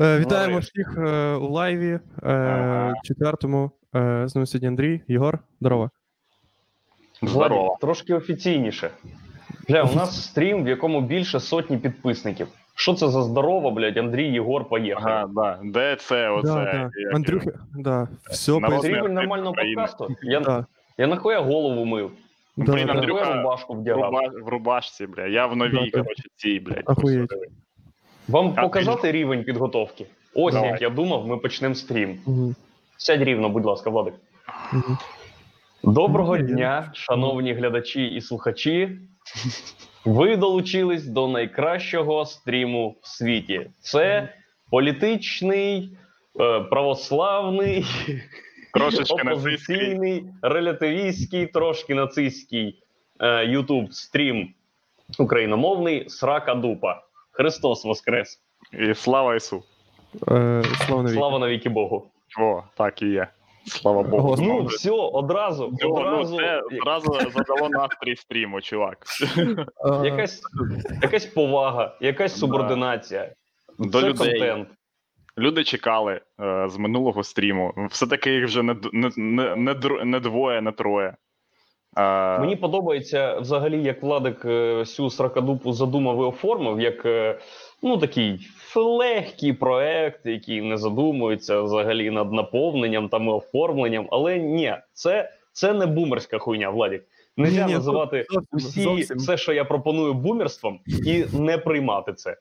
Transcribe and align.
Е, 0.00 0.18
Вітаємо 0.18 0.58
всіх 0.58 0.98
е, 0.98 1.34
у 1.34 1.48
лайві 1.50 2.00
е, 2.22 2.94
четвертому. 3.04 3.70
З 4.24 4.34
нами 4.34 4.46
сьогодні 4.46 4.68
Андрій, 4.68 5.00
Єгор. 5.08 5.38
Здорово. 5.60 5.90
Здорово. 7.22 7.76
Трошки 7.80 8.14
офіційніше. 8.14 8.90
Бля, 9.68 9.82
у 9.82 9.94
нас 9.94 10.24
стрім, 10.24 10.64
в 10.64 10.68
якому 10.68 11.00
більше 11.00 11.40
сотні 11.40 11.78
підписників. 11.78 12.48
Що 12.74 12.94
це 12.94 13.08
за 13.08 13.22
здорово, 13.22 13.70
блядь, 13.70 13.96
Андрій, 13.96 14.32
Єгор, 14.32 14.68
поїхали. 14.68 15.06
Ага, 15.12 15.28
да. 15.34 15.58
Де 15.64 15.96
це? 15.96 16.28
Оце? 16.30 16.48
Да, 16.48 16.64
да. 16.72 17.16
Андрюха, 17.16 17.50
да, 17.74 18.08
все 18.30 18.52
рівень 18.82 19.14
нормального 19.14 19.54
подкасту. 19.54 20.08
Я, 20.22 20.40
Да, 20.40 20.66
я 20.98 21.06
нахуя 21.06 21.40
голову 21.40 21.84
мив. 21.84 22.10
да, 22.56 22.72
Блін, 22.72 22.86
да. 22.86 22.92
Андрюха, 22.92 23.20
Нахуя 23.20 23.36
рубашку 23.42 23.74
В, 23.74 23.80
вдягав. 23.80 24.04
руба... 24.04 24.20
в 24.44 24.48
рубашці, 24.48 25.06
бля. 25.06 25.26
Я 25.26 25.46
в 25.46 25.56
новій, 25.56 25.90
коротше, 25.90 26.22
цій, 26.36 26.60
блядь. 26.60 26.82
Охуєть. 26.86 27.30
Вам 28.30 28.54
А, 28.56 28.62
показати 28.62 29.12
рівень 29.12 29.44
підготовки? 29.44 30.06
Ось 30.34 30.54
Давай. 30.54 30.70
як 30.70 30.82
я 30.82 30.90
думав, 30.90 31.26
ми 31.26 31.36
почнемо 31.36 31.74
стрім. 31.74 32.18
Мгм, 32.26 32.54
Сядь 32.96 33.22
рівно, 33.22 33.48
будь 33.48 33.64
ласка, 33.64 33.90
Владик. 33.90 34.14
мгм. 34.72 34.98
Доброго 35.84 36.36
я- 36.36 36.42
дня, 36.42 36.90
шановні 36.94 37.52
глядачі 37.52 38.06
і 38.06 38.20
слухачі. 38.20 38.98
Ви 40.04 40.36
долучились 40.36 41.06
до 41.06 41.28
найкращого 41.28 42.24
стріму 42.26 42.96
в 43.02 43.08
світі. 43.08 43.70
Це 43.80 44.28
політичний, 44.70 45.90
е, 46.40 46.60
православний, 46.60 47.86
Трошечки 48.74 49.22
опозиційний, 49.22 50.24
релятивістський, 50.42 51.46
трошки 51.46 51.94
нацистський 51.94 52.82
е, 53.20 53.44
Ютуб 53.46 53.92
стрім 53.92 54.48
україномовний 55.18 56.08
Срака 56.10 56.54
Дупа. 56.54 57.02
Христос 57.44 57.84
Воскрес! 57.84 58.38
І 58.72 58.94
слава 58.94 59.34
Ісу. 59.36 59.62
Е, 60.28 60.62
Слава 60.86 61.02
навіки. 61.02 61.18
Слава 61.18 61.38
навіки 61.38 61.68
Богу! 61.68 62.10
О, 62.40 62.62
так 62.76 63.02
і 63.02 63.06
є. 63.06 63.28
Слава 63.66 64.02
Богу. 64.02 64.28
Господи. 64.28 64.48
Ну, 64.52 64.64
все, 64.64 64.90
одразу, 64.90 65.68
Ну, 65.82 65.88
ну, 65.88 65.94
одразу. 65.94 66.36
це 66.36 66.60
одразу 66.80 67.30
задало 67.30 67.68
настрій 67.68 68.16
стріму, 68.16 68.60
чувак. 68.60 68.98
Е, 69.38 70.04
Якась, 70.04 70.40
якась 71.02 71.26
повага, 71.26 71.96
якась 72.00 72.38
субординація. 72.38 73.34
До 73.78 74.00
це 74.00 74.08
людей. 74.08 74.30
контент. 74.38 74.68
Люди 75.38 75.64
чекали 75.64 76.20
е, 76.40 76.68
з 76.68 76.76
минулого 76.76 77.22
стріму. 77.22 77.74
Все-таки 77.90 78.32
їх 78.34 78.44
вже 78.44 78.62
не, 78.62 78.76
не, 78.92 79.10
не, 79.16 79.56
не, 79.56 79.74
не 80.04 80.20
двоє, 80.20 80.60
не 80.60 80.72
троє. 80.72 81.14
Е, 81.96 82.38
Мені 82.38 82.56
подобається 82.56 83.38
взагалі, 83.38 83.82
як 83.82 84.02
Владик 84.02 84.44
е, 84.44 84.84
цю 84.86 85.10
сракадупу 85.10 85.72
задумав 85.72 86.18
і 86.18 86.22
оформив, 86.22 86.80
як 86.80 87.06
е, 87.06 87.38
ну 87.82 87.98
такий 87.98 88.48
легкий 88.76 89.52
проект, 89.52 90.26
який 90.26 90.62
не 90.62 90.76
задумується 90.76 91.62
взагалі 91.62 92.10
над 92.10 92.32
наповненням 92.32 93.08
там 93.08 93.26
і 93.26 93.30
оформленням. 93.30 94.08
Але 94.10 94.38
ні, 94.38 94.76
це, 94.92 95.32
це 95.52 95.72
не 95.72 95.86
бумерська 95.86 96.38
хуйня, 96.38 96.70
Владик. 96.70 97.04
Нельзя 97.36 97.60
Ні-ні, 97.60 97.74
називати 97.74 98.26
зовсім, 98.30 98.48
усі 98.52 98.82
зовсім. 98.82 99.16
все, 99.16 99.36
що 99.36 99.52
я 99.52 99.64
пропоную 99.64 100.14
бумерством, 100.14 100.80
і 100.86 101.24
не 101.32 101.58
приймати 101.58 102.12
це. 102.12 102.36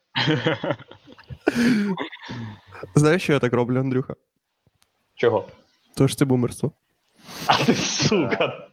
Знаєш, 2.95 3.23
що 3.23 3.33
я 3.33 3.39
так 3.39 3.53
роблю, 3.53 3.79
Андрюха? 3.79 4.15
Чого? 5.15 5.45
Тож 5.95 6.15
це 6.15 6.25
бумерство. 6.25 6.71
А 7.47 7.65
ти 7.65 7.73
сука. 7.73 8.68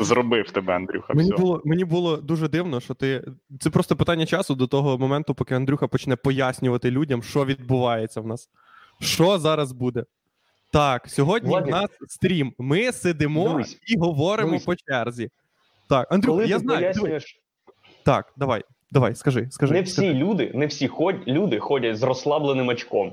Зробив 0.00 0.50
тебе, 0.50 0.74
Андрюха. 0.76 1.14
Мені 1.14 1.30
все. 1.32 1.42
було, 1.42 1.62
мені 1.64 1.84
було 1.84 2.16
дуже 2.16 2.48
дивно, 2.48 2.80
що 2.80 2.94
ти. 2.94 3.24
Це 3.60 3.70
просто 3.70 3.96
питання 3.96 4.26
часу 4.26 4.54
до 4.54 4.66
того 4.66 4.98
моменту, 4.98 5.34
поки 5.34 5.54
Андрюха 5.54 5.88
почне 5.88 6.16
пояснювати 6.16 6.90
людям, 6.90 7.22
що 7.22 7.44
відбувається 7.44 8.20
в 8.20 8.26
нас. 8.26 8.48
Що 9.00 9.38
зараз 9.38 9.72
буде? 9.72 10.04
Так, 10.72 11.08
сьогодні 11.08 11.48
Владик. 11.48 11.68
в 11.68 11.70
нас 11.70 11.90
стрім. 12.08 12.52
Ми 12.58 12.92
сидимо 12.92 13.48
Дивись. 13.48 13.78
і 13.86 13.98
говоримо 13.98 14.48
Дивись. 14.48 14.64
по 14.64 14.76
черзі. 14.76 15.30
Так, 15.88 16.12
Андрюха, 16.12 16.36
Коли 16.36 16.48
я 16.48 16.56
ти 16.58 16.62
знаю. 16.62 16.80
Пояснюєш, 16.80 17.40
Так, 18.04 18.32
давай, 18.36 18.62
давай, 18.90 19.14
скажи, 19.14 19.48
скажи. 19.50 19.74
не 19.74 19.82
всі 19.82 20.14
люди, 20.14 20.52
не 20.54 20.66
всі 20.66 20.88
ход, 20.88 21.14
люди 21.26 21.58
ходять 21.58 21.96
з 21.98 22.02
розслабленим 22.02 22.68
очком. 22.68 23.12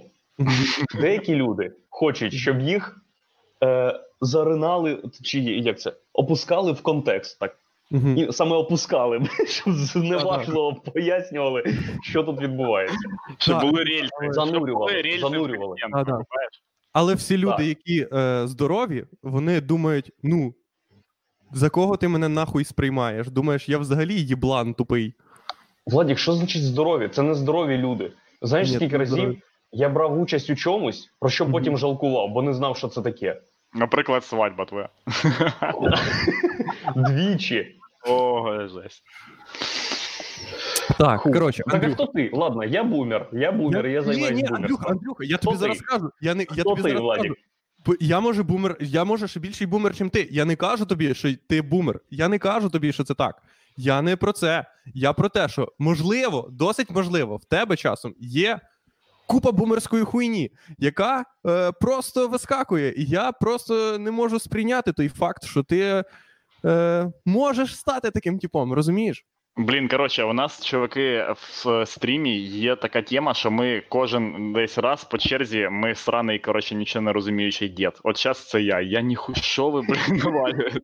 Деякі 1.02 1.36
люди 1.36 1.72
хочуть, 1.90 2.34
щоб 2.34 2.62
їх 2.62 3.00
е, 3.63 4.00
заринали, 4.22 5.03
чи 5.24 5.40
як 5.40 5.79
це, 5.79 5.94
опускали 6.13 6.72
в 6.72 6.81
контекст, 6.81 7.40
так. 7.40 7.57
Мгм. 7.91 8.18
І 8.18 8.31
саме 8.31 8.56
опускали, 8.56 9.22
щоб 9.47 9.74
зневажливо 9.74 10.75
пояснювали, 10.94 11.63
що 12.03 12.23
тут 12.23 12.41
відбувається. 12.41 12.97
Щоб 13.38 13.62
були 13.62 13.84
рельси. 13.84 14.09
Занурювали, 14.31 15.02
рельси 15.02 15.19
занурювали. 15.19 15.75
контент, 15.81 16.06
Да-да. 16.07 16.23
Але 16.94 17.16
всі 17.16 17.38
люди, 17.38 17.57
Так. 17.57 17.68
які 17.68 18.07
е, 18.13 18.47
здорові, 18.47 19.06
вони 19.23 19.62
думають: 19.62 20.12
ну, 20.23 20.53
за 21.52 21.69
кого 21.69 21.97
ти 21.97 22.07
мене 22.07 22.29
нахуй 22.29 22.63
сприймаєш? 22.66 23.28
Думаєш, 23.28 23.69
я 23.69 23.78
взагалі 23.78 24.13
їблан 24.13 24.73
тупий. 24.73 25.13
Владік, 25.85 26.18
що 26.19 26.34
значить 26.34 26.63
здорові? 26.63 27.09
Це 27.09 27.22
не 27.22 27.34
здорові 27.34 27.78
люди. 27.78 28.12
Знаєш, 28.41 28.69
Ні, 28.69 28.75
скільки 28.75 28.97
разів 28.97 29.16
здорові. 29.16 29.41
я 29.72 29.90
брав 29.90 30.22
участь 30.22 30.50
у 30.50 30.56
чомусь, 30.56 31.09
про 31.19 31.29
що 31.29 31.46
потім 31.52 31.78
жалкував, 31.78 32.29
бо 32.29 32.41
не 32.41 32.53
знав, 32.53 32.78
що 32.78 32.88
це 32.88 33.02
таке. 33.02 33.41
Наприклад, 33.75 34.25
свадьба 34.25 34.66
твоя. 34.66 34.89
Двічі. 36.95 37.75
О, 38.07 38.67
жесть. 38.67 39.03
Так, 40.97 41.19
Ху. 41.22 41.31
коротше, 41.31 41.63
Так 41.67 41.84
а 41.84 41.89
хто 41.89 42.06
ти? 42.06 42.29
Ладно, 42.34 42.63
я 42.63 42.84
бумер, 42.84 43.29
я 43.31 43.51
бумер, 43.51 43.88
я, 43.88 44.00
ні, 44.00 44.06
займаюся 44.06 44.34
ні, 44.34 44.41
бумерством. 44.41 44.61
Андрюха, 44.63 44.88
Андрюха, 44.89 45.23
я 45.23 45.38
Хто 45.38 45.45
тобі 45.45 45.56
ти? 45.57 45.59
зараз 45.61 45.81
кажу. 45.81 46.09
Я, 46.22 46.35
не, 46.35 46.45
я 46.56 46.63
тобі 46.63 46.75
ти, 46.81 46.88
зараз 46.89 47.01
Владик? 47.01 47.23
кажу. 47.85 47.97
Я 48.00 48.19
може 48.19 48.44
бумер, 48.44 48.78
я 48.79 49.03
може 49.03 49.28
ще 49.28 49.39
більший 49.39 49.67
бумер, 49.67 49.95
чим 49.95 50.09
ти. 50.09 50.28
Я 50.31 50.45
не 50.45 50.55
кажу 50.55 50.85
тобі, 50.85 51.13
що 51.13 51.29
ти 51.50 51.61
бумер. 51.61 52.00
Я 52.11 52.28
не 52.28 52.40
кажу 52.40 52.69
тобі, 52.69 52.94
що 52.94 53.03
це 53.03 53.13
так. 53.13 53.41
Я 53.78 54.01
не 54.01 54.16
про 54.16 54.31
це. 54.31 54.66
Я 54.94 55.13
про 55.13 55.29
те, 55.29 55.47
що 55.50 55.72
можливо, 55.79 56.50
досить 56.51 56.91
можливо, 56.91 57.38
в 57.38 57.45
тебе 57.45 57.75
часом 57.75 58.13
є 58.19 58.59
купа 59.28 59.51
бумерської 59.51 60.03
хуйні, 60.03 60.51
яка 60.78 61.25
е, 61.47 61.72
просто 61.72 62.28
вискакує. 62.28 62.94
І 62.97 63.06
я 63.06 63.31
просто 63.31 64.00
не 64.00 64.11
можу 64.11 64.39
сприйняти 64.39 64.94
той 64.94 65.09
факт, 65.09 65.45
що 65.45 65.63
ти 65.63 66.03
е, 66.66 67.11
можеш 67.25 67.78
стати 67.78 68.11
таким 68.11 68.39
типом, 68.39 68.73
розумієш? 68.73 69.25
Блін, 69.57 69.88
коротше, 69.88 70.23
у 70.23 70.34
нас, 70.34 70.66
чуваки, 70.66 71.25
в 71.35 71.85
стрімі 71.85 72.38
є 72.39 72.75
така 72.75 73.01
тема, 73.01 73.34
що 73.34 73.51
ми 73.51 73.84
кожен 73.89 74.53
десь 74.53 74.78
раз 74.78 75.03
по 75.03 75.17
черзі, 75.17 75.67
ми 75.72 75.95
сраний, 75.95 76.40
коротше, 76.40 76.75
нічого 76.75 77.03
не 77.03 77.13
розуміючий 77.13 77.69
дід. 77.69 77.91
От 78.03 78.19
зараз 78.19 78.50
це 78.50 78.61
я. 78.61 78.81
Я 78.81 79.01
ніхуй, 79.01 79.35
що 79.35 79.69
ви, 79.69 79.81
блін, 79.81 80.17
навалюєте? 80.23 80.79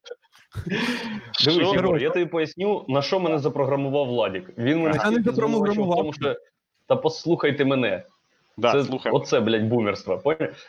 Дивись, 1.45 1.73
Єгор, 1.73 2.01
я 2.01 2.09
тобі 2.09 2.25
поясню, 2.25 2.85
на 2.87 3.01
що 3.01 3.19
мене 3.19 3.39
запрограмував 3.39 4.07
Владік. 4.07 4.53
Він 4.57 4.81
мене 4.83 4.99
Я 5.03 5.11
не 5.11 5.23
запрограмував. 5.23 5.97
тому, 5.97 6.13
що 6.13 6.35
та 6.87 6.95
послухайте 6.95 7.65
мене. 7.65 8.03
Да, 8.59 8.71
це, 8.71 8.83
слухай. 8.83 9.11
Оце, 9.11 9.39
блядь, 9.39 9.67
бумерство. 9.67 10.21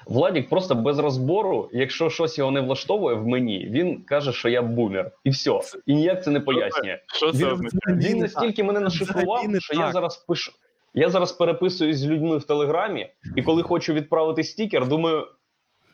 Владік 0.07 0.49
просто 0.49 0.75
без 0.75 0.99
розбору, 0.99 1.69
якщо 1.73 2.11
щось 2.11 2.39
його 2.39 2.51
не 2.51 2.61
влаштовує 2.61 3.17
в 3.17 3.27
мені, 3.27 3.69
він 3.71 4.03
каже, 4.03 4.33
що 4.33 4.49
я 4.49 4.63
бумер. 4.63 5.11
І 5.25 5.31
все. 5.31 5.61
І 5.87 5.95
ніяк 5.95 6.25
це 6.25 6.31
не 6.31 6.41
пояснює. 6.41 6.99
Що 7.07 7.33
це 7.33 7.39
Він 7.39 7.53
означає? 7.53 7.97
Він 7.97 8.19
настільки 8.19 8.65
мене 8.65 8.81
нашифрував, 8.81 9.45
що 9.59 9.75
я 9.75 9.93
зараз 9.93 10.17
пишу. 10.17 10.53
Я 10.95 11.11
зараз 11.11 11.33
переписуюсь 11.33 11.97
з 11.97 12.07
людьми 12.07 12.39
в 12.39 12.45
Телеграмі, 12.45 13.11
і 13.37 13.43
коли 13.43 13.63
хочу 13.63 13.93
відправити 13.93 14.45
стікер, 14.45 14.89
думаю, 14.89 15.27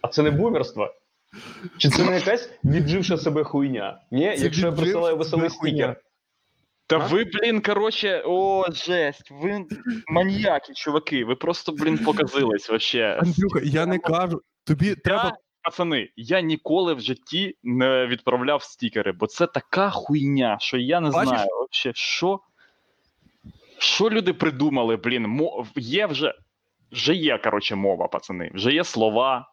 а 0.02 0.08
це 0.08 0.22
не 0.22 0.30
бумерство? 0.30 0.94
Чи 1.78 1.88
це 1.88 2.04
не 2.04 2.14
якась 2.14 2.50
відживша 2.64 3.16
себе 3.16 3.44
хуйня? 3.44 4.00
Ні, 4.10 4.36
Це 4.36 4.44
якщо 4.44 4.66
я 4.66 4.72
присилаю 4.72 5.16
веселий 5.16 5.50
стікер. 5.50 5.96
Та 6.86 6.96
А? 6.96 7.06
ви, 7.06 7.24
блін, 7.24 7.60
коротше, 7.60 8.22
о, 8.26 8.64
жесть, 8.72 9.30
ви 9.30 9.64
маньяки, 10.08 10.72
чуваки, 10.74 11.24
ви 11.24 11.34
просто, 11.34 11.72
блін, 11.72 11.98
показились 11.98 12.68
вообще. 12.68 13.18
Андрюха, 13.22 13.60
я 13.64 13.86
не 13.86 13.98
кажу. 13.98 14.42
Тобі 14.64 14.94
треба. 14.94 15.36
Пацани, 15.62 16.10
я 16.16 16.40
ніколи 16.40 16.94
в 16.94 17.00
житті 17.00 17.56
не 17.62 18.06
відправляв 18.06 18.62
стікери, 18.62 19.12
бо 19.12 19.26
це 19.26 19.46
така 19.46 19.90
хуйня, 19.90 20.56
що 20.60 20.76
я 20.76 21.00
не 21.00 21.10
Бачиш? 21.10 21.28
знаю 21.28 21.48
вообще, 21.58 21.92
що. 21.94 22.40
Що 23.78 24.10
люди 24.10 24.32
придумали, 24.32 24.96
блін, 24.96 25.22
мо... 25.22 25.66
є 25.76 26.06
вже. 26.06 26.34
Вже 26.92 27.14
є, 27.14 27.38
коротше, 27.38 27.74
мова, 27.74 28.08
пацани, 28.08 28.50
вже 28.54 28.72
є 28.72 28.84
слова, 28.84 29.52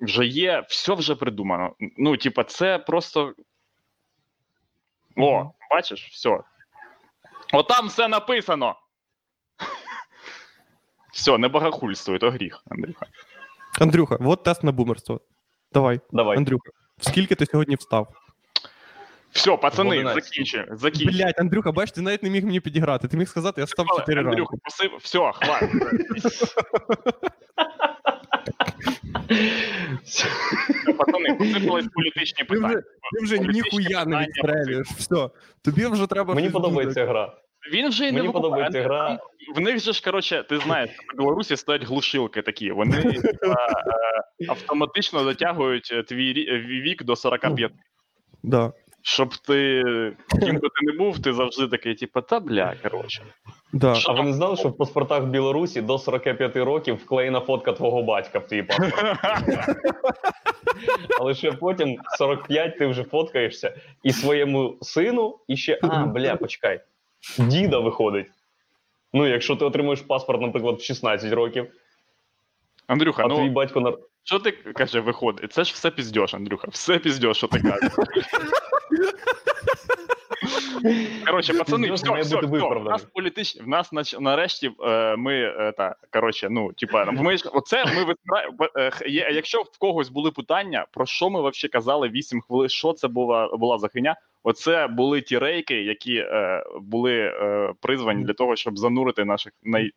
вже 0.00 0.26
є, 0.26 0.64
все 0.68 0.94
вже 0.94 1.14
придумано. 1.14 1.74
Ну, 1.96 2.16
типа, 2.16 2.44
це 2.44 2.78
просто. 2.78 3.34
О, 5.16 5.50
бачиш, 5.70 6.08
все. 6.12 6.38
Отам 7.52 7.88
все 7.88 8.08
написано. 8.08 8.76
Все, 11.12 11.38
не 11.38 11.48
богохульствуй, 11.48 12.18
то 12.18 12.30
гріх, 12.30 12.62
Андрюха. 12.70 13.06
Андрюха, 13.80 14.16
от 14.20 14.42
тест 14.42 14.62
на 14.62 14.72
бумерство. 14.72 15.20
Давай, 15.72 16.00
Давай. 16.12 16.36
Андрюха, 16.36 16.70
скільки 17.00 17.34
ти 17.34 17.46
сьогодні 17.46 17.76
встав? 17.76 18.08
Все, 19.30 19.56
пацани, 19.56 19.90
11. 19.98 20.24
закінчуємо. 20.24 20.76
Закінчуємо. 20.76 21.18
Блять, 21.18 21.40
Андрюха, 21.40 21.72
бач, 21.72 21.92
ти 21.92 22.00
навіть 22.00 22.22
не 22.22 22.30
міг 22.30 22.44
мені 22.44 22.60
підіграти. 22.60 23.08
Ти 23.08 23.16
міг 23.16 23.28
сказати, 23.28 23.60
я 23.60 23.66
став 23.66 23.86
4 23.86 24.14
ранку. 24.14 24.30
Андрюха, 24.30 24.56
посип, 24.64 24.92
все, 25.00 25.32
хватить. 25.32 25.70
Пацани, 30.98 31.34
посипались 31.34 31.86
політичні 31.94 32.44
питання. 32.44 32.82
ти 33.12 33.24
вже 33.24 33.38
ніхуя 33.38 34.04
не 34.04 34.26
відстрелюєш. 34.26 34.88
Все. 34.88 35.30
Тобі 35.64 35.86
вже 35.86 36.06
треба. 36.06 36.34
Мені 36.34 36.50
подобається 36.50 37.06
гра. 37.06 37.34
Він 37.72 37.88
вже 37.88 38.08
й 38.08 38.12
не 38.12 38.22
подобається 38.24 38.82
гра. 38.82 39.18
В 39.56 39.60
них 39.60 39.78
же 39.78 39.92
ж, 39.92 40.02
коротше, 40.04 40.44
ти 40.48 40.58
знаєш, 40.58 40.90
в 40.90 41.16
Білорусі 41.18 41.56
стоять 41.56 41.84
глушилки 41.84 42.42
такі. 42.42 42.70
Вони 42.70 42.98
е, 42.98 43.54
автоматично 44.48 45.24
затягують 45.24 45.88
е, 45.92 46.02
твій 46.02 46.32
вік 46.82 47.04
до 47.04 47.16
45. 47.16 47.72
Да. 48.42 48.72
Щоб 49.08 49.36
ти, 49.36 49.82
ким 50.40 50.54
би 50.54 50.68
ти 50.68 50.86
не 50.86 50.92
був, 50.92 51.18
ти 51.18 51.32
завжди 51.32 51.68
такий, 51.68 51.94
типу, 51.94 52.20
та 52.20 52.40
бля, 52.40 52.74
коротше. 52.82 53.22
Да. 53.72 53.94
А 54.06 54.12
ви 54.12 54.22
не 54.22 54.32
знали, 54.32 54.56
що 54.56 54.68
в 54.68 54.76
паспортах 54.76 55.22
в 55.22 55.26
Білорусі 55.26 55.82
до 55.82 55.98
45 55.98 56.56
років 56.56 56.94
вклеєна 56.94 57.40
фотка 57.40 57.72
твого 57.72 58.02
батька 58.02 58.38
в 58.38 58.46
твій 58.46 58.62
паспорт. 58.62 59.18
Але 61.20 61.34
ще 61.34 61.52
потім 61.52 61.96
45 62.18 62.78
ти 62.78 62.86
вже 62.86 63.04
фоткаєшся 63.04 63.74
і 64.02 64.12
своєму 64.12 64.76
сину, 64.82 65.38
і 65.48 65.56
ще. 65.56 65.78
А, 65.82 66.06
бля, 66.06 66.36
почекай. 66.36 66.80
Діда 67.38 67.78
виходить. 67.78 68.26
Ну, 69.12 69.26
якщо 69.26 69.56
ти 69.56 69.64
отримуєш 69.64 70.00
паспорт, 70.00 70.40
наприклад, 70.40 70.76
в 70.76 70.82
16 70.82 71.32
років, 71.32 71.66
Андрюха, 72.86 73.24
а 73.24 73.28
ну 73.28 73.36
твій 73.36 73.50
батько 73.50 73.80
на 73.80 73.92
що 74.26 74.38
ти 74.38 74.52
каже, 74.52 75.00
виходить? 75.00 75.52
Це 75.52 75.64
ж 75.64 75.72
все 75.74 75.90
піздьош, 75.90 76.34
Андрюха. 76.34 76.68
Все 76.70 76.98
піздьош, 76.98 77.36
що 77.36 77.46
ти 77.48 77.60
кажеш. 77.60 77.92
Коротше, 81.26 81.52
пацани, 81.54 81.86
все, 81.94 82.06
все, 82.22 82.36
все. 82.46 82.46
В 82.80 82.84
нас 82.84 83.02
політичні, 83.14 83.62
в 83.62 83.68
нас 83.68 83.92
нач- 83.92 84.20
нарешті 84.20 84.70
е, 84.84 85.16
ми 85.16 85.34
е, 85.34 85.72
та 85.76 85.94
коротше, 86.12 86.48
ну 86.50 86.72
типа, 86.72 87.04
ми 87.22 87.36
ж 87.36 87.48
оце 87.52 87.84
ми 87.84 88.04
витра- 88.04 88.68
е, 88.76 89.32
Якщо 89.32 89.62
в 89.62 89.78
когось 89.78 90.08
були 90.08 90.30
питання, 90.30 90.86
про 90.92 91.06
що 91.06 91.30
ми 91.30 91.40
вообще 91.40 91.68
казали 91.68 92.08
8 92.08 92.40
хвилин, 92.40 92.68
що 92.68 92.92
це 92.92 93.08
була 93.08 93.56
була 93.56 93.78
за 93.78 93.88
хиня? 93.88 94.16
Оце 94.42 94.86
були 94.86 95.20
ті 95.20 95.38
рейки, 95.38 95.82
які 95.82 96.16
е, 96.16 96.64
були 96.80 97.32
призвані 97.80 98.24
для 98.24 98.32
того, 98.32 98.56
щоб 98.56 98.78
занурити 98.78 99.24
наших 99.24 99.52
най 99.64 99.90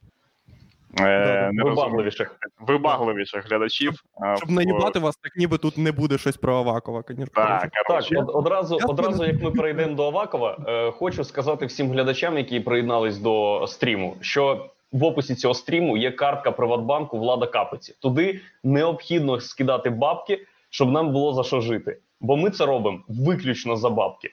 е, 1.00 1.52
вибагливіших. 1.54 2.36
вибагливіших 2.60 3.50
глядачів. 3.50 4.04
Щоб 4.38 4.52
наїбати 4.52 5.00
вас, 5.00 5.18
так 5.18 5.36
ніби 5.36 5.58
тут 5.58 5.78
не 5.78 5.92
буде 5.92 6.18
щось 6.18 6.38
про 6.38 6.56
Авакова, 6.56 7.04
звісно. 7.08 7.26
Так, 7.36 7.70
Так, 7.88 8.04
од- 8.16 8.30
одразу, 8.34 8.78
одразу 8.88 9.26
як 9.26 9.42
ми 9.42 9.52
перейдемо 9.52 9.96
до 9.96 10.06
Авакова, 10.08 10.58
е, 10.68 10.92
хочу 10.92 11.24
сказати 11.24 11.66
всім 11.66 11.92
глядачам, 11.92 12.38
які 12.38 12.60
приєднались 12.60 13.18
до 13.18 13.66
стріму, 13.68 14.16
що 14.22 14.70
в 14.92 15.04
описі 15.04 15.36
цього 15.36 15.54
стріму 15.54 15.98
є 15.98 16.12
картка 16.12 16.52
Приватбанку 16.52 17.20
Влада 17.20 17.48
Капиці. 17.48 17.96
Туди 18.02 18.42
необхідно 18.64 19.40
скидати 19.40 19.90
бабки, 19.90 20.46
щоб 20.70 20.92
нам 20.92 21.12
було 21.12 21.34
за 21.34 21.44
що 21.44 21.62
жити. 21.62 21.98
Бо 22.22 22.38
ми 22.38 22.50
це 22.50 22.66
робимо 22.66 23.00
виключно 23.08 23.76
за 23.76 23.90
бабки. 23.90 24.30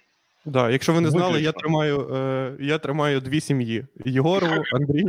Да, 0.46 0.70
якщо 0.70 0.93
ви 0.93 1.00
не 1.00 1.10
знали, 1.10 1.40
я 1.40 1.52
тримаю, 1.52 2.14
е, 2.14 2.52
я 2.60 2.78
тримаю 2.78 3.20
дві 3.20 3.40
сім'ї: 3.40 3.87
Єгорову, 4.04 4.62
Андрію. 4.72 5.08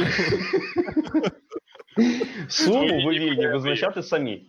Суму 2.47 3.05
ви 3.05 3.19
вільні 3.19 3.47
визначати 3.47 4.03
самі. 4.03 4.41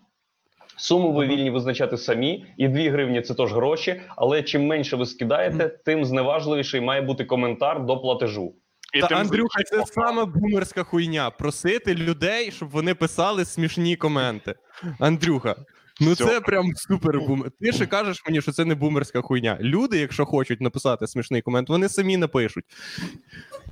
Суму 0.77 1.13
ви 1.13 1.27
вільні 1.27 1.51
визначати 1.51 1.97
самі, 1.97 2.47
і 2.57 2.69
2 2.69 2.91
гривні 2.91 3.23
це 3.23 3.35
теж 3.35 3.53
гроші. 3.53 4.01
Але 4.17 4.43
чим 4.43 4.67
менше 4.67 4.97
ви 4.97 5.07
скидаєте, 5.07 5.69
тим 5.69 6.05
зневажливіший 6.05 6.81
має 6.81 7.01
бути 7.03 7.25
коментар 7.25 7.87
до 7.87 7.97
платежу. 7.99 8.55
І 8.95 9.01
Та 9.01 9.07
тим 9.07 9.19
Андрюха, 9.19 9.63
це 9.63 9.85
саме 9.87 10.25
бумерська 10.25 10.83
хуйня. 10.83 11.31
Просити 11.31 11.95
людей, 11.95 12.51
щоб 12.51 12.69
вони 12.69 12.95
писали 12.95 13.45
смішні 13.45 13.97
коменти. 13.97 14.55
Андрюха, 14.99 15.57
ну 16.01 16.13
Всьо. 16.13 16.27
це 16.27 16.41
прям 16.41 16.73
супер 16.77 17.21
бумер. 17.21 17.51
Ти 17.61 17.73
ще 17.73 17.87
кажеш 17.87 18.23
мені, 18.27 18.43
що 18.43 18.53
це 18.53 18.65
не 18.65 18.75
бумерська 18.75 19.23
хуйня. 19.23 19.59
Люди, 19.61 19.99
якщо 19.99 20.25
хочуть 20.25 20.61
написати 20.61 21.07
смішний 21.07 21.43
комент, 21.43 21.69
вони 21.69 21.89
самі 21.89 22.17
напишуть. 22.17 22.65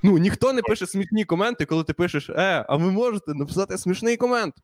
Ну, 0.03 0.19
ніхто 0.19 0.53
не 0.53 0.63
пише 0.63 0.87
смішні 0.87 1.25
коменти, 1.25 1.65
коли 1.65 1.85
ти 1.85 1.93
пишеш: 1.93 2.31
Е, 2.31 2.65
а 2.69 2.77
ви 2.77 2.91
можете 2.91 3.35
написати 3.35 3.79
смішний 3.79 4.17
комент. 4.17 4.55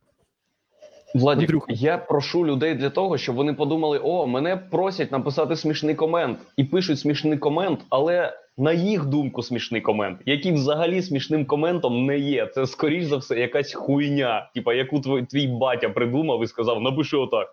Владік, 1.15 1.43
Андрюха. 1.43 1.67
я 1.69 1.99
прошу 1.99 2.47
людей 2.47 2.75
для 2.75 2.91
того, 2.91 3.19
щоб 3.19 3.37
вони 3.37 3.55
подумали: 3.55 4.01
о, 4.03 4.27
мене 4.27 4.57
просять 4.57 5.13
написати 5.13 5.57
смішний 5.57 5.95
комент, 5.95 6.39
і 6.57 6.65
пишуть 6.65 7.01
смішний 7.01 7.39
комент, 7.39 7.81
але 7.91 8.42
на 8.59 8.73
їх 8.73 9.05
думку 9.07 9.43
смішний 9.43 9.81
комент, 9.81 10.21
який 10.27 10.53
взагалі 10.53 11.03
смішним 11.03 11.45
коментом 11.47 12.07
не 12.07 12.19
є. 12.19 12.47
Це 12.47 12.67
скоріш 12.67 13.05
за 13.05 13.17
все 13.17 13.39
якась 13.41 13.75
хуйня, 13.75 14.51
типа 14.55 14.75
яку 14.75 15.01
твій, 15.01 15.23
твій 15.23 15.47
батя 15.47 15.89
придумав 15.89 16.45
і 16.45 16.47
сказав: 16.47 16.83
напиши 16.83 17.17
отак. 17.17 17.49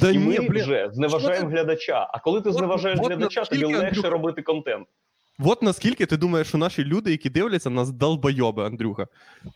Да 0.00 0.10
І 0.10 0.18
ні, 0.18 0.40
ми 0.40 0.48
блін. 0.48 0.62
вже 0.62 0.90
зневажаємо 0.92 1.48
глядача. 1.48 2.08
А 2.12 2.18
коли 2.18 2.40
ти 2.40 2.48
От- 2.48 2.54
зневажаєш 2.56 2.98
от 3.02 3.06
глядача, 3.06 3.44
тобі 3.44 3.64
легше 3.64 3.86
Андрюха? 3.86 4.08
робити 4.10 4.42
контент. 4.42 4.86
От 5.44 5.62
наскільки 5.62 6.06
ти 6.06 6.16
думаєш, 6.16 6.48
що 6.48 6.58
наші 6.58 6.84
люди, 6.84 7.10
які 7.10 7.30
дивляться, 7.30 7.70
нас 7.70 7.90
долбойоби, 7.90 8.64
Андрюха. 8.66 9.06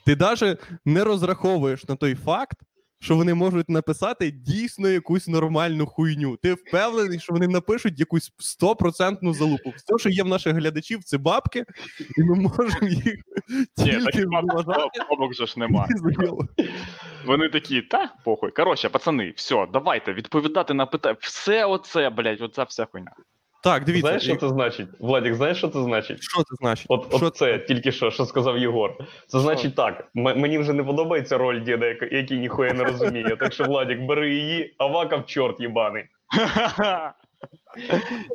Ти 0.06 0.16
навіть 0.16 0.58
не 0.84 1.04
розраховуєш 1.04 1.88
на 1.88 1.96
той 1.96 2.14
факт, 2.14 2.58
що 3.04 3.16
вони 3.16 3.34
можуть 3.34 3.68
написати 3.68 4.30
дійсно 4.30 4.88
якусь 4.88 5.28
нормальну 5.28 5.86
хуйню. 5.86 6.36
Ти 6.36 6.54
впевнений, 6.54 7.20
що 7.20 7.32
вони 7.32 7.48
напишуть 7.48 8.00
якусь 8.00 8.32
стопроцентну 8.38 9.34
залупу. 9.34 9.72
Все, 9.76 9.98
що 9.98 10.08
є 10.08 10.22
в 10.22 10.26
наших 10.26 10.54
глядачів, 10.56 11.04
це 11.04 11.18
бабки, 11.18 11.64
і 12.18 12.22
ми 12.22 12.34
можемо 12.34 12.88
їх 12.88 13.14
тільки 13.76 14.26
бабок 15.10 15.34
же 15.34 15.46
ж 15.46 15.54
нема. 15.60 15.88
і 15.90 15.98
зайобувати. 15.98 16.70
Вони 17.26 17.48
такі, 17.48 17.82
та 17.82 18.14
похуй. 18.24 18.50
Коротше, 18.50 18.88
пацани, 18.88 19.32
все, 19.36 19.66
давайте 19.72 20.12
відповідати 20.12 20.74
на 20.74 20.86
питання. 20.86 21.16
Все 21.20 21.64
оце, 21.64 22.10
блядь, 22.10 22.40
оця 22.40 22.62
вся 22.62 22.84
хуйня. 22.84 23.12
Так, 23.64 23.84
дивіться, 23.84 24.06
Знаєш, 24.08 24.24
що 24.24 24.36
це 24.36 24.48
значить? 24.48 24.88
Владік, 25.00 25.34
знаєш, 25.34 25.58
що 25.58 25.68
це 25.68 25.82
значить? 25.82 26.22
що 26.22 26.38
це 26.42 26.56
значить? 26.60 26.86
От, 26.88 27.16
Що 27.16 27.26
от 27.26 27.36
це 27.36 27.58
тільки 27.58 27.92
що, 27.92 28.10
що 28.10 28.24
сказав 28.26 28.58
Єгор. 28.58 28.96
Це 29.26 29.38
значить 29.40 29.74
так: 29.74 30.08
м- 30.16 30.40
мені 30.40 30.58
вже 30.58 30.72
не 30.72 30.84
подобається 30.84 31.38
роль 31.38 31.60
діда, 31.60 31.86
який 32.10 32.38
ніхуя 32.38 32.72
не 32.72 32.84
розуміє. 32.84 33.36
Так 33.36 33.52
що, 33.52 33.64
Владік, 33.64 34.00
бери 34.00 34.34
її, 34.34 34.74
а 34.78 34.86
вакав 34.86 35.26
чорт 35.26 35.60
їбаний. 35.60 36.04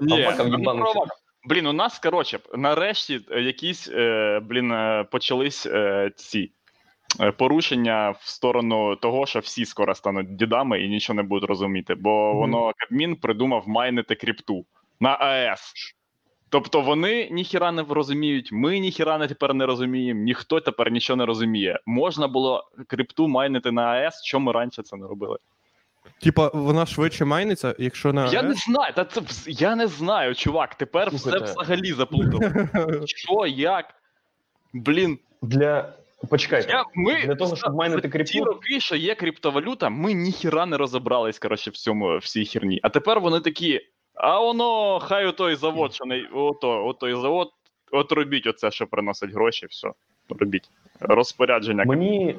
Ні, 0.02 0.24
Аваков. 0.24 0.70
Аваков. 0.70 1.08
Блін, 1.50 1.68
у 1.68 1.74
нас, 1.74 2.00
коротше, 2.00 2.40
нарешті 2.58 3.20
е, 3.32 3.42
якісь, 3.42 3.90
е, 3.94 4.40
блін, 4.44 4.72
е, 4.72 5.06
почались 5.12 5.66
е, 5.66 6.12
ці 6.16 6.52
е, 7.22 7.32
порушення 7.32 8.10
в 8.10 8.30
сторону 8.30 8.96
того, 8.96 9.26
що 9.26 9.40
всі 9.40 9.66
скоро 9.66 9.96
стануть 9.96 10.36
дідами 10.36 10.82
і 10.82 10.90
нічого 10.90 11.18
не 11.18 11.24
будуть 11.24 11.50
розуміти, 11.50 11.96
бо 11.96 12.34
воно 12.34 12.72
Кабмін 12.78 13.16
придумав 13.16 13.64
майнити 13.68 14.16
крипту 14.16 14.66
на 15.00 15.10
АЕС. 15.10 15.74
Тобто 16.50 16.82
вони 16.82 17.30
ніхіра 17.32 17.72
не 17.72 17.84
розуміють, 17.90 18.52
ми 18.52 18.80
ніхіра 18.80 19.18
не 19.18 19.28
тепер 19.28 19.54
не 19.54 19.66
розуміємо, 19.66 20.22
ніхто 20.22 20.60
тепер 20.60 20.92
нічого 20.92 21.18
не 21.18 21.26
розуміє. 21.26 21.80
Можна 21.86 22.28
було 22.28 22.70
крипту 22.88 23.28
майнити 23.28 23.72
на 23.72 23.84
АЕС, 23.84 24.24
чому 24.24 24.46
ми 24.46 24.52
раніше 24.52 24.84
це 24.84 24.98
не 24.98 25.08
робили? 25.08 25.38
Типа, 26.22 26.52
вона 26.54 26.86
швидше 26.86 27.26
майниться, 27.26 27.76
якщо 27.80 28.14
на. 28.14 28.28
Я 28.28 28.42
не 28.42 28.54
знаю, 28.54 28.94
та 28.94 29.06
це 29.06 29.22
я 29.48 29.76
не 29.76 29.88
знаю, 29.88 30.36
чувак. 30.36 30.76
Тепер 30.76 31.10
все 31.16 31.40
взагалі 31.40 31.94
заплутало. 31.94 32.68
Що, 33.06 33.46
як? 33.48 33.86
Блін, 34.74 35.20
Для. 35.42 35.94
Почекайте. 36.30 36.72
я, 36.72 36.84
ми 36.96 37.22
Для 37.26 37.36
того, 37.36 37.56
щоб 37.56 37.76
майнити 37.76 38.10
крипту? 38.10 38.32
ті 38.34 38.40
роки, 38.42 38.80
що 38.80 38.96
є 38.96 39.16
криптовалюта, 39.16 39.90
ми 39.90 40.14
ніхіра 40.14 40.66
не 40.66 40.78
розібрались, 40.78 41.40
коротше, 41.40 41.72
в 41.72 41.78
цьому 41.78 42.18
в 42.18 42.24
цій 42.24 42.46
херні. 42.46 42.80
А 42.84 42.90
тепер 42.90 43.20
вони 43.20 43.40
такі: 43.40 43.82
а 44.20 44.40
воно, 44.40 45.00
хай 45.00 45.26
отой 45.26 45.56
завод, 45.56 45.94
що 45.94 46.06
не 46.06 46.28
ото, 46.34 46.86
отой 46.86 47.14
завод, 47.14 47.50
от 47.92 48.12
робіть 48.12 48.48
оце, 48.48 48.72
що 48.72 48.88
приносить 48.88 49.34
гроші, 49.34 49.66
все. 49.70 49.92
Робіть. 50.40 50.70
Розпорядження. 51.00 51.84
Мені 51.86 52.36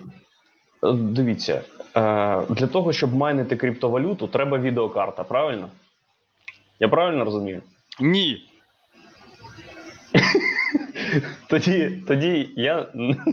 е, 0.84 0.92
дивіться, 0.92 1.62
е, 1.96 2.42
для 2.48 2.66
того, 2.66 2.92
щоб 2.92 3.14
майнити 3.14 3.56
криптовалюту, 3.56 4.28
треба 4.28 4.58
відеокарта, 4.58 5.24
правильно? 5.24 5.68
Я 6.80 6.88
правильно 6.88 7.24
розумію? 7.24 7.62
Ні. 8.00 8.46
Тоді, 11.48 12.02
тоді 12.08 12.50
я 12.56 12.86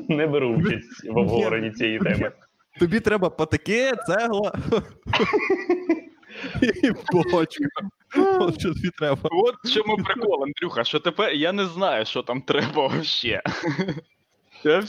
не 0.10 0.28
беру 0.28 0.50
участь 0.50 1.10
в 1.10 1.18
обговоренні 1.18 1.72
цієї 1.72 2.00
теми. 2.00 2.32
Тобі 2.80 3.00
треба 3.00 3.30
патики, 3.30 3.92
цегла. 4.08 4.54
І 6.62 6.92
бочка. 7.32 7.66
От 8.40 8.60
що 8.60 8.74
тобі 8.74 8.90
треба. 8.98 9.30
От 9.32 9.56
чому 9.74 9.98
прикол, 9.98 10.44
Андрюха, 10.44 10.84
що 10.84 11.00
тепер 11.00 11.34
я 11.34 11.52
не 11.52 11.66
знаю, 11.66 12.06
що 12.06 12.24
там 12.24 12.42
треба 12.42 12.88
вообще. 12.88 13.42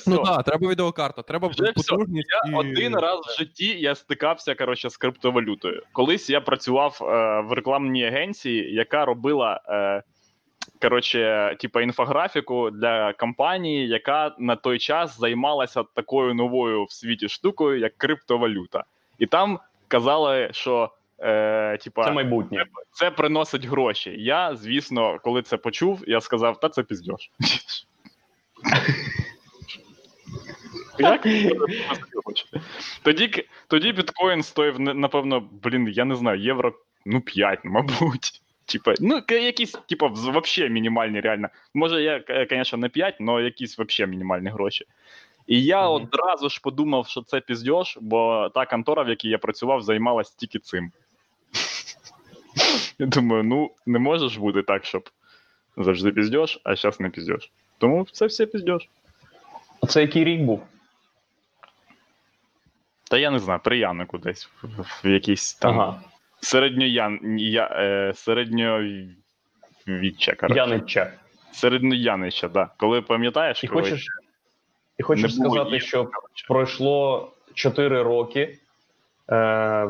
Ну 0.06 0.18
так, 0.24 0.44
треба 0.44 0.68
відеокарта, 0.68 1.22
треба 1.22 1.48
Вже 1.48 1.62
все. 1.62 1.72
потужність. 1.72 2.28
Я 2.44 2.52
і... 2.52 2.54
один 2.54 2.96
раз 2.96 3.20
в 3.26 3.38
житті 3.38 3.80
я 3.80 3.94
стикався 3.94 4.54
коротше, 4.54 4.90
з 4.90 4.96
криптовалютою. 4.96 5.82
Колись 5.92 6.30
я 6.30 6.40
працював 6.40 6.98
е, 7.02 7.04
в 7.40 7.52
рекламній 7.52 8.06
агенції, 8.06 8.74
яка 8.74 9.04
робила 9.04 9.60
е, 9.68 10.02
коротше, 10.82 11.56
типа 11.60 11.82
інфографіку 11.82 12.70
для 12.70 13.12
компанії, 13.12 13.88
яка 13.88 14.34
на 14.38 14.56
той 14.56 14.78
час 14.78 15.20
займалася 15.20 15.84
такою 15.94 16.34
новою 16.34 16.84
в 16.84 16.92
світі 16.92 17.28
штукою, 17.28 17.78
як 17.78 17.96
криптовалюта. 17.96 18.84
І 19.18 19.26
там 19.26 19.58
казали, 19.88 20.48
що 20.52 20.90
е, 21.20 21.76
типа, 21.78 22.04
Це 22.04 22.12
майбутнє. 22.12 22.64
це 22.92 23.10
приносить 23.10 23.64
гроші. 23.64 24.14
Я, 24.18 24.56
звісно, 24.56 25.18
коли 25.22 25.42
це 25.42 25.56
почув, 25.56 26.04
я 26.06 26.20
сказав, 26.20 26.60
та 26.60 26.68
це. 26.68 26.84
Як 30.98 31.22
це 31.22 31.30
гроші? 32.24 32.46
Тоді, 33.02 33.44
тоді 33.68 33.92
біткоін 33.92 34.42
стоїв, 34.42 34.80
напевно, 34.80 35.48
блін, 35.62 35.88
я 35.88 36.04
не 36.04 36.16
знаю, 36.16 36.40
євро, 36.40 36.72
ну, 37.06 37.20
5, 37.20 37.60
мабуть. 37.64 38.42
Типа, 38.66 38.94
ну, 39.00 39.22
якісь, 39.28 39.72
типа, 39.72 40.06
взагалі 40.06 40.72
мінімальні, 40.72 41.20
реально. 41.20 41.48
Може, 41.74 42.02
я, 42.02 42.46
звісно, 42.50 42.78
не 42.78 42.88
5, 42.88 43.16
але 43.20 43.42
якісь 43.42 43.78
взагалі 43.78 44.10
мінімальні 44.10 44.48
гроші. 44.48 44.84
І 45.46 45.64
я 45.64 45.82
Мгм. 45.82 45.92
одразу 45.92 46.48
ж 46.48 46.60
подумав, 46.62 47.06
що 47.06 47.22
це 47.22 47.40
піздєш, 47.40 47.98
бо 48.00 48.50
та 48.54 48.66
контора, 48.66 49.02
в 49.02 49.08
якій 49.08 49.28
я 49.28 49.38
працював, 49.38 49.82
займалась 49.82 50.34
тільки 50.34 50.58
цим. 50.58 50.92
Я 52.98 53.06
думаю, 53.06 53.44
ну 53.44 53.70
не 53.86 53.98
може 53.98 54.28
ж 54.28 54.40
бути 54.40 54.62
так, 54.62 54.84
щоб 54.84 55.08
завжди 55.76 56.10
піздєш, 56.10 56.60
а 56.64 56.76
зараз 56.76 57.00
не 57.00 57.10
піздєш. 57.10 57.52
Тому 57.78 58.06
це 58.12 58.26
все 58.26 58.46
піздєш. 58.46 58.88
А 59.82 59.86
це 59.86 60.00
який 60.00 60.24
рік 60.24 60.40
був? 60.40 60.62
Та 63.10 63.18
я 63.18 63.30
не 63.30 63.38
знаю, 63.38 63.60
при 63.64 63.78
Янику 63.78 64.18
десь 64.18 64.48
в, 64.62 64.66
в 65.04 65.08
якійсь 65.08 65.54
там 65.54 65.80
Ага. 65.80 66.02
середньоян, 66.40 67.38
я, 67.38 67.68
е, 67.72 68.12
середньовіччя, 68.16 70.34
коротше. 70.40 70.56
Янича. 70.56 71.12
Середньоянича, 71.52 72.48
да. 72.48 72.70
Коли 72.76 73.02
пам'ятаєш, 73.02 73.64
І 73.64 73.66
коли 73.66 73.82
хочеш, 73.82 74.06
і 74.98 75.02
хочеш 75.02 75.34
сказати, 75.34 75.80
що 75.80 76.10
пройшло 76.48 77.32
4 77.54 78.02
роки, 78.02 78.58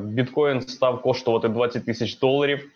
біткоін 0.02 0.60
став 0.60 1.02
коштувати 1.02 1.48
20 1.48 1.84
тисяч 1.86 2.18
доларів, 2.18 2.70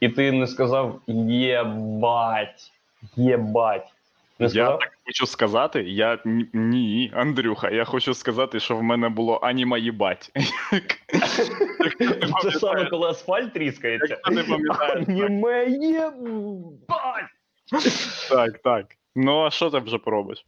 і 0.00 0.08
ти 0.08 0.32
не 0.32 0.46
сказав 0.46 1.00
єбать, 1.06 2.72
єбать. 3.16 3.92
Не 4.38 4.46
Я 4.46 4.76
так 4.76 4.92
хочу 5.06 5.26
сказати, 5.26 5.82
я 5.82 6.18
ні, 6.52 7.12
Андрюха, 7.16 7.70
я 7.70 7.84
хочу 7.84 8.14
сказати, 8.14 8.60
що 8.60 8.76
в 8.76 8.82
мене 8.82 9.08
було 9.08 9.38
аніма 9.42 9.78
їбать. 9.78 10.30
Це 12.42 12.50
саме 12.50 12.84
коли 12.90 13.08
асфальт 13.08 13.52
тріскається. 13.52 14.18
Аніме 14.22 15.66
єбать! 15.68 17.28
Так, 18.30 18.58
так. 18.58 18.86
Ну, 19.16 19.44
а 19.44 19.50
що 19.50 19.70
ти 19.70 19.78
вже 19.78 19.98
поробиш? 19.98 20.46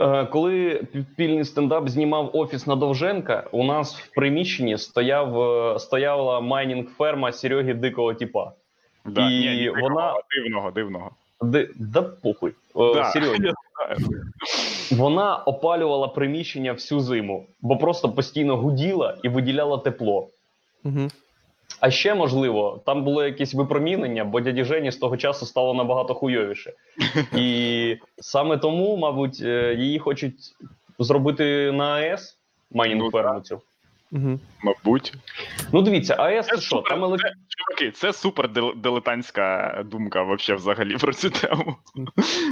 Е, 0.00 0.24
Коли 0.26 0.82
підпільний 0.92 1.44
стендап 1.44 1.88
знімав 1.88 2.30
офіс 2.36 2.66
на 2.66 2.76
Довженка, 2.76 3.44
у 3.52 3.64
нас 3.64 4.00
в 4.00 4.14
приміщенні 4.14 4.78
стояв, 4.78 5.40
е, 5.40 5.78
стояла 5.78 6.40
майнінг-ферма 6.40 7.32
Сереги 7.32 7.74
Дикого 7.74 8.14
Тіпа. 8.14 8.52
Да, 9.04 9.30
І 9.30 9.38
ні, 9.38 9.56
ні, 9.56 9.70
вона- 9.70 10.14
дивного, 10.36 10.70
дивного. 10.70 11.10
Де, 11.42 11.68
да 11.76 12.02
похуй. 12.02 12.50
Е, 12.50 12.94
Да, 12.94 13.10
знаю. 13.10 13.54
Вона 14.90 15.36
опалювала 15.36 16.08
приміщення 16.08 16.72
всю 16.72 17.00
зиму, 17.00 17.46
бо 17.60 17.76
просто 17.76 18.08
постійно 18.08 18.56
гуділа 18.56 19.16
і 19.22 19.28
виділяла 19.28 19.78
тепло. 19.78 20.28
Угу. 20.84 21.08
А 21.80 21.90
ще 21.90 22.14
можливо, 22.14 22.82
там 22.86 23.04
було 23.04 23.24
якесь 23.24 23.54
випромінення, 23.54 24.24
бо 24.24 24.40
дяді 24.40 24.64
Жені 24.64 24.92
з 24.92 24.96
того 24.96 25.16
часу 25.16 25.46
стало 25.46 25.74
набагато 25.74 26.14
хуйовіше. 26.14 26.72
І 27.36 27.96
саме 28.16 28.58
тому, 28.58 28.96
мабуть, 28.96 29.40
е, 29.42 29.74
її 29.78 29.98
хочуть 29.98 30.54
зробити 30.98 31.72
на 31.72 31.84
АЕС 31.84 32.38
майнінг 32.70 33.02
Ну, 33.04 33.10
ферму 33.10 33.40
цю. 33.40 33.60
Угу. 34.12 34.40
Мабуть. 34.62 35.12
Ну 35.72 35.82
дивіться, 35.82 36.14
АЕС 36.14 36.46
Це 36.46 36.52
що? 36.52 36.76
супер, 36.76 36.90
Там 36.90 37.04
елек... 37.04 37.20
це, 37.20 37.32
чуваки, 37.48 37.90
це 37.90 38.12
супер 38.12 38.48
дилетантська 38.76 39.78
думка 39.86 40.22
вообще 40.22 40.54
взагалі 40.54 40.96
про 40.96 41.12
цю 41.12 41.30
тему. 41.30 41.76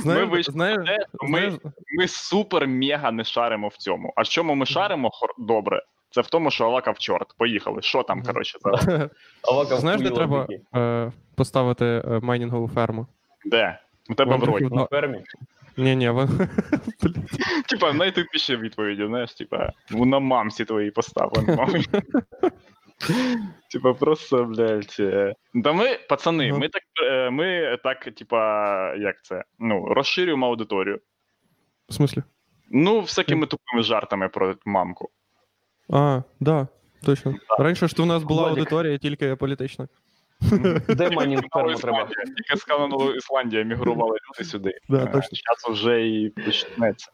Знаєш, 0.03 0.29
вийшли 0.29 0.53
знаєш, 0.53 0.87
Це 0.87 1.07
ми, 1.23 1.39
знаєш, 1.39 1.55
ми 1.99 2.09
супер 2.09 2.67
мега 2.67 3.11
не 3.11 3.25
шаримо 3.25 3.69
в 3.69 3.77
цьому. 3.77 4.13
А 4.17 4.23
в 4.23 4.29
чому 4.29 4.55
ми 4.55 4.67
шаримо 4.67 5.11
добре? 5.39 5.83
Це 6.17 6.23
в 6.23 6.27
тому, 6.27 6.51
що 6.51 6.65
Авакав 6.65 6.99
чорт. 6.99 7.35
Поїхали. 7.39 7.83
Що 7.83 8.03
там, 8.03 8.23
коротше, 8.23 8.59
зараз? 8.61 8.87
Авака 9.49 9.77
знаєш, 9.77 10.01
де 10.03 10.11
треба 10.11 10.47
е, 10.77 11.13
поставити 11.35 11.85
е, 11.85 12.21
майнінгову 12.23 12.69
ферму? 12.69 13.07
Де? 13.45 13.79
У 14.11 14.15
тебе 14.15 14.37
в 14.37 14.45
роті. 14.45 14.65
на 14.75 14.87
фермі. 14.87 15.23
Ні, 15.77 15.97
ні, 15.97 16.11
вон... 16.11 16.29
Типа, 17.69 17.93
найтупіші 17.93 18.57
відповіді, 18.57 19.07
знаєш, 19.07 19.35
типа, 19.35 19.73
на 19.91 20.19
мамці 20.19 20.65
твої 20.65 20.91
поставлені. 20.91 21.85
Типа, 23.73 23.95
просто, 23.95 24.45
блядь. 24.45 24.97
е. 25.01 25.35
Та 25.65 25.73
ми, 25.73 25.99
пацани, 26.09 26.49
Ну. 26.53 26.59
ми 26.59 26.69
так, 26.69 26.83
е, 27.05 27.31
ми 27.31 27.79
так, 27.85 28.05
типа, 28.05 28.95
як 28.95 29.25
це? 29.25 29.45
Ну, 29.59 29.87
розширюємо 29.87 30.47
аудиторію. 30.47 31.01
В 31.89 31.95
смислі? 31.95 32.23
Ну, 32.71 33.01
всякими 33.01 33.47
тупими 33.47 33.83
жартами 33.83 34.29
про 34.29 34.55
мамку. 34.65 35.11
А, 35.91 36.23
да, 36.41 36.69
точно. 37.03 37.35
Раніше 37.59 37.89
ж 37.89 37.97
то 37.97 38.03
у 38.03 38.07
нас 38.07 38.23
була 38.23 38.43
Владик. 38.43 38.59
аудиторія 38.59 38.99
тільки 38.99 39.37
політична. 39.37 39.89
Де 40.89 41.11
майнінг 41.11 41.43
ферму 41.53 41.75
треба? 41.75 42.09
Тільки 42.37 42.57
з 42.57 42.65
Канаду 42.65 43.13
Ісландія 43.13 43.63
мігрували 43.63 44.11
люди 44.31 44.49
сюди. 44.51 44.73
Да, 44.89 45.07
точно. 45.07 45.21
Зараз 45.21 45.79
вже 45.81 46.07
і 46.09 46.29
почнеться. 46.29 47.11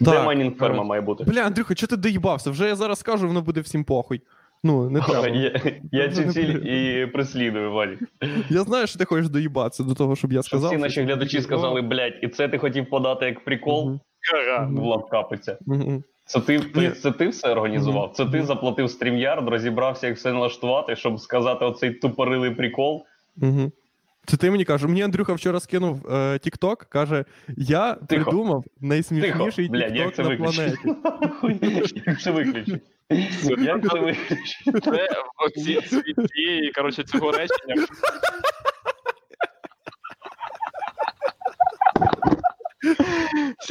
Де 0.00 0.10
Так, 0.10 0.26
майнінг 0.26 0.56
ферма 0.56 0.84
має 0.84 1.00
бути? 1.02 1.24
Бля, 1.24 1.40
Андрюха, 1.40 1.74
чого 1.74 1.88
ти 1.88 1.96
доїбався? 1.96 2.50
Вже 2.50 2.66
я 2.68 2.76
зараз 2.76 2.98
скажу, 2.98 3.26
воно 3.26 3.42
буде 3.42 3.60
всім 3.60 3.84
похуй. 3.84 4.20
Ну, 4.64 4.90
не 4.90 5.00
треба. 5.00 5.28
Я, 5.28 5.60
я 5.92 6.08
цю 6.08 6.24
ціль 6.32 6.54
і 6.54 7.06
прислідую, 7.06 7.72
Валік. 7.72 7.98
Я 8.50 8.62
знаю, 8.62 8.86
що 8.86 8.98
ти 8.98 9.04
хочеш 9.04 9.28
доїбатися 9.28 9.82
до 9.82 9.94
того, 9.94 10.16
щоб 10.16 10.32
я 10.32 10.42
Щоб 10.42 10.44
сказав. 10.46 10.70
всі 10.70 10.76
наші 10.80 11.02
глядачі 11.02 11.40
сказали, 11.42 11.82
блядь, 11.82 12.14
і 12.22 12.28
це 12.28 12.48
ти 12.48 12.58
хотів 12.58 12.90
подати 12.90 13.26
як 13.26 13.44
прикол 13.44 13.86
Мгм, 13.88 14.00
Ага. 14.48 14.66
в 14.72 14.82
лапкапиця. 14.84 15.58
мгм. 15.66 16.02
Це 16.30 16.40
ти, 16.40 16.58
ти, 16.58 16.90
це 16.90 17.12
ти 17.12 17.28
все 17.28 17.48
організував? 17.48 18.12
Це 18.14 18.26
ти 18.26 18.42
заплатив 18.42 18.86
StreamYard, 18.86 19.48
розібрався, 19.48 20.06
як 20.06 20.16
все 20.16 20.32
налаштувати, 20.32 20.96
щоб 20.96 21.20
сказати 21.20 21.64
оцей 21.64 21.90
тупорилий 21.90 22.50
прикол. 22.50 23.04
Мгм. 23.36 23.72
Це 24.26 24.36
ти 24.36 24.50
мені 24.50 24.64
кажеш, 24.64 24.88
мені 24.88 25.02
Андрюха 25.02 25.32
вчора 25.32 25.60
скинув 25.60 26.06
е, 26.12 26.38
каже: 26.88 27.24
я 27.56 27.94
Тихо. 27.94 28.24
придумав 28.24 28.64
найсмішніший 28.80 29.70
TikTok 29.70 30.22
на 30.22 30.28
виключити? 30.28 30.78
планеті. 31.40 32.02
Як 32.06 32.20
це 32.20 32.30
виключити? 32.30 32.80
Як 33.58 33.82
це 33.90 34.00
виключити? 34.00 34.80
Це 34.84 35.08
оці 35.46 36.70
коротше, 36.74 37.02
цього 37.02 37.30
речення. 37.30 37.86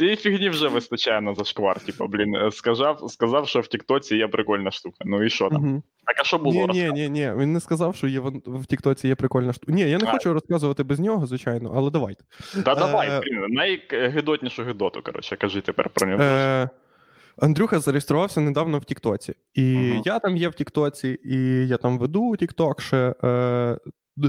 Цієї 0.00 0.16
фігні 0.16 0.48
вже 0.48 0.68
вистачає 0.68 1.20
на 1.20 1.34
зашквар. 1.34 1.80
Типу, 1.80 2.06
блін, 2.06 2.34
е, 2.34 2.50
сказав, 2.52 3.10
сказав, 3.10 3.48
що 3.48 3.60
в 3.60 3.66
Тіктоці 3.66 4.16
є 4.16 4.28
прикольна 4.28 4.70
штука. 4.70 4.96
Ну 5.04 5.22
і 5.24 5.30
що 5.30 5.48
там? 5.48 5.62
Мгм. 5.62 5.82
Так, 6.06 6.16
а 6.20 6.24
що 6.24 6.38
було? 6.38 6.66
Ні, 6.66 6.82
ні, 6.82 6.90
ні, 6.92 7.08
ні. 7.08 7.32
Він 7.36 7.52
не 7.52 7.60
сказав, 7.60 7.96
що 7.96 8.06
є 8.06 8.20
в, 8.46 8.66
Тіктоці 8.66 9.08
є 9.08 9.14
прикольна 9.14 9.52
штука. 9.52 9.72
Ні, 9.72 9.80
я 9.82 9.98
не 9.98 10.06
А. 10.06 10.10
хочу 10.12 10.32
розказувати 10.32 10.82
без 10.82 11.00
нього, 11.00 11.26
звичайно, 11.26 11.72
але 11.76 11.90
давайте. 11.90 12.24
Та 12.64 12.74
давай, 12.74 13.08
Е, 13.10 13.20
блін, 13.20 13.46
найгидотнішу 13.48 14.62
гидоту, 14.62 15.02
коротше, 15.02 15.36
кажи 15.36 15.60
тепер 15.60 15.88
про 15.90 16.06
нього. 16.06 16.22
Е, 16.22 16.68
Андрюха 17.38 17.80
зареєструвався 17.80 18.40
недавно 18.40 18.78
в 18.78 18.84
Тіктоці. 18.84 19.34
І 19.54 19.62
Мгм. 19.62 20.02
я 20.04 20.18
там 20.18 20.36
є 20.36 20.48
в 20.48 20.54
Тіктоці, 20.54 21.18
і 21.24 21.36
я 21.68 21.76
там 21.76 21.98
веду 21.98 22.36
Тікток 22.36 22.80
ще 22.82 23.14
е, 23.24 23.78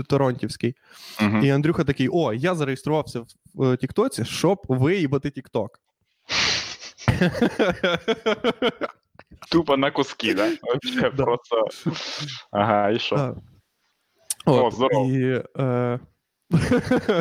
Торонтівський. 0.08 0.76
Мгм. 1.22 1.46
І 1.46 1.50
Андрюха 1.50 1.84
такий: 1.84 2.10
о, 2.12 2.34
я 2.34 2.56
зареєструвався 2.56 3.20
в 3.54 3.64
е, 3.64 3.78
Тіктоці, 3.78 4.26
щоб 4.26 4.62
виїбати 4.68 5.30
Тікток. 5.30 5.80
Тупо 9.52 9.78
на 9.78 9.92
куски, 9.92 10.34
да? 10.34 10.50
Вообще 10.62 11.02
Да. 11.02 11.10
просто. 11.24 11.68
Ага, 12.52 12.90
і 12.90 13.00
що? 13.00 13.16
Так. 13.16 13.36
О, 14.46 14.66
От, 14.66 14.74
здорово. 14.74 15.12
І, 15.12 15.44
е... 15.60 16.00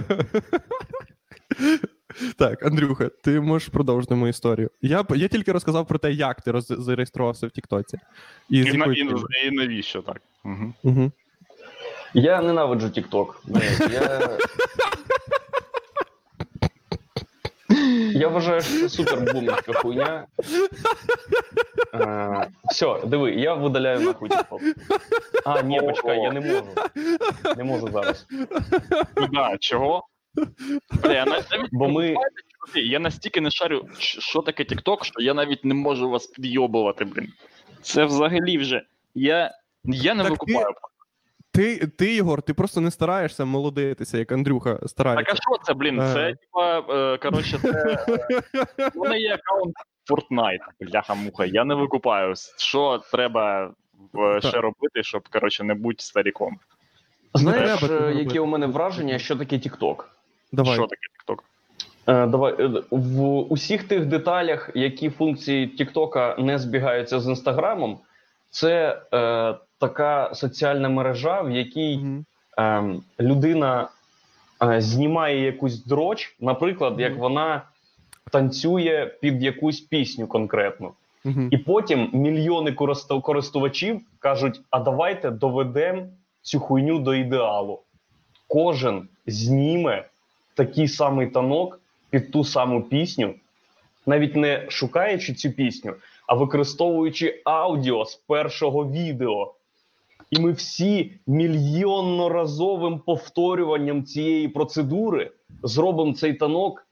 так, 2.37 2.63
Андрюха, 2.63 3.11
ти 3.23 3.41
можеш 3.41 3.69
продовжити 3.69 4.15
мою 4.15 4.31
історію. 4.31 4.71
Я, 4.83 5.05
я 5.11 5.29
тільки 5.29 5.53
розказав 5.53 5.87
про 5.87 5.99
те, 5.99 6.13
як 6.13 6.43
ти 6.43 6.51
роз... 6.51 6.67
зареєструвався 6.79 7.47
в 7.47 7.51
Тіктоці. 7.51 7.99
І, 8.49 8.59
І, 8.59 8.73
на, 8.73 8.87
і, 8.87 9.09
і 9.47 9.51
навіщо 9.51 10.03
так? 10.03 10.23
Угу. 10.45 10.75
Мгм. 10.83 11.13
Я 12.15 12.43
ненавиджу 12.43 12.87
TikTok. 12.87 13.27
Я... 13.93 14.39
Я 18.15 18.29
вважаю, 18.29 18.61
що 18.63 18.81
це 18.81 18.89
супер 18.89 19.33
бумерська 19.35 19.73
хуйня. 19.73 20.27
Е, 21.95 22.49
все, 22.71 23.01
диви, 23.07 23.31
я 23.31 23.55
видаляю 23.55 24.01
нахуй 24.01 24.29
TikTok. 24.29 24.61
А, 25.45 25.63
ні, 25.63 25.81
почекай, 25.81 26.21
я 26.21 26.33
не 26.33 26.41
можу. 26.41 26.67
Не 27.57 27.65
можу 27.65 27.89
зараз. 27.93 28.27
Куда? 29.15 29.57
Чого? 29.61 30.07
Бля, 31.03 31.13
я 31.13 31.25
навіть 31.25 31.69
Бо 31.73 31.89
ми. 31.89 32.15
я 32.75 32.99
настільки 32.99 33.41
не 33.41 33.51
шарю, 33.51 33.89
що 33.99 34.43
таке 34.43 34.63
TikTok, 34.63 35.05
що 35.05 35.23
я 35.23 35.35
навіть 35.35 35.65
не 35.65 35.75
можу 35.75 36.11
вас 36.11 36.27
підйобувати, 36.27 37.05
блін. 37.05 37.33
Це 37.83 38.05
взагалі 38.05 38.59
вже. 38.59 38.83
Я, 39.15 39.55
я 39.85 40.15
не 40.15 40.23
Так 40.23 40.31
викупаю. 40.31 40.67
Ти, 40.67 40.73
ти, 41.97 42.15
Єгор, 42.15 42.43
ти 42.43 42.55
просто 42.55 42.81
не 42.81 42.91
стараєшся 42.91 43.45
молодитися, 43.45 44.19
як 44.19 44.33
Андрюха 44.33 44.79
старається. 44.87 45.25
Так 45.25 45.35
а 45.35 45.43
що 45.43 45.65
це, 45.65 45.75
блін? 45.75 45.97
Це 46.13 46.21
Е. 46.21 46.35
типа, 46.35 46.79
е, 46.79 47.19
коротше, 47.19 47.59
це. 47.63 48.07
мене 48.95 49.19
є 49.19 49.35
аккаунт 49.35 49.75
Fortnite, 50.11 50.91
бляха-муха. 50.91 51.45
Я 51.45 51.65
не 51.65 51.75
викупаю. 51.75 52.35
Що 52.57 53.03
треба 53.13 53.71
е, 54.19 54.41
ще 54.41 54.61
робити, 54.61 55.03
щоб 55.03 55.29
коротше, 55.29 55.65
не 55.65 55.75
бути 55.75 56.03
старіком? 56.03 56.59
Знаєш, 57.35 57.65
треба 57.65 57.81
цього 57.81 58.01
робити. 58.01 58.19
яке 58.23 58.41
у 58.41 58.47
мене 58.47 58.67
враження, 58.67 59.19
що 59.19 59.37
таке 59.37 59.57
TikTok? 59.57 60.05
Давай. 60.53 60.75
Що 60.75 60.87
таке 60.87 61.03
TikTok? 61.27 61.39
Давай 62.07 62.55
в 62.91 63.23
усіх 63.41 63.85
тих 63.89 64.07
деталях, 64.07 64.71
які 64.75 65.11
функції 65.11 65.67
Тіктока 65.67 66.37
не 66.39 66.59
збігаються 66.59 67.21
з 67.21 67.29
інстаграмом, 67.29 67.99
це 68.51 69.03
е, 69.15 69.55
така 69.81 70.35
соціальна 70.35 70.89
мережа, 70.89 71.41
в 71.41 71.51
якій 71.51 72.01
е, 72.59 72.85
людина 73.21 73.89
е, 74.63 74.81
знімає 74.81 75.45
якусь 75.45 75.85
дроч, 75.85 76.37
наприклад, 76.41 77.01
як 77.01 77.17
вона 77.19 77.63
танцює 78.31 79.11
під 79.21 79.43
якусь 79.43 79.81
пісню 79.81 80.27
конкретну. 80.27 80.93
Мгм. 81.25 81.49
І 81.51 81.59
потім 81.59 82.11
мільйони 82.13 82.73
користувачів 83.23 84.01
кажуть: 84.19 84.61
а 84.71 84.81
давайте 84.81 85.31
доведемо 85.31 86.07
цю 86.43 86.61
хуйню 86.61 86.99
до 86.99 87.15
ідеалу. 87.15 87.81
Кожен 88.49 89.09
зніме 89.27 90.05
такий 90.55 90.89
самий 90.89 91.27
танок 91.27 91.81
під 92.11 92.33
ту 92.33 92.45
саму 92.45 92.83
пісню, 92.83 93.35
навіть 94.07 94.37
не 94.37 94.67
шукаючи 94.69 95.35
цю 95.35 95.51
пісню, 95.51 95.95
а 96.27 96.35
використовуючи 96.35 97.43
аудіо 97.45 98.05
з 98.05 98.15
першого 98.15 98.87
відео. 98.87 99.55
І 100.31 100.41
ми 100.41 100.53
всі 100.53 101.13
мільйонноразовим 101.27 102.99
повторюванням 102.99 104.05
цієї 104.05 104.49
процедури 104.49 105.31
зробимо 105.63 106.15
цей 106.15 106.35
танок 106.35 106.87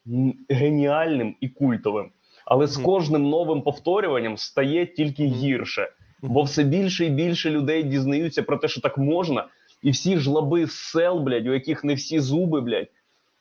геніальним 0.49 1.37
і 1.41 1.49
культовим. 1.49 2.11
Але 2.47 2.67
з 2.67 2.77
кожним 2.77 3.29
новим 3.29 3.63
повторюванням 3.63 4.37
стає 4.37 4.87
тільки 4.87 5.27
гірше, 5.27 5.93
бо 6.23 6.43
все 6.43 6.65
більше 6.65 7.05
і 7.05 7.11
більше 7.11 7.51
людей 7.51 7.83
дізнаються 7.83 8.43
про 8.43 8.57
те, 8.57 8.69
що 8.69 8.81
так 8.81 8.99
можна, 8.99 9.47
і 9.83 9.91
всі 9.91 10.17
жлоби 10.17 10.67
з 10.67 10.73
сел, 10.73 11.19
блядь, 11.19 11.47
у 11.47 11.53
яких 11.53 11.85
не 11.85 11.95
всі 11.95 12.21
зуби, 12.21 12.61
блядь, 12.61 12.89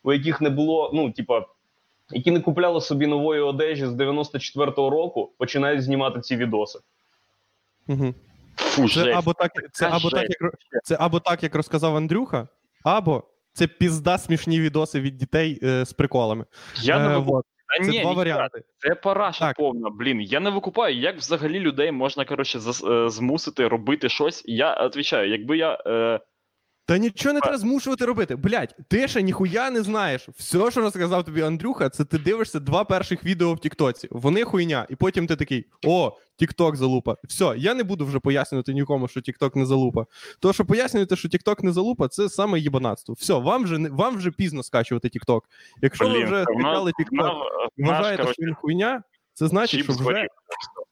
у 0.03 0.13
яких 0.13 0.41
не 0.41 0.49
було, 0.49 0.91
ну, 0.93 1.11
типа, 1.11 1.45
які 2.11 2.31
не 2.31 2.39
купляли 2.39 2.81
собі 2.81 3.07
нової 3.07 3.41
одежі 3.41 3.85
з 3.85 3.91
94-го 3.91 4.89
року, 4.89 5.31
починають 5.37 5.83
знімати 5.83 6.21
ці 6.21 6.35
відоси. 6.35 6.79
Мгм. 7.87 8.15
Фу, 8.57 8.81
Це 8.81 8.87
жесть. 8.87 9.17
або 9.17 9.33
так, 9.33 9.51
це 9.71 9.87
або 9.91 10.09
так, 10.09 10.23
як 10.29 10.53
це 10.83 10.97
або 10.99 11.19
так, 11.19 11.43
як 11.43 11.55
розказав 11.55 11.95
Андрюха, 11.95 12.47
або 12.83 13.23
це 13.53 13.67
пізда 13.67 14.17
смішні 14.17 14.59
відоси 14.59 14.99
від 15.01 15.17
дітей 15.17 15.59
е, 15.63 15.85
з 15.85 15.93
приколами. 15.93 16.45
Я 16.81 16.99
не 16.99 17.13
Е, 17.15 17.17
вот. 17.17 17.45
Це 17.83 17.89
ні, 17.89 18.01
два 18.01 18.09
ні, 18.09 18.15
варіанти. 18.17 18.61
Це 18.77 18.95
параша 18.95 19.39
Так. 19.47 19.57
повна, 19.57 19.89
блін. 19.89 20.21
Я 20.21 20.39
не 20.39 20.49
викупаю, 20.49 20.95
як 20.95 21.17
взагалі 21.17 21.59
людей 21.59 21.91
можна 21.91 22.25
коротше 22.25 22.59
е, 22.59 23.09
змусити 23.09 23.67
робити 23.67 24.09
щось. 24.09 24.43
Я 24.45 24.85
відповідаю, 24.85 25.29
якби 25.31 25.57
я. 25.57 25.77
Е, 25.87 26.19
Та 26.87 26.97
нічого 26.97 27.33
не 27.33 27.39
треба 27.39 27.57
змушувати 27.57 28.05
робити. 28.05 28.35
Блять, 28.35 28.75
ти 28.87 29.07
ще 29.07 29.21
ніхуя 29.21 29.71
не 29.71 29.83
знаєш. 29.83 30.29
Все, 30.37 30.71
що 30.71 30.81
розказав 30.81 31.23
тобі 31.23 31.41
Андрюха, 31.41 31.89
це 31.89 32.05
ти 32.05 32.17
дивишся 32.17 32.59
два 32.59 32.83
перших 32.83 33.23
відео 33.23 33.53
в 33.53 33.59
Тіктоці. 33.59 34.07
Вони 34.11 34.43
хуйня, 34.43 34.87
і 34.89 34.95
потім 34.95 35.27
ти 35.27 35.35
такий: 35.35 35.65
о, 35.85 36.17
Тікток 36.35 36.75
залупа. 36.75 37.15
Все, 37.23 37.53
я 37.57 37.73
не 37.73 37.83
буду 37.83 38.05
вже 38.05 38.19
пояснювати 38.19 38.73
нікому, 38.73 39.07
що 39.07 39.21
Тікток 39.21 39.55
не 39.55 39.65
залупа. 39.65 40.05
То, 40.39 40.53
що 40.53 40.65
пояснюєте, 40.65 41.15
що 41.15 41.29
Тікток 41.29 41.63
не 41.63 41.71
залупа, 41.71 42.07
це 42.07 42.29
саме 42.29 42.59
їбанатство. 42.59 43.15
Все, 43.19 43.33
вам 43.33 43.63
вже 43.63 43.77
не 43.77 43.89
вам 43.89 44.17
вже 44.17 44.31
пізно 44.31 44.63
скачувати 44.63 45.09
Тікток. 45.09 45.43
Якщо 45.81 46.09
ви 46.09 46.23
вже 46.23 46.43
скачали 46.43 46.91
Тікток, 46.97 47.33
вважаєте, 47.77 48.23
що 48.23 48.43
він 48.43 48.53
хуйня, 48.53 49.03
це 49.37 49.47
значить, 49.47 49.79
чіп 49.79 49.83
що 49.83 49.93
вже 49.93 50.03
згорів. 50.03 50.27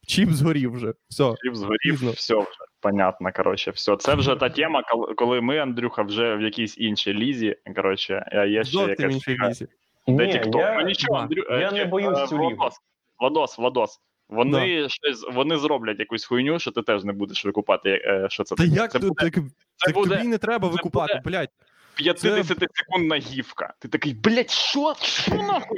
чіп 0.08 0.30
згорів 0.30 0.74
вже. 0.74 0.94
Все. 1.10 1.34
Чіп 1.44 1.56
згорів, 1.56 1.80
Пізно. 1.92 2.12
все 2.12 2.36
вже 2.36 2.46
понятно. 2.82 3.30
Коротше, 3.36 3.72
все. 3.72 3.96
Це 3.98 4.16
вже 4.16 4.36
та 4.36 4.50
тема, 4.50 4.84
коли- 5.18 5.42
ми, 5.42 5.58
Андрюха, 5.60 6.02
вже 6.02 6.36
в 6.36 6.42
якійсь 6.42 6.78
іншій 6.78 7.14
лізі. 7.14 7.56
Коротше, 7.76 8.26
а 8.32 8.46
є 8.46 8.64
ще 8.64 8.72
Зовсім 8.72 8.90
якась 8.90 9.14
іншій 9.14 9.38
візі. 9.48 9.68
Де 10.08 10.28
Ні, 10.28 10.34
TikTok? 10.34 10.58
я, 10.60 10.76
Ну 10.82 10.86
нічого. 10.88 11.20
Андрю, 11.20 11.44
я 11.60 11.72
не 11.72 11.86
боюсь 11.86 12.20
е, 12.20 12.28
цю 12.28 12.36
лігу. 12.36 12.50
Владос, 12.50 12.80
Владос, 13.20 13.58
Владос. 13.58 14.00
Вони 14.30 14.90
щось 14.90 15.26
вони 15.34 15.58
зроблять 15.58 16.00
якусь 16.00 16.26
хуйню, 16.26 16.60
що 16.60 16.72
ти 16.72 16.82
теж 16.82 17.04
не 17.04 17.14
будеш 17.14 17.46
викупати, 17.46 17.90
е, 17.90 18.28
що 18.30 18.44
це 18.44 18.56
Та 18.56 18.64
таке. 18.64 18.76
як 18.76 18.92
це 18.92 19.00
буде, 19.00 19.14
так, 19.18 19.34
це 19.34 19.42
так 19.86 19.94
буде 19.96 20.16
тобі 20.18 20.28
не 20.28 20.38
треба 20.38 20.68
викупати, 20.68 21.22
блядь. 21.26 21.50
50 21.96 22.46
секундна 22.76 23.16
гівка. 23.18 23.74
Ти 23.80 23.88
такий, 23.88 24.14
блять, 24.14 24.52
що? 24.52 24.94
Що 25.02 25.36
нахуй? 25.36 25.78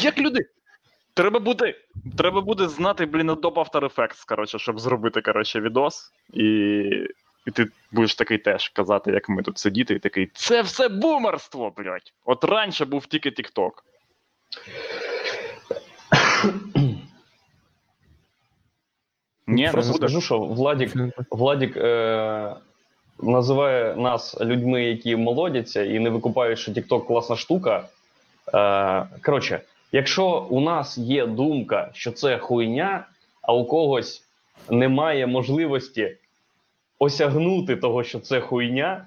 Як 0.00 0.18
люди? 0.18 0.40
Треба 1.18 1.40
буде, 1.40 1.74
треба 2.18 2.40
буде 2.40 2.68
знати, 2.68 3.06
блін, 3.06 3.30
Adobe 3.30 3.54
After 3.54 3.94
Effects, 3.94 4.24
коротше, 4.28 4.58
щоб 4.58 4.80
зробити, 4.80 5.22
коротше, 5.22 5.60
відос. 5.60 6.12
І, 6.32 6.44
і 7.46 7.50
ти 7.50 7.66
будеш 7.92 8.14
такий 8.14 8.38
теж 8.38 8.68
казати, 8.68 9.10
як 9.10 9.28
ми 9.28 9.42
тут 9.42 9.58
сидіти, 9.58 9.94
і 9.94 9.98
такий, 9.98 10.30
це 10.34 10.62
все 10.62 10.88
бумерство, 10.88 11.72
блядь. 11.76 12.12
От 12.24 12.44
раніше 12.44 12.84
був 12.84 13.06
тільки 13.06 13.30
TikTok. 13.30 13.70
Ні, 19.46 19.64
не 19.64 19.72
буде. 19.72 19.92
скажу, 19.92 20.20
що 20.20 20.38
Владік, 20.38 20.92
Владік 21.30 21.76
е, 21.76 22.54
називає 23.22 23.96
нас 23.96 24.40
людьми, 24.40 24.84
які 24.84 25.16
молодяться 25.16 25.84
і 25.84 25.98
не 25.98 26.10
викупають, 26.10 26.58
що 26.58 26.72
TikTok 26.72 27.06
класна 27.06 27.36
штука. 27.36 27.88
Е, 28.54 29.06
коротше, 29.22 29.60
якщо 29.92 30.46
у 30.50 30.60
нас 30.60 30.98
є 30.98 31.26
думка, 31.26 31.90
що 31.92 32.12
це 32.12 32.38
хуйня, 32.38 33.06
а 33.42 33.54
у 33.54 33.64
когось 33.64 34.22
немає 34.70 35.26
можливості 35.26 36.16
осягнути 36.98 37.76
того, 37.76 38.04
що 38.04 38.20
це 38.20 38.40
хуйня, 38.40 39.06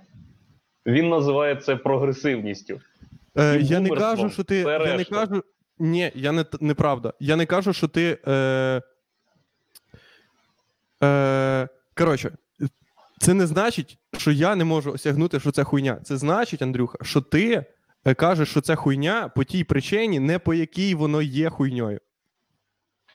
він 0.85 1.09
називає 1.09 1.55
це 1.55 1.75
прогресивністю. 1.75 2.81
Е, 3.37 3.59
я 3.61 3.79
не 3.79 3.89
кажу, 3.89 4.29
що 4.29 4.43
ти. 4.43 4.55
Я 4.55 4.97
не 4.97 5.03
кажу. 5.03 5.43
Ні, 5.79 6.11
я 6.15 6.31
не 6.31 6.45
неправда. 6.59 7.13
Я 7.19 7.35
не 7.35 7.45
кажу, 7.45 7.73
що 7.73 7.87
ти. 7.87 8.17
Е, 8.27 8.81
е, 11.03 11.67
коротше, 11.97 12.31
це 13.19 13.33
не 13.33 13.47
значить, 13.47 13.97
що 14.17 14.31
я 14.31 14.55
не 14.55 14.63
можу 14.63 14.91
осягнути, 14.91 15.39
що 15.39 15.51
це 15.51 15.63
хуйня. 15.63 15.97
Це 16.03 16.17
значить, 16.17 16.61
Андрюха, 16.61 16.97
що 17.01 17.21
ти 17.21 17.65
е, 18.05 18.13
кажеш, 18.13 18.49
що 18.49 18.61
це 18.61 18.75
хуйня 18.75 19.31
по 19.35 19.43
тій 19.43 19.63
причині, 19.63 20.19
не 20.19 20.39
по 20.39 20.53
якій 20.53 20.95
воно 20.95 21.21
є 21.21 21.49
хуйньою. 21.49 21.99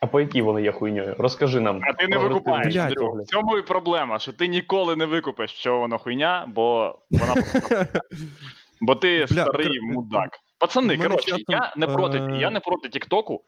А 0.01 0.07
по 0.07 0.21
якій 0.21 0.43
вони 0.43 0.63
є 0.63 0.73
хуйньою? 0.73 1.15
Розкажи 1.19 1.61
нам. 1.61 1.81
А 1.83 1.93
ти 1.93 2.09
не 2.09 2.19
викупаєш. 2.19 2.77
В 2.77 3.25
цьому 3.27 3.59
і 3.59 3.63
проблема, 3.63 4.19
що 4.19 4.33
ти 4.33 4.47
ніколи 4.47 4.97
не 4.97 5.07
викупиш, 5.07 5.51
що 5.51 5.79
воно 5.79 5.99
хуйня, 5.99 6.45
бо 6.55 6.99
вона 7.11 7.35
бо 8.81 8.95
ти 8.95 9.27
старий 9.29 9.81
мудак. 9.81 10.39
Пацани, 10.59 10.99
коротше, 10.99 11.31
часом, 11.31 11.45
я 11.49 11.73
не 11.77 11.87
проти, 11.87 12.19
е, 12.19 12.39
я 12.41 12.51
не 12.51 12.61
проти 12.61 12.89
Тіктоку. 12.89 13.45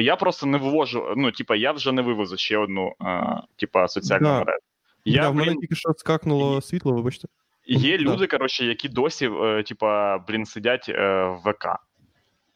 Я 0.00 0.16
просто 0.16 0.46
не 0.46 0.58
вивожу. 0.58 1.14
Ну, 1.16 1.32
типа, 1.32 1.56
я 1.56 1.72
вже 1.72 1.92
не 1.92 2.02
вивезу 2.02 2.36
ще 2.36 2.58
одну, 2.58 2.92
е, 3.02 3.42
типа, 3.56 3.88
соціальну 3.88 4.28
мережу. 4.28 4.58
Я, 5.04 5.22
Я, 5.22 5.28
в 5.28 5.34
мене 5.34 5.50
блін, 5.50 5.60
тільки 5.60 5.74
що 5.74 5.92
скакнуло 5.96 6.60
світло, 6.60 6.92
вибачте. 6.92 7.28
Є 7.66 7.98
люди, 7.98 8.26
коротше, 8.26 8.66
які 8.66 8.88
досі, 8.88 9.30
е, 9.42 9.62
типа, 9.62 10.18
блін, 10.18 10.46
сидять 10.46 10.88
е, 10.88 11.24
в 11.24 11.50
ВК. 11.50 11.66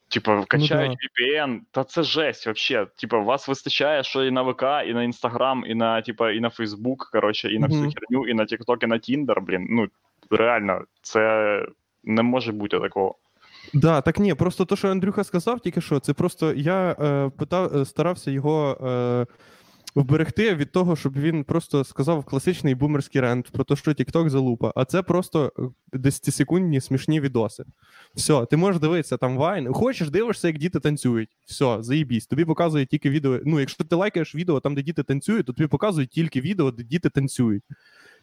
Типа, 0.09 0.45
качають 0.45 0.93
VPN, 0.93 1.59
та 1.71 1.85
це 1.85 2.03
жесть 2.03 2.47
вообще. 2.47 2.87
Типа, 2.97 3.19
вас 3.19 3.49
вистачає, 3.49 4.03
що 4.03 4.25
і 4.25 4.31
на 4.31 4.43
ВК, 4.43 4.63
і 4.63 4.95
на 4.95 5.03
Інстаграм, 5.03 5.65
і 5.67 5.75
на, 5.75 6.03
типа, 6.03 6.31
і 6.31 6.41
на 6.41 6.51
Фейсбук, 6.51 7.09
коротше, 7.13 7.53
і 7.53 7.59
на 7.59 7.67
всю 7.67 7.83
Мгм. 7.83 7.93
херню, 7.93 8.29
і 8.29 8.35
на 8.35 8.43
TikTok, 8.43 8.85
і 8.85 8.87
на 8.87 8.97
Tinder, 8.97 9.41
блін. 9.41 9.67
Ну, 9.71 9.87
реально, 10.31 10.85
це 11.03 11.67
не 12.05 12.23
може 12.23 12.53
бути 12.53 12.81
такого. 12.81 13.15
Да, 13.73 14.01
так 14.01 14.19
ні, 14.19 14.35
просто 14.35 14.65
то, 14.65 14.77
що 14.77 14.89
Андрюха 14.89 15.25
сказав, 15.25 15.61
тільки 15.61 15.81
що, 15.81 16.01
це 16.01 16.13
просто 16.13 16.53
я 16.53 16.97
е, 17.01 17.31
питав, 17.39 17.77
е, 17.77 17.85
старався 17.85 18.31
його 18.31 18.79
е, 18.87 19.27
вберегти 19.95 20.55
від 20.55 20.73
того, 20.73 20.97
щоб 20.97 21.19
він 21.19 21.45
просто 21.45 21.85
сказав 21.85 22.25
класичний 22.25 22.75
бумерський 22.75 23.21
рент 23.21 23.51
про 23.51 23.65
те, 23.65 23.77
що 23.77 23.91
TikTok 23.91 24.29
залупа, 24.29 24.73
а 24.77 24.85
це 24.85 25.03
просто 25.03 25.53
10-секундні 25.93 26.81
смішні 26.81 27.21
відоси. 27.21 27.65
Все, 28.15 28.47
ти 28.47 28.57
можеш 28.57 28.81
дивитися 28.81 29.17
там 29.17 29.37
вайн. 29.37 29.73
Хочеш, 29.73 30.11
дивишся, 30.11 30.49
як 30.49 30.59
діти 30.59 30.81
танцюють. 30.81 31.29
Все, 31.47 31.77
заїбісь. 31.81 32.27
Тобі 32.27 32.45
показує 32.45 32.87
тільки 32.87 33.11
відео. 33.11 33.41
Ну, 33.45 33.61
якщо 33.61 33.85
ти 33.85 33.97
лайкаєш 33.97 34.35
відео 34.35 34.61
там, 34.61 34.75
де 34.75 34.83
діти 34.83 35.03
танцюють, 35.03 35.47
то 35.47 35.53
тобі 35.53 35.67
показують 35.67 36.11
тільки 36.11 36.41
відео, 36.41 36.71
де 36.71 36.83
діти 36.83 37.11
танцюють. 37.11 37.63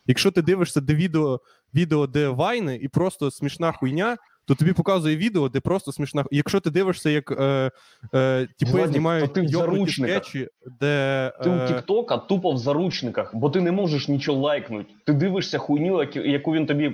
Якщо 0.05 0.31
ти 0.31 0.41
дивишся, 0.41 0.81
де 0.81 0.95
відео, 0.95 1.41
відео, 1.73 2.07
де 2.07 2.29
вайни, 2.29 2.75
і 2.81 2.88
просто 2.88 3.31
смішна 3.31 3.71
хуйня, 3.71 4.17
то 4.52 4.56
тобі 4.56 4.74
показує 4.74 5.18
відео, 5.18 5.50
де 5.50 5.60
просто 5.60 5.92
смішна. 5.92 6.26
Якщо 6.32 6.60
ти 6.60 6.70
дивишся, 6.70 7.10
як 7.10 7.32
е, 7.32 7.72
е, 8.14 8.48
Владик, 8.62 8.92
знімають 8.92 9.34
ти 9.34 9.42
в 9.42 9.48
заручниках. 9.48 10.26
скетчі, 10.26 10.48
де 10.80 11.32
Ти 11.44 11.50
у 11.50 11.54
е, 11.54 11.68
Тіктока 11.68 12.18
тупо 12.18 12.52
в 12.52 12.58
заручниках, 12.58 13.36
бо 13.36 13.50
ти 13.50 13.62
не 13.62 13.72
можеш 13.72 14.08
нічого 14.08 14.42
лайкнути. 14.42 14.94
Ти 15.06 15.14
дивишся 15.14 15.58
хуйню, 15.58 16.04
яку- 16.04 16.54
він 16.54 16.66
тобі 16.66 16.94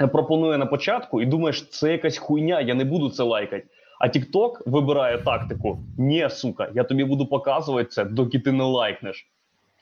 е, 0.00 0.06
пропонує 0.06 0.58
на 0.58 0.66
початку, 0.66 1.22
і 1.22 1.26
думаєш, 1.26 1.68
це 1.68 1.92
якась 1.92 2.18
хуйня, 2.18 2.60
я 2.60 2.74
не 2.74 2.84
буду 2.84 3.10
це 3.10 3.22
лайкати. 3.22 3.66
А 4.00 4.06
TikTok 4.06 4.50
вибирає 4.66 5.18
тактику: 5.18 5.78
ні, 5.98 6.28
сука, 6.30 6.68
я 6.74 6.84
тобі 6.84 7.04
буду 7.04 7.26
показувати 7.26 7.88
це, 7.88 8.04
доки 8.04 8.38
ти 8.38 8.52
не 8.52 8.64
лайкнеш. 8.64 9.26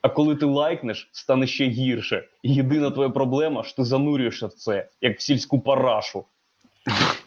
А 0.03 0.09
коли 0.09 0.37
ти 0.37 0.47
лайкнеш, 0.47 1.09
стане 1.12 1.47
ще 1.47 1.65
гірше. 1.65 2.25
І 2.43 2.55
єдина 2.55 2.91
твоя 2.91 3.11
проблема, 3.11 3.62
що 3.62 3.77
ти 3.77 3.85
занурюєшся 3.85 4.47
в 4.47 4.53
це, 4.53 4.88
як 5.01 5.19
в 5.19 5.23
сільську 5.23 5.61
парашу. 5.61 6.25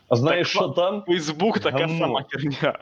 А 0.10 0.16
знаєш, 0.16 0.54
Так, 0.54 0.62
що 0.64 0.70
там? 0.70 1.04
Фейсбук 1.08 1.60
така 1.60 1.78
Говно. 1.78 2.00
сама 2.00 2.24
херня. 2.30 2.80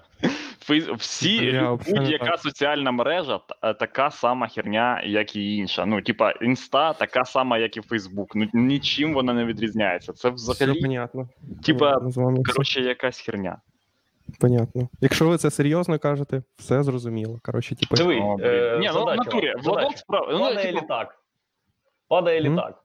Фейс... 0.59 0.87
Всі 0.87 1.61
будь-яка 1.89 2.37
соціальна 2.37 2.91
мережа 2.91 3.39
е, 3.61 3.73
така 3.73 4.11
сама 4.11 4.47
херня, 4.47 5.01
як 5.05 5.35
і 5.35 5.55
інша. 5.57 5.85
Ну, 5.85 6.01
типа, 6.01 6.31
інста 6.31 6.93
така 6.93 7.25
сама, 7.25 7.57
як 7.57 7.77
і 7.77 7.81
Фейсбук. 7.81 8.35
Ну 8.35 8.47
нічим 8.53 9.13
вона 9.13 9.33
не 9.33 9.45
відрізняється. 9.45 10.13
Це 10.13 10.29
взагалі, 10.29 10.81
понятно. 10.81 11.27
типа, 11.65 11.97
все 11.97 12.21
коротше, 12.21 12.81
якась 12.81 13.19
херня. 13.19 13.57
понятно. 14.39 14.89
Якщо 15.01 15.27
ви 15.27 15.37
це 15.37 15.51
серйозно 15.51 15.99
кажете, 15.99 16.43
все 16.57 16.83
зрозуміло. 16.83 17.39
Коротше, 17.43 17.75
типу, 17.75 17.95
Диви, 17.95 18.19
О, 18.19 18.37
е, 18.41 18.77
Ні, 18.79 18.89
ну 18.93 18.99
в 18.99 18.99
задача 18.99 19.15
натурі, 19.23 19.53
Владос 19.53 19.65
задача. 19.65 19.97
справ... 19.97 20.27
ну, 20.31 20.39
Падає 20.39 20.65
типу, 20.71 20.81
літак. 20.83 21.19
Падає 22.07 22.41
літак, 22.41 22.83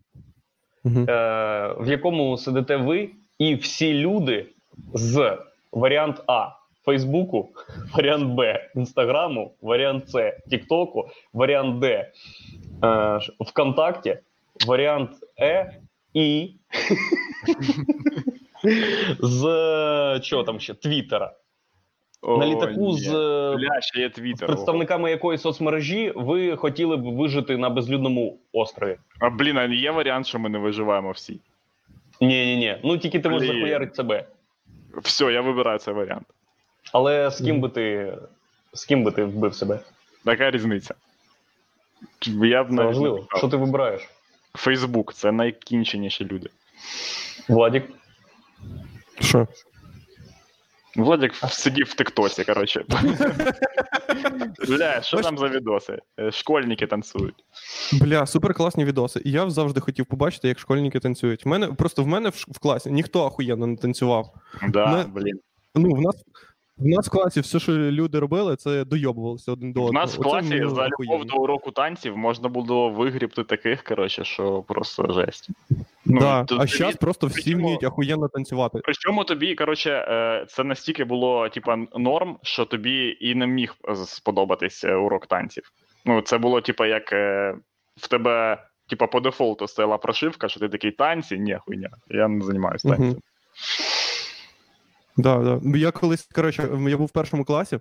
Мгм. 0.85 1.07
е, 1.09 1.75
в 1.81 1.89
якому 1.89 2.39
сидите 2.39 2.77
ви 2.77 3.11
і 3.39 3.55
всі 3.55 3.95
люди 3.95 4.47
з 4.95 5.39
варіант 5.73 6.23
А 6.27 6.49
Фейсбуку, 6.85 7.49
варіант 7.95 8.35
Б 8.35 8.71
Інстаграму, 8.77 9.55
варіант 9.63 10.09
С 10.09 10.39
Тіктоку, 10.51 11.09
варіант 11.33 11.79
Д 11.79 12.13
е, 12.85 13.19
ВКонтакті, 13.41 14.19
варіант 14.67 15.11
Е 15.41 15.81
і 16.15 16.49
з 19.21 20.21
чого 20.23 20.45
там 20.45 20.61
ще 20.61 20.75
Твіттера. 20.75 21.33
На 22.23 22.47
літаку 22.47 22.81
ні. 22.81 22.99
з 22.99 23.11
Бля, 23.57 23.81
є 23.95 24.11
з 24.37 24.41
представниками 24.41 25.11
якої 25.11 25.39
соцмережі 25.39 26.13
ви 26.17 26.57
хотіли 26.57 26.97
б 26.97 27.03
вижити 27.03 27.57
на 27.57 27.71
безлюдному 27.71 28.39
острові? 28.53 28.97
А 29.21 29.31
блін, 29.31 29.59
а 29.59 29.65
є 29.65 29.91
варіант, 29.91 30.27
що 30.27 30.39
ми 30.39 30.49
не 30.49 30.59
виживаємо 30.59 31.11
всі. 31.11 31.41
Ні, 32.21 32.47
ні, 32.47 32.57
ні. 32.57 32.79
Ну 32.85 32.99
тільки 32.99 33.21
ти 33.21 33.29
можеш 33.29 33.49
захуярити 33.49 33.95
себе. 33.95 34.25
Все, 34.97 35.33
я 35.33 35.41
вибираю 35.41 35.79
цей 35.79 35.95
варіант. 35.95 36.27
Але 36.93 37.31
з 37.31 37.41
ким 37.45 37.61
би 37.61 37.69
ти 37.69 38.17
з 38.73 38.85
ким 38.85 39.05
би 39.05 39.13
ти 39.13 39.25
вбив 39.25 39.55
себе? 39.55 39.81
Така 40.25 40.51
різниця. 40.51 40.95
Я 42.27 42.65
б 42.65 42.69
Це 42.69 42.75
важливо. 42.85 43.27
Що 43.37 43.49
ти 43.49 43.57
вибираєш? 43.57 44.09
Фейсбук 44.55 45.15
це 45.15 45.33
найкінченіші 45.33 46.25
люди. 46.25 46.51
Владік. 47.49 47.85
Що? 49.21 49.47
Владик 50.99 51.35
сидів 51.35 51.87
в 51.87 51.95
Тиктоці, 51.95 52.45
коротше. 52.45 52.85
Бля, 54.69 55.03
що 55.03 55.21
там 55.21 55.39
за 55.39 55.49
відоси? 55.49 55.99
Е, 56.21 56.33
Школьники 56.33 56.87
танцюють. 56.87 57.45
Бля, 57.93 58.27
супер 58.27 58.55
класні 58.55 58.85
відоси. 58.85 59.23
І 59.25 59.31
я 59.31 59.51
завжди 59.51 59.81
хотів 59.81 60.07
побачити, 60.07 60.49
як 60.49 60.59
школьники 60.59 61.01
танцюють. 61.01 61.45
В 61.45 61.49
мене 61.49 61.67
просто 61.67 62.03
в 62.03 62.07
мене 62.07 62.29
в, 62.29 62.45
в 62.49 62.59
класі 62.59 62.91
ніхто 62.91 63.27
ахуєнно 63.27 63.67
не 63.67 63.77
танцював. 63.77 64.35
Да, 64.69 64.87
Ми, 64.87 65.05
блін. 65.05 65.41
Ну, 65.75 65.95
в 65.95 66.01
нас. 66.01 66.17
В 66.79 66.87
нас 66.87 67.07
в 67.07 67.11
класі 67.11 67.41
все, 67.41 67.59
що 67.61 67.73
люди 67.73 68.19
робили, 68.19 68.57
це 68.57 68.85
дойобувалися 68.85 69.53
один 69.53 69.73
до 69.73 69.81
У 69.81 69.85
одного. 69.85 70.05
нас 70.05 70.17
в 70.17 70.21
Оце, 70.21 70.31
класі 70.31 70.61
ну, 70.61 70.75
за 70.75 70.89
любов 70.89 71.25
до 71.25 71.37
уроку 71.37 71.71
танців 71.71 72.17
можна 72.17 72.49
було 72.49 72.91
вигрібти 72.91 73.45
таких, 73.45 73.83
коротше, 73.83 74.25
що 74.25 74.63
просто 74.63 75.13
жесть. 75.13 75.49
Ну, 76.05 76.21
да. 76.21 76.45
то 76.45 76.57
А 76.61 76.67
зараз 76.67 76.97
просто 76.97 77.27
всі 77.27 77.55
вміють 77.55 77.85
охуєнно 77.85 78.29
танцювати. 78.29 78.81
Причому 78.85 79.25
тобі, 79.25 79.55
коротше, 79.55 79.91
е, 79.91 80.47
це 80.49 80.65
настільки 80.65 81.05
було, 81.05 81.49
типа, 81.49 81.77
норм, 81.97 82.39
що 82.43 82.65
тобі 82.65 83.17
і 83.21 83.35
не 83.35 83.47
міг 83.47 83.75
сподобатись 84.07 84.85
е, 84.85 84.95
урок 84.95 85.27
танців. 85.27 85.73
Ну, 86.05 86.21
це 86.21 86.39
було, 86.39 86.61
типа, 86.61 86.87
як 86.87 87.13
е, 87.13 87.55
в 87.97 88.09
тебе, 88.09 88.63
типа, 88.89 89.07
по 89.07 89.21
дефолту 89.21 89.69
стояла 89.69 89.99
прошивка, 89.99 90.49
що 90.49 90.61
ти 90.61 90.69
такий 90.69 90.91
танці, 90.91 91.39
ні, 91.39 91.59
хуйня, 91.67 91.91
я 92.09 92.29
не 92.29 92.45
займаюся 92.45 92.89
Мгм. 92.89 92.97
танцем. 92.99 93.21
Да, 95.19 95.39
да. 95.39 95.79
Я 95.79 95.91
колись, 95.91 96.29
коротше, 96.35 96.69
я 96.89 96.97
був 96.97 97.07
в 97.07 97.11
першому 97.11 97.45
класі. 97.45 97.79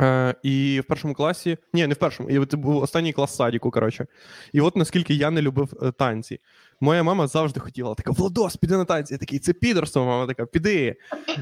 Е, 0.00 0.34
і 0.42 0.80
в 0.80 0.84
першому 0.84 1.14
класі. 1.14 1.58
Ні, 1.72 1.86
не 1.86 1.94
в 1.94 1.96
першому. 1.96 2.30
І 2.30 2.46
це 2.46 2.56
був 2.56 2.76
останній 2.76 3.12
клас 3.12 3.36
садіку, 3.36 3.70
коротше. 3.70 4.06
І 4.52 4.60
от 4.60 4.76
наскільки 4.76 5.14
я 5.14 5.30
не 5.30 5.42
любив 5.42 5.72
е, 5.82 5.92
танці. 5.92 6.40
Моя 6.80 7.02
мама 7.02 7.26
завжди 7.26 7.60
хотіла 7.60 7.94
така: 7.94 8.10
Владос, 8.10 8.56
піди 8.56 8.76
на 8.76 8.84
танці. 8.84 9.14
Я 9.14 9.18
такий, 9.18 9.38
це 9.38 9.52
підерство, 9.52 10.04
мама 10.04 10.26
така, 10.26 10.46
піди. 10.46 10.96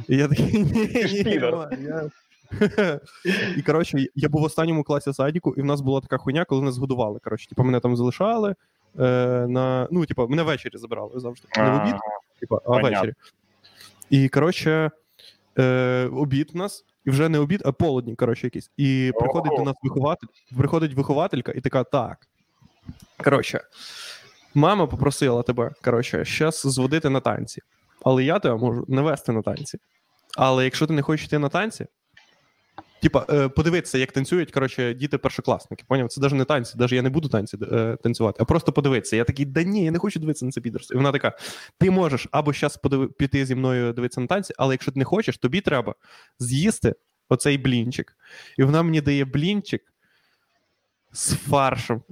І 0.09 0.16
я 0.16 0.29
такий, 0.29 0.64
ні, 0.64 1.22
ні, 1.24 1.38
мама, 1.38 1.70
я... 1.81 2.11
І 3.57 3.62
коротше, 3.62 4.07
я 4.14 4.29
був 4.29 4.40
в 4.40 4.44
останньому 4.44 4.83
класі 4.83 5.12
садіку, 5.12 5.55
і 5.57 5.62
в 5.62 5.64
нас 5.64 5.81
була 5.81 6.00
така 6.00 6.18
хуйня, 6.18 6.44
коли 6.44 6.62
нас 6.62 6.79
годували. 6.79 7.18
Коротше, 7.24 7.48
типу, 7.48 7.64
мене 7.64 7.81
там 7.81 7.96
залишали. 7.96 8.55
Е, 8.98 9.46
на... 9.48 9.88
Ну, 9.90 10.07
типу, 10.07 10.29
мене 10.29 10.42
ввечері 10.42 10.76
забирали 10.76 11.20
завжди. 11.20 11.48
Не 11.57 11.70
в 11.70 11.83
обід, 11.83 11.94
типу, 12.40 12.61
а 12.66 12.83
ввечері. 12.83 13.14
І, 14.11 14.29
коротше, 14.29 14.90
е, 15.59 16.11
обід 16.12 16.51
у 16.55 16.59
нас, 16.59 16.85
і 17.05 17.11
вже 17.11 17.29
не 17.29 17.38
обід, 17.38 17.62
а 17.64 17.73
полудні, 17.73 18.14
коротше, 18.16 18.46
якийсь. 18.46 18.70
І 18.77 19.12
приходить 19.18 19.53
до 19.57 19.62
нас 19.62 19.77
вихователь, 19.83 20.27
приходить 20.59 20.94
вихователька 20.94 21.53
і 21.53 21.61
така: 21.61 21.85
так. 21.85 22.27
Коротше, 23.25 23.61
мама 24.55 24.87
попросила 24.87 25.42
тебе, 25.42 25.70
коротше, 25.85 26.25
щас 26.25 26.66
зводити 26.66 27.09
на 27.09 27.20
танці. 27.20 27.62
Але 28.05 28.25
я 28.25 28.38
тебе 28.38 28.57
можу 28.57 28.85
не 28.88 29.03
вести 29.03 29.33
на 29.33 29.42
танці. 29.42 29.79
Але 30.37 30.64
якщо 30.64 30.87
ти 30.87 30.92
не 30.92 31.03
хочеш 31.03 31.27
йти 31.27 31.38
на 31.38 31.49
танці, 31.49 31.87
типа, 33.02 33.26
е, 33.30 33.48
подивитися, 33.48 33.98
як 33.98 34.12
танцюють, 34.12 34.50
коротше, 34.50 34.94
діти 34.94 35.18
першокласники. 35.18 35.84
Поняв? 35.88 36.08
Це 36.08 36.20
навіть 36.20 36.34
не 36.34 36.44
танці, 36.44 36.74
навіть 36.78 36.92
я 36.92 37.02
не 37.02 37.10
буду 37.10 37.28
танці 37.28 37.58
е, 37.72 37.96
танцювати, 38.02 38.38
а 38.42 38.44
просто 38.44 38.72
подивитися. 38.72 39.16
Я 39.16 39.24
такий, 39.24 39.44
да 39.44 39.62
ні, 39.62 39.84
я 39.84 39.90
не 39.90 39.98
хочу 39.98 40.20
дивитися 40.20 40.44
на 40.44 40.50
це 40.50 40.60
підерство. 40.60 40.94
І 40.94 40.96
вона 40.96 41.12
така: 41.12 41.36
ти 41.78 41.90
можеш 41.90 42.28
або 42.30 42.52
зараз 42.52 42.78
подиви- 42.84 43.08
піти 43.08 43.46
зі 43.46 43.54
мною 43.54 43.92
дивитися 43.92 44.20
на 44.20 44.26
танці, 44.26 44.54
але 44.58 44.74
якщо 44.74 44.92
ти 44.92 44.98
не 44.98 45.04
хочеш, 45.04 45.38
тобі 45.38 45.60
треба 45.60 45.94
з'їсти 46.38 46.94
оцей 47.28 47.58
блінчик. 47.58 48.16
І 48.58 48.62
вона 48.62 48.82
мені 48.82 49.00
дає 49.00 49.24
блінчик 49.24 49.82
з 51.12 51.34
фаршем. 51.34 52.02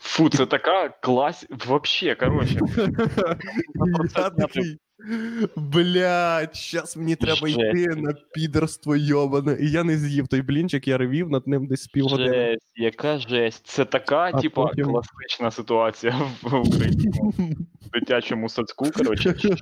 Фу, 0.00 0.30
це 0.30 0.46
така 0.46 0.88
клас. 0.88 1.46
Вообще, 1.66 2.14
коротше. 2.14 2.60
Я 4.98 6.40
такий, 6.46 6.70
зараз 6.72 6.96
мені 6.96 7.16
треба 7.16 7.48
Жесть. 7.48 7.58
йти 7.58 7.86
на 7.96 8.12
підерство 8.34 8.96
йобане. 8.96 9.56
І 9.60 9.70
я 9.70 9.84
не 9.84 9.96
з'їв 9.98 10.28
той 10.28 10.42
блінчик, 10.42 10.88
я 10.88 10.98
ревів 10.98 11.30
над 11.30 11.46
ним 11.48 11.66
десь 11.66 11.86
півгодини. 11.86 12.34
Жесть, 12.34 12.72
яка 12.76 13.18
жесть. 13.18 13.66
Це 13.66 13.84
така, 13.84 14.30
А 14.34 14.40
типа, 14.40 14.66
потім- 14.66 14.84
класична 14.84 15.50
ситуація 15.50 16.20
в 16.42 16.54
українському 16.68 17.32
дитячому 17.92 18.48
садку. 18.48 18.90
Коротше, 18.90 19.34
що, 19.38 19.56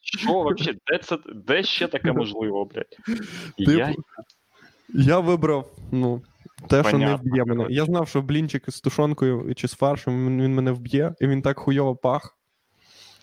що 0.00 0.32
вообще, 0.32 0.72
де 0.72 0.98
це 0.98 1.18
де 1.34 1.62
ще 1.62 1.88
таке 1.88 2.12
можливо, 2.12 2.64
блядь? 2.64 3.18
Типу, 3.58 3.70
Я... 3.72 3.94
Я 4.94 5.18
вибрав, 5.18 5.72
ну, 5.92 6.22
те, 6.68 6.82
що 6.84 6.98
не 6.98 7.04
Понятно, 7.04 7.30
вб'є 7.30 7.44
мене. 7.44 7.56
коротше. 7.56 7.74
Я 7.74 7.84
знав, 7.84 8.08
що 8.08 8.22
блінчик 8.22 8.64
з 8.68 8.80
тушонкою 8.80 9.54
чи 9.54 9.68
з 9.68 9.74
фаршем 9.74 10.26
він, 10.26 10.42
він 10.42 10.54
мене 10.54 10.72
вб'є, 10.72 11.14
і 11.20 11.26
він 11.26 11.42
так 11.42 11.58
хуйово 11.58 11.96
пах. 11.96 12.36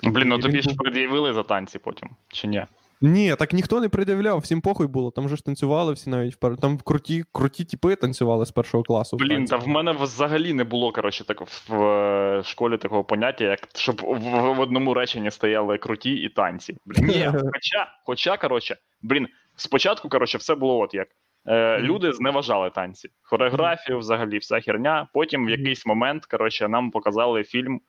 Блін, 0.04 0.28
ну 0.28 0.40
тобі 0.40 0.62
ж 0.62 0.70
пред'явили 0.78 1.34
за 1.34 1.44
танці 1.44 1.80
потім, 1.80 2.10
чи 2.28 2.48
ні? 2.48 2.66
Ні, 3.02 3.36
так 3.40 3.54
ніхто 3.54 3.82
не 3.82 3.90
пред'являв, 3.90 4.40
всім 4.40 4.62
похуй 4.62 4.88
було. 4.88 5.12
Там 5.12 5.30
же 5.30 5.36
ж 5.36 5.46
танцювали 5.46 5.94
всі 5.94 6.10
навіть 6.10 6.36
впер- 6.36 6.58
Там 6.58 6.78
круті, 6.78 7.24
круті 7.32 7.66
тіпи 7.66 7.96
танцювали 7.96 8.46
з 8.46 8.52
першого 8.52 8.84
класу. 8.84 9.18
Блін, 9.18 9.46
та 9.46 9.58
в 9.58 9.68
мене 9.68 9.92
взагалі 9.92 10.54
не 10.54 10.64
було, 10.64 10.92
коротше, 10.92 11.24
так 11.24 11.42
в 11.42 11.74
е, 11.74 12.44
школі 12.46 12.78
такого 12.78 13.04
поняття, 13.04 13.44
як 13.44 13.60
щоб 13.76 14.02
в, 14.02 14.54
в 14.54 14.60
одному 14.60 14.94
реченні 14.94 15.32
стояли 15.32 15.78
круті 15.78 16.14
і 16.14 16.30
танці. 16.30 16.78
Блін, 16.86 17.06
ні, 17.06 17.26
хоча, 17.54 17.88
хоча, 18.06 18.38
коротше, 18.38 18.78
блін, 19.02 19.28
спочатку, 19.56 20.10
коротше, 20.10 20.38
все 20.38 20.56
було 20.56 20.80
от 20.80 20.94
як. 20.94 21.08
Е, 21.48 21.80
Люди 21.80 22.14
зневажали 22.14 22.70
танці, 22.70 23.10
хореографію, 23.22 24.00
взагалі, 24.00 24.38
вся 24.38 24.62
херня. 24.62 25.08
Потім 25.14 25.46
в 25.46 25.50
якийсь 25.50 25.86
момент, 25.86 26.26
коротше, 26.26 26.68
нам 26.68 26.92
показали 26.92 27.44
фільм 27.44 27.82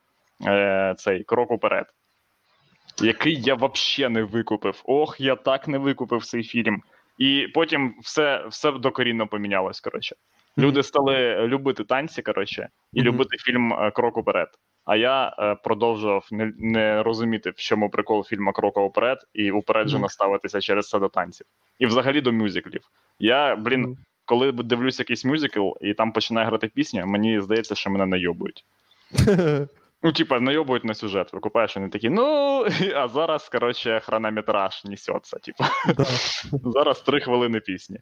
е, 0.47 0.95
цей 0.97 1.23
крок 1.23 1.51
уперед, 1.51 1.85
який 3.01 3.41
я 3.41 3.55
взагалі 3.55 4.13
не 4.13 4.23
викупив. 4.23 4.81
Ох, 4.85 5.21
я 5.21 5.35
так 5.35 5.67
не 5.67 5.77
викупив 5.77 6.25
цей 6.25 6.43
фільм. 6.43 6.83
І 7.17 7.47
потім 7.53 7.95
все, 8.01 8.45
все 8.47 8.71
докорінно 8.71 9.27
помінялось. 9.27 9.79
Коротше. 9.79 10.15
Люди 10.57 10.83
стали 10.83 11.47
любити 11.47 11.83
танці, 11.83 12.21
коротше, 12.21 12.69
і 12.93 13.01
любити 13.01 13.37
фільм 13.37 13.73
е, 13.73 13.91
Крок 13.91 14.17
уперед. 14.17 14.47
А 14.85 14.95
я 14.95 15.35
е, 15.39 15.55
продовжував 15.55 16.27
не, 16.31 16.53
не 16.57 17.03
розуміти, 17.03 17.49
в 17.49 17.55
чому 17.55 17.89
прикол 17.89 18.25
фільму 18.25 18.51
Крока 18.51 18.81
уперед, 18.81 19.17
і 19.33 19.51
упереджено 19.51 20.09
ставитися 20.09 20.61
через 20.61 20.89
це 20.89 20.99
до 20.99 21.09
танців. 21.09 21.47
І 21.79 21.85
взагалі 21.85 22.21
до 22.21 22.31
мюзиклів. 22.31 22.81
Я, 23.19 23.55
блін, 23.55 23.97
коли 24.25 24.51
дивлюсь 24.51 24.99
якийсь 24.99 25.25
мюзикл 25.25 25.69
і 25.81 25.93
там 25.93 26.11
починає 26.11 26.47
грати 26.47 26.67
пісня, 26.67 27.05
мені 27.05 27.41
здається, 27.41 27.75
що 27.75 27.89
мене 27.89 28.05
найобують. 28.05 28.65
Ну, 30.03 30.11
типа, 30.11 30.39
найобують 30.39 30.85
на 30.85 30.93
сюжет. 30.93 31.33
Викупаєш, 31.33 31.75
вони 31.75 31.89
такі, 31.89 32.09
ну, 32.09 32.23
а 32.95 33.07
зараз, 33.07 33.49
коротше, 33.49 34.01
хронометраж 34.03 34.85
несеться. 34.85 35.37
Типа, 35.37 35.69
Да. 35.97 36.03
зараз 36.71 37.01
три 37.01 37.21
хвилини 37.21 37.59
пісні. 37.59 37.97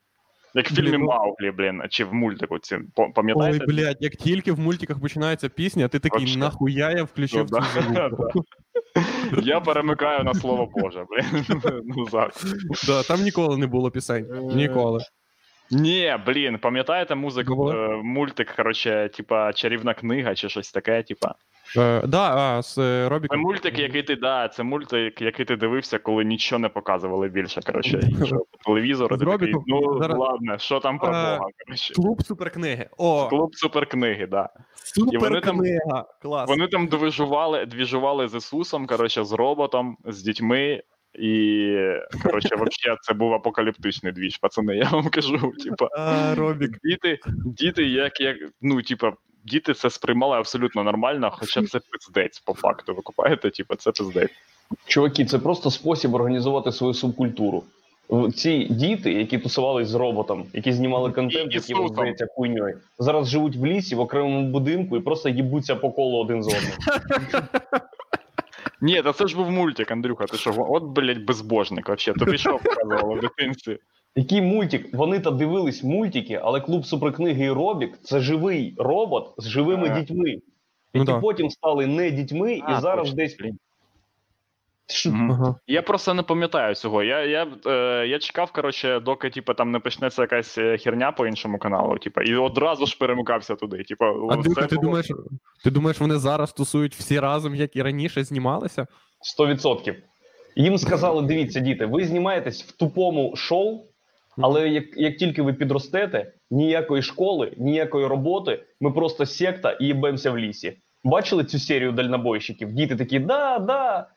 Як 0.56 0.72
в 0.72 0.76
фільмі 0.76 0.98
ну- 0.98 1.06
Мауглі, 1.06 1.52
блін, 1.52 1.82
чи 1.90 2.06
в 2.06 2.14
мультику. 2.14 2.60
Ці, 2.60 2.78
по- 2.96 3.12
Ой, 3.36 3.60
блядь, 3.68 3.98
як 4.00 4.16
тільки 4.16 4.52
в 4.52 4.60
мультиках 4.60 5.02
починається 5.02 5.50
пісня, 5.50 5.88
ти 5.88 6.00
такий, 6.00 6.20
Вообще. 6.20 6.40
нахуя 6.40 6.92
я 6.92 7.04
включив 7.04 7.48
Ну, 7.52 7.60
цю 7.60 7.92
да. 7.94 8.10
звуку. 8.10 8.44
Я 9.44 9.60
перемикаю 9.60 10.24
на 10.24 10.34
слово 10.34 10.70
Боже, 10.76 11.06
блін. 11.10 11.46
Ну, 11.86 12.06
зараз. 12.06 12.56
Да, 12.88 13.04
там 13.04 13.22
ніколи 13.24 13.58
не 13.58 13.68
було 13.68 13.92
пісень. 13.92 14.26
Е, 14.34 14.56
Ніколи. 14.56 15.00
Ні, 15.72 16.18
блін, 16.26 16.58
пам'ятаєте 16.58 17.16
музику, 17.16 17.72
е, 17.72 17.88
мультик, 18.04 18.54
коротше, 18.56 19.10
типа 19.14 19.54
чарівна 19.54 19.94
книга 19.94 20.36
чи 20.36 20.50
щось 20.50 20.72
таке, 20.72 21.04
типа. 21.04 21.36
Е, 21.78 22.02
да, 22.08 22.36
а, 22.36 22.62
з 22.62 22.78
е, 22.78 23.20
Це 23.30 23.38
мультик, 23.38 23.80
який 23.80 24.04
ти 24.04 24.16
да, 24.16 24.48
це 24.48 24.64
мультик, 24.64 25.22
який 25.22 25.46
ти 25.46 25.56
дивився, 25.56 26.00
коли 26.00 26.24
нічого 26.26 26.60
не 26.60 26.70
показували 26.70 27.28
більше. 27.30 27.62
Коротше, 27.62 28.00
іншого 28.20 28.46
по 28.52 28.58
телевізору. 28.74 29.18
Ти 29.18 29.26
такий, 29.26 29.32
Робіком? 29.32 29.64
ну 29.68 30.00
Зараз- 30.02 30.18
ладно, 30.18 30.58
що 30.58 30.80
там 30.80 31.00
про 31.00 31.08
Е, 31.08 31.12
Бога? 31.12 31.50
Коротше. 31.66 31.94
Клуб 31.94 32.24
суперкниги. 32.24 32.90
О, 32.98 33.28
Клуб 33.30 33.56
суперкниги, 33.56 34.28
да. 34.28 34.50
І 35.12 35.18
вони 35.18 35.42
там- 35.42 35.62
Клас. 36.22 36.50
Вони 36.50 36.68
там 36.68 36.88
движували, 36.88 37.66
двіжували 37.66 38.28
з 38.28 38.36
Ісусом, 38.36 38.88
коротше, 38.88 39.24
з 39.24 39.32
роботом, 39.32 39.98
з 40.06 40.22
дітьми. 40.24 40.82
І 41.14 41.76
коротше, 42.24 42.56
вообще, 42.56 42.96
це 43.02 43.14
був 43.14 43.34
апокаліптичний 43.34 44.14
двіж, 44.14 44.38
пацани. 44.38 44.78
Я 44.78 44.90
вам 44.90 45.10
кажу. 45.10 45.54
Типа, 45.64 45.90
Робік. 46.36 46.72
діти, 46.84 47.20
діти, 47.46 47.84
як, 47.84 48.22
як 48.22 48.38
ну, 48.62 48.82
типа, 48.82 49.14
діти 49.44 49.74
це 49.74 49.90
сприймали 49.90 50.38
абсолютно 50.38 50.84
нормально, 50.84 51.32
хоча 51.34 51.64
це 51.64 51.80
пиздець, 51.80 52.40
по 52.40 52.54
факту. 52.54 52.94
Ви 52.96 53.02
купаєте, 53.02 53.50
типа, 53.50 53.76
це 53.76 53.92
пиздець. 53.92 54.32
Чуваки, 54.88 55.26
це 55.26 55.40
просто 55.40 55.72
спосіб 55.72 56.14
організувати 56.14 56.72
свою 56.72 56.94
субкультуру. 56.94 57.64
Ці 58.36 58.64
діти, 58.70 59.14
які 59.14 59.38
тусувались 59.38 59.88
з 59.88 59.94
роботом, 59.94 60.46
які 60.54 60.74
знімали 60.74 61.12
контент, 61.12 61.52
І 61.52 61.56
який 61.56 61.76
Ісусом. 61.76 61.88
здається 61.88 62.28
хуйньою, 62.36 62.78
зараз 63.00 63.30
живуть 63.30 63.56
в 63.56 63.66
лісі 63.66 63.96
в 63.96 64.00
окремому 64.00 64.50
будинку 64.50 64.98
і 64.98 65.00
просто 65.00 65.30
їбуться 65.30 65.76
по 65.76 65.92
колу 65.92 66.18
один 66.18 66.44
з 66.44 66.48
одним. 66.48 66.72
Ні, 68.82 69.02
та 69.02 69.14
це 69.14 69.28
ж 69.28 69.36
був 69.36 69.52
мультик, 69.52 69.92
Андрюха. 69.92 70.26
Ти 70.26 70.38
що, 70.38 70.54
от, 70.70 70.84
блядь, 70.84 71.26
безбожник, 71.26 71.88
вообще. 71.88 72.14
Тобі 72.14 72.38
що 72.38 72.60
показувало 72.64 73.16
в 73.16 73.20
дитинстві? 73.20 73.78
Який 74.16 74.42
мультик? 74.42 74.94
Вони 74.94 75.20
то 75.20 75.32
дивились 75.32 75.84
мультики, 75.84 76.40
але 76.44 76.62
клуб 76.62 76.86
суперкниги 76.86 77.46
і 77.46 77.52
Робік 77.52 77.98
це 78.04 78.20
живий 78.20 78.76
робот 78.78 79.34
з 79.38 79.48
живими 79.48 79.88
Ага. 79.88 80.00
дітьми, 80.00 80.36
Ну 80.94 81.02
які 81.02 81.12
да. 81.12 81.20
потім 81.20 81.50
стали 81.50 81.88
не 81.88 82.12
дітьми, 82.12 82.62
А, 82.64 82.78
і 82.78 82.82
зараз 82.82 83.10
точно, 83.10 83.16
десь. 83.24 83.38
Ага. 85.06 85.56
Я 85.68 85.82
просто 85.82 86.14
не 86.14 86.24
пам'ятаю 86.24 86.76
цього. 86.76 87.04
Я, 87.04 87.26
я, 87.26 87.48
е, 87.68 88.08
я 88.08 88.20
чекав, 88.20 88.52
коротше, 88.52 89.00
доки 89.00 89.30
типу, 89.30 89.54
там 89.54 89.72
не 89.72 89.80
почнеться 89.80 90.22
якась 90.22 90.58
е, 90.58 90.78
херня 90.78 91.12
по 91.12 91.28
іншому 91.28 91.58
каналу, 91.58 91.98
типу, 91.98 92.22
і 92.22 92.36
одразу 92.36 92.86
ж 92.86 92.98
перемикався 92.98 93.56
туди. 93.56 93.84
Типу, 93.84 94.06
це 94.56 94.68
ти 94.68 94.76
було- 94.76 94.82
думаєш, 94.82 95.08
ти 95.64 95.72
думаєш, 95.72 96.00
вони 96.00 96.18
зараз 96.18 96.54
тусують 96.54 96.96
всі 96.96 97.20
разом, 97.20 97.56
як 97.56 97.76
і 97.76 97.82
раніше 97.82 98.24
знімалися? 98.24 98.88
100%. 99.40 99.96
Їм 100.56 100.78
сказали: 100.78 101.22
дивіться, 101.22 101.60
діти, 101.60 101.86
ви 101.86 102.06
знімаєтесь 102.06 102.64
в 102.64 102.72
тупому 102.72 103.36
шоу, 103.36 103.86
але 104.38 104.70
як, 104.70 104.84
як 104.98 105.18
тільки 105.18 105.42
ви 105.42 105.54
підростете, 105.54 106.34
ніякої 106.52 107.02
школи, 107.02 107.54
ніякої 107.58 108.06
роботи, 108.08 108.64
ми 108.82 108.92
просто 108.92 109.26
секта 109.26 109.72
і 109.72 109.86
їбемося 109.86 110.32
в 110.32 110.38
лісі. 110.38 110.78
Бачили 111.04 111.44
цю 111.44 111.60
серію 111.60 111.92
дальнобойщиків? 111.92 112.74
Діти 112.74 112.96
такі, 112.96 113.20
да, 113.20 113.60
да. 113.60 114.08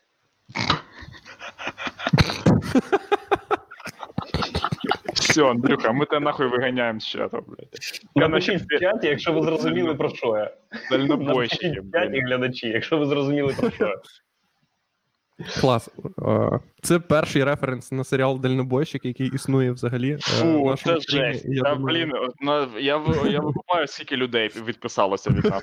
Все, 5.15 5.51
Андрюха, 5.51 5.93
ми 5.93 6.07
тебе 6.07 6.21
нахуй 6.21 6.47
виганяємо 6.47 7.01
з 7.01 7.07
чату, 7.07 7.45
блядь. 7.49 7.69
Я 8.15 8.29
Напишіть 8.29 8.63
в 8.63 8.81
чаті, 8.81 9.07
якщо 9.07 9.33
ви 9.33 9.43
зрозуміли 9.43 9.95
про 9.95 10.09
що 10.09 10.37
я. 10.37 10.51
дальнобойщики, 10.91 11.81
в 11.81 11.93
чаті 11.93 12.21
глядачі, 12.21 12.69
якщо 12.69 12.99
ви 12.99 13.07
зрозуміли 13.07 13.55
про 13.61 13.71
що 13.71 13.85
я. 13.87 13.95
Клас. 15.61 15.91
Е, 16.29 16.61
Це 16.83 16.99
перший 16.99 17.45
референс 17.45 17.93
на 17.93 18.05
серіал 18.05 18.41
Дальнобойщик, 18.41 19.05
який 19.05 19.29
існує 19.35 19.73
взагалі. 19.73 20.11
е, 20.13 20.17
в 20.17 20.21
Фу, 20.23 20.67
нашому 20.71 21.01
це 21.01 21.17
жесть. 21.17 21.45
Я 21.49 21.63
Та, 21.63 21.75
думаю, 21.75 22.07
блін, 22.07 22.13
я, 22.81 23.01
я 23.31 23.41
викупаю, 23.41 23.87
скільки 23.87 24.17
людей 24.17 24.51
відписалося 24.67 25.31
від 25.31 25.45
нас. 25.45 25.61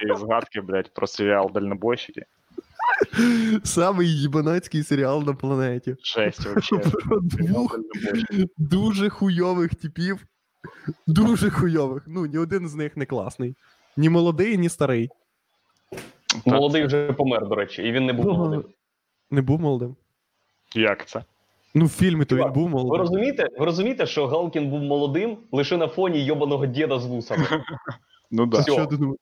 Ці 0.00 0.14
згадки, 0.16 0.60
блядь, 0.60 0.94
про 0.94 1.06
серіал 1.06 1.50
Дальнобойщики. 1.54 2.22
Самий 3.64 4.08
їбанацький 4.20 4.82
серіал 4.82 5.22
на 5.22 5.34
планеті. 5.34 5.96
Жесть, 6.04 6.44
вообще. 6.46 6.78
Про 7.08 7.20
двох 7.20 7.78
дуже 8.58 9.08
хуйових 9.08 9.74
типів. 9.74 10.26
Дуже 11.06 11.50
хуйових. 11.50 12.02
Ну, 12.06 12.26
ні 12.26 12.38
один 12.38 12.68
з 12.68 12.74
них 12.74 12.96
не 12.96 13.06
класний. 13.06 13.54
Ні 13.96 14.08
молодий, 14.08 14.58
ні 14.58 14.68
старий. 14.68 15.08
Молодий 16.46 16.86
вже 16.86 17.12
помер, 17.12 17.48
до 17.48 17.54
речі, 17.54 17.82
і 17.82 17.92
він 17.92 18.06
не 18.06 18.12
був 18.12 18.28
Ага. 18.30 18.38
молодим. 18.38 18.64
Не 19.30 19.42
був 19.42 19.60
молодим. 19.60 19.96
Як 20.74 21.08
це? 21.08 21.24
Ну, 21.74 21.86
в 21.86 21.88
фільмі 21.88 22.24
то 22.24 22.34
він 22.34 22.40
Чувак, 22.42 22.54
був 22.54 22.64
Ви 22.64 22.70
молодим. 22.70 23.00
розумієте, 23.00 23.46
ви 23.58 23.64
розумієте, 23.64 24.06
що 24.06 24.26
Галкін 24.26 24.70
був 24.70 24.80
молодим 24.80 25.38
лише 25.52 25.76
на 25.76 25.88
фоні 25.88 26.24
йобаного 26.24 26.66
діда 26.66 26.98
з 26.98 27.06
вусами. 27.06 27.46
Ну 28.32 28.46
да. 28.46 28.58
Всьо. 28.58 28.72
Що 28.72 28.86
ти 28.86 28.96
думаєш? 28.96 29.18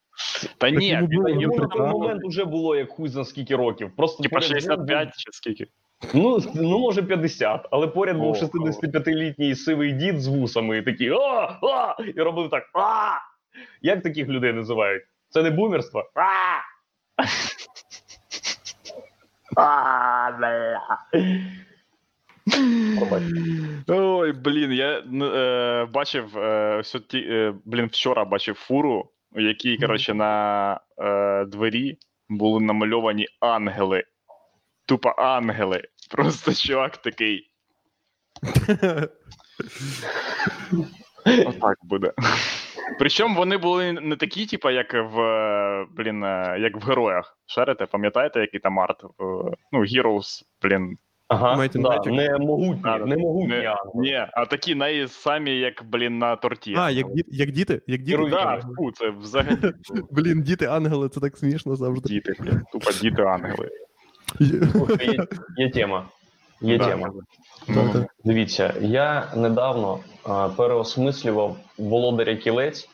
Та 0.59 0.71
ні, 0.71 0.89
йому 0.89 1.07
було 1.07 1.29
йому 1.29 1.41
Йому 1.43 1.57
на 1.57 1.67
той 1.67 1.87
момент 1.87 2.23
вже 2.25 2.45
було 2.45 2.77
як 2.77 2.91
хуй 2.91 3.09
зна 3.09 3.25
скільки 3.25 3.57
років. 3.57 3.91
Просто 3.97 4.23
Типа 4.23 4.41
65 4.41 5.09
чи 5.17 5.33
скільки? 5.33 5.67
Ну, 6.15 6.39
ну 6.55 6.79
може 6.79 7.03
50, 7.03 7.69
але 7.71 7.87
поряд 7.87 8.17
був 8.17 8.37
О, 8.37 8.47
65-літній 8.47 9.55
сивий 9.55 9.93
дід 9.93 10.21
з 10.21 10.27
вусами, 10.27 10.79
і 10.79 10.83
такий 10.83 11.11
а, 11.11 11.59
а, 11.63 11.97
і 12.17 12.21
робив 12.21 12.51
так. 12.51 12.71
А! 12.75 13.11
Як 13.83 14.03
таких 14.03 14.29
людей 14.29 14.53
називають? 14.53 15.03
Це 15.29 15.43
не 15.43 15.51
бумерство? 15.51 16.11
А! 16.15 16.61
А, 19.57 20.31
бля. 20.39 20.81
Ой, 23.89 24.33
блін, 24.33 24.73
я 24.73 24.99
е, 24.99 25.85
бачив 25.85 26.39
е, 26.39 26.77
ось 26.77 26.97
е, 27.15 27.55
блін, 27.65 27.87
вчора 27.87 28.25
бачив 28.25 28.55
фуру, 28.55 29.11
у 29.33 29.41
якій, 29.41 29.77
коротше, 29.77 30.15
на 30.15 30.81
е, 30.99 31.45
двері 31.45 31.99
були 32.29 32.61
намальовані 32.61 33.27
ангели. 33.41 34.05
Тупо 34.87 35.09
ангели. 35.09 35.83
Просто 36.11 36.55
чувак 36.55 36.97
такий. 36.97 37.51
Отак 41.47 41.79
буде. 41.83 42.13
Причому 42.99 43.35
вони 43.35 43.57
були 43.57 43.93
не 43.93 44.17
такі, 44.17 44.47
типа, 44.47 44.71
як 44.71 44.95
в 44.95 45.17
блін, 45.91 46.25
е, 46.25 46.57
як 46.61 46.77
в 46.77 46.89
героях. 46.89 47.39
Шарите, 47.47 47.87
пам'ятаєте, 47.87 48.41
який 48.41 48.61
там 48.61 48.81
арт? 48.81 49.05
Е, 49.05 49.09
Ну, 49.73 49.81
Heroes, 49.81 50.43
блін. 50.63 50.99
Ага, 51.31 51.69
да, 51.75 51.79
Magic. 51.79 52.11
не 52.11 52.39
могутні, 52.39 52.81
Да, 52.85 52.99
не 52.99 53.17
могутні. 53.17 53.49
Не, 53.49 53.77
ні, 53.95 54.27
а 54.33 54.47
такі 54.47 54.75
най 54.75 55.09
самі, 55.09 55.51
як, 55.51 55.85
блін, 55.93 56.19
на 56.19 56.37
торті. 56.37 56.75
А, 56.79 56.91
як, 56.91 57.07
як 57.29 57.51
діти? 57.51 57.83
Як 57.87 58.03
діти? 58.03 58.27
Да, 58.31 58.61
фу, 58.77 58.93
це 58.93 59.11
взагалі 59.11 59.57
Блін, 60.11 60.43
діти 60.43 60.67
ангели, 60.67 61.09
це 61.09 61.21
так 61.21 61.37
смішно 61.37 61.77
завжди. 61.77 62.09
діти, 62.09 62.33
блін. 62.41 62.61
Тупо 62.73 62.91
діти 63.03 63.23
ангели. 63.23 63.69
Слухай, 64.73 65.07
Є, 65.11 65.27
є 65.57 65.71
тема. 65.71 66.07
Є 66.61 66.79
Да. 66.79 66.89
тема. 66.89 67.11
Ну, 67.69 67.91
Так, 67.93 68.15
Дивіться, 68.25 68.75
я 68.81 69.33
недавно 69.37 69.99
а, 70.25 70.49
переосмислював 70.49 71.57
володаря 71.79 72.37
кілець 72.37 72.89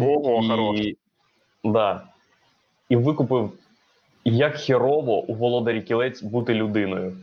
Ого, 0.00 0.74
і, 0.76 0.96
да, 1.64 2.02
і 2.88 2.96
викупив, 2.96 3.52
як 4.24 4.56
херово 4.56 5.18
у 5.24 5.34
володарі 5.34 5.82
кілець 5.82 6.22
бути 6.22 6.54
людиною. 6.54 7.16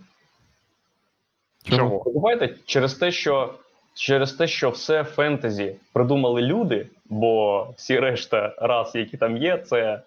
Чого? 1.69 1.99
Покупаєте 1.99 2.55
через 2.65 2.93
те, 2.93 3.11
що 3.11 3.53
через 3.93 4.33
те, 4.33 4.47
що 4.47 4.69
все 4.69 5.03
фентезі 5.03 5.75
придумали 5.93 6.41
люди, 6.41 6.87
бо 7.05 7.63
всі 7.77 7.99
решта 7.99 8.55
рас, 8.57 8.95
які 8.95 9.17
там 9.17 9.37
є, 9.37 9.57
це 9.57 10.01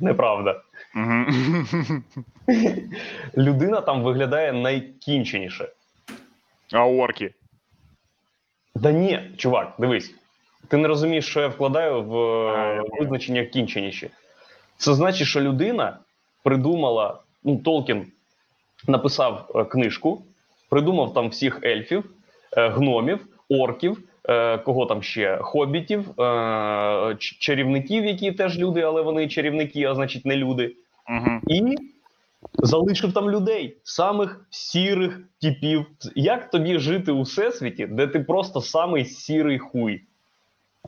неправда. 0.00 0.60
Людина 3.36 3.80
там 3.80 4.02
виглядає 4.02 4.52
найкінченіше. 4.52 5.68
А 6.72 6.86
орки. 6.86 7.34
Да 8.74 8.92
ні, 8.92 9.30
чувак, 9.36 9.72
дивись. 9.78 10.14
Ти 10.68 10.76
не 10.76 10.88
розумієш, 10.88 11.26
що 11.26 11.40
я 11.40 11.48
вкладаю 11.48 12.02
в 12.02 12.16
А, 12.16 12.74
е, 12.74 12.82
визначення 13.00 13.44
кінченіші. 13.44 14.10
Це 14.76 14.94
значить, 14.94 15.26
що 15.26 15.40
людина 15.40 15.98
придумала, 16.42 17.18
ну, 17.44 17.56
Толкін 17.56 18.06
написав 18.86 19.50
е, 19.54 19.64
книжку, 19.64 20.22
придумав 20.74 21.14
там 21.14 21.28
всіх 21.28 21.60
ельфів, 21.64 22.04
е, 22.56 22.68
гномів, 22.68 23.26
орків, 23.48 23.98
е, 24.28 24.58
кого 24.58 24.86
там 24.86 25.02
ще, 25.02 25.38
хобітів, 25.42 26.20
е, 26.20 27.16
чарівників, 27.18 28.04
які 28.04 28.32
теж 28.32 28.58
люди, 28.58 28.80
але 28.80 29.02
вони 29.02 29.28
чарівники, 29.28 29.84
а 29.84 29.94
значить 29.94 30.26
не 30.26 30.36
люди. 30.36 30.76
Угу. 31.08 31.40
І 31.46 31.76
залишив 32.58 33.12
там 33.12 33.30
людей, 33.30 33.76
самих 33.84 34.46
сірих 34.50 35.20
типів. 35.40 35.86
Як 36.14 36.50
тобі 36.50 36.78
жити 36.78 37.12
у 37.12 37.22
всесвіті, 37.22 37.86
де 37.86 38.06
ти 38.06 38.20
просто 38.20 38.60
самий 38.60 39.04
сірий 39.04 39.58
хуй? 39.58 40.02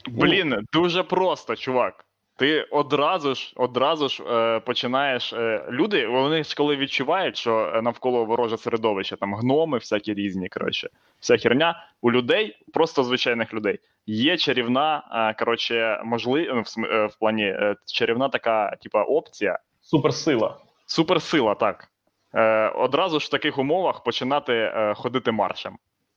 Блін, 0.08 0.54
дуже 0.72 1.02
просто, 1.02 1.56
чувак. 1.56 2.05
Ти 2.38 2.62
одразу 2.62 3.34
ж 3.34 3.52
одразу 3.56 4.08
ж 4.08 4.22
е, 4.24 4.60
починаєш. 4.60 5.32
Е, 5.32 5.64
люди, 5.70 6.06
вони 6.06 6.44
ж 6.44 6.54
коли 6.56 6.76
відчувають, 6.76 7.36
що 7.36 7.72
е, 7.74 7.82
навколо 7.82 8.24
вороже 8.24 8.56
середовище, 8.58 9.16
там 9.16 9.34
гноми, 9.34 9.78
всякі 9.78 10.14
різні, 10.14 10.48
коротше, 10.48 10.88
вся 11.20 11.36
херня. 11.36 11.84
У 12.02 12.12
людей, 12.12 12.56
просто 12.72 13.04
звичайних 13.04 13.54
людей, 13.54 13.78
є 14.06 14.36
чарівна, 14.36 15.02
е, 15.30 15.34
коротше, 15.38 16.00
можливо, 16.04 16.62
в, 16.66 16.84
е, 16.84 17.06
в 17.06 17.16
плані 17.16 17.44
е, 17.44 17.74
чарівна 17.86 18.28
така, 18.28 18.76
типа, 18.82 19.02
опція, 19.02 19.58
Суперсила. 19.82 20.56
суперсила, 20.86 21.54
так. 21.54 21.88
Е, 22.34 22.68
одразу 22.68 23.20
ж 23.20 23.26
в 23.26 23.30
таких 23.30 23.58
умовах 23.58 24.02
починати 24.02 24.52
е, 24.52 24.94
ходити 24.96 25.32
маршем. 25.32 25.76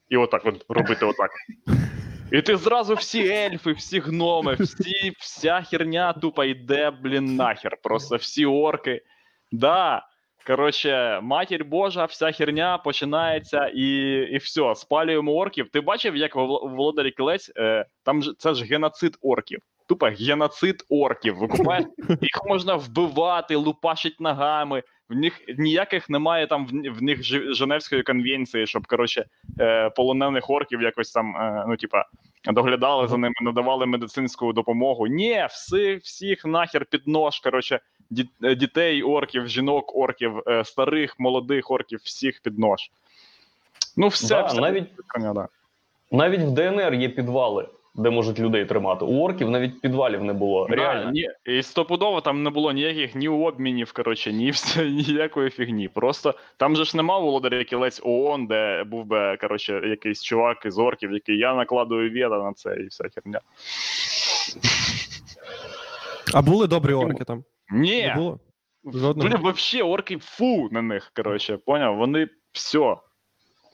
І 0.10 0.18
отак 0.18 0.42
от 0.46 0.66
робити 0.70 1.06
отак. 1.06 1.32
І 2.32 2.42
ти 2.42 2.58
зразу 2.58 2.94
всі 2.94 3.28
ельфи, 3.28 3.72
всі 3.72 4.00
гноми, 4.00 4.54
всі, 4.60 5.14
вся 5.20 5.62
херня 5.62 6.14
тупо 6.14 6.44
йде, 6.44 6.92
блін, 6.92 7.36
нахер. 7.36 7.78
Просто 7.84 8.16
всі 8.16 8.46
орки. 8.46 9.02
Да. 9.52 10.06
Коротше, 10.48 11.20
матір 11.24 11.66
Божа, 11.66 12.06
вся 12.06 12.32
херня 12.32 12.78
починається 12.78 13.72
і, 13.76 13.88
і 14.32 14.38
все, 14.38 14.76
спалюємо 14.76 15.32
орків. 15.32 15.70
Ти 15.70 15.82
бачив, 15.82 16.16
як 16.16 16.36
в 16.36 16.40
Володарі 16.46 17.12
Кілець, 17.12 17.52
е, 17.58 17.86
там 18.04 18.24
ж 18.24 18.34
це 18.38 18.54
ж 18.54 18.66
геноцид 18.66 19.18
орків. 19.22 19.60
Тупо 19.88 20.06
геноцид 20.06 20.84
орків. 20.90 21.36
Викупаєш? 21.38 21.86
Їх 22.22 22.42
можна 22.46 22.76
вбивати, 22.76 23.56
лупашить 23.56 24.20
ногами. 24.20 24.84
В 25.10 25.16
них 25.16 25.42
ніяких 25.58 26.10
немає 26.10 26.48
там 26.48 26.68
в, 26.68 26.70
в 27.00 27.02
них 27.04 27.24
Женевської 27.54 28.04
конвенції, 28.04 28.68
щоб 28.68 28.88
коротше 28.88 29.26
е, 29.60 29.90
полонених 29.90 30.50
орків 30.50 30.82
якось 30.82 31.12
там, 31.12 31.36
е, 31.36 31.66
ну 31.68 31.78
типа, 31.78 32.06
доглядали 32.46 33.08
за 33.08 33.18
ними, 33.18 33.34
надавали 33.42 33.86
медицинську 33.86 34.54
допомогу. 34.54 35.08
Ні, 35.08 35.48
всі, 35.50 35.96
всіх 35.96 36.46
нахер 36.46 36.86
під 36.86 37.08
нож. 37.08 37.40
Коротше, 37.40 37.80
е, 38.44 38.56
дітей, 38.56 39.04
орків, 39.04 39.48
жінок, 39.48 39.96
орків, 39.96 40.42
е, 40.48 40.66
старих, 40.66 41.20
молодих 41.20 41.72
орків, 41.72 42.00
всіх 42.04 42.42
під 42.42 42.60
нож. 42.60 42.92
Ну, 43.98 44.08
все, 44.08 44.28
Да, 44.36 44.46
все 44.46 44.62
навіть- 44.62 44.90
Навіть 46.12 46.40
в 46.42 46.52
ДНР 46.52 46.94
є 46.94 47.10
підвали, 47.10 47.68
де 48.00 48.10
можуть 48.10 48.40
людей 48.40 48.66
тримати. 48.66 49.06
У 49.06 49.24
орків 49.24 49.50
навіть 49.50 49.82
підвалів 49.82 50.24
не 50.24 50.34
було. 50.34 50.68
Реально. 50.68 51.12
Ні, 51.12 51.30
і 51.46 51.64
стопудово 51.64 52.22
там 52.22 52.44
не 52.44 52.50
було 52.50 52.72
ніяких 52.72 53.16
ні 53.16 53.28
обмінів, 53.30 53.94
коротше, 53.94 54.34
ні 54.34 54.52
все, 54.52 54.86
ніякої 54.90 55.50
фігні. 55.50 55.88
Просто 55.88 56.34
там 56.58 56.76
же 56.76 56.84
ж 56.86 56.98
нема 56.98 57.20
володаря 57.20 57.64
кілець 57.64 58.02
ООН, 58.04 58.48
де 58.48 58.84
був 58.84 59.06
би, 59.06 59.38
коротше, 59.42 59.82
якийсь 59.86 60.24
чувак 60.24 60.66
із 60.66 60.78
орків, 60.78 61.12
який 61.12 61.38
я 61.38 61.56
накладую 61.56 62.10
віта 62.10 62.30
на 62.44 62.54
це 62.54 62.76
і 62.76 62.88
вся 62.88 63.04
херня. 63.16 63.40
А 66.34 66.42
були 66.42 66.68
добрі 66.68 66.94
орки 66.94 67.24
там? 67.24 67.44
Ні, 67.72 68.02
Не 68.02 68.16
було? 68.16 68.40
Жодного? 68.86 69.30
блін, 69.30 69.42
вообще 69.42 69.84
орки 69.84 70.18
фу 70.18 70.70
на 70.72 70.82
них, 70.82 71.12
коротше, 71.16 71.58
поняв? 71.58 71.98
Вони 71.98 72.28
все. 72.52 72.96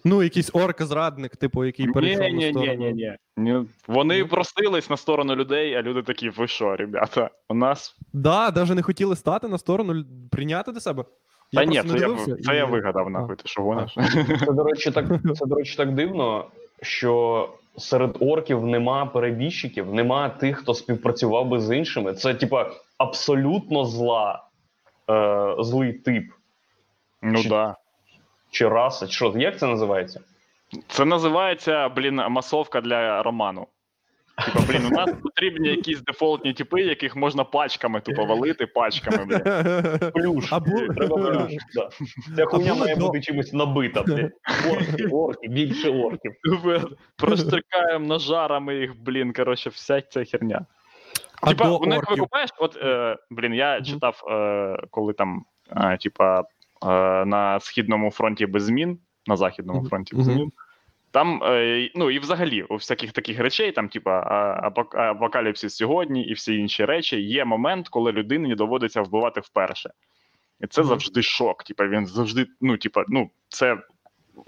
Ну, 0.08 0.24
якийсь 0.24 0.52
орк-зрадник, 0.54 1.36
типу, 1.36 1.66
який 1.66 1.88
перейшов 1.88 2.28
ні, 2.30 2.46
на 2.46 2.52
сторону. 2.52 2.86
ні, 2.86 2.94
ні, 2.94 3.18
ні. 3.38 3.66
Вони 3.88 4.26
простились 4.26 4.90
на 4.90 4.98
сторону 4.98 5.36
людей, 5.36 5.76
а 5.76 5.82
люди 5.82 6.02
такі, 6.02 6.30
ви 6.30 6.48
що, 6.48 6.76
ребята, 6.76 7.30
у 7.50 7.54
нас. 7.54 7.98
Да, 8.14 8.52
навіть 8.52 8.76
не 8.76 8.82
хотіли 8.82 9.16
стати 9.16 9.48
на 9.48 9.58
сторону, 9.58 10.06
прийняти 10.32 10.72
до 10.72 10.80
себе. 10.80 11.06
Та 11.54 11.66
ні, 11.66 11.82
це 11.82 11.98
я, 11.98 12.16
це 12.46 12.54
і- 12.54 12.56
я 12.56 12.66
вигадав, 12.66 13.10
нахуй, 13.10 13.36
ти 13.36 13.44
що 13.46 13.62
гониш? 13.62 13.98
Це, 14.40 14.52
до 14.52 14.64
речі, 14.64 14.92
так, 14.92 15.06
це, 15.36 15.46
до 15.46 15.56
речі, 15.56 15.78
так 15.78 15.94
дивно, 15.94 16.46
що 16.82 17.50
серед 17.78 18.18
орків 18.20 18.66
нема 18.66 19.06
перебіжчиків, 19.06 19.94
нема 19.94 20.30
тих, 20.30 20.58
хто 20.58 20.74
співпрацював 20.74 21.48
би 21.48 21.60
з 21.60 21.78
іншими. 21.78 22.14
Це, 22.14 22.34
типа, 22.34 22.72
абсолютно 22.98 23.86
зла, 23.86 24.44
е, 25.10 25.56
злий 25.60 25.94
тип 25.94 26.26
Ну 27.22 27.44
Чи- 27.44 27.50
да. 27.50 27.76
Чи 28.56 28.68
раса. 28.70 29.08
Чи 29.08 29.14
що, 29.14 29.34
як 29.38 29.60
це 29.60 29.68
називається? 29.68 30.20
Це 30.88 31.06
називається, 31.06 31.90
блін, 31.90 32.16
масовка 32.16 32.82
для 32.82 33.24
роману. 33.24 33.68
Типа, 34.46 34.60
блін, 34.68 34.86
у 34.86 34.90
нас 34.90 35.10
потрібні 35.24 35.70
якісь 35.70 36.02
дефолтні 36.02 36.54
типи, 36.54 36.82
яких 36.82 37.16
можна 37.16 37.44
пачками 37.44 38.02
тупо 38.02 38.26
валити, 38.26 38.66
пачками, 38.68 39.26
блін. 39.26 39.42
Плюш. 40.12 40.54
А 40.54 40.60
бу- 40.60 40.94
Треба 40.94 41.18
плюш. 41.18 41.52
Да. 41.76 41.90
Ця 42.36 42.46
хуйня 42.46 42.74
було 42.74 42.86
має 42.86 42.96
до- 42.96 43.06
бути 43.06 43.22
чимось 43.22 43.54
набита. 43.54 44.04
блядь. 44.04 44.32
Орки, 44.72 45.06
орки, 45.12 45.48
більше 45.48 45.90
орків. 45.90 46.32
Проштрикаємо 47.18 48.08
ножарами 48.08 48.76
їх, 48.76 48.92
блін, 49.00 49.34
коротше, 49.34 49.70
вся 49.70 50.02
ця 50.02 50.24
херня. 50.26 50.66
Типа, 51.48 51.70
у 51.70 51.86
них 51.86 52.10
викупаєш, 52.12 52.50
от, 52.58 52.78
е, 52.78 53.18
блін, 53.30 53.54
я 53.54 53.82
читав, 53.82 54.24
е, 54.32 54.78
коли 54.92 55.14
там, 55.14 55.46
е, 55.78 55.98
типа, 55.98 56.44
на 57.26 57.60
східному 57.60 58.12
фронті 58.12 58.46
без 58.46 58.64
змін, 58.64 59.00
на 59.28 59.36
західному 59.38 59.80
фронті 59.90 60.16
без 60.16 60.26
змін. 60.34 60.52
Там, 61.12 61.44
е, 61.44 61.92
ну 61.96 62.12
і 62.12 62.20
взагалі, 62.20 62.64
у 62.64 62.76
всяких 62.76 63.12
таких 63.12 63.40
речей, 63.40 63.72
там, 63.72 63.90
типа, 63.90 64.20
апокаліпсис 64.94 65.76
сьогодні 65.76 66.26
і 66.28 66.34
всі 66.34 66.56
інші 66.58 66.86
речі, 66.86 67.22
є 67.22 67.46
момент, 67.46 67.90
коли 67.90 68.12
людині 68.12 68.56
доводиться 68.56 69.02
вбивати 69.02 69.40
вперше. 69.42 69.90
І 70.62 70.68
це 70.68 70.82
завжди 70.88 71.22
шок. 71.22 71.64
Типа, 71.64 71.88
він 71.88 72.06
завжди, 72.06 72.46
ну, 72.62 72.78
типа, 72.78 73.04
ну, 73.08 73.30
це 73.50 73.78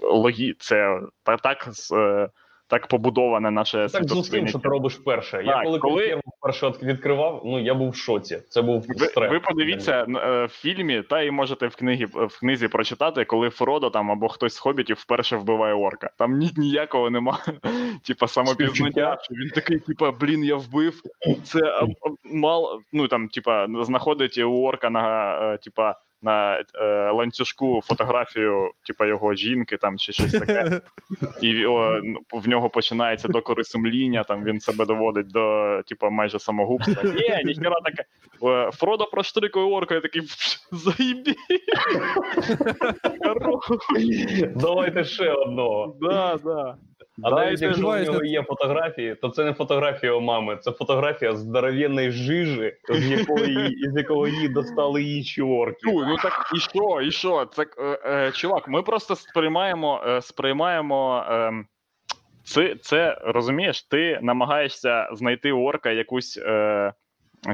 логі, 0.00 0.54
це 0.58 1.00
та- 1.22 1.36
так, 1.36 1.68
е, 1.92 2.28
так 2.68 2.86
побудоване 2.86 3.50
наше 3.50 3.88
Так 3.88 4.08
з 4.08 4.12
усім, 4.12 4.48
що 4.48 4.58
ти 4.58 4.68
робиш 4.68 4.94
вперше. 4.94 5.42
Я 5.44 5.62
коли, 5.64 5.78
коли- 5.78 6.20
вперше 6.38 6.72
відкривав, 6.82 7.42
ну 7.44 7.62
я 7.62 7.74
був 7.74 7.90
в 7.90 7.96
шоці. 7.96 8.38
Це 8.48 8.62
був 8.62 8.84
Ви, 8.88 9.06
стрес. 9.06 9.30
ви 9.30 9.40
подивіться 9.40 10.06
е, 10.08 10.44
в 10.44 10.48
фільмі, 10.48 11.02
та 11.02 11.22
і 11.22 11.30
можете 11.30 11.66
в 11.66 11.76
книгі 11.76 12.04
в 12.04 12.40
книзі 12.40 12.68
прочитати, 12.68 13.24
коли 13.24 13.50
Фродо 13.50 13.90
там 13.90 14.10
або 14.10 14.28
хтось 14.28 14.54
з 14.54 14.58
хобітів 14.58 14.96
вперше 14.96 15.36
вбиває 15.36 15.74
орка. 15.74 16.10
Там 16.18 16.38
ні, 16.38 16.50
ніякого 16.56 17.10
нема. 17.10 17.38
Типа 18.06 18.28
самопізнання, 18.28 19.18
що 19.22 19.34
він 19.34 19.50
такий, 19.54 19.78
типа, 19.78 20.12
блін, 20.12 20.44
я 20.44 20.56
вбив. 20.56 21.02
Це 21.44 21.58
а, 21.64 21.84
а, 21.84 21.86
мал, 22.24 22.80
ну 22.92 23.08
там, 23.08 23.28
типа, 23.28 23.66
знаходить 23.82 24.38
у 24.38 24.62
орка 24.62 24.90
на 24.90 25.34
е, 25.54 25.58
типа. 25.58 25.94
На 26.22 26.64
е, 26.74 27.10
ланцюжку 27.10 27.80
фотографію, 27.84 28.70
типа 28.86 29.06
його 29.06 29.34
жінки, 29.34 29.76
там 29.76 29.98
чи 29.98 30.12
щось 30.12 30.32
таке, 30.32 30.80
і 31.42 31.66
о, 31.66 32.00
ну, 32.04 32.20
в 32.32 32.48
нього 32.48 32.70
починається 32.70 33.28
докори 33.28 33.64
сумління, 33.64 34.24
там 34.24 34.44
він 34.44 34.60
себе 34.60 34.86
доводить 34.86 35.28
до 35.28 35.80
типа 35.86 36.10
майже 36.10 36.38
самогубства. 36.38 37.02
Ні, 37.02 37.42
ніхера 37.44 37.76
таке. 37.84 38.04
Фродо 38.72 39.06
проштрикує 39.06 39.66
орка, 39.66 39.94
я 39.94 40.00
такий 40.00 40.22
заїбі. 40.72 41.34
Давайте 44.56 45.04
ще 45.04 45.32
одного. 45.32 45.96
Да, 46.00 46.38
да. 46.44 46.76
А 47.22 47.30
Да, 47.30 47.36
навіть 47.36 47.62
якщо 47.62 47.88
у 47.88 47.96
нього 47.96 48.24
є 48.24 48.42
фотографії, 48.42 49.14
то 49.14 49.28
це 49.28 49.44
не 49.44 49.52
фотографія 49.54 50.12
у 50.12 50.20
мами, 50.20 50.56
це 50.56 50.72
фотографія 50.72 51.36
здоровенної 51.36 52.10
жижі, 52.10 52.74
з 52.88 53.10
якої 53.10 53.72
із 53.72 53.96
якого 53.96 54.28
її 54.28 54.48
достали 54.48 55.02
інші 55.02 55.42
орки. 55.42 55.78
Ну, 55.84 56.04
ну 56.08 56.16
так 56.16 56.50
і 56.56 56.60
що, 56.60 57.00
і 57.00 57.10
що? 57.10 57.46
Це 57.52 57.66
е, 57.78 57.98
е, 58.04 58.32
чувак, 58.32 58.68
ми 58.68 58.82
просто 58.82 59.16
сприймаємо, 59.16 60.02
е, 60.06 60.22
сприймаємо. 60.22 61.24
Е, 61.30 61.52
це, 62.44 62.74
це 62.82 63.18
розумієш, 63.24 63.82
ти 63.82 64.18
намагаєшся 64.22 65.08
знайти 65.12 65.52
у 65.52 65.62
орка 65.64 65.90
якусь, 65.90 66.38
е, 66.46 66.92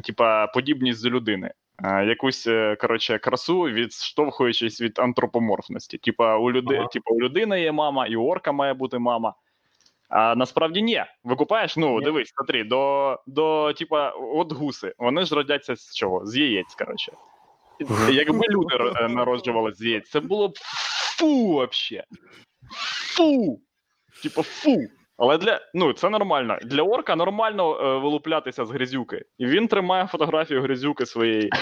типа, 0.05 0.47
подібність 0.47 1.05
до 1.05 1.11
людини. 1.11 1.51
е, 1.85 2.05
Якусь 2.05 2.47
е, 2.47 2.77
коротше 2.81 3.19
красу, 3.19 3.61
відштовхуючись 3.61 4.81
від 4.81 4.99
антропоморфності. 4.99 5.99
Типа, 5.99 6.37
у 6.39 6.53
люди, 6.53 6.77
Ага. 6.77 6.87
типа, 6.87 7.15
у 7.15 7.21
людини 7.21 7.61
є 7.61 7.73
мама, 7.73 8.07
і 8.07 8.17
у 8.17 8.25
орка 8.27 8.53
має 8.53 8.75
бути 8.75 8.99
мама. 8.99 9.35
А 10.09 10.35
насправді 10.35 10.83
ні. 10.83 11.05
Викупаєш? 11.25 11.77
Ну, 11.77 12.01
дивись, 12.01 12.33
смотри, 12.37 12.65
до, 12.65 13.19
до 13.27 13.73
типа, 13.73 14.11
от 14.11 14.53
гуси. 14.53 14.95
Вони 14.99 15.25
ж 15.25 15.35
родяться 15.35 15.77
з 15.77 15.95
чого? 15.95 16.27
З 16.27 16.37
яєць, 16.37 16.75
коротше. 16.75 17.13
Якби 18.11 18.47
люди 18.51 18.77
е, 19.01 19.73
з 19.73 19.83
яєць, 19.83 20.11
це 20.11 20.21
було 20.21 20.49
б 20.49 20.59
фу 21.19 21.47
вообще. 21.47 22.05
Фу. 23.17 23.61
Типа 24.23 24.43
фу. 24.43 24.77
Але 25.17 25.39
для 25.39 25.61
ну 25.75 25.93
це 25.93 26.11
нормально. 26.11 26.59
Для 26.63 26.83
орка 26.83 27.17
нормально 27.17 27.81
е, 27.81 27.99
вилуплятися 27.99 28.65
з 28.65 28.71
грязюки. 28.71 29.23
І 29.39 29.47
він 29.47 29.69
тримає 29.69 30.07
фотографію 30.07 30.63
грязюки 30.63 31.07
своєї. 31.07 31.51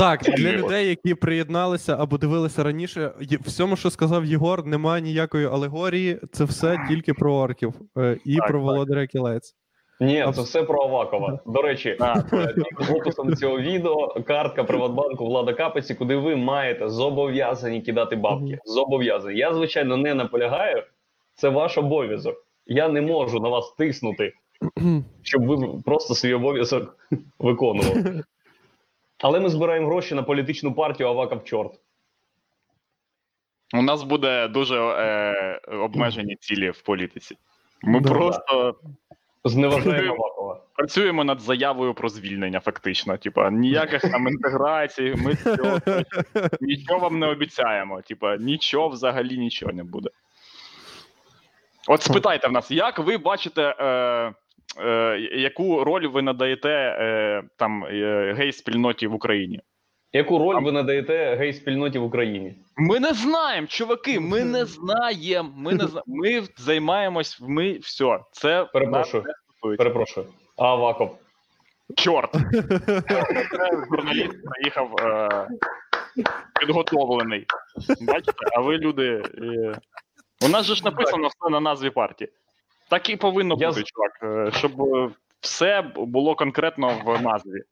Так, 0.00 0.20
для 0.22 0.52
людей, 0.52 0.88
які 0.88 1.14
приєдналися 1.14 1.96
або 2.00 2.18
дивилися 2.18 2.62
раніше, 2.62 3.12
є- 3.20 3.38
всьому, 3.46 3.76
що 3.76 3.90
сказав 3.90 4.24
Єгор, 4.24 4.66
немає 4.66 5.02
ніякої 5.02 5.46
алегорії. 5.46 6.20
Це 6.32 6.44
все 6.44 6.78
тільки 6.88 7.14
про 7.14 7.34
орків 7.34 7.74
е, 7.98 8.18
і 8.24 8.36
Так, 8.36 8.46
про 8.48 8.58
так. 8.58 8.66
Володаря 8.66 9.06
Кілець. 9.06 9.54
Ні, 10.00 10.26
це 10.34 10.42
все 10.42 10.62
про 10.62 10.82
Авакова. 10.82 11.40
До 11.46 11.62
речі, 11.62 11.96
А. 12.00 12.14
е, 12.32 13.34
цього 13.36 13.60
відео 13.60 14.22
картка 14.26 14.64
Приватбанку 14.64 15.26
Влада 15.26 15.52
Капеці, 15.52 15.94
куди 15.94 16.16
ви 16.16 16.36
маєте 16.36 16.88
зобов'язані 16.88 17.80
кидати 17.80 18.16
бабки. 18.16 18.58
Зобов'язані. 18.64 19.38
Я, 19.38 19.54
звичайно, 19.54 19.96
не 19.96 20.14
наполягаю. 20.14 20.82
Це 21.34 21.48
ваш 21.48 21.78
обов'язок. 21.78 22.34
Я 22.66 22.88
не 22.88 23.00
можу 23.00 23.40
на 23.40 23.48
вас 23.48 23.74
тиснути, 23.78 24.32
щоб 25.22 25.46
ви 25.46 25.68
просто 25.84 26.14
свій 26.14 26.34
обов'язок 26.34 26.96
виконували. 27.38 28.22
Але 29.22 29.40
ми 29.40 29.48
збираємо 29.48 29.86
гроші 29.86 30.14
на 30.14 30.22
політичну 30.22 30.74
партію 30.74 31.08
Аваков 31.08 31.44
чорт. 31.44 31.72
У 33.74 33.82
нас 33.82 34.02
буде 34.02 34.48
дуже 34.48 34.76
е, 34.80 35.60
обмежені 35.76 36.36
цілі 36.36 36.70
в 36.70 36.82
політиці. 36.82 37.36
Ми 37.82 38.00
Да. 38.00 38.08
просто 38.10 38.74
Зневажаємо 39.44 40.14
Авакова. 40.14 40.60
працюємо 40.76 41.24
над 41.24 41.40
заявою 41.40 41.94
про 41.94 42.08
звільнення, 42.08 42.60
фактично. 42.60 43.16
Типа, 43.16 43.50
ніяких 43.50 44.02
там 44.02 44.28
інтеграцій, 44.28 45.14
ми 45.18 45.34
цього, 45.34 45.78
нічого 46.60 46.98
вам 46.98 47.18
не 47.18 47.26
обіцяємо. 47.26 48.02
Типа, 48.02 48.36
нічого 48.36 48.88
взагалі 48.88 49.38
нічого 49.38 49.72
не 49.72 49.84
буде. 49.84 50.10
От 51.88 52.02
спитайте 52.02 52.48
в 52.48 52.52
нас, 52.52 52.70
як 52.70 52.98
ви 52.98 53.18
бачите, 53.18 53.74
е, 53.80 54.32
яку 55.32 55.84
роль 55.84 56.06
ви 56.06 56.22
надаєте 56.22 56.68
е, 56.68 57.42
там 57.56 57.84
е, 57.84 58.34
гей-спільноті 58.38 59.06
в 59.06 59.14
Україні? 59.14 59.60
Яку 60.12 60.38
роль 60.38 60.62
ви 60.62 60.72
надаєте 60.72 61.36
гей-спільноті 61.36 61.98
в 61.98 62.04
Україні? 62.04 62.54
Ми 62.76 63.00
не 63.00 63.12
знаємо, 63.12 63.66
чуваки. 63.66 64.20
Ми 64.20 64.44
не 64.44 64.64
знаємо. 64.64 65.52
Ми 65.56 65.74
не 65.74 65.86
зна... 65.86 66.02
Ми 66.06 66.42
займаємось. 66.56 67.38
Ми 67.40 67.72
все. 67.72 68.18
Це 68.32 68.64
Перепрошую. 68.72 69.22
нас. 69.22 69.76
Перепрошую. 69.78 70.26
А 70.56 70.64
Аваков. 70.64 71.18
Чорт. 71.96 72.34
Журналіст 73.90 74.44
приїхав 74.44 74.94
е... 75.00 75.48
підготовлений. 76.60 77.46
Бачите, 78.00 78.46
а 78.56 78.60
ви 78.60 78.78
люди. 78.78 79.22
Е... 79.38 79.74
У 80.44 80.48
нас 80.48 80.66
же 80.66 80.74
ж 80.74 80.84
написано 80.84 81.28
все 81.28 81.50
на 81.50 81.60
назві 81.60 81.90
партії. 81.90 82.30
Так 82.90 83.10
і 83.10 83.16
повинно 83.16 83.56
Я 83.58 83.68
бути, 83.68 83.82
чувак. 83.82 84.46
е, 84.48 84.58
Щоб 84.58 84.82
е, 84.82 85.10
все 85.40 85.82
було 85.96 86.34
конкретно 86.34 86.92
в 87.04 87.22
назві. 87.22 87.62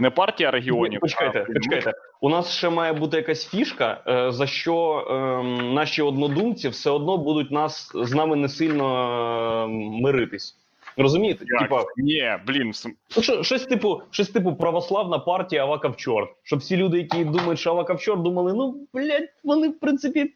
Не 0.00 0.10
партія 0.10 0.50
регіонів. 0.50 1.00
Почекайте, 1.00 1.46
а- 1.50 1.52
почекайте. 1.52 1.92
У 2.20 2.28
нас 2.28 2.50
ще 2.50 2.70
має 2.70 2.92
бути 2.92 3.16
якась 3.16 3.48
фішка, 3.48 4.02
е, 4.06 4.32
за 4.32 4.46
що 4.46 5.06
ем, 5.10 5.74
наші 5.74 6.02
однодумці 6.02 6.68
все 6.68 6.90
одно 6.90 7.16
будуть 7.18 7.50
нас 7.50 7.92
з 7.94 8.12
нами 8.12 8.36
не 8.36 8.48
сильно 8.48 9.64
е, 9.64 9.66
миритись. 10.02 10.56
Розумієте? 10.96 11.44
Як? 11.48 11.60
Типа, 11.62 11.84
Ні, 11.96 12.32
блін, 12.46 12.72
ну, 13.16 13.22
що- 13.22 13.42
щось 13.42 13.64
типу, 13.66 14.02
щось 14.10 14.28
типу 14.28 14.54
православна 14.56 15.18
партія 15.18 15.62
Аваков 15.62 15.96
чорт. 15.96 16.30
Щоб 16.42 16.58
всі 16.58 16.76
люди, 16.76 16.98
які 16.98 17.24
думають, 17.24 17.58
що 17.60 17.70
Аваков 17.70 18.00
чорт, 18.00 18.22
думали, 18.22 18.52
ну 18.54 18.86
блядь, 18.92 19.28
вони 19.44 19.68
в 19.68 19.80
принципі. 19.80 20.34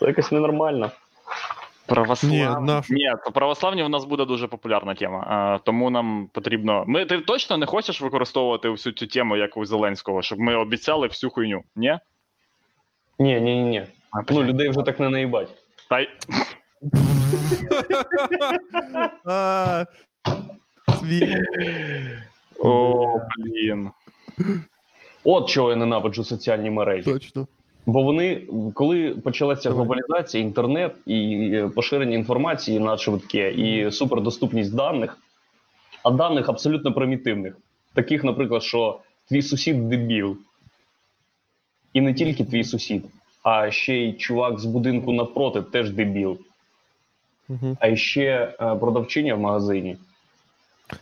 Це 0.00 0.06
якось 0.06 0.32
ненормально. 0.32 0.90
Православні. 1.86 2.38
Ні, 2.38 2.48
наш. 2.60 2.90
Ні, 2.90 3.12
то 3.24 3.32
православні 3.32 3.82
в 3.82 3.88
нас 3.88 4.04
буде 4.04 4.24
дуже 4.24 4.46
популярна 4.46 4.94
тема. 4.94 5.26
А, 5.28 5.58
тому 5.64 5.90
нам 5.90 6.28
потрібно. 6.32 6.84
Ми 6.86 7.04
ти 7.04 7.18
точно 7.18 7.56
не 7.56 7.66
хочеш 7.66 8.00
використовувати 8.00 8.68
всю 8.68 8.92
цю 8.92 9.06
тему, 9.06 9.36
як 9.36 9.56
у 9.56 9.64
Зеленського, 9.64 10.22
щоб 10.22 10.38
ми 10.38 10.54
обіцяли 10.54 11.08
всю 11.08 11.30
хуйню? 11.30 11.62
Ні? 11.76 11.98
Ні, 13.18 13.40
ні, 13.40 13.54
ні, 13.54 13.62
ні. 13.62 13.86
Ну, 14.30 14.42
людей 14.42 14.68
вже 14.68 14.82
так 14.82 15.00
не 15.00 15.08
наїбать. 15.08 15.48
Та 15.88 16.00
й 16.00 16.08
о, 22.58 23.20
блін. 23.38 23.90
От 25.24 25.48
чого 25.48 25.70
я 25.70 25.76
ненавиджу 25.76 26.24
соціальні 26.24 26.70
мережі. 26.70 27.12
Точно. 27.12 27.46
Бо 27.86 28.02
вони, 28.02 28.46
коли 28.74 29.10
почалася 29.10 29.70
глобалізація, 29.70 30.44
інтернет 30.44 30.94
і 31.06 31.62
поширення 31.74 32.14
інформації 32.14 32.78
надшвидке, 32.78 33.52
і 33.52 33.90
супердоступність 33.92 34.74
даних, 34.74 35.18
а 36.02 36.10
даних 36.10 36.48
абсолютно 36.48 36.92
примітивних, 36.92 37.56
таких, 37.94 38.24
наприклад, 38.24 38.62
що 38.62 39.00
твій 39.28 39.42
сусід 39.42 39.88
дебіл, 39.88 40.36
і 41.92 42.00
не 42.00 42.14
тільки 42.14 42.44
твій 42.44 42.64
сусід, 42.64 43.04
а 43.42 43.70
ще 43.70 43.94
й 43.94 44.12
чувак 44.12 44.60
з 44.60 44.64
будинку 44.64 45.12
навпроти 45.12 45.62
теж 45.62 45.90
дебіл, 45.90 46.38
Угу. 47.48 47.76
а 47.80 47.96
ще 47.96 48.54
е, 48.60 48.76
продавчиня 48.76 49.34
в 49.34 49.40
магазині. 49.40 49.96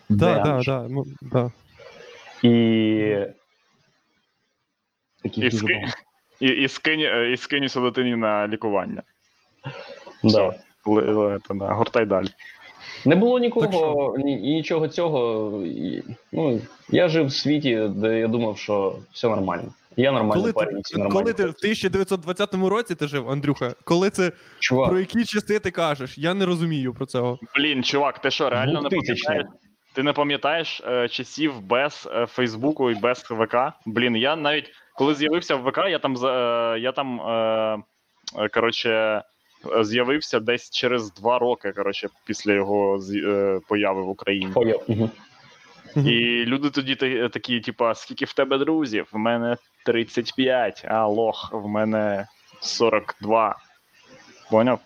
Да, 0.08 0.42
да, 0.42 0.62
да, 0.64 0.88
ну, 0.88 1.06
да. 1.22 1.50
І 2.42 3.26
таких 5.22 5.44
І, 5.44 5.50
дуже 5.50 5.74
багато. 5.74 6.09
І, 6.40 6.46
і, 6.46 6.68
скинь, 6.68 7.00
е, 7.00 7.32
і 7.32 7.36
скинь 7.36 7.68
дитині 7.74 8.16
на 8.16 8.48
лікування. 8.48 9.02
Да. 10.24 10.54
Гортай 11.58 12.06
далі. 12.06 12.28
Не 13.04 13.16
було 13.16 13.38
нікого, 13.38 14.16
ні, 14.18 14.32
і 14.32 14.54
нічого 14.54 14.88
цього. 14.88 15.52
І, 15.66 16.02
ну, 16.32 16.60
я 16.88 17.08
жив 17.08 17.26
в 17.26 17.32
світі, 17.32 17.90
де 17.96 18.18
я 18.18 18.28
думав, 18.28 18.58
що 18.58 18.98
все 19.12 19.28
нормально. 19.28 19.74
Я 19.96 20.12
нормальний 20.12 20.42
Коли 20.42 20.52
парень, 20.52 20.74
ти, 20.74 20.80
всі 20.84 20.98
нормальні. 20.98 21.20
коли 21.20 21.32
ти 21.32 21.42
в 21.42 21.54
1920 21.58 22.54
році 22.54 22.94
ти 22.94 23.08
жив, 23.08 23.30
Андрюха, 23.30 23.74
коли 23.84 24.10
це 24.10 24.32
Чувак, 24.58 24.88
про 24.88 24.98
які 24.98 25.24
часи 25.24 25.58
ти 25.58 25.70
кажеш? 25.70 26.18
Я 26.18 26.34
не 26.34 26.46
розумію 26.46 26.94
про 26.94 27.06
цього. 27.06 27.38
Блін, 27.56 27.84
чувак, 27.84 28.18
ти 28.18 28.30
що, 28.30 28.50
реально 28.50 28.82
не 28.82 28.88
2000-ні. 28.88 29.06
пам'ятаєш? 29.06 29.46
Ти 29.94 30.02
не 30.02 30.12
пам'ятаєш 30.12 30.82
е, 30.86 31.08
часів 31.08 31.60
без 31.60 32.08
е, 32.12 32.26
Фейсбуку 32.26 32.90
і 32.90 32.94
без 32.94 33.24
ВК? 33.30 33.56
Блін, 33.86 34.16
я 34.16 34.36
навіть 34.36 34.70
коли 35.00 35.14
з'явився 35.14 35.56
в 35.56 35.68
ВК, 35.68 35.78
я 35.78 35.98
там 35.98 36.16
за- 36.16 36.74
е, 36.76 36.80
я 36.80 36.92
там 36.92 37.20
е, 37.20 37.78
е, 38.38 38.48
коротше 38.48 39.22
з'явився 39.82 40.40
десь 40.40 40.70
через 40.70 41.12
два 41.12 41.38
роки. 41.38 41.72
Коротше, 41.72 42.08
після 42.26 42.52
його 42.52 43.00
появи 43.68 44.02
в 44.02 44.08
Україні. 44.08 44.52
Мгм. 44.88 45.10
І 45.96 46.44
люди 46.46 46.70
тоді 46.70 46.94
такі, 47.28 47.60
типа, 47.60 47.94
скільки 47.94 48.24
в 48.24 48.32
тебе 48.32 48.58
друзів? 48.58 49.06
В 49.12 49.18
мене 49.18 49.56
35, 49.86 50.84
а 50.88 51.06
лох, 51.06 51.50
в 51.52 51.68
мене 51.68 52.26
42. 52.60 53.56
Поняв? 54.50 54.80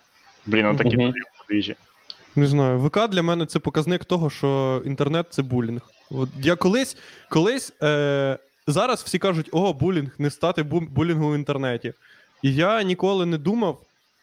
Блін, 0.45 0.65
ну 0.65 0.75
такі 0.77 0.97
Мгм. 0.97 1.13
двіжі. 1.49 1.75
Не 2.35 2.47
знаю, 2.47 2.79
ВК 2.79 3.07
для 3.07 3.21
мене 3.21 3.45
це 3.45 3.59
показник 3.59 4.05
того, 4.05 4.29
що 4.29 4.81
інтернет 4.85 5.27
це 5.29 5.41
булінг. 5.41 5.81
От 6.11 6.29
я 6.41 6.55
колись, 6.55 6.97
колись 7.29 7.73
е, 7.83 8.37
зараз 8.67 9.03
всі 9.03 9.19
кажуть, 9.19 9.49
о, 9.51 9.73
булінг, 9.73 10.15
не 10.17 10.29
стати 10.29 10.63
бу- 10.63 10.79
булінгу 10.89 11.31
в 11.31 11.35
інтернеті. 11.35 11.93
І 12.41 12.55
я 12.55 12.83
ніколи 12.83 13.25
не 13.25 13.37
думав 13.37 13.81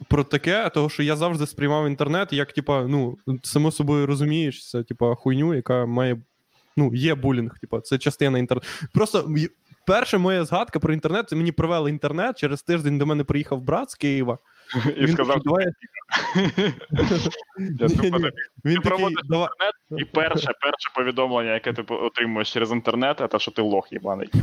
про 0.09 0.25
таке, 0.25 0.71
того 0.71 0.89
що 0.91 1.03
я 1.03 1.17
завжди 1.17 1.47
сприймав 1.47 1.87
інтернет 1.87 2.33
як, 2.33 2.53
типа, 2.53 2.83
ну, 2.83 3.19
само 3.43 3.73
собою 3.73 4.07
розумієш, 4.07 4.71
це 4.71 4.83
типа 4.83 5.15
хуйню, 5.15 5.55
яка 5.55 5.87
має. 5.87 6.21
Ну, 6.77 6.95
є 6.95 7.15
булінг, 7.15 7.59
типа, 7.59 7.81
це 7.81 7.99
частина 7.99 8.39
інтернету. 8.39 8.67
Просто 8.95 9.29
перша 9.87 10.19
моя 10.19 10.45
згадка 10.45 10.81
про 10.81 10.93
інтернет, 10.93 11.29
це 11.29 11.37
мені 11.37 11.53
привели 11.53 11.91
інтернет. 11.91 12.39
Через 12.39 12.63
тиждень 12.63 12.99
до 12.99 13.07
мене 13.07 13.25
приїхав 13.25 13.61
брат 13.61 13.91
з 13.91 13.95
Києва. 13.95 14.39
І 14.97 15.09
сказав, 15.09 15.43
такий, 15.43 15.43
давай, 15.45 15.67
Він 18.65 18.81
такий, 18.83 19.17
давай, 19.29 19.49
І 19.99 20.05
перше, 20.05 20.53
перше 20.61 20.91
повідомлення, 20.95 21.55
яке 21.55 21.73
ти 21.73 21.83
отримуєш 21.95 22.53
через 22.53 22.73
інтернет, 22.73 23.23
це 23.33 23.39
що 23.39 23.51
ти 23.51 23.63
лох 23.63 23.93
їбаний. 23.93 24.31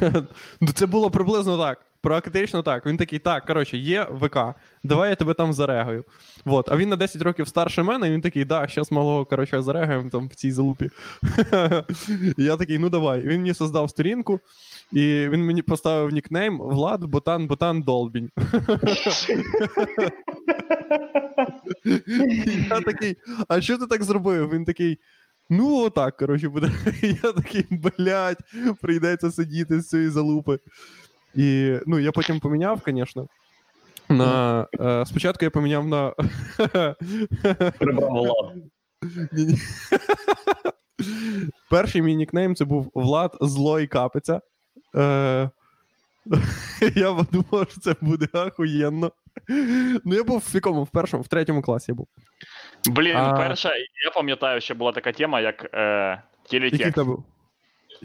Ну, 0.61 0.67
це 0.73 0.85
було 0.85 1.11
приблизно 1.11 1.57
так. 1.57 1.79
Практично 2.01 2.63
так. 2.63 2.85
Він 2.85 2.97
такий, 2.97 3.19
так, 3.19 3.45
коротше, 3.45 3.77
є 3.77 4.07
ВК, 4.11 4.37
давай 4.83 5.09
я 5.09 5.15
тебе 5.15 5.33
там 5.33 5.53
зарегаю. 5.53 6.03
Вот. 6.45 6.71
А 6.71 6.77
він 6.77 6.89
на 6.89 6.95
10 6.95 7.21
років 7.21 7.47
старше 7.47 7.83
мене, 7.83 8.07
і 8.07 8.11
він 8.11 8.21
такий, 8.21 8.45
да, 8.45 8.67
зараз 8.67 8.91
малого, 8.91 9.25
коротше, 9.25 9.61
зарегаємо 9.61 10.09
там 10.09 10.27
в 10.27 10.35
цій 10.35 10.51
залупі. 10.51 10.89
Я 12.37 12.57
такий, 12.57 12.77
ну 12.79 12.89
давай. 12.89 13.21
Він 13.21 13.41
мені 13.41 13.53
создав 13.53 13.89
сторінку, 13.89 14.39
і 14.91 15.27
він 15.29 15.45
мені 15.45 15.61
поставив 15.61 16.13
нікнейм 16.13 16.57
Влад 16.57 17.03
Ботан 17.03 17.47
Ботан 17.47 17.81
Долбінь. 17.81 18.29
Я 22.69 22.81
такий, 22.81 23.15
а 23.47 23.61
що 23.61 23.77
ти 23.77 23.87
так 23.87 24.03
зробив? 24.03 24.49
Він 24.49 24.65
такий. 24.65 24.99
Ну, 25.49 25.85
отак, 25.85 26.17
коротше, 26.17 26.49
буде. 26.49 26.71
Я 27.01 27.31
такий, 27.31 27.65
блядь, 27.69 28.39
прийдеться 28.81 29.31
сидіти 29.31 29.81
з 29.81 29.87
цієї 29.87 30.09
залупи. 30.09 30.59
І 31.35 31.77
ну, 31.87 31.99
я 31.99 32.11
потім 32.11 32.39
поміняв, 32.39 32.81
звісно. 32.87 33.27
На, 34.09 34.67
е, 34.79 35.05
спочатку 35.05 35.45
я 35.45 35.51
поміняв 35.51 35.87
на. 35.87 36.13
Прибрав 37.79 38.09
влад. 38.09 38.55
Перший 41.69 42.01
мій 42.01 42.15
нікнейм 42.15 42.55
це 42.55 42.65
був 42.65 42.91
Влад 42.93 43.37
Злой 43.41 43.87
Капиця. 43.87 44.41
Е, 44.95 45.49
я 46.95 47.13
подумав, 47.13 47.67
що 47.71 47.81
це 47.81 47.95
буде 48.01 48.27
ахуєнно. 48.33 49.11
Ну, 50.05 50.15
я 50.15 50.23
був 50.23 50.43
в 50.51 50.55
якому? 50.55 50.83
В 50.83 50.89
першому, 50.89 51.23
в 51.23 51.27
третьому 51.27 51.61
класі 51.61 51.85
я 51.91 51.95
був. 51.95 52.07
Блін, 52.85 53.15
А- 53.17 53.33
перша, 53.37 53.69
я 54.05 54.11
пам'ятаю, 54.15 54.61
що 54.61 54.75
була 54.75 54.91
така 54.91 55.11
тема, 55.11 55.41
як 55.41 55.69
е, 55.73 56.21
телетекст. 56.49 56.95
ти 56.95 57.03
був? 57.03 57.23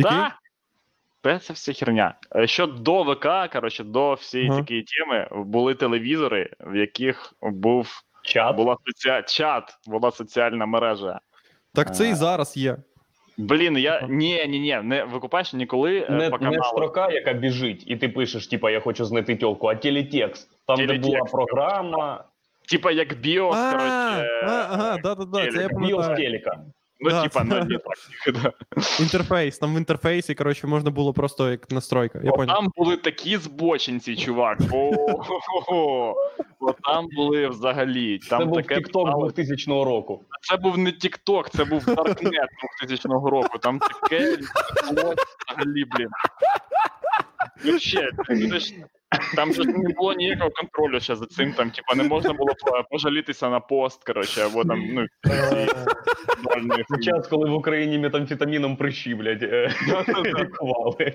Так. 0.03 0.33
Та 1.21 1.39
це 1.39 1.53
все 1.53 1.73
херня. 1.73 2.15
Е, 2.37 2.47
Що 2.47 2.67
до 2.67 3.03
ВК, 3.03 3.27
коротше, 3.53 3.85
до 3.85 4.15
всієї 4.15 4.51
Ага. 4.51 4.61
такої 4.61 4.83
теми 4.83 5.29
були 5.45 5.75
телевізори, 5.75 6.51
в 6.61 6.77
яких 6.77 7.33
був 7.43 8.03
Чат. 8.23 8.57
була 8.57 8.77
соці... 8.87 9.23
чат, 9.37 9.79
була 9.87 10.11
соціальна 10.11 10.67
мережа. 10.67 11.21
Так 11.75 11.95
це 11.97 12.09
і 12.09 12.15
зараз 12.15 12.57
є. 12.57 12.77
Блін, 13.37 13.79
я 13.79 14.07
ні, 14.09 14.47
ні, 14.47 14.59
ні, 14.61 14.81
не 14.83 15.05
викупаєш 15.05 15.53
ніколи 15.53 15.99
е, 15.99 16.11
Не, 16.11 16.31
по 16.31 16.39
не 16.39 16.45
каналу. 16.45 16.65
строка, 16.65 17.11
яка 17.11 17.33
біжить, 17.33 17.85
і 17.87 17.97
ти 17.97 18.09
пишеш, 18.09 18.47
типа, 18.47 18.71
я 18.71 18.81
хочу 18.81 19.05
знайти 19.05 19.37
тьолку, 19.37 19.67
а 19.67 19.75
телетекст. 19.75 20.51
Там, 20.67 20.87
де 20.87 20.99
була 20.99 21.19
програма, 21.21 22.25
Типа 22.69 22.91
як 22.93 23.15
біос, 23.15 23.57
А, 23.57 23.71
коротше. 23.73 24.31
ага, 24.45 24.99
да-да-да, 25.03 25.51
це 25.53 25.63
я 25.63 25.69
пам'ятаю. 25.69 26.17
телека. 26.17 26.61
Ну, 27.01 27.11
Да. 27.11 27.23
типа, 27.23 27.45
ну 27.45 27.65
не 27.65 27.79
так. 27.79 28.35
да. 28.43 28.53
Інтерфейс. 29.01 29.59
Там 29.59 29.75
в 29.75 29.79
інтерфейсі, 29.79 30.35
коротше, 30.35 30.67
можна 30.67 30.91
було 30.91 31.13
просто 31.13 31.51
як 31.51 31.71
настройка. 31.71 32.21
Я 32.25 32.31
О, 32.31 32.37
понял. 32.37 32.55
там 32.57 32.69
були 32.77 32.97
такі 32.97 33.37
збочинці, 33.37 34.17
чувак. 34.17 34.59
О, 34.73 34.93
О, 35.69 36.15
там 36.85 37.07
були 37.17 37.49
взагалі. 37.49 38.19
Там 38.19 38.39
Це 38.41 38.45
був 38.45 38.57
таке 38.57 38.75
TikTok 38.81 39.27
2000 39.27 39.85
року. 39.85 40.25
Це 40.51 40.57
був 40.57 40.79
не 40.79 40.91
TikTok, 40.91 41.49
це 41.57 41.65
був 41.65 41.85
Darknet 41.85 42.47
2000 42.83 43.09
року. 43.31 43.59
Там 43.59 43.79
таке 43.79 44.19
взагалі, 44.83 45.85
блін. 45.97 46.09
Вообще, 47.65 48.11
там 49.37 49.53
же 49.53 49.65
не 49.65 49.95
було 49.95 50.13
ніякого 50.13 50.51
контролю 50.51 51.01
ще 51.01 51.17
за 51.17 51.27
цим. 51.27 51.53
Там, 51.53 51.71
типа, 51.71 51.95
не 51.95 52.05
можна 52.05 52.33
було 52.33 52.53
пожалітися 52.91 53.51
на 53.51 53.61
пост, 53.61 54.05
коротше, 54.05 54.41
або 54.41 54.65
там, 54.65 54.81
ну, 54.93 55.07
час, 57.03 57.29
коли 57.29 57.51
в 57.51 57.55
Україні 57.55 57.99
метамфетаміном 57.99 58.77
прищі, 58.77 59.15
блядь, 59.15 59.43
е, 59.43 59.75
лікували. 60.39 61.15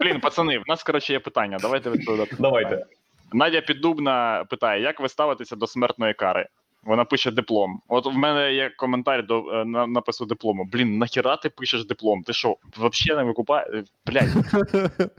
Блін, 0.00 0.20
пацани, 0.20 0.58
в 0.58 0.62
нас, 0.66 0.82
коротше, 0.82 1.12
є 1.12 1.20
питання. 1.20 1.58
Давайте 1.60 1.90
відповідати. 1.90 2.36
Давайте. 2.38 2.84
Надя 3.32 3.60
Піддубна 3.60 4.44
питає: 4.50 4.82
як 4.82 5.00
ви 5.00 5.08
ставитеся 5.08 5.56
до 5.56 5.66
смертної 5.66 6.14
кари? 6.14 6.46
Вона 6.88 7.04
пише 7.04 7.30
диплом. 7.30 7.80
От 7.88 8.06
в 8.06 8.16
мене 8.16 8.54
є 8.54 8.70
коментар 8.70 9.26
до 9.26 9.60
е, 9.60 9.64
на 9.64 9.86
напису 9.86 10.26
диплому. 10.26 10.64
Блін, 10.64 10.98
нахіра 10.98 11.36
ти 11.36 11.50
пишеш 11.50 11.84
диплом? 11.84 12.22
Ти 12.22 12.32
що, 12.32 12.56
взагалі 12.76 13.20
не 13.20 13.28
викупаєш? 13.28 13.84
Блядь, 14.06 14.28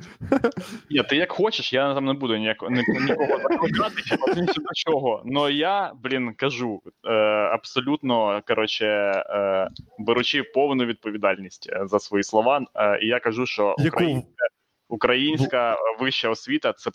ні, 0.89 1.03
ти 1.09 1.15
як 1.15 1.31
хочеш, 1.31 1.73
я 1.73 1.93
там 1.93 2.05
не 2.05 2.13
буду 2.13 2.37
ніяко, 2.37 2.69
ні, 2.69 2.83
нікого 2.87 3.27
закликати, 3.27 4.35
до 4.35 4.73
чого. 4.73 5.21
Но 5.25 5.49
я, 5.49 5.93
блін, 6.03 6.33
кажу 6.33 6.81
е, 7.05 7.13
абсолютно 7.53 8.41
коротше, 8.47 8.85
е, 8.85 9.69
беручи 9.99 10.43
повну 10.43 10.85
відповідальність 10.85 11.69
е, 11.73 11.87
за 11.87 11.99
свої 11.99 12.23
слова. 12.23 12.65
Е, 12.75 12.99
і 13.01 13.07
я 13.07 13.19
кажу, 13.19 13.45
що 13.45 13.75
українська, 13.87 14.45
українська 14.87 15.77
вища 15.99 16.29
освіта 16.29 16.73
це 16.73 16.91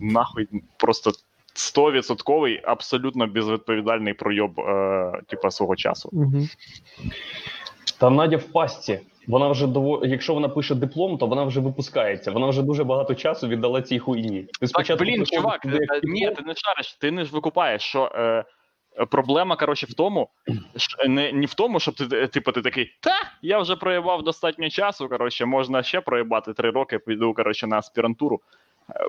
нахуй 0.00 0.48
просто. 0.78 1.12
100% 1.58 2.60
абсолютно 2.64 3.26
безвідповідальний 3.26 4.14
пройоб 4.14 4.60
е, 4.60 5.12
типа 5.26 5.50
свого 5.50 5.76
часу. 5.76 6.10
Мгм. 6.12 6.48
Там 7.98 8.14
Надя 8.14 8.36
в 8.36 8.44
пастці. 8.44 9.00
Вона 9.28 9.48
вже 9.48 9.66
дово... 9.66 10.02
якщо 10.04 10.34
вона 10.34 10.48
пише 10.48 10.74
диплом, 10.74 11.18
то 11.18 11.26
вона 11.26 11.44
вже 11.44 11.60
випускається. 11.60 12.30
Вона 12.30 12.46
вже 12.46 12.62
дуже 12.62 12.84
багато 12.84 13.14
часу 13.14 13.48
віддала 13.48 13.82
цій 13.82 13.98
хуйні. 13.98 14.46
Ти 14.60 14.66
Так, 14.66 14.98
блін, 14.98 15.26
чувак, 15.26 15.60
туди, 15.60 15.78
як 15.80 15.92
е, 15.92 16.00
ні, 16.02 16.30
ти 16.30 16.42
не 16.42 16.54
шариш, 16.54 16.96
ти 17.00 17.10
не 17.10 17.24
ж 17.24 17.32
викупаєш, 17.32 17.82
що 17.82 18.12
е, 18.14 18.44
е, 18.98 19.06
проблема, 19.06 19.56
коротше, 19.56 19.86
в 19.86 19.94
тому, 19.94 20.28
що 20.76 21.08
не, 21.08 21.32
не 21.32 21.46
в 21.46 21.54
тому, 21.54 21.80
щоб 21.80 21.94
ти, 21.94 22.08
е, 22.12 22.26
типу, 22.26 22.52
ти 22.52 22.62
такий, 22.62 22.90
та, 23.00 23.14
я 23.42 23.58
вже 23.58 23.76
проїбав 23.76 24.22
достатньо 24.22 24.70
часу, 24.70 25.08
коротше, 25.08 25.44
можна 25.44 25.82
ще 25.82 26.00
проїбати 26.00 26.52
три 26.52 26.70
роки, 26.70 26.98
піду, 26.98 27.34
коротше, 27.34 27.66
на 27.66 27.78
аспірантуру. 27.78 28.40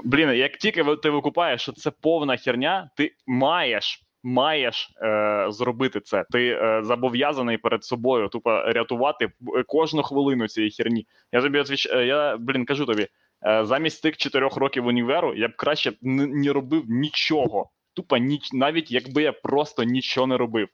Блін, 0.04 0.30
як 0.30 0.58
тільки 0.58 0.84
ти 0.96 1.10
викупаєш, 1.10 1.62
що 1.62 1.72
це 1.72 1.92
повна 1.92 2.38
херня, 2.38 2.90
ти 2.96 3.12
маєш. 3.28 4.06
Маєш 4.24 4.90
е, 5.02 5.46
зробити 5.50 6.00
це. 6.00 6.26
Ти 6.32 6.48
е, 6.50 6.82
зобов'язаний 6.84 7.58
перед 7.58 7.84
собою 7.84 8.28
тупо 8.28 8.62
рятувати 8.62 9.32
кожну 9.68 10.04
хвилину 10.04 10.48
цієї 10.48 10.72
херні. 10.72 11.08
Я 11.32 11.42
тобі 11.42 11.60
отвіч... 11.60 11.88
е, 11.92 12.06
я 12.06 12.38
блін 12.38 12.66
кажу 12.66 12.86
тобі, 12.86 13.08
Е, 13.46 13.66
замість 13.66 14.04
тих 14.04 14.18
чотирьох 14.18 14.58
років 14.58 14.88
універу 14.88 15.36
я 15.36 15.48
б 15.48 15.56
краще 15.56 15.94
не 16.02 16.54
робив 16.54 16.84
нічого. 16.88 17.70
Тупо 17.94 18.18
ніч, 18.18 18.54
навіть 18.54 18.92
якби 18.92 19.24
я 19.24 19.32
просто 19.32 19.84
нічого 19.84 20.28
не 20.28 20.38
робив. 20.38 20.68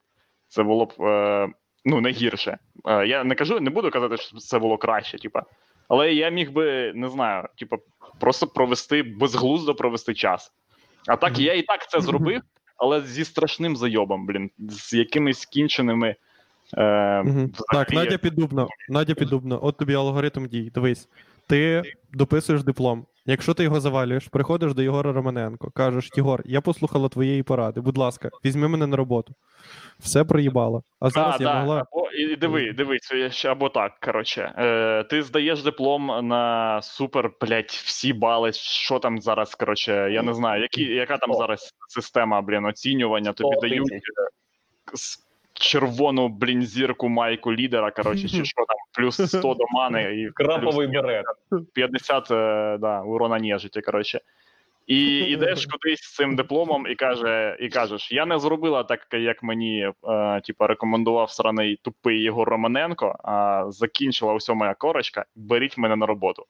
Це 0.48 0.64
було 0.64 0.86
б 0.86 0.94
е, 1.02 1.50
ну, 1.86 2.02
не 2.02 2.10
гірше. 2.10 2.58
Е, 2.86 3.08
я 3.08 3.24
не 3.24 3.36
кажу, 3.36 3.60
не 3.60 3.70
буду 3.70 3.90
казати, 3.90 4.18
що 4.18 4.38
це 4.38 4.60
було 4.60 4.78
краще, 4.78 5.18
типа. 5.18 5.44
Але 5.90 6.14
я 6.14 6.30
міг 6.30 6.52
би, 6.52 6.94
не 6.96 7.10
знаю, 7.10 7.48
типа, 7.56 7.78
просто 8.20 8.48
провести 8.48 9.04
безглуздо 9.04 9.76
провести 9.76 10.14
час. 10.14 10.52
А 11.08 11.16
так 11.16 11.40
я 11.40 11.54
і 11.54 11.62
так 11.62 11.90
це 11.90 12.02
зробив, 12.02 12.42
але 12.78 13.02
зі 13.02 13.26
страшним 13.26 13.76
зайобом, 13.76 14.26
блін, 14.26 14.52
з 14.58 14.94
якимись 14.94 15.46
кінченими. 15.46 16.16
Е, 16.74 17.22
угу. 17.22 17.50
Так, 17.72 17.92
Надя 17.92 18.18
Піддубна. 18.18 18.68
Надя 18.90 19.14
Піддубна, 19.14 19.58
от 19.58 19.78
тобі 19.78 19.94
алгоритм 19.94 20.48
дій. 20.48 20.72
Дивись. 20.76 21.10
Ти 21.48 21.84
дописуєш 22.14 22.64
диплом. 22.64 23.06
Якщо 23.26 23.54
ти 23.54 23.64
його 23.64 23.80
завалюєш, 23.80 24.28
приходиш 24.28 24.74
до 24.74 24.82
Єгора 24.82 25.14
Романенко, 25.14 25.72
кажеш: 25.72 26.10
Єгор, 26.16 26.42
я 26.46 26.62
послухала 26.62 27.10
твоєї 27.10 27.44
поради. 27.44 27.82
Будь 27.82 27.98
ласка, 27.98 28.30
візьми 28.46 28.68
мене 28.68 28.88
на 28.88 28.98
роботу. 28.98 29.34
Все 30.00 30.24
проїбало. 30.24 30.84
А 31.00 31.10
зараз 31.10 31.36
А, 31.40 31.44
я 31.44 31.50
да. 31.50 31.60
могла. 31.60 31.86
Або, 31.92 32.12
і 32.12 32.36
диви, 32.36 32.72
диви, 32.72 32.98
це 33.00 33.32
ще 33.32 33.52
або 33.52 33.70
так. 33.70 34.00
Коротше, 34.00 34.54
е, 34.58 35.04
ти 35.04 35.24
здаєш 35.24 35.64
диплом 35.64 36.28
на 36.28 36.82
супер, 36.82 37.32
блядь, 37.42 37.70
всі 37.70 38.14
бали. 38.14 38.52
Що 38.54 39.00
там 39.00 39.22
зараз? 39.22 39.56
Коротше, 39.56 40.10
я 40.12 40.22
не 40.22 40.34
знаю, 40.34 40.62
які, 40.62 40.84
яка 40.84 41.18
там 41.18 41.34
зараз 41.34 41.74
система, 41.90 42.42
блін, 42.42 42.66
оцінювання. 42.66 43.34
Тобі 43.34 43.56
дають. 43.62 43.92
Червону, 45.60 46.28
блін, 46.28 46.64
зірку 46.64 47.10
майку 47.10 47.54
лідера. 47.54 47.92
Коротше, 47.92 48.30
чи 48.30 48.46
що 48.46 48.66
там, 48.68 48.78
плюс 48.94 49.28
100 49.28 49.42
до 49.42 49.66
мани 49.72 50.22
і 50.22 50.32
Краповий 50.34 50.88
берет. 50.88 51.26
50 51.74 52.32
е, 52.32 52.78
да, 52.78 53.02
урона 53.02 53.40
нежиті, 53.40 53.82
коротше. 53.82 54.22
І 54.88 55.20
йдеш 55.20 55.66
кудись 55.66 56.02
з 56.02 56.16
цим 56.16 56.36
дипломом 56.36 56.88
і 56.88 56.96
каже, 56.96 57.58
і 57.60 57.70
кажеш: 57.70 58.12
я 58.12 58.26
не 58.26 58.40
зробила 58.40 58.84
так, 58.84 59.08
як 59.12 59.44
мені 59.44 59.92
е, 60.10 60.42
типу, 60.42 60.68
рекомендував 60.68 61.32
сраний 61.32 61.76
тупий 61.76 62.22
Єгор 62.22 62.50
Романенко, 62.50 63.20
а 63.24 63.66
закінчила 63.70 64.34
усе 64.34 64.54
моя 64.54 64.74
корочка, 64.74 65.26
беріть 65.36 65.78
мене 65.78 65.96
на 65.96 66.06
роботу. 66.06 66.46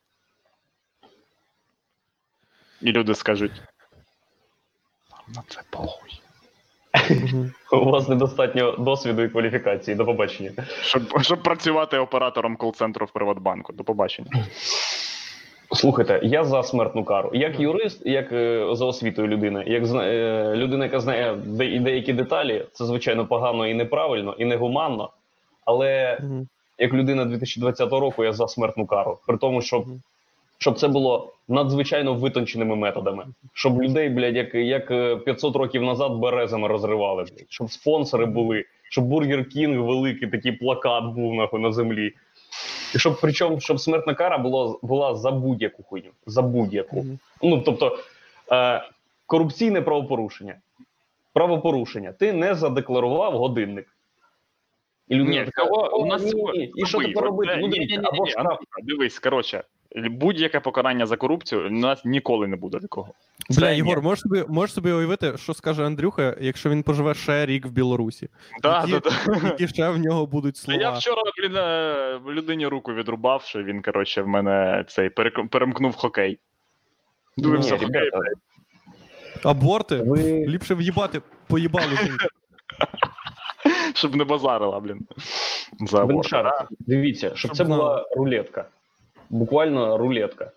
І 2.82 2.92
люди 2.92 3.16
скажуть: 3.16 3.52
«Нам 5.12 5.36
на 5.36 5.44
це 5.48 5.62
похуй. 5.72 6.22
У 7.72 7.86
вас 7.90 8.10
недостатньо 8.10 8.72
досвіду 8.72 9.22
і 9.22 9.30
кваліфікації. 9.30 9.96
До 9.96 10.06
побачення. 10.06 10.52
Щоб, 10.82 11.02
щоб 11.22 11.44
працювати 11.44 11.98
оператором 11.98 12.56
кол-центру 12.56 13.06
в 13.06 13.12
Приватбанку. 13.12 13.74
До 13.74 13.84
побачення. 13.84 14.28
Слухайте, 15.72 16.20
я 16.24 16.44
за 16.44 16.64
смертну 16.64 17.04
кару. 17.04 17.30
Як 17.34 17.60
юрист, 17.60 18.02
як 18.06 18.32
е, 18.32 18.68
за 18.72 18.86
освітою 18.86 19.28
людина, 19.28 19.64
як 19.68 19.86
зна- 19.86 20.06
е, 20.08 20.54
людина, 20.56 20.86
яка 20.86 21.00
знає 21.00 21.36
де- 21.46 21.80
деякі 21.80 22.14
деталі, 22.14 22.66
це 22.74 22.86
звичайно 22.86 23.26
погано 23.26 23.68
і 23.68 23.74
неправильно, 23.74 24.36
і 24.38 24.46
негуманно. 24.46 25.10
Але 25.66 26.18
як 26.78 26.94
людина 26.94 27.26
2020 27.26 27.92
року, 28.00 28.24
я 28.24 28.34
за 28.34 28.48
смертну 28.48 28.86
кару. 28.86 29.18
При 29.28 29.38
тому, 29.38 29.62
щоб, 29.62 29.88
Мгм. 29.88 30.02
Щоб 30.58 30.80
це 30.80 30.88
було 30.88 31.34
надзвичайно 31.48 32.14
витонченими 32.14 32.76
методами. 32.76 33.26
Щоб 33.54 33.82
людей, 33.82 34.10
блядь, 34.10 34.36
як, 34.36 34.56
як 34.56 34.92
е, 34.92 35.16
500 35.16 35.56
років 35.56 35.84
назад 35.84 36.14
березами 36.14 36.68
розривали, 36.68 37.24
блядь. 37.24 37.46
щоб 37.50 37.72
спонсори 37.72 38.26
були, 38.26 38.66
щоб 38.90 39.06
Бургер 39.06 39.50
Кінг 39.50 39.80
великий 39.80 40.28
такий 40.28 40.52
плакат 40.52 41.04
був 41.04 41.36
нахуй 41.36 41.62
на 41.62 41.72
землі. 41.72 42.14
І 42.96 43.00
щоб 43.00 43.18
причому, 43.22 43.60
щоб 43.60 43.80
смертна 43.80 44.14
кара 44.14 44.38
була, 44.38 44.76
була 44.82 45.16
за 45.16 45.32
будь-яку 45.32 45.84
хуйню. 45.84 46.10
За 46.26 46.42
будь-яку. 46.42 46.98
Мгм. 46.98 47.20
Ну, 47.44 47.62
тобто, 47.66 47.98
е, 48.52 48.84
корупційне 49.26 49.82
правопорушення. 49.82 50.56
Правопорушення. 51.34 52.12
Ти 52.12 52.34
не 52.34 52.56
задекларував 52.56 53.38
годинник. 53.38 53.88
І 55.08 55.16
людина 55.16 55.40
Ні, 55.40 55.46
така, 55.46 55.64
«О, 55.64 55.98
у 55.98 56.06
нас 56.06 56.34
ні, 56.34 56.44
ні, 56.54 56.72
і 56.76 56.86
що 56.86 57.00
тепер 57.00 57.24
робити? 57.24 57.58
Ну, 57.62 57.68
ні, 57.68 57.80
ні, 57.80 57.86
ні, 57.86 57.98
ні. 57.98 58.34
Андрюха, 58.38 58.82
Дивись, 58.84 59.20
коротше, 59.20 59.64
будь-яке 59.96 60.60
покарання 60.60 61.06
за 61.06 61.18
корупцію 61.18 61.68
у 61.68 61.70
нас 61.70 62.06
ніколи 62.06 62.48
не 62.48 62.56
буде 62.56 62.80
такого. 62.80 63.14
Бля, 63.50 63.70
Єгор, 63.70 64.02
можеш 64.02 64.22
собі, 64.22 64.44
можеш 64.48 64.76
собі 64.76 64.92
уявити, 64.92 65.38
що 65.38 65.54
скаже 65.54 65.86
Андрюха, 65.86 66.38
якщо 66.42 66.70
він 66.70 66.84
поживе 66.84 67.14
ще 67.14 67.46
рік 67.46 67.66
в 67.66 67.70
Білорусі? 67.70 68.30
Да, 68.62 68.86
Які- 68.88 68.92
да, 68.92 69.00
да. 69.40 69.48
Які 69.48 69.68
ще 69.68 69.90
в 69.90 69.98
нього 69.98 70.26
будуть 70.26 70.58
слова? 70.58 70.82
Я 70.82 70.92
вчора, 70.92 71.22
блін, 71.38 71.56
е, 71.58 72.20
людині 72.28 72.68
руку 72.68 72.94
відрубав, 72.94 73.42
що 73.42 73.64
він, 73.64 73.82
коротше, 73.82 74.22
в 74.22 74.28
мене 74.28 74.86
цей 74.88 75.10
перек- 75.10 75.48
перемкнув 75.48 75.96
хокей. 75.96 76.40
Дивився 77.38 77.74
Ні, 77.74 77.80
хокей, 77.86 78.02
ребята, 78.02 78.20
блядь. 78.20 79.46
Аборти? 79.46 79.96
ви 79.96 80.46
Ліпше 80.48 80.76
в'їбати, 80.76 81.22
поїбали. 81.48 81.88
щоб 83.94 84.16
не 84.16 84.24
базарила, 84.24 84.80
блін. 84.80 85.08
За 85.80 86.04
Ви 86.04 86.14
аборт. 86.14 86.68
Дивіться, 86.80 87.28
щоб 87.28 87.38
Щоб 87.38 87.58
це 87.58 87.64
була 87.64 88.06
рулетка. 88.16 88.66
Буквально 89.30 89.98
рулетка. 89.98 90.52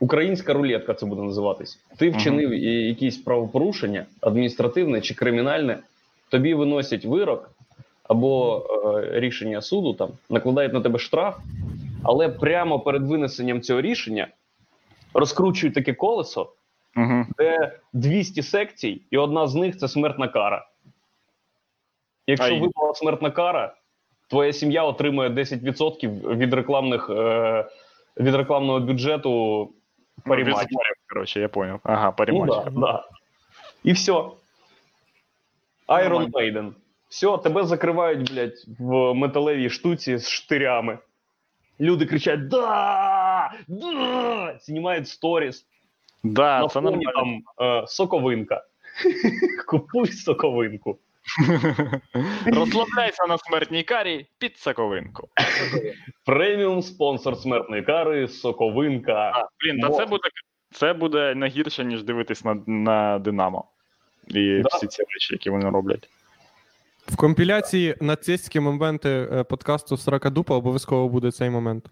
Українська 0.00 0.52
рулетка 0.52 0.94
це 0.94 1.06
буде 1.06 1.22
називатись. 1.22 1.78
Ти 1.96 2.10
вчинив 2.10 2.50
і- 2.50 2.86
якісь 2.88 3.16
правопорушення, 3.18 4.06
адміністративне 4.20 5.00
чи 5.00 5.14
кримінальне, 5.14 5.78
тобі 6.28 6.54
виносять 6.54 7.04
вирок 7.04 7.50
або 8.08 8.62
е, 9.04 9.20
рішення 9.20 9.62
суду, 9.62 9.94
там 9.94 10.08
накладають 10.30 10.72
на 10.72 10.80
тебе 10.80 10.98
штраф, 10.98 11.38
але 12.04 12.28
прямо 12.28 12.80
перед 12.80 13.02
винесенням 13.02 13.60
цього 13.60 13.80
рішення 13.80 14.28
розкручують 15.14 15.74
таке 15.74 15.92
колесо, 15.94 16.52
Угу. 16.96 17.26
де 17.38 17.78
200 17.92 18.42
секцій, 18.42 19.00
і 19.10 19.18
одна 19.18 19.46
з 19.46 19.54
них 19.54 19.78
це 19.78 19.88
смертна 19.88 20.28
кара. 20.28 20.66
Якщо 22.26 22.58
випала 22.58 22.94
смертна 22.94 23.30
кара, 23.30 23.74
твоя 24.32 24.52
сім'я 24.52 24.84
отримує 24.84 25.28
10% 25.28 26.36
від 26.36 26.54
рекламних 26.54 27.10
е, 27.10 27.64
від 28.16 28.34
рекламного 28.34 28.80
бюджету 28.80 29.70
паріматч. 30.24 30.66
Коротше, 31.08 31.40
я 31.40 31.48
поняв. 31.48 31.80
Ага, 31.84 32.06
Ну, 32.06 32.12
паріматч. 32.16 32.50
да, 32.64 32.70
да. 32.70 33.04
І 33.84 33.92
все. 33.92 34.12
Iron. 35.88 36.30
Maiden. 36.30 36.72
Все, 37.08 37.38
тебе 37.38 37.64
закривають, 37.64 38.32
блядь, 38.32 38.64
в 38.78 39.14
металевій 39.14 39.70
штуці 39.70 40.16
з 40.16 40.28
штирями. 40.28 40.98
Люди 41.80 42.06
кричать: 42.06 42.48
Да! 42.48 43.52
Да! 43.68 44.58
Знімають 44.60 45.08
сторіс. 45.08 45.66
Да, 46.24 46.60
На 46.60 46.68
це 46.68 46.80
фоні 46.80 46.86
нормально. 47.06 47.40
там 47.58 47.66
е, 47.68 47.86
соковинка. 47.86 48.64
Купуй 49.68 50.06
соковинку. 50.12 50.98
Розслабляйся 52.46 53.26
на 53.28 53.38
смертній 53.38 53.82
карі 53.82 54.26
під 54.38 54.58
соковинку. 54.58 55.28
Преміум 56.26 56.82
спонсор 56.82 57.36
смертної 57.36 57.82
кари, 57.82 58.28
соковинка. 58.28 59.32
А, 59.34 59.48
блін, 59.60 59.80
та 59.80 59.90
це 59.90 60.06
буде 60.06 60.22
це 60.72 60.92
буде 60.92 61.34
не 61.34 61.46
гірше, 61.48 61.84
ніж 61.84 62.02
дивитись 62.02 62.44
на, 62.44 62.54
на 62.66 63.18
Динамо. 63.18 63.64
І 64.28 64.60
Да. 64.62 64.68
всі 64.76 64.86
ці 64.86 65.02
речі, 65.02 65.34
які 65.34 65.50
вони 65.50 65.70
роблять. 65.70 66.08
В 67.06 67.16
компіляції 67.16 67.94
нацистські 68.00 68.60
моменти 68.60 69.28
е, 69.32 69.44
подкасту 69.44 69.96
Срака 69.96 70.30
Дупа 70.30 70.54
обов'язково 70.54 71.08
буде 71.08 71.30
цей 71.30 71.50
момент. 71.50 71.84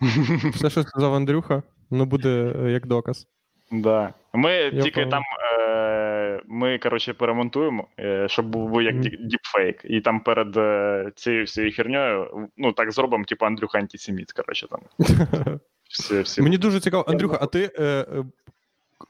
Все, 0.54 0.70
що 0.70 0.82
сказав 0.82 1.14
Андрюха, 1.14 1.62
ну 1.90 2.04
буде 2.04 2.54
е, 2.64 2.70
як 2.70 2.86
доказ. 2.86 3.26
Да. 3.72 4.14
Ми 4.32 4.70
тільки 4.70 4.90
понял. 4.90 5.10
там. 5.10 5.22
Е, 5.60 6.03
ми, 6.46 6.78
коротше, 6.78 7.14
перемонтуємо, 7.14 7.88
е, 7.98 8.28
щоб 8.28 8.46
був 8.46 8.82
як 8.82 9.00
діпфейк. 9.00 9.80
І 9.84 10.00
там 10.00 10.20
перед 10.20 10.56
е, 10.56 11.10
цією 11.14 11.44
всією 11.44 11.72
херньою, 11.72 12.48
ну 12.56 12.72
так 12.72 12.92
зробимо, 12.92 13.24
типу 13.24 13.46
Андрюха 13.46 13.78
антисеміт, 13.78 14.32
коротше, 14.32 14.68
там. 14.68 14.80
Всі, 15.90 16.20
всі. 16.20 16.42
Мені 16.42 16.58
дуже 16.58 16.80
цікаво, 16.80 17.04
Андрюха, 17.08 17.38
а 17.40 17.46
ти 17.46 17.70
е, 17.78 17.82
е, 17.84 18.06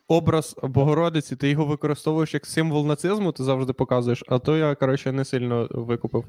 образ 0.08 0.56
Богородиці, 0.62 1.36
ти 1.36 1.50
його 1.50 1.64
використовуєш 1.64 2.34
як 2.34 2.46
символ 2.46 2.86
нацизму, 2.86 3.32
ти 3.32 3.44
завжди 3.44 3.72
показуєш, 3.72 4.24
а 4.28 4.38
то 4.38 4.56
я, 4.56 4.74
коротше, 4.74 5.12
не 5.12 5.24
сильно 5.24 5.68
викупив. 5.70 6.24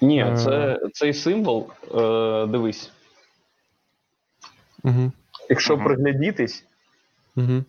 Ні, 0.00 0.34
це 0.36 0.78
цей 0.92 1.14
символ. 1.14 1.70
Е, 1.94 2.46
дивись, 2.46 2.92
Угу. 4.84 5.12
якщо 5.50 5.74
Ага. 5.74 5.84
приглядітись. 5.84 6.64
Угу. 7.36 7.64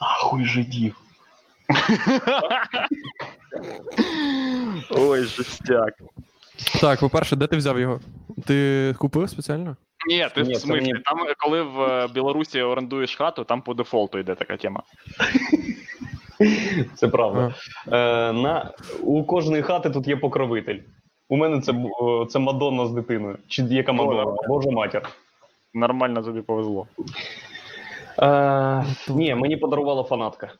Ахуй 0.00 0.44
жидів. 0.44 0.99
Ой, 4.90 5.22
жестяк. 5.22 5.94
Так, 6.80 7.00
по-перше, 7.00 7.36
де 7.36 7.46
ти 7.46 7.56
взяв 7.56 7.80
його? 7.80 8.00
Ти 8.46 8.94
купив 8.98 9.30
спеціально? 9.30 9.76
Ні, 10.08 10.28
ти 10.34 10.42
Ні, 10.42 10.52
в 10.52 10.56
смислі, 10.56 10.92
там, 11.04 11.18
коли 11.38 11.62
в 11.62 11.80
е, 11.80 12.08
Білорусі 12.14 12.62
орендуєш 12.62 13.16
хату, 13.16 13.44
там 13.44 13.62
по 13.62 13.74
дефолту 13.74 14.18
йде 14.18 14.34
така 14.34 14.56
тема. 14.56 14.82
Це 16.94 17.08
правда. 17.08 17.54
Е, 17.92 18.32
на, 18.32 18.70
у 19.02 19.24
кожної 19.24 19.62
хати 19.62 19.90
тут 19.90 20.08
є 20.08 20.16
покровитель. 20.16 20.78
У 21.28 21.36
мене 21.36 21.60
це, 21.60 21.74
це 22.28 22.38
Мадонна 22.38 22.86
з 22.86 22.92
дитиною. 22.92 23.38
Чи 23.48 23.62
яка 23.62 23.92
Мадонна? 23.92 24.36
Божа 24.48 24.70
матір. 24.70 25.02
Нормально 25.74 26.22
тобі 26.22 26.40
повезло. 26.40 26.86
Е, 28.22 28.84
ні, 29.08 29.34
мені 29.34 29.56
подарувала 29.56 30.02
фанатка. 30.04 30.52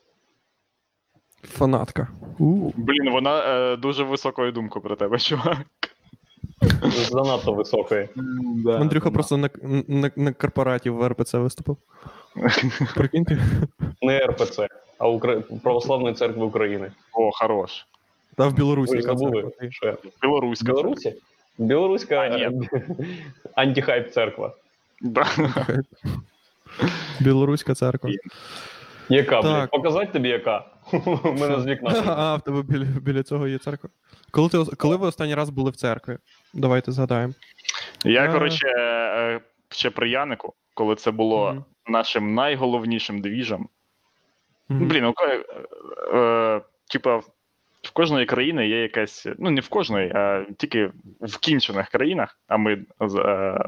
Фанатка. 1.43 2.09
У. 2.39 2.71
Блін, 2.77 3.13
вона 3.13 3.39
е, 3.39 3.77
дуже 3.77 4.05
високою 4.05 4.53
думку 4.53 4.81
про 4.81 4.97
тебе, 4.97 5.19
чувак. 5.19 5.67
Занадто 6.83 7.53
високої. 7.53 8.09
Андрюха 8.67 9.11
просто 9.11 9.37
на, 9.37 9.51
на, 9.89 10.11
на 10.17 10.33
корпораті 10.33 10.91
в 10.91 11.09
РПЦ 11.09 11.39
виступив. 11.39 11.77
Прикиньте. 12.95 13.39
Не 14.03 14.19
РПЦ, 14.27 14.69
а 14.99 15.09
Укра... 15.09 15.41
Православної 15.63 16.15
церкви 16.15 16.45
України. 16.45 16.93
О, 17.13 17.31
хорош. 17.33 17.87
Та 18.37 18.47
в 18.47 18.55
Білорусі. 18.55 18.97
Ви 18.97 19.03
забули, 19.03 19.53
що 19.71 19.97
Білоруська. 20.23 20.73
в 20.73 20.77
Білорусі? 20.77 21.15
Білоруська 21.59 22.17
А, 22.17 22.51
антихайп 23.55 24.11
церква. 24.13 24.53
Да. 25.01 25.27
Білоруська 27.21 27.75
церква. 27.75 28.11
Яка, 29.09 29.43
блядь? 29.43 29.71
Показати 29.71 30.07
тобі 30.07 30.29
яка? 30.29 30.65
У 30.93 31.33
мене 31.33 31.61
з 31.61 31.67
вікна. 31.67 32.03
А, 32.07 32.37
в 32.37 32.41
тебе 32.43 32.63
біля, 32.63 32.85
біля 32.85 33.23
цього 33.23 33.49
є 33.49 33.59
церква. 33.59 33.91
Коли, 34.31 34.49
ти, 34.49 34.59
коли 34.77 34.97
ви 34.97 35.07
останній 35.07 35.35
раз 35.35 35.51
були 35.51 35.71
в 35.71 35.77
церкві? 35.77 36.19
Давайте 36.55 36.93
згадаємо. 36.93 37.33
Я, 38.05 38.25
А. 38.25 38.33
коротше, 38.33 38.69
е, 38.69 39.41
ще 39.71 39.91
при 39.91 40.11
Янику, 40.11 40.55
коли 40.75 40.95
це 40.95 41.11
було 41.11 41.53
Мгм. 41.53 41.65
нашим 41.87 42.35
найголовнішим 42.35 43.21
двіжем. 43.21 43.69
Мгм. 44.69 44.89
Блін, 44.89 45.05
ну, 45.05 45.15
е, 45.29 45.45
е, 46.19 46.61
типа, 46.91 47.17
в 47.83 47.91
кожної 47.93 48.27
країни 48.27 48.69
є 48.69 48.83
якась, 48.83 49.27
ну 49.39 49.51
не 49.51 49.61
в 49.61 49.69
кожної, 49.69 50.13
а 50.15 50.45
тільки 50.57 50.91
в 51.21 51.39
кінчених 51.39 51.89
країнах, 51.89 52.39
а 52.49 52.57
ми 52.57 52.73
е, 52.73 52.85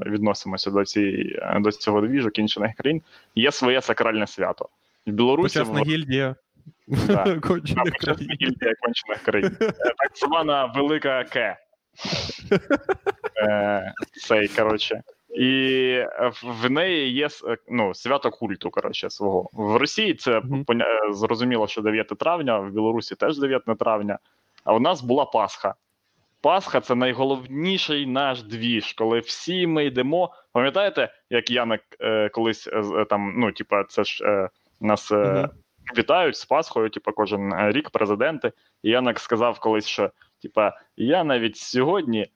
відносимося 0.07 0.71
до, 0.71 0.85
цієї, 0.85 1.43
до 1.61 1.73
цього 1.73 2.01
двіжу 2.01 2.31
кінчених 2.31 2.75
країн, 2.75 3.03
є 3.35 3.53
своє 3.53 3.83
сакральне 3.83 4.27
свято. 4.27 4.69
В 5.07 5.11
Білорусі 5.11 5.59
Почесна 5.59 5.83
в 5.83 5.85
гільдія. 5.85 6.35
Да. 6.87 7.41
Кончених 7.43 7.95
країн. 7.95 8.31
гільдія 8.41 8.75
кончених 8.83 9.23
країн. 9.23 9.57
Так 9.59 10.11
звана 10.15 10.65
велика 10.65 11.25
К. 11.25 11.59
Е, 13.49 13.93
Цей, 14.29 14.49
коротше. 14.49 15.03
І 15.37 16.05
в- 16.43 16.71
неї 16.71 17.13
є 17.13 17.29
е, 17.49 17.57
ну, 17.69 17.95
свято 17.95 18.31
культу, 18.31 18.71
коротше, 18.71 19.11
свого. 19.11 19.51
В 19.53 19.77
Росії 19.77 20.15
це 20.15 20.39
е, 20.39 20.43
зрозуміло, 21.13 21.67
що 21.69 21.81
9 21.83 22.07
травня, 22.09 22.59
в 22.59 22.71
Білорусі 22.71 23.15
теж 23.15 23.39
9 23.39 23.63
травня. 23.79 24.19
А 24.65 24.75
у 24.75 24.81
нас 24.81 25.03
була 25.03 25.25
Пасха. 25.25 25.75
Пасха 26.41 26.81
це 26.81 26.95
найголовніший 26.95 28.07
наш 28.07 28.43
двіж, 28.43 28.93
коли 28.93 29.21
всі 29.21 29.67
ми 29.67 29.85
йдемо. 29.85 30.35
Пам'ятаєте, 30.53 31.13
як 31.31 31.51
Яник 31.51 31.81
е, 32.01 32.29
колись 32.29 32.69
е, 32.73 33.05
там, 33.11 33.35
ну, 33.37 33.53
типа, 33.53 33.85
це 33.85 34.05
ж 34.05 34.25
е, 34.25 34.49
нас 34.81 35.13
е, 35.13 35.17
Мгм. 35.17 35.51
Вітають 35.99 36.37
з 36.37 36.45
Пасхою, 36.45 36.91
типа, 36.91 37.13
кожен 37.13 37.53
е, 37.53 37.73
рік 37.73 37.91
президенти. 37.91 38.53
І 38.83 38.91
Яник 38.91 39.21
сказав 39.21 39.59
колись, 39.59 39.87
що 39.87 40.11
типа, 40.43 40.73
я 40.97 41.25
навіть 41.25 41.57
сьогодні 41.57 42.29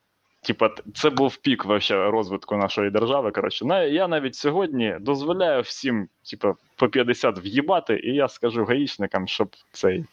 Типа, 0.46 0.70
це 0.94 1.10
був 1.10 1.36
пік 1.36 1.64
вообще 1.64 2.10
розвитку 2.10 2.56
нашої 2.56 2.90
держави. 2.90 3.30
Коротше, 3.30 3.64
я 3.90 4.08
навіть 4.08 4.34
сьогодні 4.34 4.96
дозволяю 5.00 5.62
всім, 5.62 6.08
типа, 6.30 6.54
по 6.76 6.88
50 6.88 7.38
в'їбати, 7.44 8.00
і 8.04 8.14
я 8.14 8.28
скажу 8.28 8.64
гаїчникам, 8.64 9.28
щоб 9.28 9.56
цей. 9.72 10.04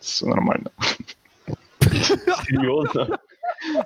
Все 0.00 0.26
нормально. 0.26 0.70
Серйозно. 2.46 3.18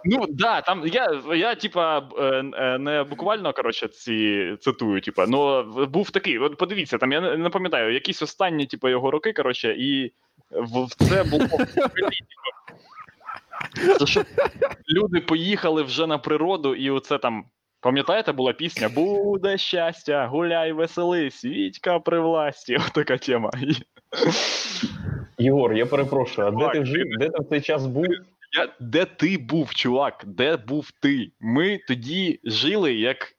Ну 0.04 0.26
да, 0.28 0.60
там 0.60 0.86
я, 0.86 1.22
я 1.34 1.54
типа 1.54 2.08
е, 2.18 2.22
е, 2.54 2.78
не 2.78 3.04
буквально 3.04 3.52
коротше 3.52 3.88
ці 3.88 4.56
цитую, 4.60 5.00
типа, 5.00 5.26
ну 5.26 5.62
був 5.86 6.10
такий. 6.10 6.38
От 6.38 6.56
подивіться, 6.56 6.98
там 6.98 7.12
я 7.12 7.36
не, 7.36 7.50
пам'ятаю, 7.50 7.94
якісь 7.94 8.22
останні, 8.22 8.66
типа, 8.66 8.90
його 8.90 9.10
роки, 9.10 9.32
коротше, 9.32 9.74
і 9.78 10.12
в, 10.50 10.86
це 11.08 11.24
було 11.24 11.46
типу, 11.48 11.66
це 13.98 14.06
щоб 14.06 14.26
люди 14.96 15.20
поїхали 15.20 15.82
вже 15.82 16.06
на 16.06 16.18
природу, 16.18 16.74
і 16.74 16.90
оце 16.90 17.18
там. 17.18 17.44
Пам'ятаєте, 17.80 18.32
була 18.32 18.52
пісня 18.52 18.88
Буде 18.88 19.58
щастя, 19.58 20.26
гуляй, 20.26 20.72
веселись, 20.72 21.44
Вітька 21.44 21.98
при 21.98 22.20
власті. 22.20 22.76
Отака 22.88 23.18
тема. 23.18 23.50
Єгор, 25.38 25.74
я 25.74 25.86
перепрошую, 25.86 26.48
а 26.48 26.50
де 26.50 26.84
ти? 26.84 27.04
Де 27.18 27.28
ти 27.28 27.42
в 27.42 27.48
цей 27.48 27.60
час 27.60 27.86
був? 27.86 28.06
Я, 28.52 28.68
де 28.80 29.04
ти 29.04 29.38
був, 29.38 29.74
чувак? 29.74 30.24
Де 30.26 30.56
був 30.56 30.90
ти? 31.02 31.30
Ми 31.40 31.78
тоді 31.88 32.40
жили 32.44 32.94
як. 32.94 33.32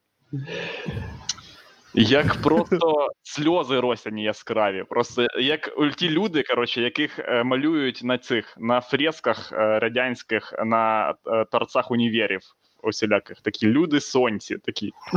Як 1.93 2.41
просто 2.41 3.07
сльози 3.23 3.79
росяні 3.79 4.23
яскраві. 4.23 4.83
Просто 4.89 5.27
як 5.39 5.71
ті 5.95 6.09
люди, 6.09 6.43
коротше, 6.43 6.81
яких 6.81 7.19
е, 7.19 7.43
малюють 7.43 8.03
на 8.03 8.17
цих 8.17 8.55
на 8.57 8.81
фресках 8.81 9.51
е, 9.51 9.79
радянських 9.79 10.53
на 10.65 11.09
е, 11.09 11.45
торцах 11.51 11.91
універів 11.91 12.41
усіляких. 12.83 13.41
Такі 13.41 13.67
люди 13.67 14.01
сонці, 14.01 14.57
такі. 14.57 14.93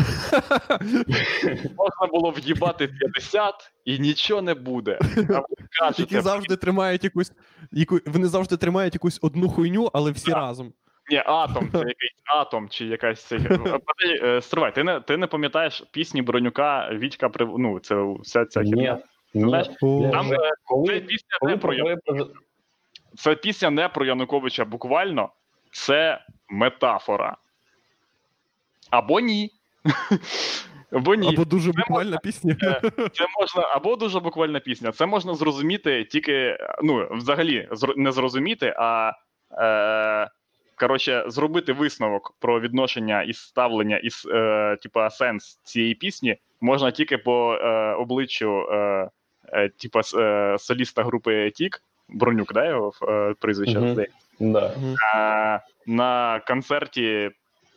Можна 1.77 2.07
було 2.13 2.31
в'їбати 2.31 2.89
50 2.89 3.73
і 3.85 3.99
нічого 3.99 4.43
не 4.43 4.55
буде. 4.55 4.99
А 5.03 5.39
ви 5.39 5.47
кажете, 5.81 6.03
Які 6.03 6.21
завжди 6.21 6.57
тримають 6.57 7.05
якусь. 7.05 7.33
Яку, 7.73 7.99
вони 8.07 8.27
завжди 8.27 8.57
тримають 8.57 8.95
якусь 8.95 9.19
одну 9.23 9.49
хуйню, 9.49 9.91
але 9.93 10.11
всі 10.11 10.27
Так. 10.31 10.37
разом. 10.37 10.73
Ні, 11.11 11.23
атом, 11.27 11.69
це 11.73 11.79
якийсь 11.79 12.15
атом 12.37 12.69
чи 12.69 12.85
якась 12.87 13.23
цей. 13.25 13.39
Подожди, 13.49 14.21
е, 14.23 14.43
Стривай, 14.43 14.75
ти 14.75 14.85
не 14.85 15.01
ти 15.01 15.17
не 15.17 15.27
пам'ятаєш 15.27 15.85
пісні 15.91 16.23
Бронюка 16.23 16.91
Вітька 16.93 17.29
при 17.29 17.47
ну, 17.59 17.79
це 17.79 18.15
вся 18.21 18.45
ця 18.45 18.63
Ні, 18.63 18.71
херня. 18.71 18.99
ні. 19.35 19.65
О. 19.83 20.11
Там 20.13 20.33
е, 20.33 20.37
це 20.37 20.51
Коли, 20.65 21.01
пісня 21.01 21.37
коли 21.41 21.53
не 21.53 21.59
про 21.59 21.69
про 21.77 21.89
Я- 21.91 21.97
твоє 21.97 22.25
це 23.17 23.35
пісня 23.35 23.71
не 23.71 23.89
про 23.89 24.05
Януковича 24.05 24.65
буквально, 24.65 25.31
це 25.73 26.21
метафора. 26.49 27.37
Або 28.91 29.21
ні. 29.21 29.51
Або 30.93 31.15
ні. 31.15 31.29
Або 31.29 31.45
дуже 31.45 31.73
буквальна 31.73 32.19
пісня. 32.19 32.57
Це 33.13 33.25
можна 33.41 33.63
або 33.75 33.97
дуже 33.97 34.21
буквальна 34.21 34.61
пісня. 34.61 34.93
Це 34.93 35.07
можна 35.07 35.35
зрозуміти 35.35 36.05
тільки, 36.05 36.59
ну, 36.83 37.09
взагалі, 37.11 37.69
не 37.97 38.13
зрозуміти, 38.13 38.75
а 38.79 39.13
е, 39.59 40.31
коротше, 40.77 41.25
зробити 41.27 41.73
висновок 41.73 42.35
про 42.39 42.61
відношення 42.61 43.23
і 43.23 43.33
ставлення, 43.33 43.97
і 43.97 44.09
е, 44.35 44.77
типа 44.83 45.11
сенс 45.11 45.61
цієї 45.65 45.95
пісні 45.95 46.37
можна 46.61 46.91
тільки 46.91 47.19
по 47.19 47.55
е, 47.55 47.95
обличчю 47.95 48.67
е, 48.73 49.09
е, 49.53 49.69
типа 49.69 50.01
е, 50.15 50.57
соліста 50.59 51.05
групи 51.05 51.51
Тік, 51.51 51.83
Бронюк, 52.09 52.53
да, 52.53 52.67
його 52.69 52.93
е, 53.03 53.35
прізвище 53.41 53.81
здається. 53.81 54.17
Да. 54.41 54.75
Е, 55.15 55.61
на 55.87 56.41
концерті. 56.47 57.31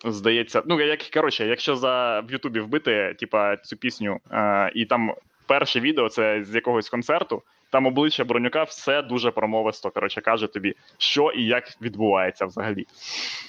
Здається, 0.04 0.64
ну 0.66 0.82
як 0.82 1.00
коротше, 1.14 1.48
якщо 1.48 1.76
за 1.76 2.20
в 2.20 2.32
Ютубі 2.32 2.60
вбити, 2.60 3.16
типа 3.20 3.58
цю 3.58 3.78
пісню, 3.78 4.20
е, 4.32 4.72
і 4.76 4.86
там 4.86 5.14
перше 5.48 5.80
відео 5.80 6.10
це 6.10 6.44
з 6.44 6.56
якогось 6.56 6.90
концерту, 6.90 7.42
там 7.70 7.86
обличчя 7.86 8.24
бронюка 8.24 8.64
все 8.64 9.02
дуже 9.02 9.32
промовисто. 9.32 9.90
Коротше, 9.90 10.22
каже 10.22 10.48
тобі, 10.48 10.76
що 10.98 11.32
і 11.32 11.46
як 11.46 11.82
відбувається 11.82 12.46
взагалі. 12.46 12.86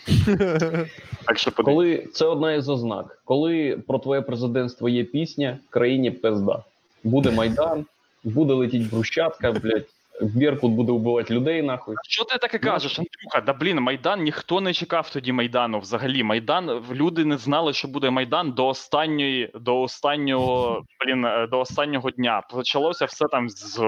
Так 1.27 1.39
що 1.39 1.53
подивіться. 1.53 1.63
Коли 1.63 2.09
це 2.13 2.27
одна 2.27 2.53
із 2.53 2.69
ознак, 2.69 3.19
коли 3.25 3.83
про 3.87 3.99
твоє 3.99 4.21
президентство 4.21 4.89
є 4.89 5.05
пісня, 5.05 5.59
країні 5.71 6.11
пизда. 6.11 6.63
Буде 7.05 7.31
Майдан, 7.31 7.87
буде 8.25 8.55
летіть 8.55 8.91
брущатка, 8.91 9.53
блядь, 9.53 9.87
Беркут 10.21 10.73
буде 10.73 10.93
вбивати 10.93 11.35
людей, 11.35 11.63
нахуй. 11.63 11.97
Що 12.09 12.25
ти 12.25 12.39
таке 12.39 12.59
кажеш, 12.59 12.99
Андрюха? 12.99 13.41
Да 13.47 13.53
блін, 13.53 13.81
Майдан 13.81 14.23
ніхто 14.23 14.61
не 14.61 14.73
чекав 14.73 15.11
тоді 15.11 15.33
Майдану. 15.33 15.79
Взагалі, 15.79 16.23
Майдан 16.23 16.85
люди 16.93 17.25
не 17.25 17.39
знали, 17.39 17.73
що 17.73 17.89
буде 17.89 18.11
Майдан 18.11 18.53
до 18.53 18.67
останньої, 18.67 19.51
до 19.55 19.81
останнього, 19.81 20.85
блін, 21.01 21.25
е, 21.25 21.47
до 21.47 21.61
останнього 21.61 22.11
дня. 22.11 22.43
Почалося 22.51 23.05
все 23.05 23.27
там 23.29 23.51
з 23.51 23.81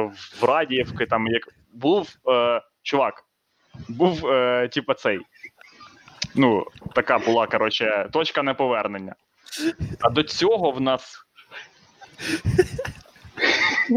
Радіївки. 0.43 1.07
Там 1.07 1.27
як 1.27 1.43
був 1.73 2.09
е, 2.29 2.61
чувак, 2.83 3.25
був 3.89 4.27
е, 4.27 4.69
типа 4.69 4.95
цей. 4.95 5.21
Ну, 6.35 6.65
така 6.95 7.19
була 7.19 7.47
коротше, 7.47 8.09
точка 8.13 8.43
неповернення. 8.43 9.15
А 10.01 10.11
до 10.11 10.23
цього 10.23 10.71
в 10.71 10.81
нас 10.81 11.27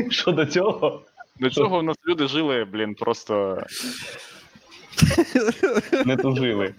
Що 0.10 0.32
до 0.32 0.46
цього? 0.46 1.06
До 1.40 1.50
чого 1.50 1.80
в 1.80 1.84
нас 1.84 1.98
люди 2.08 2.28
жили, 2.28 2.66
блін, 2.66 2.96
просто. 2.96 3.64
Не 6.06 6.18
тужили. 6.18 6.74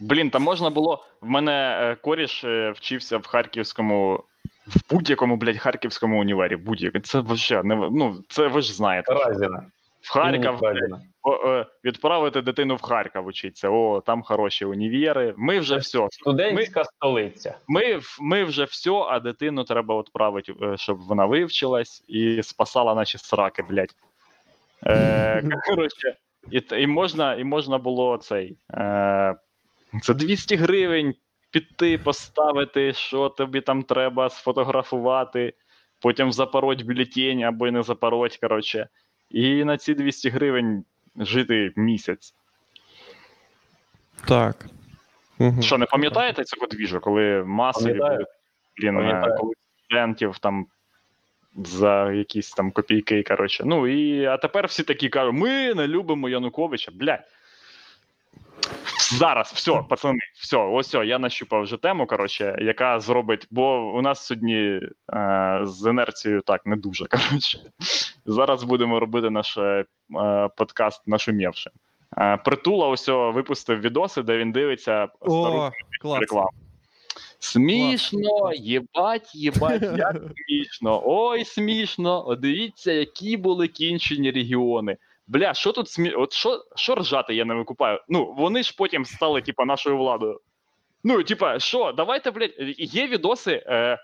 Блін, 0.00 0.30
там 0.30 0.42
можна 0.42 0.70
було. 0.70 1.04
В 1.20 1.28
мене 1.28 1.78
е, 1.80 1.94
коріш 1.94 2.44
е, 2.44 2.70
вчився 2.70 3.18
в 3.18 3.26
Харківському, 3.26 4.24
в 4.66 4.80
будь-якому, 4.90 5.36
блядь, 5.36 5.58
Харківському 5.58 6.20
універі. 6.20 6.56
Будь-якому. 6.56 7.02
Це 7.02 7.20
вообще 7.20 7.62
не 7.62 7.76
ну, 7.76 8.24
це 8.28 8.46
ви 8.46 8.60
ж 8.60 8.74
знаєте. 8.74 9.12
Разіна. 9.14 9.62
В 10.00 10.12
Харків 10.12 10.60
Разіна. 10.62 11.00
Е, 11.28 11.66
відправити 11.84 12.42
дитину 12.42 12.76
в 12.76 12.82
Харків 12.82 13.26
учиться. 13.26 13.68
О, 13.68 14.02
там 14.06 14.22
хороші 14.22 14.64
універи. 14.64 15.34
Ми 15.36 15.58
вже 15.58 15.76
все. 15.76 16.06
Студентська 16.10 16.84
столиця. 16.84 17.58
Ми, 17.68 18.00
ми 18.20 18.44
вже 18.44 18.64
все, 18.64 18.90
а 18.90 19.20
дитину 19.20 19.64
треба 19.64 19.98
відправити, 19.98 20.54
е, 20.62 20.76
щоб 20.76 20.98
вона 20.98 21.26
вивчилась 21.26 22.04
і 22.08 22.42
спасала 22.42 22.94
наші 22.94 23.18
сраки, 23.18 23.62
блядь. 23.62 23.94
Е, 24.86 25.42
коротше, 25.68 26.16
і, 26.50 26.62
і, 26.82 26.86
можна, 26.86 27.34
і 27.34 27.44
можна 27.44 27.78
було 27.78 28.16
цей. 28.16 28.56
Е, 28.74 29.34
це 30.02 30.14
200 30.14 30.56
гривень 30.56 31.14
піти, 31.50 31.98
поставити, 31.98 32.92
що 32.92 33.28
тобі 33.28 33.60
там 33.60 33.82
треба, 33.82 34.30
сфотографувати, 34.30 35.54
потім 36.00 36.32
запороть 36.32 36.82
бюлетень 36.82 37.42
або 37.42 37.70
не 37.70 37.82
запороть, 37.82 38.36
коротше. 38.36 38.88
І 39.30 39.64
на 39.64 39.76
ці 39.76 39.94
200 39.94 40.28
гривень 40.28 40.84
жити 41.16 41.72
місяць. 41.76 42.34
Так. 44.28 44.66
Що, 45.60 45.78
не 45.78 45.86
пам'ятаєте 45.86 46.44
цього 46.44 46.66
двіжу, 46.66 47.00
коли 47.00 47.44
масові 47.46 47.98
були 47.98 48.26
блін, 48.76 48.98
е, 48.98 49.36
коли 49.38 49.54
студентів 49.84 50.38
там 50.38 50.66
за 51.56 52.12
якісь 52.12 52.50
там 52.50 52.70
копійки, 52.70 53.22
коротше. 53.22 53.64
Ну 53.66 53.86
і 53.86 54.24
а 54.24 54.36
тепер 54.36 54.66
всі 54.66 54.82
такі 54.82 55.08
кажуть: 55.08 55.34
ми 55.34 55.74
не 55.74 55.88
любимо 55.88 56.28
Януковича, 56.28 56.92
блядь. 56.94 57.24
Зараз, 59.12 59.52
все, 59.54 59.82
пацани, 59.88 60.18
все, 60.34 60.56
ось 60.56 60.94
я 60.94 61.18
нащупав 61.18 61.62
вже 61.62 61.76
тему, 61.76 62.06
коротше, 62.06 62.58
яка 62.60 63.00
зробить, 63.00 63.46
бо 63.50 63.92
у 63.94 64.02
нас 64.02 64.26
сьогодні 64.26 64.80
е, 65.12 65.60
з 65.64 65.90
інерцією 65.90 66.40
так 66.40 66.66
не 66.66 66.76
дуже. 66.76 67.06
Коротше. 67.10 67.58
Зараз 68.26 68.62
будемо 68.62 69.00
робити 69.00 69.30
наш 69.30 69.58
е, 69.58 69.84
подкаст 70.56 71.02
нашумівши. 71.06 71.70
Е, 72.18 72.36
Притула 72.36 72.88
ось 72.88 73.08
випустив 73.08 73.80
відоси, 73.80 74.22
де 74.22 74.38
він 74.38 74.52
дивиться 74.52 75.08
стару 75.22 75.70
рекламу. 76.20 76.50
Смішно, 77.38 78.52
єбать, 78.54 79.34
єбать, 79.34 79.82
як 79.82 80.16
смішно. 80.46 81.02
Ой, 81.04 81.44
смішно. 81.44 82.26
О, 82.26 82.36
дивіться, 82.36 82.92
які 82.92 83.36
були 83.36 83.68
кінчені 83.68 84.30
регіони. 84.30 84.96
Бля, 85.30 85.54
що 85.54 85.72
тут 85.72 85.88
смі... 85.88 86.10
От 86.10 86.32
що, 86.32 86.64
що 86.76 86.94
ржати, 86.94 87.34
я 87.34 87.44
не 87.44 87.54
викупаю. 87.54 88.00
Ну, 88.08 88.34
вони 88.38 88.62
ж 88.62 88.74
потім 88.78 89.04
стали, 89.04 89.42
типа, 89.42 89.64
нашою 89.64 89.96
владою. 89.96 90.40
Ну, 91.04 91.22
типа, 91.22 91.58
що, 91.58 91.92
давайте, 91.92 92.30
блядь, 92.30 92.54
є 92.78 93.06
відоси. 93.06 93.62
Е... 93.66 93.98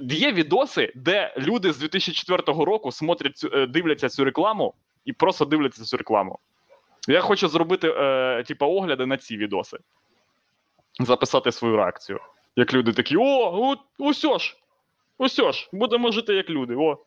Є 0.00 0.32
відоси, 0.32 0.92
де 0.94 1.34
люди 1.38 1.72
з 1.72 1.78
2004 1.78 2.42
року 2.46 2.92
смотрять 2.92 3.46
е, 3.52 3.66
дивляться 3.66 4.08
цю 4.08 4.24
рекламу 4.24 4.74
і 5.04 5.12
просто 5.12 5.44
дивляться 5.44 5.84
цю 5.84 5.96
рекламу. 5.96 6.38
Я 7.08 7.20
хочу 7.20 7.48
зробити, 7.48 7.94
е, 7.96 8.44
типа, 8.46 8.66
огляди 8.66 9.06
на 9.06 9.16
ці 9.16 9.36
відоси. 9.36 9.78
Записати 11.00 11.52
свою 11.52 11.76
реакцію. 11.76 12.20
Як 12.56 12.74
люди 12.74 12.92
такі: 12.92 13.16
о, 13.16 13.76
усьо 13.98 14.38
ж! 14.38 14.56
Усьо 15.18 15.52
ж, 15.52 15.68
будемо 15.72 16.10
жити 16.10 16.34
як 16.34 16.50
люди. 16.50 16.74
О. 16.78 16.98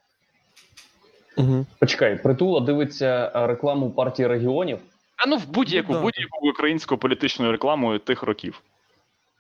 Мгм. 1.38 1.65
Почекай, 1.79 2.23
притула 2.23 2.59
дивиться 2.59 3.32
рекламу 3.36 3.91
партії 3.91 4.27
регіонів. 4.27 4.79
А 5.17 5.27
ну 5.27 5.38
в 5.38 5.49
будь-яку 5.49 5.93
Ну, 5.93 5.97
да. 5.99 6.03
будь-яку 6.03 6.49
українську 6.49 6.97
політичну 6.97 7.51
рекламу 7.51 7.99
тих 7.99 8.23
років. 8.23 8.61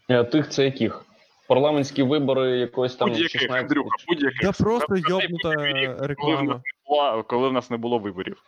Е, 0.09 0.23
Тих 0.23 0.49
це 0.49 0.65
яких? 0.65 1.05
Парламентські 1.47 2.03
вибори 2.03 2.49
якось 2.57 2.95
там 2.95 3.09
Будь-яких, 3.09 3.41
16 3.41 3.63
Андрюха, 3.63 3.89
будь-яких. 4.07 4.41
Да 4.41 4.51
просто 4.51 4.95
йобнута 4.95 5.49
будь-який 5.49 5.87
Коли 5.87 5.95
в, 5.95 6.01
реклама. 6.07 6.41
нас 6.43 6.55
не 6.55 6.61
була, 6.89 7.23
коли 7.23 7.49
в 7.49 7.53
нас 7.53 7.69
не 7.69 7.77
було 7.77 7.99
виборів. 7.99 8.43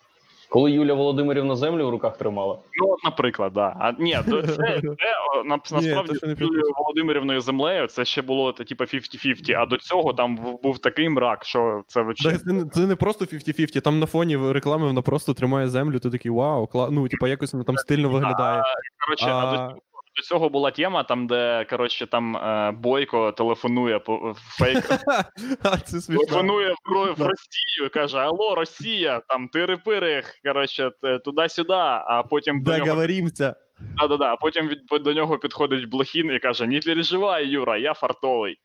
Коли 0.53 0.71
Юля 0.71 0.93
Володимирівна 0.93 1.55
землю 1.55 1.87
в 1.87 1.89
руках 1.89 2.17
тримала. 2.17 2.59
Ну, 2.81 2.89
от, 2.93 3.03
наприклад, 3.03 3.53
да. 3.53 3.75
А 3.79 3.91
ні, 3.99 4.17
то 4.29 4.41
це, 4.41 4.47
це 4.53 4.81
на, 5.45 5.59
насправді 5.71 6.13
це 6.13 6.35
з 6.35 6.41
Юлією. 6.41 6.73
Володимирівною 6.77 7.41
землею 7.41 7.87
це 7.87 8.05
ще 8.05 8.21
було 8.21 8.51
типу 8.53 8.63
типа 8.63 8.83
50-50, 8.83 9.53
а 9.57 9.65
до 9.65 9.77
цього 9.77 10.13
там 10.13 10.39
був 10.63 10.79
такий 10.79 11.09
мрак, 11.09 11.45
що 11.45 11.83
це 11.87 12.03
Да. 12.03 12.37
Це, 12.37 12.53
не- 12.53 12.65
це 12.65 12.87
не 12.87 12.95
просто 12.95 13.25
50-50, 13.25 13.81
там 13.81 13.99
на 13.99 14.05
фоні 14.05 14.51
реклами 14.51 14.87
вона 14.87 15.01
просто 15.01 15.33
тримає 15.33 15.67
землю, 15.67 15.99
ти 15.99 16.09
такий 16.09 16.31
вау, 16.31 16.67
кла... 16.67 16.89
ну, 16.91 17.07
типа 17.07 17.27
якось 17.27 17.53
вона 17.53 17.65
там 17.65 17.77
стильно 17.77 18.09
виглядає. 18.09 18.63
Коротше, 19.05 19.25
а... 19.27 19.31
А- 19.37 19.51
до, 19.51 19.57
цього- 19.57 19.79
до 20.16 20.24
цього 20.24 20.49
була 20.49 20.72
тема, 20.72 21.03
там, 21.03 21.28
де 21.28 21.66
коротше, 21.70 22.07
там 22.07 22.38
е, 22.38 22.72
Бойко 22.72 23.32
телефонує 23.32 23.99
по 23.99 24.36
фейк, 24.38 24.86
це 25.86 26.01
смішно. 26.01 26.26
телефонує 26.26 26.70
в, 26.70 27.14
в 27.14 27.22
Росію, 27.22 27.89
каже: 27.93 28.18
Алло, 28.18 28.55
Росія, 28.55 29.22
там 29.28 29.49
тири-пири, 29.53 30.24
коротше, 30.43 30.91
туди-сюди, 31.26 31.74
а 31.74 32.24
потім 32.30 32.64
Договоримся. 32.64 33.55
Да, 33.99 34.07
да, 34.07 34.18
да. 34.18 34.34
А 34.34 34.36
потім 34.36 34.68
від 34.68 35.03
до 35.03 35.14
нього 35.14 35.38
підходить 35.38 35.89
Блохін 35.89 36.32
і 36.32 36.39
каже: 36.39 36.68
Не 36.68 36.80
переживай, 36.80 37.47
Юра, 37.47 37.78
я 37.78 37.93
фартовий. 37.93 38.57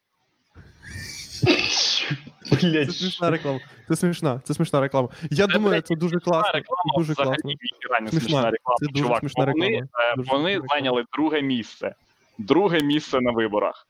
Блять, 2.51 3.19
реклама. 3.21 3.61
Це 3.89 3.97
смішна, 3.97 4.41
це 4.45 4.55
смішна 4.55 4.80
реклама. 4.80 5.09
Я 5.30 5.47
Це, 5.47 5.53
думаю, 5.53 5.80
це 5.80 5.95
дуже 5.95 6.18
класно. 6.20 6.53
реклама 6.53 6.93
Дуже 6.99 7.12
взагалі 7.12 7.34
класно. 7.34 7.51
ніхіра 7.51 7.99
Смішна. 7.99 8.20
смішна 8.20 8.51
реклама. 8.51 8.76
Це 8.80 8.86
дуже 8.86 9.05
чувак. 9.05 9.20
смішна 9.20 9.47
Бо 9.47 9.53
вони, 9.53 9.66
е, 9.76 9.86
Дуже 10.16 10.30
вони 10.30 10.51
смішна 10.55 10.66
зайняли 10.70 11.05
друге 11.12 11.43
місце. 11.43 11.95
Друге 12.39 12.80
місце 12.80 13.20
на 13.20 13.30
виборах. 13.32 13.86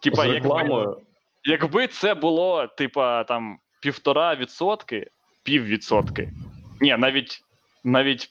Типа, 0.00 0.24
якби, 0.24 0.34
рекламою. 0.40 0.96
якби 1.44 1.86
це 1.86 2.14
було, 2.14 2.66
типа, 2.66 3.24
там 3.24 3.58
півтора 3.80 4.34
відсотки, 4.34 5.06
пів 5.42 5.64
відсотки. 5.64 6.32
Ні, 6.80 6.96
навіть 6.98 7.42
навіть 7.84 8.30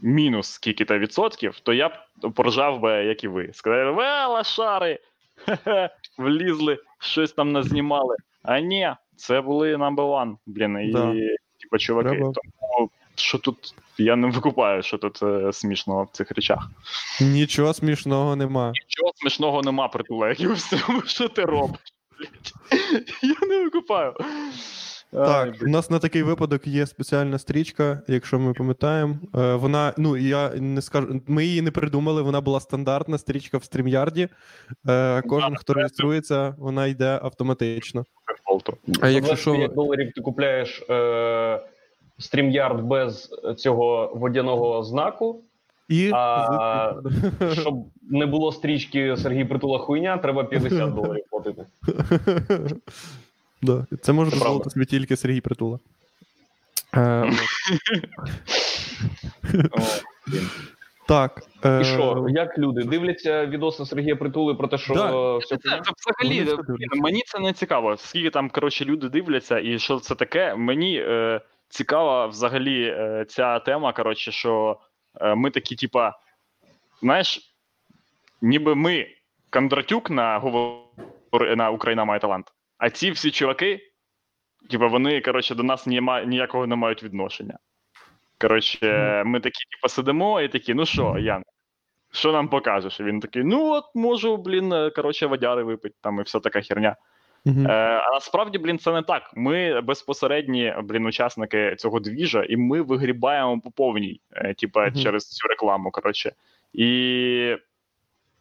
мінус 0.00 0.50
скільки-то 0.50 0.98
відсотків, 0.98 1.60
то 1.60 1.72
я 1.72 1.88
б 1.88 1.92
поржав 2.34 2.80
би, 2.80 2.92
як 3.04 3.24
і 3.24 3.28
ви. 3.28 3.50
Сказали, 3.52 3.90
ве, 3.90 4.26
лошари, 4.26 4.98
хе-хе, 5.46 5.90
влізли, 6.18 6.78
щось 6.98 7.32
там 7.32 7.52
назнімали. 7.52 8.16
А 8.42 8.60
ні, 8.60 8.90
це 9.16 9.40
були 9.40 9.76
number 9.76 9.94
one, 9.96 10.36
блін, 10.46 10.78
і 10.78 10.92
Да. 10.92 11.14
типу, 11.60 11.78
чуваки. 11.78 12.08
Треба. 12.08 12.32
Тому 12.32 12.90
що 13.14 13.38
тут 13.38 13.74
я 13.98 14.16
не 14.16 14.26
викупаю, 14.30 14.82
що 14.82 14.98
тут 14.98 15.22
е, 15.22 15.52
смішного 15.52 16.04
в 16.04 16.08
цих 16.16 16.30
речах. 16.30 16.70
Нічого 17.20 17.74
смішного 17.74 18.36
нема. 18.36 18.72
Нічого 18.74 19.12
смішного 19.14 19.62
нема, 19.62 19.88
і 20.40 20.48
що 21.06 21.28
ти 21.28 21.44
робиш. 21.44 21.80
Я 23.22 23.48
не 23.48 23.64
викупаю. 23.64 24.14
Так, 25.14 25.54
у 25.62 25.66
нас 25.66 25.90
на 25.90 25.98
такий 25.98 26.22
випадок 26.22 26.66
є 26.66 26.86
спеціальна 26.86 27.38
стрічка, 27.38 28.02
якщо 28.08 28.38
ми 28.38 28.52
пам'ятаємо. 28.52 29.16
Е, 29.36 29.54
Вона, 29.54 29.92
ну 29.96 30.16
я 30.16 30.50
не 30.50 30.82
скажу, 30.82 31.20
ми 31.26 31.44
її 31.44 31.62
не 31.62 31.70
придумали, 31.70 32.22
вона 32.22 32.40
була 32.40 32.60
стандартна 32.60 33.18
стрічка 33.18 33.58
в 33.58 33.60
StreamYard. 33.60 34.28
Е, 34.88 35.22
Кожен, 35.22 35.56
хто 35.56 35.74
реєструється, 35.74 36.54
вона 36.58 36.86
йде 36.86 37.20
автоматично. 37.22 38.04
А 39.00 39.08
якщо 39.08 39.34
25 39.34 39.38
що, 39.38 39.74
доларів 39.74 40.12
ти 40.14 40.20
купляєш 40.20 40.82
е, 40.90 41.60
стрімярд 42.18 42.80
без 42.80 43.30
цього 43.56 44.12
водяного 44.14 44.82
знаку. 44.82 45.42
і 45.88 46.10
А, 46.14 46.92
Щоб 47.52 47.84
не 48.10 48.26
було 48.26 48.52
стрічки 48.52 49.16
Сергій 49.16 49.44
Притула 49.44 49.78
хуйня, 49.78 50.18
треба 50.18 50.44
50 50.50 50.94
доларів 50.94 51.24
платити. 51.30 51.66
да, 53.64 53.86
це 54.02 54.12
може 54.12 54.30
Це 54.30 54.36
дозволити 54.36 54.70
собі 54.70 54.86
тільки 54.86 55.16
Сергій 55.16 55.40
Притула. 55.40 55.78
Е, 56.96 57.32
блін. 60.26 60.50
Так. 61.08 61.42
е, 61.64 61.80
І 61.80 61.84
що, 61.84 62.26
як 62.28 62.58
люди 62.58 62.84
дивляться 62.84 63.46
відоси 63.46 63.86
Сергія 63.86 64.16
Притули 64.16 64.54
про 64.54 64.68
те, 64.68 64.78
що 64.78 64.94
Да. 64.94 65.36
все 65.36 65.56
Це, 65.56 65.80
це 65.84 65.92
взагалі 65.96 66.56
мені 66.94 67.22
це 67.26 67.38
не 67.38 67.52
цікаво. 67.52 67.96
Скільки 67.96 68.30
там 68.30 68.50
коротше 68.50 68.84
люди 68.84 69.08
дивляться, 69.08 69.58
і 69.58 69.78
що 69.78 70.00
це 70.00 70.14
таке. 70.14 70.54
Мені 70.54 70.98
е, 71.00 71.40
цікава 71.68 72.26
взагалі 72.26 72.84
е, 72.84 73.24
ця 73.28 73.58
тема. 73.58 73.92
Коротше, 73.92 74.32
що 74.32 74.80
е, 75.20 75.34
ми 75.34 75.50
такі, 75.50 75.76
типа, 75.76 76.12
знаєш, 77.02 77.40
ніби 78.42 78.74
ми 78.74 79.06
Кондратюк 79.50 80.10
на 80.10 80.38
говор 80.38 81.56
на 81.56 81.70
Україна 81.70 82.04
має 82.04 82.20
талант. 82.20 82.52
А 82.78 82.90
ці 82.90 83.10
всі 83.10 83.30
чуваки, 83.30 83.80
типа, 84.70 84.86
вони 84.86 85.20
коротше 85.20 85.54
до 85.54 85.62
нас 85.62 85.86
німа, 85.86 86.24
ніякого 86.24 86.66
не 86.66 86.76
мають 86.76 87.02
відношення. 87.02 87.58
Коротше, 88.40 89.22
ми 89.26 89.40
такі, 89.40 89.64
типа, 89.70 89.88
сидимо 89.88 90.40
і 90.40 90.48
такі, 90.48 90.74
ну 90.74 90.86
що, 90.86 91.18
Ян, 91.18 91.42
що 92.12 92.32
нам 92.32 92.48
покажеш? 92.48 93.00
І 93.00 93.04
він 93.04 93.20
такий: 93.20 93.44
ну 93.44 93.70
от 93.70 93.84
можу, 93.94 94.36
блін, 94.36 94.72
е, 94.72 94.90
коротше, 94.90 95.26
водяри 95.26 95.62
випити, 95.62 95.94
там 96.00 96.18
і 96.20 96.22
вся 96.22 96.40
така 96.40 96.60
херня. 96.60 96.96
мгм. 97.44 97.66
Е, 97.66 97.72
а 98.06 98.12
насправді, 98.12 98.58
блін, 98.58 98.78
це 98.78 98.92
не 98.92 99.02
так. 99.02 99.30
Ми 99.36 99.80
безпосередні, 99.80 100.74
блін, 100.82 101.06
учасники 101.06 101.76
цього 101.76 102.00
двіжа, 102.00 102.44
і 102.44 102.56
ми 102.56 102.82
вигрібаємо 102.82 103.60
по 103.60 103.70
повній, 103.70 104.20
е, 104.32 104.54
типа, 104.54 104.86
Мгм. 104.86 104.94
через 104.94 105.28
цю 105.28 105.48
рекламу. 105.48 105.90
Коротше. 105.90 106.32
І, 106.72 107.56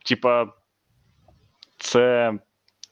типа, 0.05 0.47
це, 1.77 2.33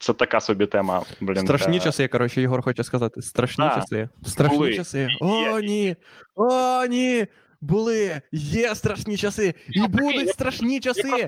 це 0.02 0.12
така 0.12 0.40
собі 0.40 0.66
тема. 0.66 1.02
Блін, 1.20 1.36
Страшні 1.46 1.76
е, 1.76 1.80
часи, 1.80 2.08
коротше, 2.08 2.40
Єгор 2.40 2.62
хоче 2.62 2.84
сказати. 2.84 3.22
Страшні 3.22 3.64
Да. 3.64 3.74
часи. 3.74 4.08
Страшні 4.26 4.58
Були. 4.58 4.74
часи. 4.74 5.08
О, 5.20 5.60
ні! 5.60 5.96
О, 6.34 6.86
ні! 6.86 7.26
Були! 7.60 8.20
Є 8.32 8.74
страшні 8.74 9.16
часи! 9.16 9.54
І 9.68 9.80
Ну, 9.80 9.86
будуть 9.88 10.28
страшні 10.28 10.74
Я 10.74 10.80
часи! 10.80 11.26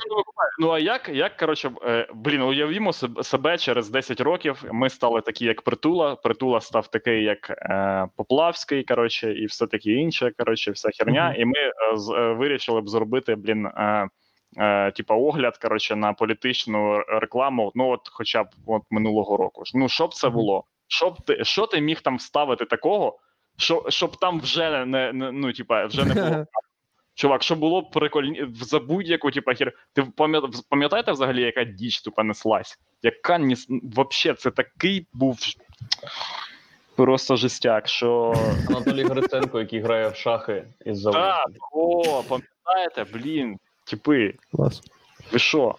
Ну 0.61 0.71
а 0.71 0.79
як, 0.79 1.09
як 1.09 1.37
коротше, 1.37 1.71
е, 1.87 2.09
блін, 2.15 2.43
уявімо 2.43 2.93
себе- 3.23 3.59
через 3.59 3.91
10 3.91 4.21
років. 4.21 4.65
Ми 4.73 4.91
стали 4.91 5.21
такі, 5.21 5.45
як 5.45 5.63
притула. 5.63 6.17
Притула 6.17 6.61
став 6.61 6.87
такий, 6.91 7.25
як 7.25 7.51
е, 7.51 8.07
Поплавський, 8.17 8.85
коротше, 8.85 9.33
і 9.33 9.47
все 9.47 9.67
таке 9.67 9.91
інше. 9.91 10.33
Коротше, 10.39 10.71
вся 10.71 10.89
херня. 10.99 11.31
Мгм. 11.31 11.41
І 11.41 11.45
ми 11.45 11.59
е, 11.59 12.21
е, 12.21 12.33
вирішили 12.33 12.81
б 12.81 12.89
зробити, 12.89 13.35
блін. 13.35 13.67
Е, 13.67 14.09
Е, 14.57 14.91
типа 14.91 15.15
огляд 15.15 15.57
коротше, 15.57 15.97
на 15.97 16.13
політичну 16.13 16.99
рекламу, 17.09 17.73
ну 17.75 17.89
от 17.89 18.01
хоча 18.13 18.45
б 18.45 18.49
от 18.67 18.83
минулого 18.91 19.37
року. 19.37 19.63
Ну, 19.75 19.89
щоб 19.89 20.15
це 20.15 20.27
Мгм. 20.27 20.37
було? 20.37 20.65
Щоб 20.89 21.21
ти 21.21 21.45
що 21.45 21.67
ти 21.67 21.81
міг 21.81 22.01
там 22.01 22.17
вставити 22.17 22.65
такого, 22.65 23.19
що, 23.57 23.87
щоб 23.89 24.17
там 24.17 24.41
вже 24.41 24.85
не, 24.85 25.13
не 25.13 25.33
ну, 25.33 25.53
типа, 25.53 25.87
вже 25.87 26.05
не 26.05 26.15
було 26.15 26.47
Чувак, 27.17 27.43
що 27.43 27.57
було 27.57 27.81
б 27.81 27.91
прикольні 27.91 28.47
за 28.61 28.81
будь-яку, 28.81 29.31
типа, 29.31 29.55
хер. 29.55 29.73
Ти 29.93 30.07
пам'ятаєте 30.69 31.13
взагалі, 31.13 31.43
яка 31.43 31.65
діч 31.65 32.03
тупа 32.03 32.25
неслась? 32.25 32.79
Яка 33.03 33.39
ніс... 33.39 33.67
Вообще, 33.69 34.35
це 34.35 34.51
такий 34.51 35.07
був 35.13 35.39
просто 36.97 37.37
жестяк, 37.37 37.89
що. 37.89 38.35
Анатолій 38.69 39.05
Гриценко, 39.05 39.61
який 39.61 39.81
грає 39.81 40.09
в 40.09 40.17
шахи 40.17 40.65
із 40.85 41.03
Так, 41.03 41.47
о, 41.73 42.23
пам'ятаєте, 42.29 43.19
блін, 43.19 43.59
типи, 43.85 44.35
Клас. 44.53 44.83
ви 45.33 45.39
що? 45.39 45.75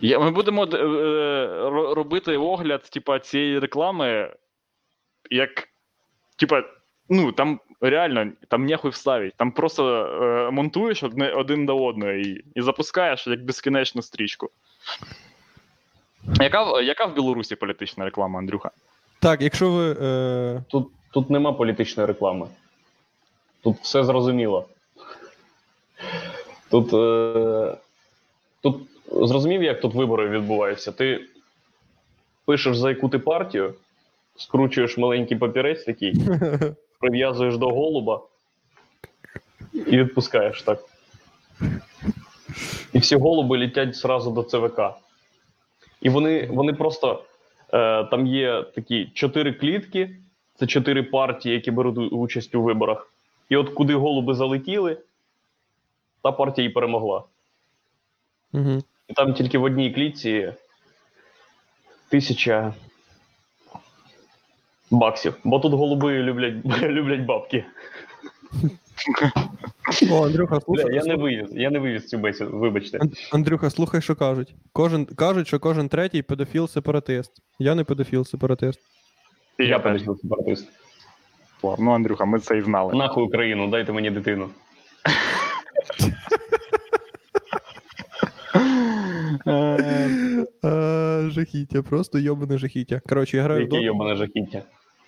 Я, 0.00 0.18
ми 0.18 0.30
будемо 0.30 0.64
е, 0.64 0.76
е, 0.76 1.70
робити 1.94 2.36
огляд, 2.36 2.82
типа, 2.82 3.18
цієї 3.18 3.58
реклами, 3.58 4.34
як. 5.30 5.68
Типа, 6.36 6.62
ну, 7.08 7.32
там 7.32 7.60
реально 7.80 8.32
там 8.48 8.66
нехуй 8.66 8.90
вставить. 8.90 9.34
Там 9.36 9.52
просто 9.52 10.06
е, 10.06 10.50
монтуєш 10.50 11.02
одне, 11.02 11.32
один 11.32 11.66
до 11.66 11.84
одного 11.84 12.12
і, 12.12 12.44
і 12.54 12.62
запускаєш 12.62 13.26
як 13.26 13.44
безкінечну 13.44 14.02
стрічку. 14.02 14.50
Яка, 16.40 16.62
в- 16.72 16.84
яка 16.84 17.04
в 17.06 17.14
Білорусі 17.14 17.56
політична 17.56 18.04
реклама, 18.04 18.38
Андрюха? 18.38 18.70
Так, 19.20 19.40
якщо 19.42 19.70
ви. 19.70 19.96
Е... 20.00 20.62
Тут, 20.68 20.88
тут 21.12 21.30
нема 21.30 21.52
політичної 21.52 22.06
реклами. 22.06 22.46
Тут 23.62 23.76
все 23.82 24.04
зрозуміло. 24.04 24.68
Тут, 26.70 26.94
е, 26.94 27.76
тут 28.62 28.76
зрозумів, 29.12 29.62
як 29.62 29.80
тут 29.80 29.94
вибори 29.94 30.28
відбуваються. 30.28 30.92
Ти 30.92 31.24
пишеш, 32.44 32.76
за 32.76 32.88
яку 32.88 33.08
ти 33.08 33.18
партію, 33.18 33.74
скручуєш 34.36 34.98
маленький 34.98 35.36
папірець 35.36 35.84
такий, 35.84 36.14
прив'язуєш 37.00 37.56
до 37.56 37.68
голуба 37.68 38.20
і 39.72 39.98
відпускаєш 39.98 40.62
так. 40.62 40.84
І 42.92 42.98
всі 42.98 43.16
голуби 43.16 43.58
літять 43.58 43.96
зразу 43.96 44.30
до 44.30 44.42
ЦВК. 44.42 44.80
І 46.02 46.08
вони, 46.08 46.46
вони 46.46 46.72
просто 46.72 47.24
е, 47.72 48.04
там 48.04 48.26
є 48.26 48.62
такі 48.74 49.10
чотири 49.14 49.52
клітки, 49.52 50.10
це 50.54 50.66
чотири 50.66 51.02
партії, 51.02 51.54
які 51.54 51.70
беруть 51.70 52.12
участь 52.12 52.54
у 52.54 52.62
виборах. 52.62 53.12
І 53.48 53.56
от 53.56 53.70
куди 53.70 53.94
голуби 53.94 54.34
залетіли, 54.34 54.96
та 56.22 56.32
партія 56.32 56.68
і 56.68 56.70
перемогла. 56.70 57.24
Угу. 58.52 58.82
І 59.08 59.12
там 59.12 59.34
тільки 59.34 59.58
в 59.58 59.62
одній 59.62 59.90
клітці 59.90 60.52
тисяча 62.08 62.74
баксів. 64.90 65.34
Бо 65.44 65.60
тут 65.60 65.72
голуби 65.72 66.22
люблять, 66.22 66.54
люблять 66.82 67.20
бабки. 67.20 67.64
О, 70.10 70.26
Андрюха, 70.26 70.60
слухай. 70.60 70.84
Бля, 70.84 70.94
я 70.94 71.04
не 71.04 71.16
вивіз, 71.16 71.48
я 71.52 71.70
не 71.70 71.78
вивіз 71.78 72.08
цю 72.08 72.18
бесіду, 72.18 72.58
вибачте. 72.58 72.98
Андрюха, 73.32 73.70
слухай, 73.70 74.02
що 74.02 74.16
кажуть. 74.16 74.54
Кожен 74.72 75.06
кажуть, 75.06 75.46
що 75.46 75.60
кожен 75.60 75.88
третій 75.88 76.22
педофіл 76.22 76.68
сепаратист. 76.68 77.32
Я 77.58 77.74
не 77.74 77.84
педофіл 77.84 78.24
сепаратист. 78.24 78.80
І 79.58 79.62
Я 79.62 79.68
я 79.68 79.74
теж. 79.78 79.82
перейшов 79.84 80.18
сепаратист. 80.20 80.68
Ну, 81.62 81.90
Андрюха, 81.90 82.24
ми 82.24 82.38
це 82.38 82.58
і 82.58 82.62
знали. 82.62 82.94
Нахуй 82.94 83.24
Україну, 83.24 83.68
дайте 83.70 83.92
мені 83.92 84.10
дитину. 84.10 84.50
Е, 88.54 89.37
А, 89.37 89.37
жахіття, 91.30 91.82
просто 91.82 92.18
йобане 92.18 92.58
жахіття. 92.58 93.00
Коротше, 93.08 93.36
я 93.36 93.42
граю 93.42 93.60
в 93.60 93.72
Яке 93.72 93.84
йобане 93.84 94.16
жахіття. 94.16 94.62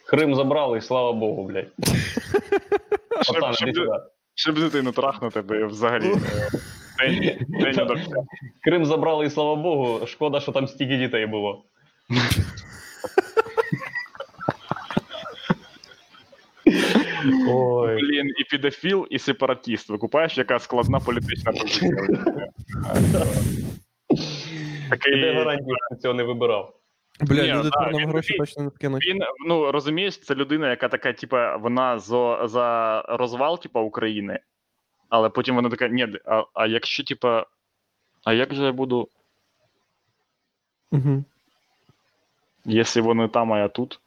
Крим 0.07 0.35
забрали, 0.35 0.79
і 0.79 0.81
слава 0.81 1.13
Богу, 1.13 1.45
блядь. 1.45 1.73
Щоб, 3.23 3.37
іди 3.37 3.75
сюди. 3.75 3.91
щоб 4.35 4.59
дитину 4.59 4.93
трахнути, 4.93 5.43
би 5.43 5.67
взагалі. 5.67 6.13
е. 7.03 8.25
Крим 8.65 8.85
забрали, 8.85 9.27
і 9.27 9.31
слава 9.31 9.57
Богу. 9.57 10.07
Шкода, 10.07 10.41
що 10.41 10.53
там 10.53 10.69
стільки 10.69 10.97
дітей 10.97 11.27
було. 11.27 11.65
Ой. 17.49 17.95
Блін, 18.01 18.33
і 18.39 18.45
педофіл, 18.45 19.07
і 19.11 19.19
сепаратіст. 19.19 19.89
Викупаєш, 19.89 20.39
яка 20.39 20.59
складна 20.59 21.01
політична 21.01 21.53
позиція. 21.53 21.93
Де 24.11 24.89
Такий, 24.91 25.35
гарантія, 25.35 25.77
що 25.91 25.97
цього 26.03 26.15
не 26.15 26.23
вибирав? 26.23 26.77
Бля, 27.21 27.43
Ні, 27.43 27.53
люди 27.53 27.71
нам 27.81 27.93
він 27.93 28.09
гроші 28.09 28.39
точно 28.39 28.63
не 28.63 28.71
скинуть. 28.71 29.07
він, 29.07 29.21
ну 29.47 29.73
розумієш, 29.73 30.19
це 30.21 30.35
людина, 30.35 30.71
яка 30.71 30.89
така, 30.89 31.13
типа, 31.13 31.57
вона 31.57 31.99
за, 31.99 32.47
за 32.49 33.01
розвал, 33.09 33.61
типа, 33.63 33.81
України, 33.81 34.41
але 35.09 35.29
потім 35.29 35.55
вона 35.55 35.69
така, 35.71 35.89
ні, 35.89 36.09
а, 36.25 36.45
а 36.55 36.67
якщо, 36.67 37.05
типа, 37.05 37.47
а 38.25 38.33
як 38.33 38.55
же 38.55 38.65
я 38.65 38.73
буду, 38.73 39.09
Угу. 40.93 41.25
якщо 42.65 43.03
вони 43.03 43.29
там, 43.29 43.53
а 43.53 43.59
я 43.59 43.69
тут? 43.69 44.01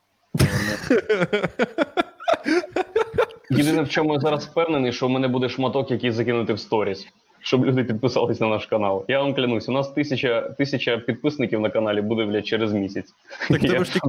Єдине, 3.50 3.82
в 3.82 3.90
чому 3.90 4.14
я 4.14 4.20
зараз 4.20 4.48
впевнений, 4.48 4.94
що 4.94 5.08
в 5.08 5.10
мене 5.10 5.28
буде 5.28 5.50
шматок, 5.50 5.92
який 5.92 6.12
закинути 6.12 6.54
в 6.54 6.60
сторіс, 6.60 7.08
щоб 7.44 7.66
люди 7.66 7.84
підписались 7.84 8.40
на 8.40 8.48
наш 8.48 8.66
канал. 8.66 9.06
Я 9.08 9.20
вам 9.22 9.34
клянусь, 9.34 9.70
у 9.70 9.72
нас 9.72 9.92
тисяча, 9.92 10.42
тисяча 10.42 10.98
підписників 10.98 11.60
на 11.62 11.70
каналі 11.70 12.02
буде, 12.02 12.26
блядь, 12.26 12.48
через 12.48 12.74
місяць. 12.74 13.14
Так 13.50 13.62
в 13.64 13.68
тебе 13.68 13.86
ж 13.86 13.94
тік- 13.94 14.02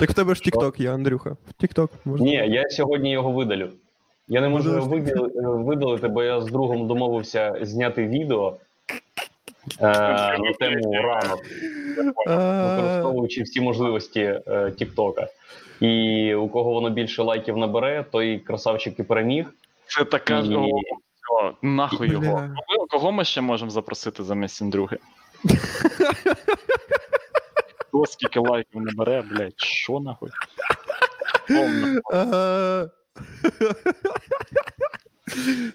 Так 0.00 0.10
в 0.10 0.14
тебе 0.14 0.34
ж 0.34 0.42
Тік-Ток 0.42 0.80
є, 0.80 0.92
Андрюха. 0.92 1.36
Тік-Ток 1.60 1.90
можна. 2.04 2.26
Ні, 2.26 2.32
я 2.32 2.68
сьогодні 2.70 3.12
його 3.12 3.32
видалю. 3.32 3.68
Я 4.28 4.40
не 4.40 4.48
можу 4.48 4.70
його 4.74 4.86
видалити, 5.58 6.08
бо 6.08 6.22
я 6.22 6.40
з 6.40 6.46
другом 6.46 6.86
домовився 6.86 7.56
зняти 7.62 8.06
відео 8.06 8.56
е, 9.80 9.86
на 10.38 10.52
тему 10.60 10.92
ранок, 10.92 11.40
використовуючи 12.76 13.42
всі 13.42 13.60
можливості 13.60 14.20
е, 14.20 14.70
Тіктока. 14.78 15.26
І 15.80 16.34
у 16.34 16.48
кого 16.48 16.72
воно 16.72 16.90
більше 16.90 17.22
лайків 17.22 17.56
набере, 17.56 18.04
той 18.12 18.38
красавчик 18.38 18.98
і 18.98 19.02
переміг. 19.02 19.54
Це 19.86 20.04
така 20.04 20.38
І- 20.38 20.70
все, 21.22 21.54
нахуй 21.62 22.10
його. 22.10 22.50
Кого, 22.66 22.86
кого 22.90 23.12
ми 23.12 23.24
ще 23.24 23.40
можемо 23.40 23.70
запросити 23.70 24.24
замість 24.24 24.62
Андрюхи? 24.62 24.98
Хто 27.78 28.06
скільки 28.06 28.40
лайків 28.40 28.80
набере, 28.80 29.22
блядь, 29.22 29.60
що 29.60 30.00
нахуй? 30.00 30.30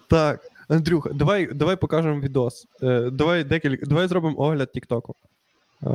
Так, 0.10 0.41
Андрюха, 0.70 1.10
давай, 1.14 1.45
давай 1.54 1.76
покажемо 1.76 2.20
відос. 2.20 2.68
Е, 2.84 3.10
давай 3.12 3.43
декілька. 3.43 3.86
Давай 3.86 4.08
зробимо 4.08 4.39
огляд 4.39 4.72
Тіктоку. 4.72 5.16
Е, 5.84 5.88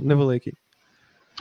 невеликий. 0.00 0.54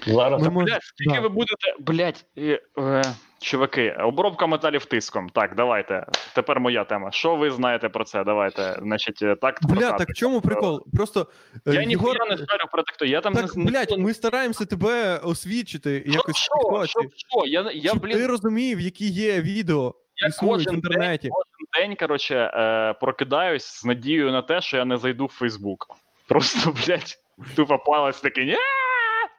Зараз 0.08 0.42
Ми 0.42 0.50
мож- 0.50 0.66
Блядь, 0.66 0.84
скільки 0.84 1.14
да. 1.16 1.20
ви 1.20 1.30
будете. 1.30 1.76
Блядь, 1.80 2.26
е, 2.38 2.62
е, 2.78 3.02
чуваки, 3.42 3.96
обробка 4.00 4.48
металів 4.48 4.86
тиском. 4.86 5.30
Так, 5.30 5.56
давайте. 5.56 6.06
Тепер 6.36 6.60
моя 6.60 6.84
тема. 6.84 7.12
Що 7.12 7.36
ви 7.36 7.52
знаєте 7.52 7.90
про 7.90 8.04
це? 8.04 8.24
Давайте. 8.24 8.80
Значить, 8.82 9.22
е, 9.22 9.36
так. 9.36 9.60
Бля, 9.62 9.92
так 9.92 10.10
в 10.10 10.14
чому 10.14 10.42
прикол? 10.42 10.86
Просто 10.94 11.28
е, 11.56 11.60
Я 11.66 11.72
Єгор... 11.74 11.88
ніхуя 11.88 12.26
не 12.30 12.38
шарю 12.38 12.66
про 12.72 12.84
такту. 12.84 13.06
Я 13.06 13.22
там 13.22 13.34
Так, 13.34 13.56
не 13.56 13.66
блядь, 13.66 13.98
ми 13.98 14.14
стараємося 14.14 14.66
тебе 14.66 15.18
освічити 15.18 16.04
Що, 16.08 16.12
якось 16.12 16.38
що, 16.38 16.86
що, 16.86 17.00
що? 17.16 17.46
Я, 17.46 17.72
я 17.74 17.90
щоб 17.90 18.02
блін, 18.02 18.18
ти 18.18 18.28
розумів, 18.28 18.80
які 18.80 19.10
є 19.10 19.42
відео 19.42 19.96
я 20.18 20.28
існують 20.28 20.62
в 20.62 20.66
кожен 20.66 20.76
інтернеті. 20.76 21.30
кожен 21.30 21.88
день, 21.88 21.96
коротше, 21.96 22.36
е, 22.36 22.94
прокидаюсь 22.94 23.66
з 23.66 23.86
надією 23.86 24.32
на 24.32 24.42
те, 24.42 24.62
що 24.62 24.78
я 24.78 24.86
не 24.86 24.98
зайду 24.98 25.26
в 25.26 25.30
Фейсбук. 25.30 25.88
Просто, 26.28 26.74
блядь, 26.88 27.20
тупо 27.56 27.78
палець 27.78 28.22
такий, 28.22 28.46
ні, 28.46 28.58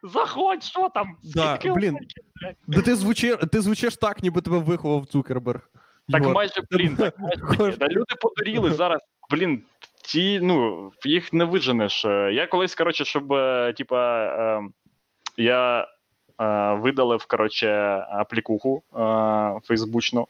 заходь, 0.02 0.62
що 0.64 0.88
там? 0.94 1.16
Да, 1.34 1.56
Скільки 1.56 1.74
блін. 1.74 1.92
лайків, 1.94 2.24
блядь?» 2.42 2.56
Да 2.66 2.82
ти 2.82 2.96
звучиш, 2.96 3.36
ти 3.52 3.60
звучиш 3.60 3.96
так, 3.96 4.22
ніби 4.22 4.40
тебе 4.40 4.58
виховав 4.58 5.06
Цукерберг. 5.06 5.70
Так 6.10 6.20
Єгор. 6.20 6.34
майже, 6.34 6.62
блін, 6.70 6.96
так 6.96 7.14
майже. 7.58 7.76
Да 7.76 7.88
люди 7.88 8.14
подуріли 8.20 8.70
зараз, 8.74 9.00
блін, 9.30 9.62
ті, 10.04 10.40
ну, 10.42 10.90
їх 11.04 11.32
не 11.32 11.44
виженеш. 11.44 12.04
Е, 12.04 12.30
Я 12.32 12.46
колись, 12.46 12.74
коротше, 12.74 13.04
щоб, 13.04 13.32
е, 13.32 13.72
типа, 13.76 14.24
е, 14.26 14.62
я 15.36 15.86
е, 16.40 16.72
видалив, 16.74 17.26
коротше, 17.26 17.68
аплікуху 18.10 18.82
е, 18.96 19.60
фейсбучну. 19.64 20.28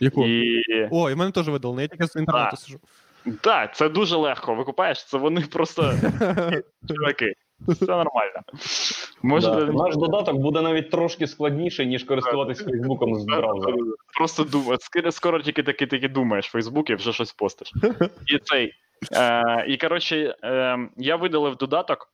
Яку? 0.00 0.26
І 0.26 0.62
О, 0.90 1.10
і 1.10 1.14
мене 1.14 1.30
теж 1.32 1.48
видали, 1.48 1.82
я 1.82 1.88
тільки 1.88 2.06
з 2.06 2.16
інтернету 2.16 2.56
сижу. 2.56 2.78
так, 3.40 3.76
це 3.76 3.88
дуже 3.88 4.16
легко. 4.16 4.54
Викупаєш, 4.54 5.04
це 5.04 5.18
вони 5.18 5.40
просто 5.40 5.82
чуваки. 6.88 7.32
Все 7.68 7.86
нормально. 7.86 8.42
Може, 9.22 9.50
да. 9.50 9.64
наш 9.64 9.96
додаток 9.96 10.36
буде 10.36 10.62
навіть 10.62 10.90
трошки 10.90 11.26
складніше, 11.26 11.86
ніж 11.86 12.04
користуватися 12.04 12.64
Фейсбуком 12.64 13.14
з 13.14 13.24
браузера. 13.24 13.76
Просто 14.16 14.46
скоро, 14.80 15.12
скоро 15.12 15.42
тільки 15.42 15.62
таки 15.62 15.86
таки 15.86 16.08
думаєш 16.08 16.48
в 16.48 16.50
Фейсбуці, 16.50 16.94
вже 16.94 17.12
щось 17.12 17.32
постиш. 17.32 17.72
І 18.26 18.38
цей. 18.38 18.72
Е, 19.12 19.64
і 19.68 19.76
коротше, 19.76 20.34
е, 20.44 20.78
я 20.96 21.16
видалив 21.16 21.56
додаток, 21.56 22.12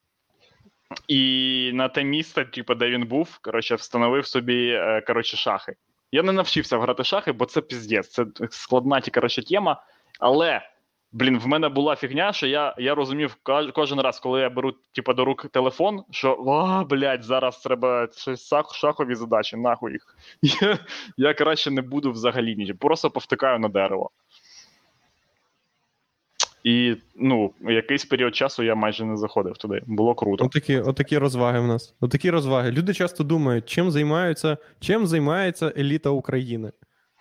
і 1.08 1.70
на 1.74 1.88
те 1.88 2.04
місце, 2.04 2.44
типу, 2.44 2.74
де 2.74 2.90
він 2.90 3.06
був, 3.06 3.38
коротше, 3.42 3.74
встановив 3.74 4.26
собі 4.26 4.68
е, 4.68 5.00
коротше, 5.06 5.36
шахи. 5.36 5.76
Я 6.12 6.22
не 6.22 6.32
навчився 6.32 6.78
грати 6.78 7.04
шахи, 7.04 7.32
бо 7.32 7.44
це 7.44 7.60
піздець, 7.60 8.08
це 8.08 8.26
складна 8.50 9.00
ті, 9.00 9.10
коротше, 9.10 9.42
тема. 9.42 9.82
Але, 10.20 10.62
блін, 11.12 11.38
в 11.38 11.46
мене 11.46 11.68
була 11.68 11.96
фігня, 11.96 12.32
що 12.32 12.46
я, 12.46 12.74
я 12.78 12.94
розумів 12.94 13.36
кожен 13.74 14.00
раз, 14.00 14.20
коли 14.20 14.40
я 14.40 14.50
беру 14.50 14.74
типу, 14.92 15.14
до 15.14 15.24
рук 15.24 15.46
телефон, 15.46 16.02
що 16.10 16.32
а, 16.32 16.84
блядь, 16.84 17.24
зараз 17.24 17.58
треба 17.58 18.08
щось 18.16 18.54
шахові 18.74 19.14
задачі, 19.14 19.56
нахуй 19.56 19.92
їх. 19.92 20.16
Я, 20.62 20.78
я 21.16 21.34
краще 21.34 21.70
не 21.70 21.82
буду 21.82 22.10
взагалі 22.10 22.56
ніч, 22.56 22.72
просто 22.78 23.10
повтикаю 23.10 23.58
на 23.58 23.68
дерево. 23.68 24.10
І 26.64 26.96
ну, 27.16 27.52
якийсь 27.60 28.04
період 28.04 28.36
часу 28.36 28.62
я 28.62 28.74
майже 28.74 29.04
не 29.04 29.16
заходив 29.16 29.56
туди. 29.56 29.82
Було 29.86 30.14
круто. 30.14 30.44
Отакі, 30.44 30.78
отакі 30.78 31.18
розваги 31.18 31.60
в 31.60 31.66
нас. 31.66 31.94
Отакі 32.00 32.30
розваги. 32.30 32.70
Люди 32.70 32.94
часто 32.94 33.24
думають, 33.24 33.66
чим 33.66 33.90
займаються, 33.90 34.56
чим 34.80 35.06
займається 35.06 35.72
еліта 35.78 36.10
України, 36.10 36.72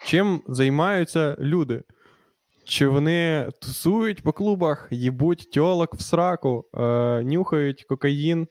чим 0.05 0.41
займаються 0.47 1.35
люди. 1.39 1.83
Чи 2.67 2.87
вони 2.87 3.49
тусують 3.61 4.23
по 4.23 4.33
клубах, 4.33 4.87
їбуть 4.91 5.51
тьолок 5.51 5.95
в 5.95 6.01
сраку, 6.01 6.65
е, 6.73 7.23
нюхають 7.23 7.83
кокаїн. 7.83 8.47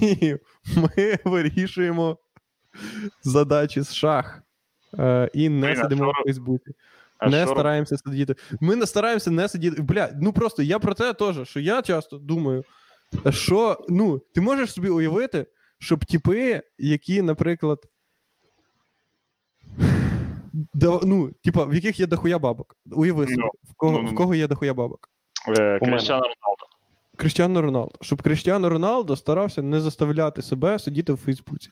Ні, 0.00 0.36
ми 0.76 1.18
вирішуємо 1.24 2.18
задачі 3.22 3.80
з 3.80 3.94
шах. 3.94 4.42
Е, 4.98 5.30
і 5.34 5.48
не 5.48 5.66
Блін, 5.66 5.82
сидимо 5.82 6.10
в 6.10 6.24
Фейсбуці. 6.24 6.72
А 7.18 7.28
не 7.28 7.42
що 7.42 7.50
стараємося 7.50 7.96
сидіти. 7.96 8.34
Ми 8.60 8.76
не 8.76 8.86
стараємося 8.86 9.30
не 9.30 9.48
сидіти. 9.48 9.82
Бля, 9.82 10.10
ну 10.20 10.32
просто 10.32 10.62
я 10.62 10.78
про 10.78 10.94
те 10.94 11.12
теж, 11.12 11.48
що 11.48 11.60
я 11.60 11.82
часто 11.82 12.18
думаю, 12.18 12.64
що 13.30 13.84
ну, 13.88 14.18
ти 14.34 14.40
можеш 14.40 14.72
собі 14.72 14.88
уявити, 14.88 15.46
щоб 15.78 16.04
типи, 16.04 16.62
які, 16.78 17.22
наприклад. 17.22 17.78
Да, 20.52 21.00
ну, 21.02 21.30
типа, 21.44 21.64
в 21.64 21.74
яких 21.74 22.00
є 22.00 22.06
дохуя 22.06 22.38
бабок. 22.38 22.76
Уяви 22.92 23.26
собі, 23.26 23.36
Ну, 23.38 23.50
в 23.70 23.74
кого, 23.76 23.92
ну, 23.92 24.02
ну, 24.02 24.10
в 24.10 24.14
кого 24.14 24.34
є 24.34 24.46
дохуя 24.48 24.74
бабок. 24.74 25.08
Е, 25.48 25.78
Кріштіану 25.78 26.22
Роналдо. 26.22 26.66
Кріштіано 27.16 27.62
Роналдо. 27.62 27.94
Щоб 28.00 28.22
Кріштіано 28.22 28.68
Роналдо 28.68 29.16
старався 29.16 29.62
не 29.62 29.80
заставляти 29.80 30.42
себе 30.42 30.78
сидіти 30.78 31.12
в 31.12 31.16
Фейсбуці. 31.16 31.70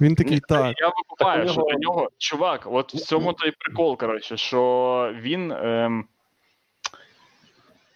Він 0.00 0.14
такий, 0.14 0.40
так. 0.40 0.74
Я 0.80 0.88
викупаю, 0.88 1.42
Так 1.42 1.52
що 1.52 1.60
нього- 1.60 1.70
для 1.70 1.78
нього, 1.78 2.08
чувак, 2.18 2.66
от 2.70 2.94
в 2.94 2.98
цьому 2.98 3.32
той 3.32 3.52
прикол, 3.58 3.96
коротше, 3.96 4.36
що 4.36 5.12
він. 5.20 5.52
Ем... 5.52 6.04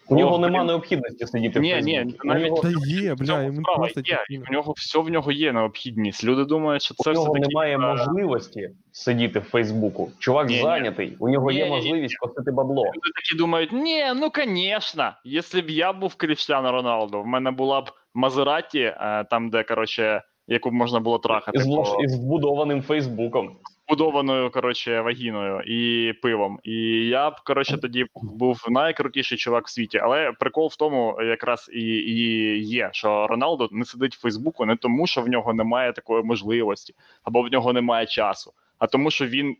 У 0.08 0.16
нього 0.16 0.34
О, 0.34 0.38
нема 0.38 0.58
блін. 0.58 0.66
необхідності 0.66 1.26
сидіти 1.26 1.60
Ні, 1.60 1.74
в 1.74 1.80
ні, 1.80 2.14
навіть- 2.24 2.62
Та 2.62 2.68
є, 2.86 3.14
бля, 3.14 3.42
йому 3.42 3.60
справа 3.60 3.78
просто 3.78 4.00
є, 4.04 4.18
і 4.30 4.38
в 4.38 4.50
нього 4.52 4.72
все 4.76 4.98
в 4.98 5.08
нього 5.08 5.32
є 5.32 5.52
необхідність. 5.52 6.24
Люди 6.24 6.44
думають, 6.44 6.82
що 6.82 6.94
це 6.94 7.10
у 7.10 7.12
все 7.12 7.20
нього 7.22 7.34
таки. 7.34 7.46
немає 7.48 7.78
можливості 7.78 8.70
сидіти 8.92 9.38
в 9.38 9.42
Фейсбуку. 9.42 10.10
Чувак 10.18 10.48
Ні, 10.48 10.56
ні. 10.56 10.62
зайнятий, 10.62 11.16
у 11.20 11.28
нього 11.28 11.50
є 11.52 11.64
Ні, 11.64 11.70
ні, 11.70 11.76
можливість 11.76 12.16
косити 12.18 12.50
бабло. 12.52 12.82
Люди 12.84 13.10
такі 13.14 13.38
думають: 13.38 13.72
ні, 13.72 14.04
ну 14.16 14.30
звісно, 14.46 15.12
якщо 15.24 15.60
б 15.60 15.70
я 15.70 15.92
був 15.92 16.14
Кріштіано 16.14 16.72
Роналдо, 16.72 17.22
в 17.22 17.26
мене 17.26 17.50
була 17.50 17.80
б 17.80 17.90
Мазераті, 18.14 18.80
е, 18.80 19.24
там, 19.30 19.50
де, 19.50 19.62
коротше, 19.62 20.22
яку 20.48 20.70
б 20.70 20.72
можна 20.72 21.00
було 21.00 21.18
трахати. 21.18 21.58
Із, 21.58 21.66
по- 21.66 21.98
із 22.04 22.14
вбудованим 22.18 22.82
Фейсбуком. 22.82 23.56
Вбудованою, 23.86 24.50
коротше, 24.50 25.00
вагіною 25.00 25.60
і 25.60 26.12
пивом. 26.12 26.58
І 26.62 26.72
я 27.06 27.30
б, 27.30 27.34
коротше, 27.44 27.78
тоді 27.78 28.06
був 28.14 28.66
найкрутіший 28.68 29.38
чувак 29.38 29.66
в 29.66 29.70
світі. 29.70 29.98
Але 29.98 30.32
прикол 30.32 30.68
в 30.72 30.76
тому, 30.76 31.18
якраз 31.22 31.70
і, 31.72 31.80
і 31.80 32.58
є, 32.64 32.90
що 32.92 33.26
Роналдо 33.26 33.68
не 33.72 33.84
сидить 33.84 34.16
в 34.16 34.20
Фейсбуку 34.20 34.66
не 34.66 34.76
тому, 34.76 35.06
що 35.06 35.22
в 35.22 35.28
нього 35.28 35.54
немає 35.54 35.92
такої 35.92 36.22
можливості, 36.22 36.94
або 37.24 37.42
в 37.42 37.52
нього 37.52 37.72
немає 37.72 38.06
часу, 38.06 38.52
а 38.78 38.86
тому, 38.86 39.10
що 39.10 39.26
він. 39.26 39.56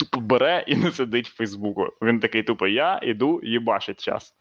Тупо 0.00 0.20
бере 0.20 0.64
і 0.66 0.76
не 0.76 0.92
сидить 0.92 1.28
в 1.28 1.36
Фейсбуку. 1.36 1.86
Він 2.02 2.20
такий 2.20 2.42
тупо: 2.42 2.66
я 2.66 3.00
іду 3.02 3.40
їбашить 3.42 4.04
час. 4.04 4.34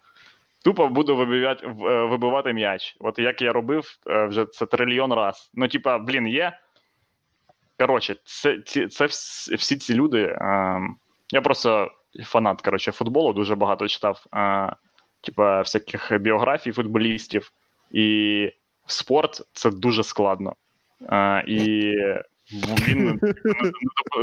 Тупо 0.64 0.88
буду 0.88 1.16
вибивати, 1.16 1.68
е, 1.68 1.72
вибивати 2.04 2.54
м'яч. 2.54 2.96
От 3.00 3.20
як 3.20 3.42
я 3.42 3.54
робив 3.54 3.86
е, 4.08 4.26
вже 4.26 4.46
це 4.46 4.66
трильйон 4.66 5.14
раз. 5.14 5.52
Ну, 5.54 5.68
типа, 5.68 5.98
блін, 5.98 6.28
є 6.28 6.60
Коротше, 7.80 8.16
це, 8.24 8.62
ці, 8.66 8.88
це 8.88 9.06
всі, 9.06 9.78
ці 9.78 9.94
люди. 9.94 10.22
Е, 10.22 10.82
я 11.32 11.42
просто 11.42 11.92
фанат 12.24 12.62
коротше, 12.62 12.92
футболу, 12.92 13.34
дуже 13.34 13.56
багато 13.56 13.88
читав, 13.88 14.26
е, 14.36 14.76
типа, 15.22 15.62
всяких 15.62 16.12
біографій 16.22 16.72
футболістів, 16.72 17.52
і 17.92 18.52
спорт 18.86 19.42
це 19.54 19.72
дуже 19.72 20.04
складно. 20.04 20.56
Е, 21.12 21.44
і 21.48 21.94
він, 22.88 23.20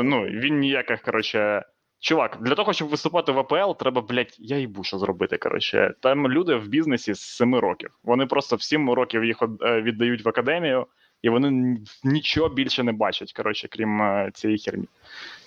ну, 0.03 0.25
він 0.25 0.59
ніяких, 0.59 1.03
коротше. 1.03 1.63
Чувак, 2.01 2.39
для 2.41 2.55
того, 2.55 2.73
щоб 2.73 2.89
виступати 2.89 3.33
в 3.33 3.39
АПЛ, 3.39 3.79
треба, 3.79 4.01
блядь, 4.01 4.37
я 4.39 4.59
їбу, 4.59 4.85
що 4.85 4.99
зробити. 4.99 5.39
Коротше, 5.39 5.95
там 6.01 6.29
люди 6.29 6.55
в 6.55 6.69
бізнесі 6.69 7.15
з 7.15 7.21
7 7.21 7.55
років. 7.55 7.91
Вони 8.03 8.27
просто 8.27 8.57
в 8.57 8.63
7 8.63 8.91
років 8.91 9.25
їх 9.25 9.43
е, 9.43 9.83
віддають 9.83 10.25
в 10.25 10.29
академію, 10.29 10.87
і 11.25 11.29
вони 11.29 11.79
нічого 12.05 12.49
більше 12.49 12.83
не 12.83 12.93
бачать, 12.93 13.33
коротше, 13.33 13.69
крім 13.71 14.03
е, 14.03 14.31
цієї 14.35 14.59
херні. 14.59 14.85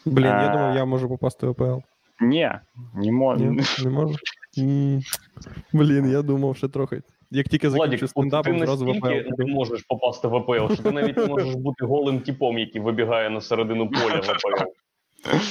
Блін, 0.06 0.26
я 0.26 0.50
Е, 0.50 0.52
думав, 0.52 0.76
я 0.76 0.86
можу 0.86 1.10
попасти 1.10 1.48
в 1.48 1.50
АПЛ. 1.50 1.80
Ні, 2.22 2.52
не 2.96 3.12
можу. 3.12 3.46
Ні, 3.46 3.62
не 3.84 3.90
можу. 3.90 4.16
Блін, 5.74 6.10
я 6.12 6.22
думав 6.22 6.58
ще 6.58 6.68
трохи. 6.68 7.02
Як 7.32 7.48
тільки 7.48 7.70
закінчу 7.70 8.08
стендапом, 8.08 8.60
зразу 8.60 8.86
в 8.86 8.90
АПЛ. 8.90 9.08
настільки 9.08 9.44
не 9.44 9.54
можеш 9.54 9.82
попасти 9.82 10.28
в 10.28 10.36
АПЛ, 10.36 10.74
що 10.74 10.84
ти 10.84 10.92
навіть 10.92 11.18
не 11.18 11.26
можеш 11.26 11.56
бути 11.56 11.86
голим 11.86 12.20
типом, 12.20 12.58
який 12.60 12.82
вибігає 12.82 13.30
на 13.30 13.42
середину 13.42 13.90
поля 13.90 14.16
в 14.16 14.30
АПЛ. 14.30 14.72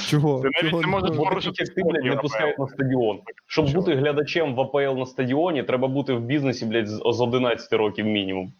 Чого? 0.09 0.41
Ти 0.41 0.49
навіть 0.53 0.69
Чого 0.71 0.81
не 0.81 0.87
можеш 0.87 1.17
Порушити 1.17 1.65
ти, 1.65 1.83
блядь, 1.83 2.03
не 2.03 2.15
пускають 2.15 2.59
на 2.59 2.67
стадіон. 2.67 3.19
Щоб 3.47 3.65
Чого? 3.65 3.79
бути 3.79 3.95
глядачем 3.95 4.55
в 4.55 4.61
АПЛ 4.61 4.99
на 4.99 5.05
стадіоні, 5.05 5.63
треба 5.63 5.87
бути 5.87 6.13
в 6.13 6.21
бізнесі, 6.21 6.65
блядь, 6.65 6.87
з 6.87 6.97
з 6.97 7.21
11 7.21 7.73
років 7.73 8.05
мінімум. 8.05 8.53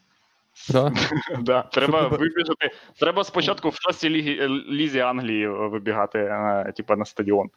Да. 0.69 0.91
Да, 1.41 1.61
треба 1.61 2.07
вибіжати. 2.07 2.71
Треба 2.99 3.23
спочатку 3.23 3.69
в 3.69 3.75
шостій 3.75 4.09
лігі, 4.09 4.39
е, 4.41 4.47
лізі 4.49 4.99
Англії 4.99 5.47
вибігати, 5.47 6.17
на, 6.17 6.71
типа, 6.71 6.95
на 6.95 7.05
стадіон. 7.05 7.49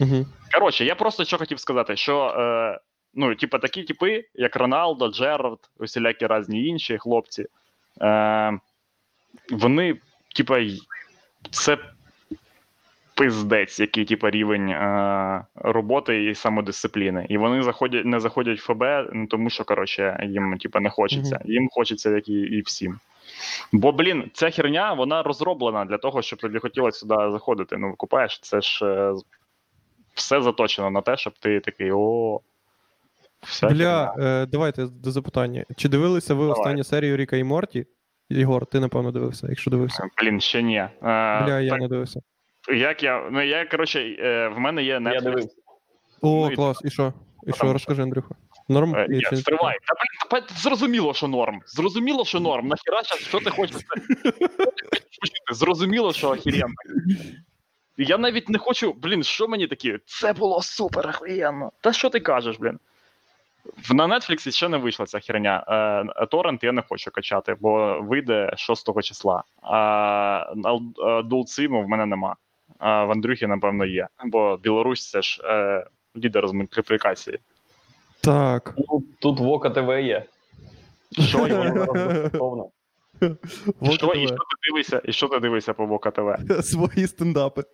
Угу. 0.00 0.26
Коротше, 0.52 0.84
я 0.84 0.94
просто 0.94 1.24
що 1.24 1.38
хотів 1.38 1.60
сказати, 1.60 1.96
що 1.96 2.34
е, 2.38 2.80
ну, 3.14 3.34
типа, 3.34 3.58
такі 3.58 3.82
типи, 3.82 4.24
як 4.34 4.56
Роналдо, 4.56 5.08
Джерард, 5.08 5.58
усілякі 5.78 6.26
різні 6.26 6.66
інші 6.66 6.98
хлопці, 6.98 7.46
е, 8.02 8.58
вони, 9.50 9.98
типа, 10.36 10.60
це 11.50 11.78
пиздець, 13.16 13.80
який, 13.80 14.04
типа, 14.04 14.30
рівень 14.30 14.68
е, 14.68 15.44
роботи 15.54 16.24
і 16.24 16.34
самодисципліни. 16.34 17.26
І 17.28 17.38
вони 17.38 17.62
заходять, 17.62 18.04
не 18.04 18.20
заходять 18.20 18.58
в 18.58 18.62
ФБ, 18.62 18.82
ну, 19.12 19.26
тому 19.26 19.50
що, 19.50 19.64
коротше, 19.64 20.26
їм, 20.28 20.58
типа, 20.58 20.80
не 20.80 20.90
хочеться. 20.90 21.40
Їм 21.44 21.68
хочеться, 21.72 22.10
як 22.10 22.28
і, 22.28 22.32
і 22.32 22.60
всім. 22.60 22.98
Бо, 23.72 23.92
блін, 23.92 24.30
ця 24.32 24.50
херня, 24.50 24.92
вона 24.92 25.22
розроблена 25.22 25.84
для 25.84 25.98
того, 25.98 26.22
щоб 26.22 26.38
тобі 26.38 26.58
хотілося 26.58 26.98
сюди 26.98 27.14
заходити. 27.14 27.76
Ну, 27.76 27.94
купаєш, 27.96 28.40
це 28.42 28.60
ж 28.60 28.86
е, 28.86 29.14
все 30.14 30.42
заточено 30.42 30.90
на 30.90 31.00
те, 31.00 31.16
щоб 31.16 31.32
ти 31.38 31.60
такий 31.60 31.92
о. 31.92 32.40
Вся 33.42 33.68
Бля, 33.68 34.14
е, 34.18 34.46
давайте 34.46 34.86
до 34.86 35.10
запитання. 35.10 35.64
Чи 35.76 35.88
дивилися 35.88 36.34
ви 36.34 36.40
Давай. 36.40 36.60
останню 36.60 36.84
серію 36.84 37.16
Ріка 37.16 37.36
і 37.36 37.44
Морті? 37.44 37.86
Єгор, 38.30 38.66
ти 38.66 38.80
напевно 38.80 39.10
дивився, 39.10 39.46
якщо 39.50 39.70
дивився. 39.70 40.08
Блін, 40.22 40.40
ще 40.40 40.62
ні. 40.62 40.76
Е, 40.76 40.90
Бля, 41.44 41.60
я 41.60 41.70
так, 41.70 41.80
не 41.80 41.88
дивився. 41.88 42.20
Як 42.68 43.02
я. 43.02 43.28
Ну, 43.32 43.42
я, 43.42 43.66
коротше, 43.66 44.16
е, 44.18 44.48
в 44.48 44.58
мене 44.58 44.82
є 44.82 44.92
Я 44.92 44.98
Netflix. 44.98 45.22
дивився. 45.22 45.56
О, 46.22 46.48
Ну, 46.50 46.56
клас, 46.56 46.80
і 46.84 46.90
що? 46.90 47.12
І 47.46 47.52
що, 47.52 47.72
розкажи, 47.72 48.02
Андрюха. 48.02 48.34
Норм? 48.68 48.94
Е, 48.94 48.98
Я 49.00 49.06
Ні, 49.16 49.20
чи 49.30 49.36
стривай. 49.36 49.76
Та 49.86 49.94
блін, 49.94 50.42
та, 50.48 50.54
зрозуміло, 50.54 51.14
що 51.14 51.28
норм. 51.28 51.60
Зрозуміло, 51.66 52.24
що 52.24 52.40
норм. 52.40 52.68
Нахіра 52.68 53.02
щас, 53.02 53.18
що 53.18 53.40
ти 53.40 53.50
хочеш? 53.50 53.76
Зрозуміло, 55.52 56.12
що 56.12 56.30
охеренно. 56.30 56.74
Я 57.98 58.18
навіть 58.18 58.48
не 58.48 58.58
хочу, 58.58 58.92
блін, 58.92 59.22
що 59.22 59.48
мені 59.48 59.66
такі? 59.66 59.98
Це 60.06 60.32
було 60.32 60.62
супер 60.62 61.08
охуєнно. 61.08 61.72
Та 61.80 61.92
що 61.92 62.10
ти 62.10 62.20
кажеш, 62.20 62.56
блін? 62.56 62.78
В- 63.88 63.94
На 63.94 64.06
Netflix 64.06 64.50
ще 64.50 64.68
не 64.68 64.76
вийшла 64.76 65.06
ця 65.06 65.20
херня. 65.20 65.64
Е, 66.20 66.26
торрент 66.26 66.64
я 66.64 66.72
не 66.72 66.82
хочу 66.88 67.10
качати, 67.10 67.56
бо 67.60 68.00
вийде 68.00 68.52
6 68.56 69.02
числа. 69.02 69.42
А 69.62 70.44
Дулциму 71.24 71.84
в 71.84 71.88
мене 71.88 72.06
нема. 72.06 72.36
А 72.78 73.04
в 73.04 73.10
Андрюхі, 73.10 73.46
напевно, 73.46 73.84
є. 73.84 74.08
Бо 74.24 74.56
Білорусь 74.56 75.10
це 75.10 75.22
ж 75.22 75.42
е, 75.44 75.86
лідер 76.16 76.48
з 76.48 76.52
мультиплікації. 76.52 77.38
Так. 78.20 78.74
Ну, 78.78 79.02
тут 79.20 79.40
Вока 79.40 79.70
ТВ 79.70 80.00
є. 80.00 80.24
Що 81.12 81.48
є? 81.48 81.74
І 83.82 83.90
що, 83.90 84.12
і 84.12 84.26
що 84.26 84.36
ти 84.36 84.70
дивишся, 84.70 85.02
і 85.04 85.12
що 85.12 85.28
ти 85.28 85.38
дивишся 85.38 85.72
по 85.74 85.86
Бока 85.86 86.10
ТВ? 86.10 86.36
Свої 86.62 87.06
стендапи. 87.06 87.64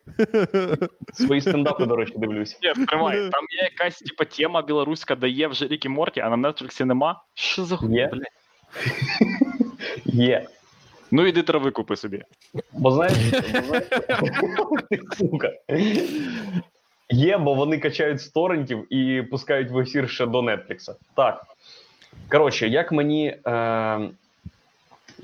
Свої 1.12 1.40
стендапи, 1.40 1.86
до 1.86 1.96
речі, 1.96 2.12
дивлюсь. 2.16 2.58
Ні, 2.62 2.86
тримай, 2.86 3.16
там 3.30 3.44
є 3.50 3.62
якась 3.62 3.98
типа 3.98 4.24
тема 4.24 4.62
білоруська, 4.62 5.14
де 5.14 5.28
є 5.28 5.48
вже 5.48 5.66
Рік 5.66 5.84
і 5.84 5.88
Морті, 5.88 6.20
а 6.20 6.36
на 6.36 6.52
Нетфліксі 6.52 6.84
нема. 6.84 7.22
Що 7.34 7.64
за 7.64 7.76
хуй, 7.76 7.94
Є. 7.94 8.10
блядь? 8.12 8.22
Є. 10.04 10.46
Ну 11.14 11.26
іди 11.26 11.42
трави 11.42 11.70
купи 11.70 11.96
собі. 11.96 12.22
Бо 12.72 12.90
знаєш, 12.90 13.16
сука. 15.18 15.52
Є, 17.10 17.38
бо 17.38 17.54
вони 17.54 17.78
качають 17.78 18.20
з 18.20 18.28
торрентів 18.28 18.94
і 18.94 19.22
пускають 19.22 19.70
в 19.70 19.78
ефір 19.78 20.10
ще 20.10 20.26
до 20.26 20.42
Нетфлікса. 20.42 20.94
Так. 21.14 21.46
Коротше, 22.28 22.68
як 22.68 22.92
мені. 22.92 23.36
Е... 23.46 24.00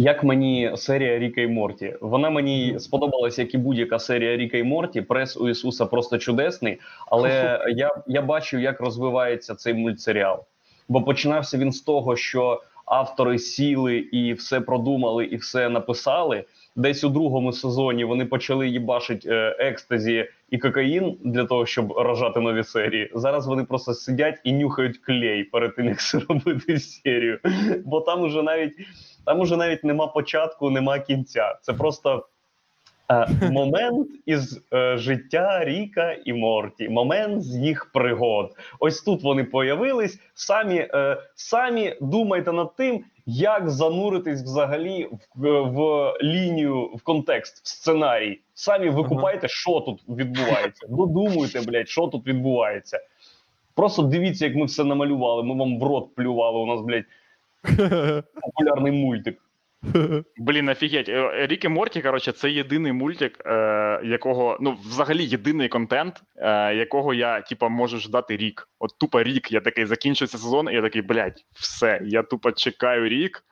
Як 0.00 0.24
мені 0.24 0.72
серія 0.76 1.18
Ріка 1.18 1.40
і 1.40 1.46
Морті? 1.46 1.96
Вона 2.00 2.30
мені 2.30 2.80
сподобалася, 2.80 3.42
як 3.42 3.54
і 3.54 3.58
будь-яка 3.58 3.98
серія 3.98 4.36
Ріка 4.36 4.58
і 4.58 4.62
Морті. 4.62 5.02
Прес 5.02 5.36
у 5.36 5.48
Ісуса 5.48 5.86
просто 5.86 6.18
чудесний. 6.18 6.78
Але 7.06 7.60
я, 7.76 7.90
я 8.06 8.22
бачив, 8.22 8.60
як 8.60 8.80
розвивається 8.80 9.54
цей 9.54 9.74
мультсеріал. 9.74 10.44
Бо 10.88 11.02
починався 11.02 11.58
він 11.58 11.72
з 11.72 11.80
того, 11.80 12.16
що 12.16 12.62
автори 12.90 13.38
сіли 13.38 13.96
і 13.96 14.32
все 14.32 14.60
продумали, 14.60 15.24
і 15.24 15.36
все 15.36 15.68
написали. 15.68 16.44
Десь 16.76 17.04
у 17.04 17.08
другому 17.08 17.52
сезоні 17.52 18.04
вони 18.04 18.24
почали 18.24 18.68
їбашить 18.68 19.26
е, 19.26 19.56
екстазі 19.58 20.28
і 20.50 20.58
кокаїн 20.58 21.16
для 21.24 21.44
того, 21.44 21.66
щоб 21.66 21.92
рожати 21.92 22.40
нові 22.40 22.64
серії. 22.64 23.10
Зараз 23.14 23.46
вони 23.46 23.64
просто 23.64 23.94
сидять 23.94 24.40
і 24.44 24.52
нюхають 24.52 24.98
клей 24.98 25.44
перед 25.44 25.76
тим, 25.76 25.86
як 25.86 25.98
робити 26.28 26.78
серію. 26.78 27.38
Бо 27.84 28.00
там 28.00 28.22
уже 28.22 28.42
навіть 28.42 28.72
там 29.26 29.40
уже 29.40 29.56
навіть 29.56 29.84
нема 29.84 30.06
початку, 30.06 30.70
нема 30.70 30.98
кінця. 30.98 31.58
Це 31.62 31.72
просто 31.72 32.26
момент 33.50 34.08
із 34.26 34.60
е, 34.72 34.96
життя 34.96 35.64
Ріка 35.64 36.16
і 36.24 36.32
Морті, 36.32 36.88
момент 36.88 37.42
з 37.42 37.56
їх 37.56 37.90
пригод. 37.92 38.56
Ось 38.80 39.02
тут 39.02 39.22
вони 39.22 39.44
появились. 39.44 40.20
Самі, 40.34 40.76
е, 40.94 41.16
самі 41.34 41.96
думайте 42.00 42.52
над 42.52 42.76
тим, 42.76 43.04
як 43.26 43.70
зануритись 43.70 44.42
взагалі 44.42 45.08
в, 45.34 45.60
в 45.60 46.12
лінію, 46.22 46.82
в 46.82 47.02
контекст, 47.02 47.64
в 47.64 47.68
сценарій. 47.68 48.40
Самі 48.54 48.88
викупайте, 48.88 49.48
що 49.48 49.80
тут 49.80 50.00
відбувається. 50.08 50.86
Додумуйте, 50.88 51.60
блядь, 51.60 51.88
що 51.88 52.06
тут 52.06 52.26
відбувається. 52.26 53.00
Просто 53.74 54.02
дивіться, 54.02 54.44
як 54.46 54.54
ми 54.54 54.64
все 54.64 54.84
намалювали. 54.84 55.42
Ми 55.42 55.54
вам 55.54 55.78
в 55.78 55.82
рот 55.82 56.14
плювали. 56.14 56.58
У 56.58 56.66
нас, 56.66 56.80
блядь, 56.80 57.04
популярний 58.40 58.92
мультик. 58.92 59.38
Блін, 60.36 60.68
офігеть. 60.68 61.08
Е, 61.08 61.46
Рік 61.46 61.64
і 61.64 61.68
Морті, 61.68 62.02
коротше, 62.02 62.32
це 62.32 62.50
єдиний 62.50 62.92
мультик, 62.92 63.42
е, 63.46 63.52
якого, 64.04 64.58
ну, 64.60 64.78
взагалі 64.86 65.24
єдиний 65.24 65.68
контент, 65.68 66.22
е, 66.36 66.74
якого 66.74 67.14
я, 67.14 67.40
типа, 67.40 67.68
можу 67.68 67.98
ждати 67.98 68.36
рік. 68.36 68.68
От 68.78 68.90
тупо 68.98 69.22
рік. 69.22 69.52
Я 69.52 69.60
такий 69.60 69.86
закінчується 69.86 70.38
сезон, 70.38 70.68
і 70.68 70.74
я 70.74 70.82
такий, 70.82 71.02
блядь, 71.02 71.44
все. 71.52 72.00
Я 72.04 72.22
тупо 72.22 72.52
чекаю 72.52 73.08
рік 73.08 73.44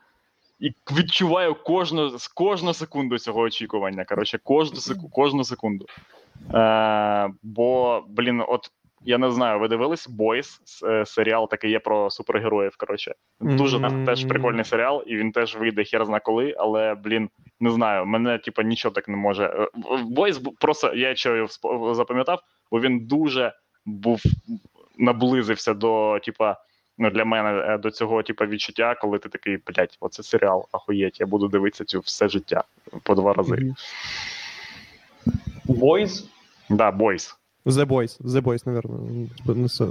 і 0.60 0.70
відчуваю 0.98 1.54
кожну, 1.54 2.16
кожну 2.34 2.74
секунду 2.74 3.18
цього 3.18 3.40
очікування. 3.40 4.04
Коротше, 4.04 4.38
кожну, 4.44 5.08
кожну 5.12 5.44
секунду. 5.44 5.86
Е, 6.54 7.30
бо, 7.42 8.04
блін, 8.08 8.42
от. 8.48 8.70
Я 9.06 9.18
не 9.18 9.30
знаю, 9.30 9.60
ви 9.60 9.68
дивились 9.68 10.08
Бойс, 10.08 10.60
серіал 11.04 11.48
такий 11.48 11.70
є 11.70 11.78
про 11.78 12.10
супергероїв. 12.10 12.76
Коротше, 12.76 13.14
дуже 13.40 13.78
Мгм. 13.78 14.04
теж 14.04 14.24
прикольний 14.24 14.64
серіал, 14.64 15.04
і 15.06 15.16
він 15.16 15.32
теж 15.32 15.56
вийде 15.56 15.84
хер 15.84 16.04
зна 16.04 16.20
коли, 16.20 16.54
але 16.58 16.94
блін, 16.94 17.30
не 17.60 17.70
знаю, 17.70 18.06
мене 18.06 18.38
типа 18.38 18.62
нічого 18.62 18.94
так 18.94 19.08
не 19.08 19.16
може. 19.16 19.44
Е, 19.44 19.68
Бойс 20.02 20.40
просто 20.60 20.94
я 20.94 21.14
що 21.14 21.36
його 21.36 21.94
запам'ятав, 21.94 22.40
бо 22.70 22.80
він 22.80 23.06
дуже 23.06 23.52
був 23.84 24.22
наблизився 24.98 25.74
до, 25.74 26.18
типа, 26.24 26.56
ну 26.98 27.10
для 27.10 27.24
мене 27.24 27.74
е, 27.74 27.78
до 27.78 27.90
цього 27.90 28.22
типа 28.22 28.46
відчуття, 28.46 28.94
коли 29.00 29.18
ти 29.18 29.28
такий, 29.28 29.58
блядь, 29.66 29.96
оце 30.00 30.22
серіал, 30.22 30.68
ахуєть, 30.72 31.20
я 31.20 31.26
буду 31.26 31.48
дивитися 31.48 31.84
цю 31.84 32.00
все 32.00 32.28
життя 32.28 32.64
по 33.02 33.14
два 33.14 33.32
рази. 33.32 33.74
Boys? 35.66 36.24
Да, 36.68 36.90
Бойс. 36.90 37.36
The 37.66 37.86
Boys, 37.86 38.22
The 38.22 38.42
Boys, 38.42 38.66
наверное, 38.66 39.00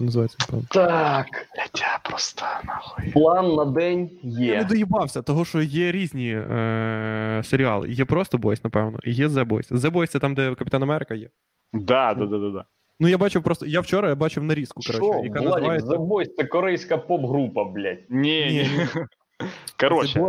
називається. 0.01 0.37
Так. 0.71 1.25
Я 1.75 1.99
просто 2.03 2.45
нахуй. 2.65 3.11
План 3.11 3.55
на 3.55 3.65
день 3.65 4.09
є. 4.23 4.45
Я 4.45 4.57
не 4.57 4.63
доїбався, 4.63 5.21
того 5.21 5.45
що 5.45 5.61
є 5.61 5.91
різні 5.91 6.29
е- 6.31 7.41
серіали. 7.45 7.89
Є 7.89 8.05
просто 8.05 8.37
Boys, 8.37 8.59
напевно, 8.63 8.99
і 9.03 9.11
є 9.11 9.27
The 9.27 9.45
Boys. 9.45 9.71
The 9.71 9.91
Boys 9.91 10.07
це 10.07 10.19
там, 10.19 10.35
де 10.35 10.55
Капітан 10.55 10.83
Америка 10.83 11.15
є. 11.15 11.29
Да, 11.73 12.13
да, 12.13 12.25
да, 12.25 12.37
да, 12.37 12.49
да. 12.49 12.65
Ну, 12.99 13.07
я 13.07 13.17
бачив 13.17 13.43
просто. 13.43 13.65
Я 13.65 13.79
вчора 13.79 14.09
я 14.09 14.15
бачив 14.15 14.43
нарізку, 14.43 14.81
коротше, 14.87 15.21
яка 15.23 15.41
Владик, 15.41 15.55
називається. 15.55 15.89
The 15.89 16.07
Boys 16.07 16.27
це 16.37 16.43
корейська 16.43 16.97
поп-група, 16.97 17.63
блядь. 17.63 18.03
Ні, 18.09 18.45
Ні. 18.45 18.87
Коротше? 19.79 20.27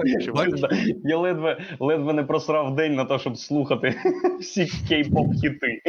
Я 1.04 1.16
ледве, 1.16 1.60
ледве 1.80 2.12
не 2.12 2.22
просрав 2.22 2.76
день 2.76 2.94
на 2.94 3.04
те, 3.04 3.18
щоб 3.18 3.38
слухати 3.38 3.94
всі 4.40 4.60
кей-поп 4.62 5.34
хіти. 5.40 5.82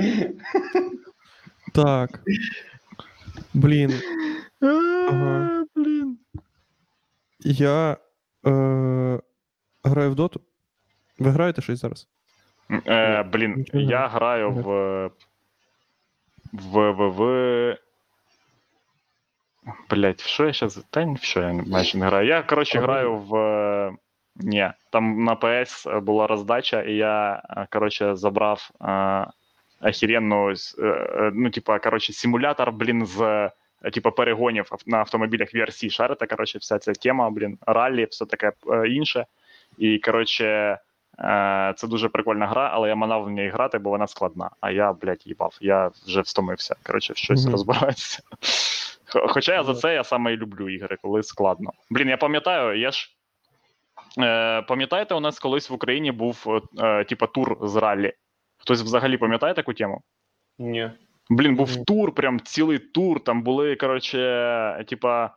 Так. 1.74 2.20
Блін, 3.54 3.94
Ага. 4.62 5.66
Блін. 5.76 6.18
я 7.40 7.98
е- 8.48 9.20
граю 9.84 10.12
в 10.12 10.16
доту. 10.16 10.42
Ви 11.20 11.30
граєте 11.32 11.62
щось 11.62 11.80
зараз? 11.80 12.08
Е, 12.88 13.24
блін, 13.24 13.66
я 13.74 14.08
граю 14.08 14.52
в. 14.52 14.62
В. 16.54 16.92
В. 16.92 17.10
В. 17.10 17.78
Блять, 19.90 20.22
в 20.22 20.28
що 20.28 20.46
я 20.46 20.54
зараз. 20.54 20.86
Та 20.90 21.04
ні, 21.04 21.16
в 21.16 21.24
що 21.24 21.40
я 21.42 21.54
майже 21.54 21.98
не 21.98 22.06
граю. 22.06 22.28
Я, 22.28 22.44
коротше, 22.44 22.80
граю 22.80 23.16
в. 23.18 23.98
Ні, 24.36 24.72
там 24.92 25.24
на 25.24 25.36
PS 25.36 26.02
була 26.02 26.28
роздача, 26.28 26.82
і 26.82 26.94
я, 26.94 27.44
е, 27.50 27.68
коротше, 27.72 28.16
забрав 28.16 28.70
охеренну, 29.82 30.50
е, 30.52 30.56
е, 30.80 31.32
ну, 31.34 31.50
типа, 31.50 31.80
коротше, 31.80 32.14
симулятор, 32.14 32.72
блін, 32.72 33.06
з. 33.06 33.22
е, 33.22 33.52
Типа 33.94 34.12
перегонів 34.12 34.72
на 34.86 34.98
автомобілях 34.98 35.54
VRC, 35.56 35.90
шарите, 35.90 36.26
коротше, 36.28 36.58
вся 36.60 36.80
ця 36.80 36.94
тема, 36.94 37.30
блін, 37.30 37.58
раллі, 37.68 38.08
все 38.12 38.26
таке 38.26 38.52
інше. 38.90 39.26
І, 39.78 40.00
коротше, 40.00 40.78
Це 41.76 41.88
дуже 41.88 42.10
прикольна 42.10 42.48
гра, 42.48 42.70
але 42.74 42.90
я 42.90 42.96
манав 42.96 43.24
в 43.24 43.30
ній 43.30 43.48
грати, 43.50 43.78
бо 43.78 43.90
вона 43.90 44.08
складна. 44.08 44.50
А 44.62 44.72
я, 44.72 44.94
блядь, 44.94 45.28
їбав. 45.28 45.58
Я 45.62 45.92
вже 46.08 46.22
встомився. 46.22 46.76
Коротше, 46.84 47.14
в 47.14 47.18
щось 47.18 47.46
розбиратися. 47.52 48.20
Х- 49.06 49.28
Хоча 49.28 49.54
я 49.54 49.64
за 49.64 49.74
це 49.76 49.94
я 49.94 50.04
саме 50.04 50.34
і 50.34 50.38
люблю 50.38 50.70
ігри, 50.70 50.98
коли 51.02 51.24
складно. 51.24 51.72
Блін, 51.90 52.10
я 52.10 52.18
пам'ятаю, 52.18 52.80
я 52.80 52.92
ж. 52.92 53.10
Е, 54.20 54.62
пам'ятаєте, 54.62 55.16
у 55.16 55.20
нас 55.20 55.40
колись 55.40 55.70
в 55.70 55.74
Україні 55.74 56.12
був 56.12 56.62
е, 56.80 57.04
типа 57.04 57.28
тур 57.28 57.58
з 57.62 57.76
раллі. 57.76 58.14
Хтось 58.68 58.82
взагалі 58.82 59.18
пам'ятає 59.18 59.54
таку 59.54 59.74
тему? 59.74 60.02
Ні. 60.60 60.92
Блін, 61.30 61.56
був 61.56 61.86
тур, 61.86 62.16
прям 62.16 62.40
цілий 62.40 62.80
тур. 62.80 63.20
Там 63.20 63.44
були, 63.44 63.76
коротше, 63.76 64.86
типа. 64.90 65.32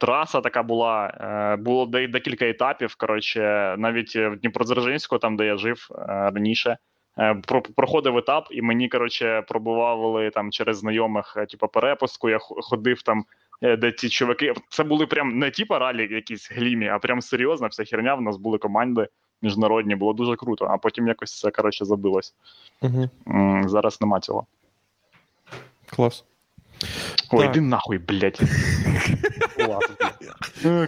Траса 0.00 0.40
така 0.40 0.62
була, 0.62 1.06
е, 1.06 1.56
було 1.56 1.86
декілька 1.86 2.48
етапів. 2.48 2.94
Коротше, 2.94 3.40
навіть 3.78 4.16
в 4.16 4.36
Дніпродзержинську, 4.36 5.18
там 5.18 5.36
де 5.36 5.46
я 5.46 5.56
жив 5.56 5.88
е, 5.90 5.96
раніше, 6.06 6.76
е, 7.18 7.42
проходив 7.76 8.16
етап, 8.16 8.48
і 8.50 8.62
мені 8.62 8.88
коротше 8.88 9.42
пробували 9.48 10.30
там 10.30 10.50
через 10.50 10.78
знайомих, 10.78 11.36
типу, 11.50 11.68
перепустку. 11.68 12.30
Я 12.30 12.38
ходив 12.40 13.02
там, 13.02 13.24
де 13.62 13.92
ці 13.92 14.08
чуваки. 14.08 14.54
Це 14.68 14.84
були 14.84 15.06
прям 15.06 15.38
не 15.38 15.50
типа 15.50 15.78
ралі, 15.78 16.14
якісь 16.14 16.52
глімі, 16.52 16.88
а 16.88 16.98
прям 16.98 17.20
серйозна 17.20 17.66
вся 17.66 17.84
херня. 17.84 18.14
В 18.14 18.22
нас 18.22 18.36
були 18.36 18.58
команди 18.58 19.08
міжнародні, 19.42 19.94
було 19.94 20.12
дуже 20.12 20.36
круто. 20.36 20.64
А 20.64 20.78
потім 20.78 21.08
якось 21.08 21.40
це 21.40 21.50
коротше 21.50 21.84
забилось. 21.84 22.34
Угу. 22.82 23.10
М, 23.28 23.68
Зараз 23.68 24.00
нема 24.00 24.20
цього. 24.20 24.46
Клас. 25.86 26.24
Ой, 27.30 27.46
Так. 27.46 27.56
іди 27.56 27.60
нахуй, 27.60 27.98
блядь. 27.98 28.40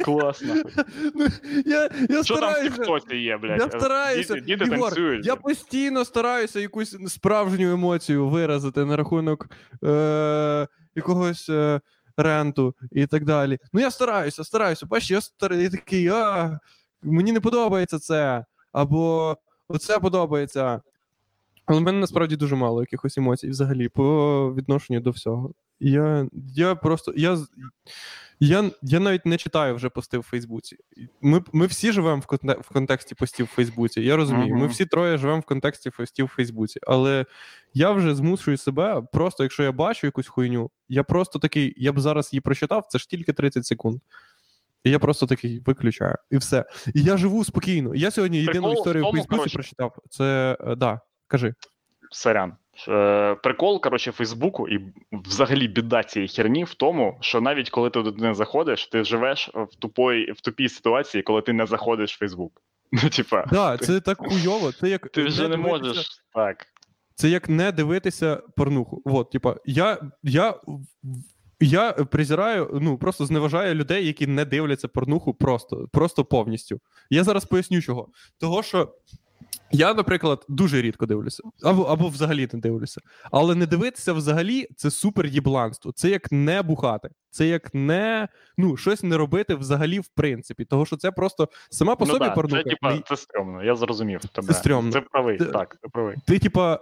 Клас, 0.05 0.43
нахуй. 0.43 0.73
Ну, 1.14 1.27
я, 1.66 1.90
я 2.10 2.24
Що 2.24 2.35
там 2.35 2.44
в 2.44 2.52
стараюся. 2.52 2.70
тіктоці 2.77 3.16
є, 3.16 3.36
блядь? 3.36 3.60
Я 3.60 3.68
стараюся. 3.81 4.35
Діти, 4.35 4.47
діти 4.47 4.64
Ігор, 4.64 4.81
танцюють. 4.81 5.27
Я 5.27 5.36
постійно 5.36 6.05
стараюся 6.05 6.60
якусь 6.60 6.97
справжню 7.12 7.73
емоцію 7.73 8.28
виразити 8.28 8.85
на 8.85 8.97
рахунок 8.97 9.47
е- 9.85 10.66
якогось 10.94 11.48
е- 11.48 11.81
ренту 12.16 12.74
і 12.93 13.06
так 13.06 13.24
далі. 13.24 13.59
Ну, 13.73 13.81
я 13.81 13.90
стараюся, 13.90 14.44
стараюся. 14.44 14.86
Бачиш, 14.86 15.10
я 15.10 15.20
старий 15.20 15.62
я 15.62 15.70
такий, 15.70 16.09
а, 16.09 16.59
мені 17.06 17.32
не 17.32 17.40
подобається 17.40 17.98
це. 17.98 18.44
Або 18.72 19.36
оце 19.68 19.98
подобається. 19.98 20.80
Але 21.66 21.78
в 21.80 21.82
мене 21.82 21.98
насправді 21.98 22.36
дуже 22.36 22.56
мало 22.56 22.80
якихось 22.80 23.18
емоцій 23.18 23.48
взагалі 23.48 23.88
по 23.88 24.54
відношенню 24.54 25.00
до 25.00 25.10
всього. 25.10 25.52
Я, 25.80 26.28
я 26.54 26.74
просто. 26.74 27.12
Я, 27.16 27.38
я, 28.40 28.70
я 28.82 29.00
навіть 29.00 29.26
не 29.26 29.36
читаю 29.36 29.74
вже 29.74 29.88
пости 29.88 30.18
в 30.18 30.22
Фейсбуці. 30.22 30.76
Ми, 31.20 31.42
ми 31.52 31.66
всі 31.66 31.92
живемо 31.92 32.20
в, 32.20 32.26
конте- 32.26 32.60
в 32.60 32.68
контексті 32.68 33.14
постів 33.14 33.46
в 33.46 33.48
Фейсбуці. 33.48 34.00
Я 34.00 34.16
розумію. 34.16 34.56
Ми 34.56 34.66
всі 34.66 34.86
троє 34.86 35.18
живемо 35.18 35.40
в 35.40 35.44
контексті 35.44 35.90
постів 35.90 36.26
в 36.26 36.28
Фейсбуці. 36.28 36.80
Але 36.86 37.26
я 37.74 37.90
вже 37.90 38.14
змушую 38.14 38.56
себе, 38.56 39.02
просто 39.12 39.42
якщо 39.42 39.62
я 39.62 39.72
бачу 39.72 40.06
якусь 40.06 40.26
хуйню, 40.28 40.70
я 40.88 41.02
просто 41.02 41.38
такий, 41.38 41.74
я 41.76 41.92
б 41.92 42.00
зараз 42.00 42.32
її 42.32 42.40
прочитав, 42.40 42.86
це 42.88 42.98
ж 42.98 43.08
тільки 43.08 43.32
30 43.32 43.66
секунд. 43.66 44.00
І 44.86 44.90
я 44.90 44.98
просто 44.98 45.26
такий 45.26 45.60
виключаю, 45.66 46.14
і 46.30 46.36
все. 46.36 46.64
І 46.94 47.02
я 47.02 47.16
живу 47.16 47.44
спокійно. 47.44 47.94
Я 47.94 48.10
сьогодні 48.10 48.38
єдину 48.38 48.52
Прикол 48.52 48.72
історію 48.72 49.02
в 49.02 49.06
тому, 49.06 49.12
Фейсбуці 49.12 49.38
коротше. 49.38 49.54
прочитав. 49.54 49.96
Це 50.10 50.56
е, 50.60 50.74
да, 50.74 51.00
кажи. 51.26 51.54
Сорян. 52.10 52.52
Е, 52.88 53.34
Прикол, 53.42 53.80
коротше, 53.80 54.12
Фейсбуку 54.12 54.68
і 54.68 54.94
взагалі 55.12 55.68
біда 55.68 56.02
цієї 56.02 56.28
херні 56.28 56.64
в 56.64 56.74
тому, 56.74 57.18
що 57.20 57.40
навіть 57.40 57.70
коли 57.70 57.90
ти 57.90 58.02
туди 58.02 58.22
не 58.22 58.34
заходиш, 58.34 58.86
ти 58.86 59.04
живеш 59.04 59.50
в 59.54 59.76
тупої, 59.78 60.32
в 60.32 60.40
тупій 60.40 60.68
ситуації, 60.68 61.22
коли 61.22 61.42
ти 61.42 61.52
не 61.52 61.66
заходиш 61.66 62.14
в 62.14 62.18
Фейсбук. 62.18 62.62
Ну, 62.92 63.10
типа, 63.10 63.44
Да, 63.52 63.78
це 63.78 64.00
так 64.00 64.18
хуйово. 64.18 64.72
Це 64.72 64.88
як 64.88 65.08
ти 65.08 65.24
вже 65.24 65.48
не 65.48 65.56
дивитися- 65.56 65.86
можеш 65.86 66.06
так. 66.34 66.66
Це 67.14 67.28
як 67.28 67.48
не 67.48 67.72
дивитися 67.72 68.42
порнуху. 68.56 69.02
От, 69.04 69.30
типа, 69.30 69.56
я, 69.64 69.98
я, 70.22 70.54
я 71.60 71.92
презираю, 71.92 72.78
ну 72.82 72.98
просто 72.98 73.26
зневажаю 73.26 73.74
людей, 73.74 74.06
які 74.06 74.26
не 74.26 74.44
дивляться 74.44 74.88
порнуху 74.88 75.34
просто, 75.34 75.88
просто 75.92 76.24
повністю. 76.24 76.80
Я 77.10 77.24
зараз 77.24 77.44
поясню 77.44 77.82
чого. 77.82 78.08
Того, 78.38 78.62
що 78.62 78.94
я, 79.72 79.94
наприклад, 79.94 80.44
дуже 80.48 80.82
рідко 80.82 81.06
дивлюся, 81.06 81.42
або, 81.62 81.82
або 81.82 82.08
взагалі 82.08 82.48
не 82.52 82.58
дивлюся. 82.58 83.00
Але 83.30 83.54
не 83.54 83.66
дивитися 83.66 84.12
взагалі 84.12 84.68
це 84.76 84.90
супер 84.90 85.26
єбланство. 85.26 85.92
Це 85.92 86.10
як 86.10 86.32
не 86.32 86.62
бухати. 86.62 87.10
Це 87.36 87.46
як 87.46 87.74
не 87.74 88.28
ну, 88.58 88.76
щось 88.76 89.02
не 89.02 89.16
робити 89.16 89.54
взагалі 89.54 90.00
в 90.00 90.08
принципі. 90.08 90.64
Того, 90.64 90.86
що 90.86 90.96
це 90.96 91.10
просто 91.10 91.48
сама 91.70 91.96
по 91.96 92.06
ну, 92.06 92.12
собі 92.12 92.24
да, 92.24 92.30
порнуха. 92.30 92.62
Це, 92.62 92.70
типа, 92.70 92.98
це 93.08 93.16
стрьомно, 93.16 93.64
я 93.64 93.76
зрозумів 93.76 94.20
тебе. 94.20 94.54
стрьомно. 94.54 94.92
Це 94.92 95.00
правий, 95.00 95.38
Це- 95.38 95.44
так, 95.44 95.76
ти 95.82 95.88
правий. 95.88 96.16
ти, 96.26 96.38
типа, 96.38 96.80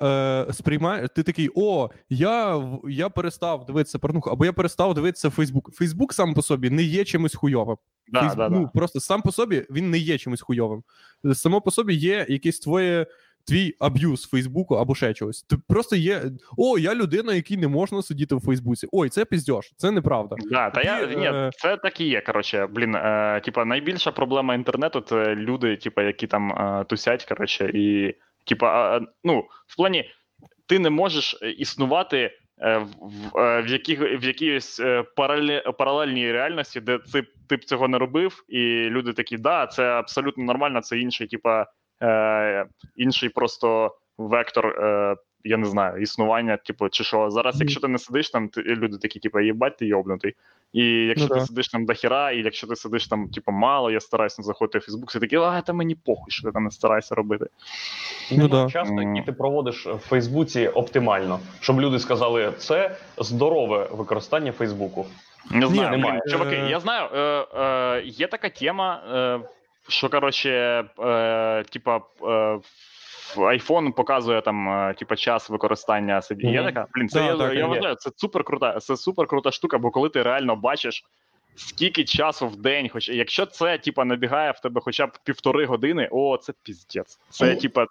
е, 0.49 0.53
сприймаєш, 0.53 1.11
ти 1.15 1.23
такий, 1.23 1.51
о, 1.55 1.91
я, 2.09 2.63
я 2.89 3.09
перестав 3.09 3.67
дивитися 3.67 3.99
порнуху, 3.99 4.31
або 4.31 4.45
я 4.45 4.53
перестав 4.53 4.95
дивитися 4.95 5.31
Фейсбук. 5.31 5.75
Фейсбук 5.75 6.13
сам 6.13 6.35
по 6.35 6.43
собі 6.43 6.71
не 6.71 6.83
є 6.83 7.05
чимось 7.05 7.35
хуйовим. 7.35 7.77
Да, 8.09 8.21
Фейсбук, 8.21 8.39
да, 8.39 8.49
ну, 8.49 8.71
просто 8.75 9.01
сам 9.01 9.23
по 9.23 9.33
собі 9.33 9.67
він 9.71 9.91
не 9.91 9.99
є 9.99 10.19
чимось 10.19 10.41
хуйовим. 10.41 10.83
Само 11.35 11.61
по 11.61 11.71
собі 11.71 11.95
є 11.95 12.27
якесь 12.29 12.59
твоє, 12.59 13.07
твій 13.47 13.75
аб'юз 13.81 14.23
Фейсбуку 14.27 14.75
або 14.75 14.95
ще 14.95 15.15
чогось. 15.15 15.43
Ти 15.43 15.57
просто 15.69 15.97
є. 15.97 16.23
О, 16.59 16.79
я 16.79 16.95
людина, 16.95 17.35
якій 17.35 17.57
не 17.57 17.69
можна 17.69 18.03
сидіти 18.03 18.35
в 18.35 18.41
Фейсбуці. 18.41 18.89
Ой, 18.93 19.09
це 19.09 19.25
піздьош, 19.25 19.73
це 19.77 19.91
неправда. 19.91 20.37
Да, 20.51 20.71
та 20.71 20.83
я 20.83 21.07
Ти, 21.07 21.17
ні, 21.17 21.27
е, 21.27 21.51
це 21.53 21.77
так 21.77 22.01
і 22.01 22.09
є. 22.09 22.21
Коротше, 22.21 22.67
блін, 22.67 22.95
е, 22.95 23.41
типа, 23.45 23.65
найбільша 23.65 24.11
проблема 24.11 24.55
інтернету 24.55 25.01
це 25.01 25.35
люди, 25.35 25.77
типа, 25.77 26.03
які 26.03 26.27
там 26.27 26.53
е, 26.53 26.85
тусять, 26.89 27.25
коротше, 27.25 27.71
і 27.75 28.15
типа, 28.47 28.97
е, 28.97 29.01
ну, 29.25 29.45
в 29.67 29.77
плані, 29.77 30.11
ти 30.67 30.79
не 30.79 30.91
можеш 30.91 31.37
е, 31.43 31.51
існувати. 31.51 32.31
е, 32.63 32.79
В, 32.79 32.87
в, 33.01 33.39
е, 33.39 33.63
в, 33.63 33.67
яких, 33.67 34.01
в 34.01 34.25
якійсь 34.25 34.81
е, 34.81 35.05
паралельній 35.79 36.33
реальності, 36.33 36.81
де 36.81 36.99
ти, 36.99 37.25
ти 37.49 37.57
б 37.57 37.65
цього 37.65 37.89
не 37.89 37.99
робив, 37.99 38.45
і 38.49 38.59
люди 38.91 39.13
такі, 39.13 39.37
да, 39.37 39.67
це 39.67 39.85
абсолютно 39.85 40.45
нормально, 40.45 40.81
це 40.81 40.99
інший, 40.99 41.27
типа, 41.27 41.67
е, 42.03 42.67
інший 42.97 43.29
просто 43.29 43.95
вектор, 44.19 44.67
е, 44.67 45.17
я 45.45 45.57
не 45.57 45.67
знаю, 45.67 46.03
існування, 46.03 46.57
типу, 46.57 46.89
чи 46.89 47.05
що. 47.05 47.31
Зараз, 47.31 47.61
якщо 47.61 47.81
ти 47.81 47.89
не 47.89 47.99
сидиш 47.99 48.31
там, 48.31 48.49
ти, 48.49 48.63
люди 48.63 48.99
такі, 48.99 49.19
типу, 49.19 49.41
їбать, 49.41 49.77
ти 49.77 49.87
йобнутий. 49.87 50.35
І 50.73 50.85
якщо 50.85 51.29
Ну 51.29 51.35
ти 51.35 51.41
да. 51.41 51.47
сидиш 51.47 51.69
там 51.69 51.85
до 51.87 51.95
хіра, 51.95 52.31
і 52.31 52.43
якщо 52.43 52.67
ти 52.67 52.77
сидиш 52.77 53.09
там, 53.09 53.29
типу, 53.29 53.53
мало, 53.53 53.91
я 53.91 54.01
стараюся 54.01 54.37
не 54.43 54.47
заходити 54.47 54.79
в 54.79 54.83
Фейсбук, 54.83 55.13
ти 55.13 55.19
такий, 55.19 55.39
а, 55.39 55.61
та 55.61 55.73
мені 55.73 55.95
похуй, 55.95 56.31
що 56.31 56.43
ти 56.43 56.53
там 56.53 56.65
не 56.65 56.71
стараєшся 56.71 57.15
робити. 57.15 57.47
Ну 58.33 58.49
да. 58.49 58.69
Мгм. 58.85 58.99
який 58.99 59.23
ти 59.23 59.33
проводиш 59.33 59.87
в 59.87 59.99
Фейсбуці 59.99 60.69
оптимально, 60.69 61.41
щоб 61.61 61.81
люди 61.81 61.99
сказали, 61.99 62.53
це 62.59 62.97
здорове 63.19 63.89
використання 63.93 64.53
Фейсбуку. 64.53 65.07
Не 65.51 65.67
знаю, 65.67 65.91
блін, 65.91 66.01
немає. 66.01 66.21
чуваки, 66.29 66.57
я 66.57 66.81
знаю, 66.81 67.09
е, 67.15 67.47
е, 67.61 68.03
є 68.05 68.27
така 68.27 68.49
тема, 68.49 69.03
е, 69.15 69.49
що 69.89 70.09
коротше, 70.09 70.85
е, 70.99 71.65
типа. 71.71 72.01
Е, 72.23 72.61
iPhone 73.37 73.93
показує 73.93 74.41
там, 74.41 74.69
е, 74.69 74.95
типа, 74.95 75.17
час 75.17 75.51
використання 75.51 76.23
сидіння. 76.23 76.61
Mm-hmm. 76.61 76.65
Я 76.65 76.73
така? 76.73 76.87
Блін, 76.95 77.09
це 77.09 77.21
Да, 77.21 77.27
я, 77.27 77.37
так, 77.37 77.55
я 77.55 77.67
вважаю, 77.67 77.95
це 77.95 78.11
супер 78.17 78.45
крута, 78.45 78.81
це 78.81 78.97
супер 78.97 79.27
крута 79.27 79.51
штука, 79.51 79.79
бо 79.79 79.91
коли 79.91 80.09
ти 80.09 80.23
реально 80.23 80.57
бачиш, 80.57 81.05
скільки 81.57 82.05
часу 82.05 82.49
в 82.49 82.57
день, 82.57 82.89
хоч 82.89 83.09
якщо 83.09 83.47
це 83.47 83.79
типа 83.79 84.05
набігає 84.05 84.51
в 84.51 84.61
тебе 84.61 84.81
хоча 84.81 85.07
б 85.07 85.11
півтори 85.25 85.67
години, 85.67 86.09
о, 86.13 86.37
це 86.37 86.53
піздець. 86.63 87.19
Це 87.31 87.57
типа. 87.57 87.87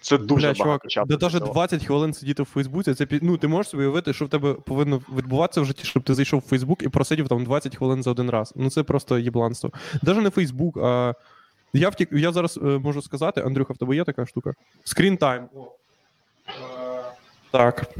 Це 0.00 0.18
дуже 0.18 0.46
Бля, 0.52 0.64
багато 0.64 0.64
чувак, 0.64 0.86
часу. 0.88 1.06
да 1.18 1.28
навіть 1.28 1.52
20 1.52 1.84
хвилин 1.84 2.14
сидіти 2.14 2.42
в 2.42 2.46
Фейсбуці, 2.46 2.94
це 2.94 3.06
ну, 3.22 3.36
ти 3.36 3.48
можеш 3.48 3.70
собі 3.70 3.82
уявити, 3.82 4.12
що 4.12 4.24
в 4.24 4.28
тебе 4.28 4.54
повинно 4.54 5.00
відбуватися 5.16 5.60
в 5.60 5.64
житті, 5.64 5.84
щоб 5.84 6.02
ти 6.02 6.14
зайшов 6.14 6.40
в 6.40 6.48
Фейсбук 6.48 6.82
і 6.82 6.88
просидів 6.88 7.28
там 7.28 7.44
20 7.44 7.76
хвилин 7.76 8.02
за 8.02 8.10
один 8.10 8.30
раз. 8.30 8.52
Ну 8.56 8.70
це 8.70 8.82
просто 8.82 9.18
єбланство. 9.18 9.70
Даже 10.02 10.20
не 10.20 10.30
Фейсбук, 10.30 10.76
а 10.76 11.14
я 11.72 11.88
втік, 11.88 12.08
я 12.12 12.32
зараз 12.32 12.56
е, 12.56 12.60
можу 12.60 13.02
сказати, 13.02 13.40
Андрюха, 13.40 13.72
в 13.72 13.76
тебе 13.76 13.96
є 13.96 14.04
така 14.04 14.26
штука? 14.26 14.52
Screen 14.86 15.18
time. 15.18 15.42
Е, 16.48 17.02
Так. 17.50 17.90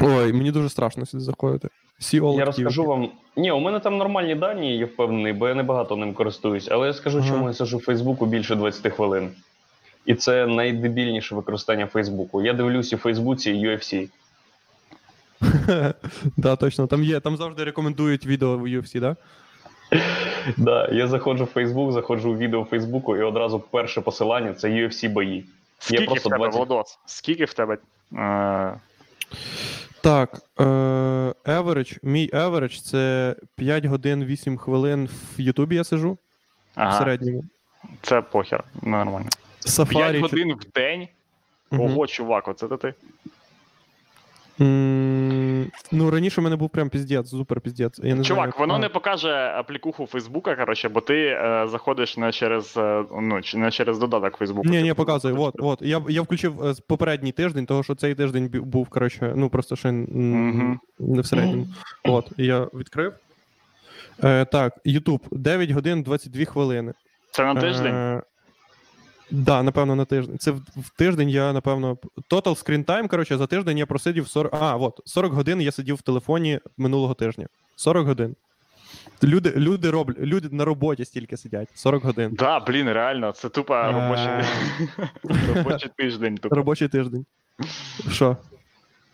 Ой, 0.00 0.32
мені 0.32 0.50
дуже 0.50 0.68
страшно 0.68 1.06
сюди 1.06 1.24
заходити. 1.24 1.68
All 2.00 2.38
Я 2.38 2.44
розкажу 2.44 2.84
вам. 2.84 3.10
Ні, 3.36 3.52
у 3.52 3.60
мене 3.60 3.80
там 3.80 3.96
нормальні 3.96 4.34
дані, 4.34 4.78
я 4.78 4.86
впевнений, 4.86 5.32
бо 5.32 5.48
я 5.48 5.54
небагато 5.54 5.96
ним 5.96 6.14
користуюсь. 6.14 6.68
Але 6.70 6.86
я 6.86 6.92
скажу, 6.92 7.18
Ага. 7.18 7.28
чому 7.28 7.46
я 7.48 7.54
сижу 7.54 7.78
в 7.78 7.82
Фейсбуку 7.84 8.26
більше 8.26 8.54
20 8.56 8.92
хвилин. 8.92 9.30
І 10.06 10.14
це 10.14 10.46
найдебільніше 10.46 11.34
використання 11.34 11.86
Фейсбуку. 11.86 12.42
Я 12.42 12.52
дивлюся 12.52 12.96
в 12.96 12.98
Фейсбуці 12.98 13.52
UFC. 13.52 14.08
да, 16.36 16.56
точно. 16.56 16.86
Там 16.86 17.04
є, 17.04 17.20
там 17.20 17.36
завжди 17.36 17.64
рекомендують 17.64 18.26
відео 18.26 18.58
в 18.58 18.66
UFC, 18.66 19.00
да? 19.00 19.16
Да, 20.56 20.88
я 20.92 21.06
заходжу 21.08 21.44
в 21.44 21.46
Фейсбук, 21.46 21.92
заходжу 21.92 22.32
в 22.32 22.38
відео 22.38 22.62
в 22.62 22.64
Фейсбуку, 22.64 23.16
і 23.16 23.22
одразу 23.22 23.60
перше 23.60 24.00
посилання 24.00 24.54
це 24.54 24.68
UFC 24.68 25.08
бої. 25.08 25.44
Скільки 25.78 26.04
просто 26.04 26.28
в 26.28 26.32
тебе, 26.32 26.44
20. 26.44 26.56
Владос? 26.56 26.98
Скільки 27.06 27.44
в 27.44 27.54
тебе? 27.54 27.78
Е, 28.12 28.74
Так, 30.00 30.40
е, 30.60 30.64
average, 31.44 31.98
мій 32.02 32.30
average 32.32 32.82
це 32.82 33.34
5 33.56 33.84
годин 33.84 34.24
8 34.24 34.56
хвилин 34.56 35.08
в 35.38 35.40
Ютубі 35.40 35.76
я 35.76 35.84
сижу 35.84 36.18
в 36.76 36.92
середньому. 36.98 37.44
це 38.02 38.22
похер, 38.22 38.64
нормально. 38.82 39.28
5 39.64 40.16
годин 40.16 40.54
в 40.54 40.72
день. 40.74 41.08
Ого, 41.70 42.06
чувак, 42.06 42.48
оце 42.48 42.68
то 42.68 42.76
ти. 42.76 42.94
Ну, 45.92 46.10
раніше 46.10 46.40
в 46.40 46.44
мене 46.44 46.56
був 46.56 46.70
прям 46.70 46.88
піздець, 46.88 47.30
супер 47.30 47.60
піздець. 47.60 47.98
Я 48.02 48.14
не 48.14 48.24
Чувак, 48.24 48.26
знаю, 48.36 48.48
як- 48.48 48.58
воно 48.58 48.78
не 48.78 48.88
покаже 48.88 49.52
аплікуху 49.56 50.06
Фейсбука, 50.06 50.56
коротше, 50.56 50.88
бо 50.88 51.00
ти 51.00 51.14
е, 51.26 51.66
заходиш 51.70 52.16
не 52.16 52.32
через, 52.32 52.76
е, 52.76 53.04
ну, 53.20 53.40
не 53.54 53.70
через 53.70 53.98
додаток 53.98 54.36
Фейсбуку. 54.36 54.68
Ні, 54.68 54.82
ні, 54.82 54.94
показує. 54.94 55.34
От, 55.34 55.54
от. 55.58 55.82
Я, 55.82 56.02
я 56.08 56.22
включив 56.22 56.62
е, 56.66 56.74
попередній 56.86 57.32
тиждень, 57.32 57.66
того 57.66 57.82
що 57.82 57.94
цей 57.94 58.14
тиждень 58.14 58.48
був, 58.54 58.88
коротше, 58.88 59.32
ну 59.36 59.48
просто 59.48 59.76
ще 59.76 59.92
Мгм. 59.92 60.80
не 60.98 61.20
в 61.20 61.26
середньому. 61.26 61.66
От, 62.04 62.26
я 62.36 62.60
відкрив. 62.74 63.12
Е, 64.24 64.44
так, 64.44 64.74
YouTube, 64.86 65.20
9 65.32 65.70
годин 65.70 66.02
22 66.02 66.44
хвилини. 66.44 66.92
Це 67.30 67.44
на 67.54 67.60
тиждень? 67.60 68.20
Да, 69.30 69.62
напевно, 69.62 69.94
на 69.94 70.04
тиждень. 70.04 70.38
Це 70.38 70.50
в, 70.50 70.60
в 70.76 70.90
тиждень 70.96 71.30
я, 71.30 71.52
напевно. 71.52 71.96
Total 72.30 72.64
screen 72.64 72.84
time, 72.84 73.08
коротше, 73.08 73.36
за 73.36 73.46
тиждень 73.46 73.78
я 73.78 73.86
просидів 73.86 74.28
40. 74.28 74.54
А, 74.54 74.76
от, 74.76 75.00
40 75.04 75.32
годин 75.32 75.60
я 75.60 75.72
сидів 75.72 75.94
в 75.96 76.02
телефоні 76.02 76.60
минулого 76.76 77.14
тижня. 77.14 77.46
40 77.76 78.06
годин. 78.06 78.36
Люди, 79.22 79.52
люди 79.56 79.90
роблять, 79.90 80.18
люди 80.18 80.48
на 80.52 80.64
роботі 80.64 81.04
стільки 81.04 81.36
сидять. 81.36 81.68
40 81.74 82.04
годин. 82.04 82.30
Да, 82.38 82.60
блін, 82.60 82.88
реально, 82.92 83.32
це 83.32 83.48
тупо 83.48 83.74
Е. 83.74 83.92
робочий, 83.92 84.48
робочий 85.54 85.90
тиждень. 85.96 86.38
Робочий 86.42 86.88
тиждень. 86.88 87.26
Що? 88.10 88.36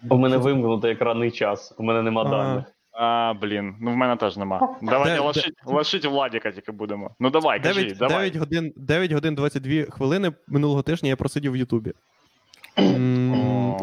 У 0.08 0.16
мене 0.16 0.36
вимкнутий 0.36 0.92
екранний 0.92 1.30
час, 1.30 1.74
у 1.78 1.82
мене 1.82 2.02
нема 2.02 2.24
даних. 2.24 2.64
А, 2.92 3.34
блін, 3.40 3.74
ну 3.80 3.92
в 3.92 3.96
мене 3.96 4.16
теж 4.16 4.36
нема. 4.36 4.76
Давайте 4.82 5.14
Де- 5.14 5.20
лишить, 5.26 5.54
лишить 5.64 6.04
Владіка 6.04 6.50
тільки 6.50 6.72
будемо. 6.72 7.10
Ну 7.20 7.30
давай, 7.30 7.62
кажи, 7.62 7.80
9, 7.84 7.98
давай. 7.98 8.30
9, 8.30 8.36
годин, 8.36 8.72
9 8.76 9.12
годин 9.12 9.34
22 9.34 9.82
хвилини 9.90 10.32
минулого 10.48 10.82
тижня 10.82 11.08
я 11.08 11.16
просидів 11.16 11.52
в 11.52 11.56
Ютубі. 11.56 11.92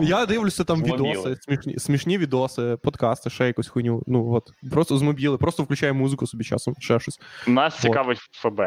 Я 0.02 0.26
дивлюся 0.26 0.64
там 0.64 0.78
Змобіли. 0.78 1.10
відоси, 1.12 1.36
смішні, 1.42 1.80
смішні 1.80 2.18
відоси, 2.18 2.78
подкасти, 2.84 3.30
ще 3.30 3.48
якусь 3.48 3.68
хуйню. 3.68 4.04
Ну 4.08 4.32
от, 4.34 4.52
просто 4.72 4.98
змобіли, 4.98 5.38
просто 5.38 5.64
включаю 5.64 5.96
музику 5.96 6.28
собі 6.28 6.44
часом, 6.44 6.76
ще 6.80 7.00
щось. 7.00 7.20
Нас 7.48 7.74
Вот. 7.74 7.82
цікавить 7.82 8.18
ФБ. 8.18 8.62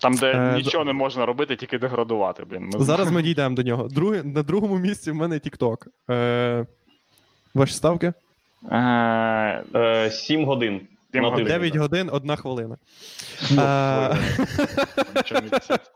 Там, 0.00 0.14
де 0.14 0.32
Е, 0.32 0.54
нічого 0.56 0.84
не 0.84 0.92
можна 0.92 1.26
робити, 1.26 1.56
тільки 1.56 1.78
деградувати. 1.78 2.44
Блін. 2.44 2.62
Ми 2.74 2.84
Зараз 2.84 3.10
ми 3.12 3.22
дійдемо 3.22 3.54
до 3.56 3.62
нього. 3.62 3.88
Друге, 3.88 4.22
на 4.22 4.42
другому 4.42 4.78
місці 4.78 5.10
в 5.10 5.14
мене 5.14 5.34
TikTok. 5.34 5.76
Е, 6.10 6.66
ваші 7.54 7.74
ставки? 7.74 8.12
Е, 8.70 9.64
Е, 9.74 10.10
7 10.10 10.44
годин. 10.44 10.80
Сім 11.12 11.24
годин. 11.24 11.46
9 11.46 11.76
годин, 11.76 12.10
1 12.12 12.36
хвилина. 12.36 12.76
Писать. 15.50 15.90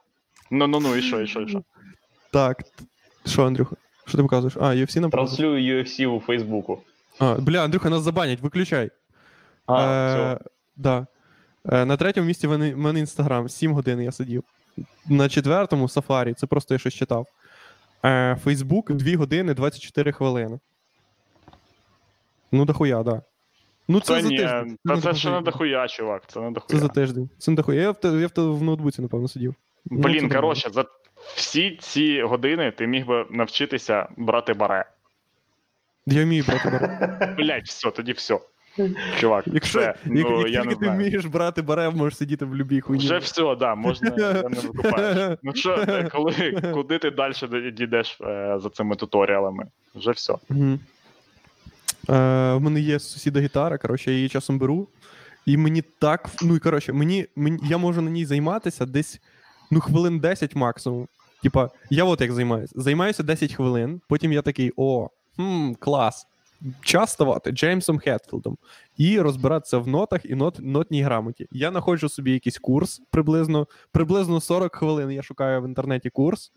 Ну, 0.51 0.67
ну, 0.67 0.81
ну, 0.81 0.97
і 0.97 1.03
що, 1.03 1.21
і 1.21 1.27
що, 1.27 1.41
і 1.41 1.49
що? 1.49 1.63
так. 2.33 2.63
Що, 3.27 3.47
Андрюха? 3.47 3.77
Що 4.07 4.17
ти 4.17 4.23
показуєш? 4.23 4.57
А, 4.61 4.65
UFC 4.65 5.01
нам? 5.01 5.11
Транслюю 5.11 5.83
UFC 5.83 6.07
у 6.07 6.21
Фейсбуку. 6.21 6.83
А, 7.19 7.35
бля, 7.35 7.65
Андрюха, 7.65 7.91
нас 7.91 8.03
забанять, 8.03 8.41
виключай. 8.41 8.91
А, 9.67 9.83
Е, 9.83 10.09
все. 10.35 10.39
да. 10.77 11.07
Е, 11.73 11.85
на 11.85 11.97
третьому 11.97 12.27
місці 12.27 12.47
в 12.47 12.59
мене, 12.77 13.01
інстаграм, 13.01 13.49
7 13.49 13.73
годин 13.73 14.01
я 14.01 14.13
сидів. 14.13 14.45
На 15.09 15.29
четвертому 15.29 15.89
сафарі, 15.89 16.35
це 16.35 16.47
просто 16.47 16.75
я 16.75 16.79
щось 16.79 16.95
читав. 16.95 17.27
Е, 18.05 18.37
Фейсбук 18.45 18.93
2 18.93 19.17
години 19.17 19.55
24 19.55 20.13
хвилини. 20.13 20.59
Ну, 22.53 22.65
дохуя, 22.65 23.03
да. 23.03 23.23
Ну, 23.89 24.01
це 24.01 24.15
Та 24.15 24.21
за 24.23 24.29
ні, 24.29 24.37
тиждень. 24.37 24.79
та 24.85 25.01
це 25.01 25.15
ще 25.15 25.31
не 25.31 25.41
дохуя. 25.41 25.89
чувак, 25.89 26.23
це 26.27 26.41
не 26.41 26.51
дохуя. 26.51 26.69
Це 26.69 26.79
за 26.79 26.89
тиждень. 26.89 27.29
Це 27.39 27.51
не 27.51 27.57
дохуя. 27.57 27.81
Я 27.83 27.91
в, 27.91 28.01
те- 28.01 28.09
я 28.21 28.27
в, 28.27 28.31
те- 28.31 28.43
в 28.43 28.63
ноутбуці, 28.63 29.03
напевно, 29.03 29.29
сидів. 29.29 29.55
Ну, 29.91 29.97
це 30.03 30.09
Блін, 30.09 30.15
нормально. 30.23 30.41
коротше, 30.41 30.71
за 30.71 30.85
всі 31.35 31.77
ці 31.81 32.23
години 32.23 32.71
ти 32.71 32.87
міг 32.87 33.07
би 33.07 33.27
навчитися 33.31 34.09
брати 34.17 34.55
баре. 34.55 34.85
Я 36.07 36.25
вмію 36.25 36.45
брати 36.49 36.71
баре. 36.71 37.35
Блять, 37.39 37.65
все, 37.67 37.91
тоді 37.91 38.13
все. 38.13 38.39
Чувак, 39.21 39.45
Якщо 39.47 39.79
все, 39.79 39.87
як, 39.87 39.97
ну, 40.05 40.41
як 40.41 40.51
я 40.51 40.59
не 40.59 40.63
тільки 40.65 40.75
ти 40.81 40.85
знаю. 40.85 40.99
вмієш 41.01 41.25
брати 41.25 41.63
баре, 41.63 41.91
можеш 41.91 42.19
сидіти 42.19 42.45
в 42.45 42.57
любій 42.57 42.81
хуйні. 42.81 43.05
Вже 43.05 43.19
все, 43.19 43.57
да, 43.57 43.75
можна 43.75 44.15
я 44.19 44.33
не 44.33 44.61
викупаєш. 44.61 45.39
Ну 45.43 45.55
що, 45.55 45.75
е, 45.89 46.09
коли, 46.13 46.61
куди 46.75 46.99
ти 46.99 47.11
далі 47.11 47.33
дійдеш 47.73 48.19
е, 48.21 48.57
за 48.59 48.71
цими 48.71 48.97
туторіалами? 48.97 49.67
Вже 49.95 50.11
все. 50.11 50.33
Угу. 50.51 50.79
Е, 52.09 52.13
в 52.55 52.61
мене 52.61 52.81
є 52.81 52.99
сусіда 52.99 53.41
гітара, 53.41 53.79
коротше, 53.79 54.11
я 54.11 54.17
її 54.17 54.29
часом 54.29 54.59
беру. 54.59 54.89
І 55.47 55.57
мені 55.57 55.83
так. 55.83 56.31
Ну 56.43 56.57
і 56.57 56.59
коротше, 56.59 56.93
мені, 56.93 57.27
мені, 57.37 57.59
я 57.63 57.79
можу 57.79 58.03
на 58.03 58.11
ній 58.11 58.25
займатися 58.25 58.87
десь 58.87 59.21
ну, 59.71 59.81
хвилин 59.81 60.21
10 60.21 60.57
максимум. 60.57 61.09
Типа, 61.43 61.71
я 61.91 62.05
от 62.05 62.21
як 62.21 62.33
займаюся. 62.33 62.75
Займаюся 62.77 63.23
10 63.23 63.55
хвилин, 63.55 64.01
потім 64.09 64.33
я 64.33 64.43
такий: 64.43 64.73
о, 64.77 65.09
хм, 65.37 65.73
клас. 65.73 66.27
Час 66.83 67.13
ставати 67.13 67.51
Джеймсом 67.51 67.99
Хетфілдом 67.99 68.59
і 68.97 69.21
розбиратися 69.21 69.79
в 69.79 69.89
нотах 69.89 70.25
і 70.25 70.35
нот, 70.35 70.59
нотній 70.61 71.03
грамоті. 71.03 71.49
Я 71.51 71.71
знаходжу 71.71 72.09
собі 72.09 72.33
якийсь 72.33 72.59
курс 72.59 73.03
приблизно, 73.11 73.67
приблизно 73.93 74.41
40 74.41 74.77
хвилин. 74.77 75.11
Я 75.11 75.23
шукаю 75.23 75.63
в 75.63 75.65
інтернеті 75.65 76.11
курс. 76.11 76.53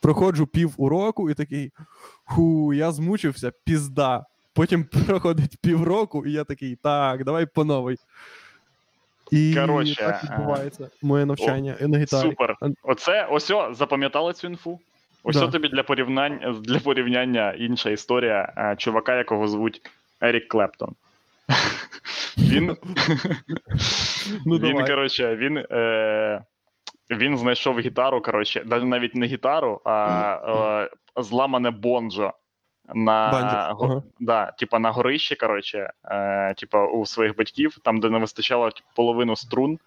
Проходжу 0.00 0.48
пів 0.52 0.74
уроку 0.76 1.30
і 1.30 1.34
такий. 1.34 1.72
Ху, 2.24 2.72
я 2.72 2.92
змучився, 2.92 3.52
пізда. 3.64 4.26
Потім 4.54 4.84
проходить 5.06 5.56
півроку, 5.62 6.26
і 6.26 6.32
я 6.32 6.44
такий, 6.44 6.76
так, 6.76 7.24
давай 7.24 7.46
по 7.46 7.64
новій. 7.64 7.96
І 9.30 9.54
Коротше, 9.54 9.96
так 9.96 10.24
е, 10.24 10.28
відбувається 10.32 10.90
моє 11.02 11.26
навчання 11.26 11.76
на 11.80 11.98
гітарі. 11.98 12.28
Супер. 12.28 12.56
Оце 12.82 13.26
ось 13.30 13.52
запам'ятали 13.72 14.32
цю 14.32 14.46
інфу? 14.46 14.80
Ось 15.22 15.36
Да. 15.36 15.48
тобі 15.48 15.68
для 15.68 15.82
порівняння 15.82 16.54
для 16.60 16.78
порівняння 16.78 17.52
інша 17.52 17.90
історія 17.90 18.52
е, 18.56 18.76
чувака, 18.78 19.16
якого 19.16 19.48
звуть 19.48 19.80
Ерік 20.20 20.48
Клептон. 20.48 20.94
Він, 22.38 22.76
Ну, 24.46 24.58
він 24.58 24.86
коротше, 24.86 25.36
він, 25.36 25.56
е, 25.70 26.42
він 27.10 27.38
знайшов 27.38 27.80
гітару, 27.80 28.22
коротше, 28.22 28.62
навіть 28.66 28.84
навіть 28.84 29.14
не 29.14 29.26
гітару, 29.26 29.80
а 29.84 30.88
е, 31.16 31.22
зламане 31.22 31.70
бонджо. 31.70 32.32
На, 32.94 33.30
го- 33.72 33.84
ага. 33.84 34.02
да, 34.20 34.50
типа 34.50 34.78
на 34.78 34.90
горищі, 34.90 35.36
коротше, 35.36 35.90
е, 36.04 36.54
типа 36.54 36.86
у 36.86 37.06
своїх 37.06 37.36
батьків, 37.36 37.78
там, 37.82 38.00
де 38.00 38.10
не 38.10 38.18
вистачало 38.18 38.70
типу, 38.70 38.86
половину 38.94 39.36
струн, 39.36 39.78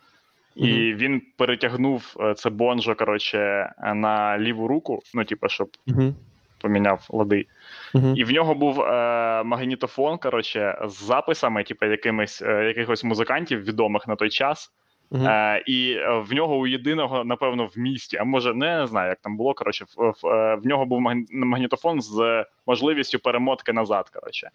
і 0.56 0.94
він 0.94 1.22
перетягнув 1.38 2.15
е, 2.19 2.34
це 2.34 2.49
бонжо, 2.49 2.95
коротше, 2.95 3.38
е, 3.78 3.94
на 3.94 4.40
ліву 4.40 4.68
руку, 4.68 5.02
ну, 5.14 5.24
типа, 5.26 5.48
щоб 5.49 5.69
Мгм. 5.86 6.15
поміняв 6.61 7.07
лади. 7.10 7.45
Мгм. 7.94 8.14
І 8.15 8.24
в 8.24 8.32
нього 8.32 8.56
був 8.56 8.82
е, 8.82 9.44
магнітофон, 9.44 10.18
коротше, 10.18 10.78
з 10.88 11.03
записами, 11.03 11.64
типу, 11.64 11.86
якимись, 11.86 12.41
е, 12.41 12.65
якихось 12.65 13.03
музикантів 13.03 13.64
відомих 13.64 14.07
на 14.07 14.15
той 14.15 14.30
час. 14.30 14.72
Мгм. 15.12 15.28
Е, 15.28 15.64
і 15.66 15.92
е, 15.92 16.24
в 16.28 16.34
нього 16.34 16.58
у 16.58 16.68
єдиного, 16.68 17.24
напевно, 17.24 17.66
в 17.66 17.80
місті, 17.80 18.18
а 18.18 18.24
може, 18.24 18.54
не, 18.54 18.78
не 18.78 18.88
знаю, 18.88 19.10
як 19.10 19.20
там 19.20 19.38
було. 19.38 19.54
Коротше, 19.54 19.86
в, 19.98 20.14
в, 20.22 20.28
е, 20.28 20.56
в 20.56 20.68
нього 20.68 20.86
був 20.86 21.02
магнітофон 21.32 22.02
з 22.02 22.46
можливістю 22.68 23.20
перемотки 23.20 23.74
назад. 23.74 24.10
Коротше. 24.10 24.50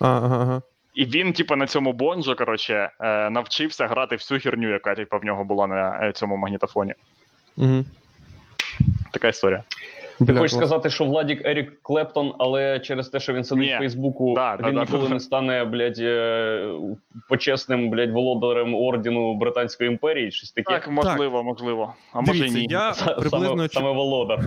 Ага. 0.00 0.62
І 0.94 1.04
він, 1.04 1.32
типу, 1.32 1.56
на 1.56 1.66
цьому 1.66 1.92
бонжо, 1.92 2.36
коротше, 2.36 2.90
е, 3.00 3.30
навчився 3.30 3.86
грати 3.86 4.16
всю 4.16 4.40
херню, 4.40 4.68
яка 4.68 4.94
типу, 4.94 5.18
в 5.18 5.24
нього 5.24 5.44
була 5.44 5.66
на 5.66 6.12
цьому 6.12 6.36
магнітофоні. 6.36 6.94
Угу. 7.56 7.84
Така 9.12 9.28
історія. 9.28 9.62
Ти 10.26 10.34
хочеш 10.34 10.52
сказати, 10.56 10.90
що 10.90 11.04
Владік 11.04 11.46
Ерік 11.46 11.82
Клептон, 11.82 12.34
але 12.38 12.80
через 12.80 13.08
те, 13.08 13.20
що 13.20 13.32
він 13.32 13.44
сидить 13.44 13.64
Ні. 13.68 13.74
в 13.74 13.78
Фейсбуку, 13.78 14.34
Да, 14.34 14.56
він 14.56 14.74
да, 14.74 14.80
ніколи 14.80 15.08
да. 15.08 15.14
не 15.14 15.20
стане, 15.20 15.64
блядь, 15.64 15.98
е, 15.98 16.68
почесним, 17.28 17.90
блядь, 17.90 18.10
володарем 18.10 18.74
ордену 18.74 19.34
Британської 19.34 19.90
імперії, 19.90 20.30
щось 20.30 20.52
таке. 20.52 20.72
Так, 20.72 20.90
можливо, 20.90 21.42
можливо. 21.42 21.94
А 22.12 22.20
може 22.20 22.32
Дивіться, 22.38 22.58
ні. 22.58 22.66
я 22.70 22.92
приблизно 23.18 23.48
саме, 23.48 23.68
саме 23.68 23.92
володар, 23.92 24.40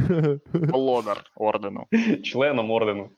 Володар 0.53 1.17
ордену. 1.35 1.85
членом 2.23 2.71
ордену. 2.71 3.09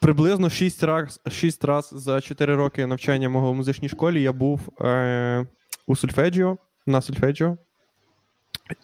Приблизно 0.00 0.50
6 0.50 0.82
раз, 0.82 1.20
6 1.30 1.64
раз 1.64 1.90
за 1.92 2.20
4 2.20 2.54
роки 2.54 2.86
навчання 2.86 3.28
мого 3.28 3.52
в 3.52 3.54
музичній 3.54 3.88
школі 3.88 4.22
я 4.22 4.32
був 4.32 4.60
е, 4.80 5.46
у 5.86 5.96
сольфеджіо, 5.96 6.56
на 6.86 7.00
сольфеджіо. 7.00 7.56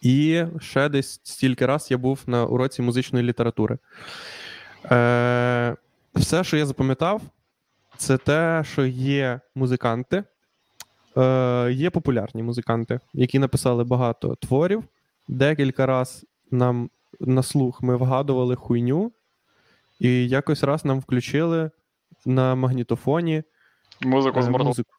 І 0.02 0.44
ще 0.60 0.88
десь 0.88 1.20
стільки 1.22 1.66
раз 1.66 1.90
я 1.90 1.98
був 1.98 2.20
на 2.26 2.46
уроці 2.46 2.82
музичної 2.82 3.24
літератури. 3.24 3.78
Е, 4.90 5.76
все, 6.14 6.44
що 6.44 6.56
я 6.56 6.66
запам'ятав, 6.66 7.22
це 7.96 8.18
те, 8.18 8.64
що 8.72 8.86
є 8.86 9.40
музиканти, 9.54 10.24
е, 11.16 11.68
є 11.72 11.90
популярні 11.90 12.42
музиканти, 12.42 13.00
які 13.14 13.38
написали 13.38 13.84
багато 13.84 14.34
творів. 14.34 14.84
Декілька 15.28 15.86
раз 15.86 16.26
нам 16.50 16.90
на 17.20 17.42
слух 17.42 17.82
ми 17.82 17.96
вгадували 17.96 18.56
хуйню, 18.56 19.12
і 20.00 20.28
якось 20.28 20.62
раз 20.62 20.84
нам 20.84 21.00
включили 21.00 21.70
на 22.26 22.54
магнітофоні 22.54 23.42
Музику 24.00 24.42
з 24.42 24.48
е, 24.48 24.50
Mortal 24.50 24.64
музику. 24.64 24.90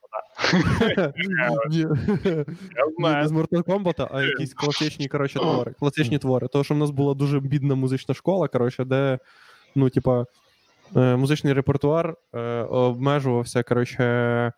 Не 3.00 3.28
з 3.28 3.32
Mortal 3.32 3.64
Kombat, 3.64 4.08
а 4.12 4.22
якісь 4.22 4.54
класичні 4.54 5.08
коротше, 5.08 5.40
твори. 5.40 5.74
Класичні 5.80 6.18
твори. 6.18 6.48
Тому 6.48 6.64
що 6.64 6.74
в 6.74 6.78
нас 6.78 6.90
була 6.90 7.14
дуже 7.14 7.40
бідна 7.40 7.76
музична 7.76 8.16
школа, 8.16 8.48
коротше, 8.48 8.86
де, 8.86 9.20
ну, 9.76 9.90
типа, 9.90 10.26
е, 10.96 11.16
музичний 11.16 11.54
репертуар 11.54 12.16
е, 12.34 12.40
обмежувався, 12.62 13.64
коротше. 13.64 14.54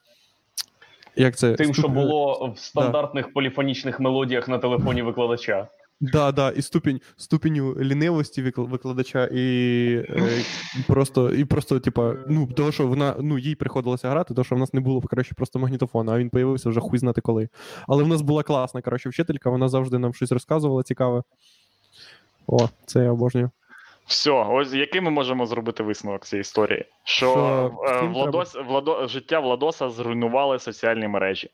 Як 1.15 1.35
це? 1.35 1.53
Тим, 1.53 1.73
що 1.73 1.87
було 1.87 2.53
в 2.55 2.59
стандартних 2.59 3.33
поліфонічних 3.33 3.99
мелодіях 3.99 4.47
на 4.47 4.57
телефоні 4.57 5.01
викладача. 5.01 5.67
Да, 6.01 6.31
да, 6.31 6.49
і 6.49 6.61
ступінь, 6.61 7.01
ступеню 7.17 7.75
лінивості 7.79 8.51
викладача, 8.55 9.25
і 9.25 9.45
е, 10.09 10.43
просто, 10.87 11.33
і 11.33 11.45
просто, 11.45 11.79
типа, 11.79 12.15
ну, 12.27 12.47
того, 12.47 12.71
що 12.71 12.87
вона, 12.87 13.15
ну, 13.19 13.37
їй 13.37 13.55
приходилося 13.55 14.09
грати, 14.09 14.33
тому 14.33 14.43
що 14.43 14.55
в 14.55 14.59
нас 14.59 14.73
не 14.73 14.79
було, 14.79 15.01
коротше, 15.01 15.35
просто 15.35 15.59
магнітофону, 15.59 16.11
а 16.11 16.19
він 16.19 16.29
появився 16.29 16.69
вже 16.69 16.79
хуй 16.79 16.99
знати 16.99 17.21
коли. 17.21 17.49
Але 17.87 18.03
в 18.03 18.07
нас 18.07 18.21
була 18.21 18.43
класна, 18.43 18.81
коротше, 18.81 19.09
вчителька, 19.09 19.49
вона 19.49 19.69
завжди 19.69 19.99
нам 19.99 20.13
щось 20.13 20.31
розказувала 20.31 20.83
цікаве. 20.83 21.23
О, 22.47 22.69
це 22.85 23.03
я 23.03 23.11
обожнюю. 23.11 23.51
Все, 24.07 24.31
ось 24.31 24.73
який 24.73 25.01
ми 25.01 25.11
можемо 25.11 25.45
зробити 25.45 25.83
висновок 25.83 26.25
цієї 26.25 26.41
історії? 26.41 26.85
Що, 27.03 27.31
Що 27.33 27.93
е, 27.93 28.07
Владос, 28.07 28.55
Владо, 28.67 29.07
життя 29.07 29.39
Владоса 29.39 29.89
зруйнували 29.89 30.59
соціальні 30.59 31.07
мережі. 31.07 31.49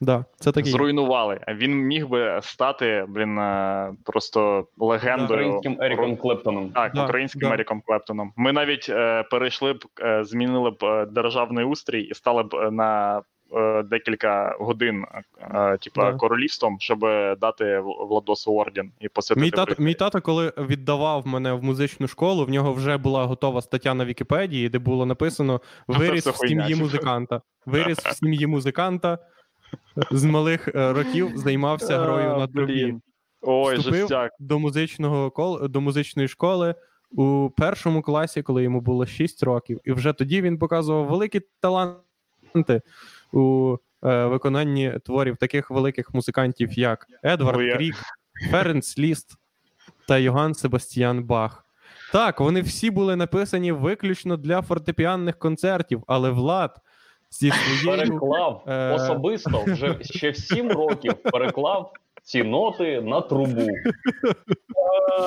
Да, 0.00 0.24
це 0.40 0.52
таке. 0.52 0.70
Зруйнували. 0.70 1.40
Він 1.48 1.74
міг 1.76 2.08
би 2.08 2.40
стати, 2.42 3.04
блін, 3.08 3.38
е, 3.38 3.92
просто 4.04 4.66
легендою. 4.78 5.40
Українським 5.40 5.82
Еріком 5.82 6.16
Клептоном. 6.16 6.70
Так, 6.70 6.92
Да, 6.94 7.04
українським 7.04 7.48
да. 7.48 7.54
Еріком 7.54 7.82
Клептоном. 7.86 8.32
Ми 8.36 8.52
навіть 8.52 8.86
е, 8.88 9.22
перейшли 9.30 9.72
б, 9.72 9.84
е, 10.00 10.24
змінили 10.24 10.70
б 10.70 10.84
е, 10.84 11.06
державний 11.06 11.64
устрій 11.64 12.02
і 12.02 12.14
стали 12.14 12.42
б 12.42 12.54
е, 12.54 12.70
на 12.70 13.22
е, 13.56 13.82
декілька 13.82 14.56
годин, 14.60 15.04
е, 15.54 15.76
типа, 15.78 16.10
Да. 16.12 16.18
королівством, 16.18 16.76
щоб 16.80 17.00
дати 17.40 17.80
Владосу 18.08 18.52
орден 18.52 18.92
і 19.00 19.08
посвятити. 19.08 19.44
Мій 19.44 19.50
тато, 19.50 19.74
мій 19.82 19.94
тато, 19.94 20.20
коли 20.20 20.52
віддавав 20.58 21.26
мене 21.26 21.52
в 21.52 21.64
музичну 21.64 22.08
школу, 22.08 22.44
в 22.44 22.50
нього 22.50 22.72
вже 22.72 22.96
була 22.96 23.24
готова 23.24 23.62
стаття 23.62 23.94
на 23.94 24.04
Вікіпедії, 24.04 24.68
де 24.68 24.78
було 24.78 25.06
написано: 25.06 25.60
виріс 25.88 26.26
в 26.26 26.36
сім'ї 26.36 26.74
музиканта. 26.74 27.40
Виріс 27.66 27.98
в 27.98 28.14
сім'ї 28.14 28.46
музиканта. 28.46 29.18
З 30.10 30.24
малих 30.24 30.68
е, 30.68 30.92
років 30.92 31.32
займався 31.34 31.98
грою 31.98 32.36
на 32.38 32.46
трубі. 32.46 32.94
Ой, 33.42 33.76
Вступив 33.76 34.00
жестяк. 34.00 34.32
до 34.38 34.58
музичного 34.58 35.30
кол 35.30 35.68
до 35.68 35.80
музичної 35.80 36.28
школи 36.28 36.74
у 37.10 37.50
першому 37.56 38.02
класі, 38.02 38.42
коли 38.42 38.62
йому 38.62 38.80
було 38.80 39.06
6 39.06 39.42
років, 39.42 39.80
і 39.84 39.92
вже 39.92 40.12
тоді 40.12 40.42
він 40.42 40.58
показував 40.58 41.06
великі 41.06 41.40
таланти 41.60 42.82
у 43.32 43.76
е, 44.04 44.26
виконанні 44.26 44.94
творів 45.04 45.36
таких 45.36 45.70
великих 45.70 46.14
музикантів, 46.14 46.78
як 46.78 47.06
Едвард 47.24 47.58
Ой, 47.58 47.72
Крік, 47.72 47.94
Ференц 48.50 48.98
Ліст 48.98 49.36
та 50.08 50.18
Йоганн 50.18 50.54
Себастьян 50.54 51.24
Бах. 51.24 51.64
Так, 52.12 52.40
вони 52.40 52.60
всі 52.60 52.90
були 52.90 53.16
написані 53.16 53.72
виключно 53.72 54.36
для 54.36 54.62
фортепіанних 54.62 55.38
концертів, 55.38 56.02
але 56.06 56.30
Влад 56.30 56.76
зі 57.30 57.50
своєю 57.50 58.06
Переклав 58.06 58.64
Е. 58.66 58.94
особисто 58.94 59.64
вже 59.66 59.98
ще 60.00 60.30
в 60.30 60.36
7 60.36 60.68
років 60.68 61.14
переклав 61.14 61.92
ці 62.22 62.42
ноти 62.42 63.00
на 63.00 63.20
трубу. 63.20 63.66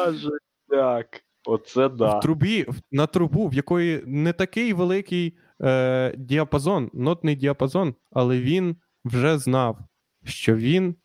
Жестяк. 0.08 1.24
Оце 1.46 1.88
в 1.88 2.20
трубі 2.20 2.66
на 2.92 3.08
трубу, 3.08 3.48
в 3.48 3.54
якої 3.54 4.04
не 4.06 4.34
такий 4.34 4.74
великий 4.74 5.38
е, 5.62 6.14
діапазон, 6.18 6.90
нотний 6.94 7.36
діапазон, 7.36 7.96
але 8.12 8.40
він 8.40 8.76
вже 9.06 9.38
знав, 9.38 9.78
що 10.24 10.56
він 10.56 10.96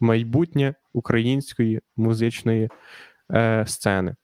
майбутнє 0.00 0.74
української 0.92 1.80
музичної 1.96 2.68
е, 3.34 3.64
сцени. 3.66 4.16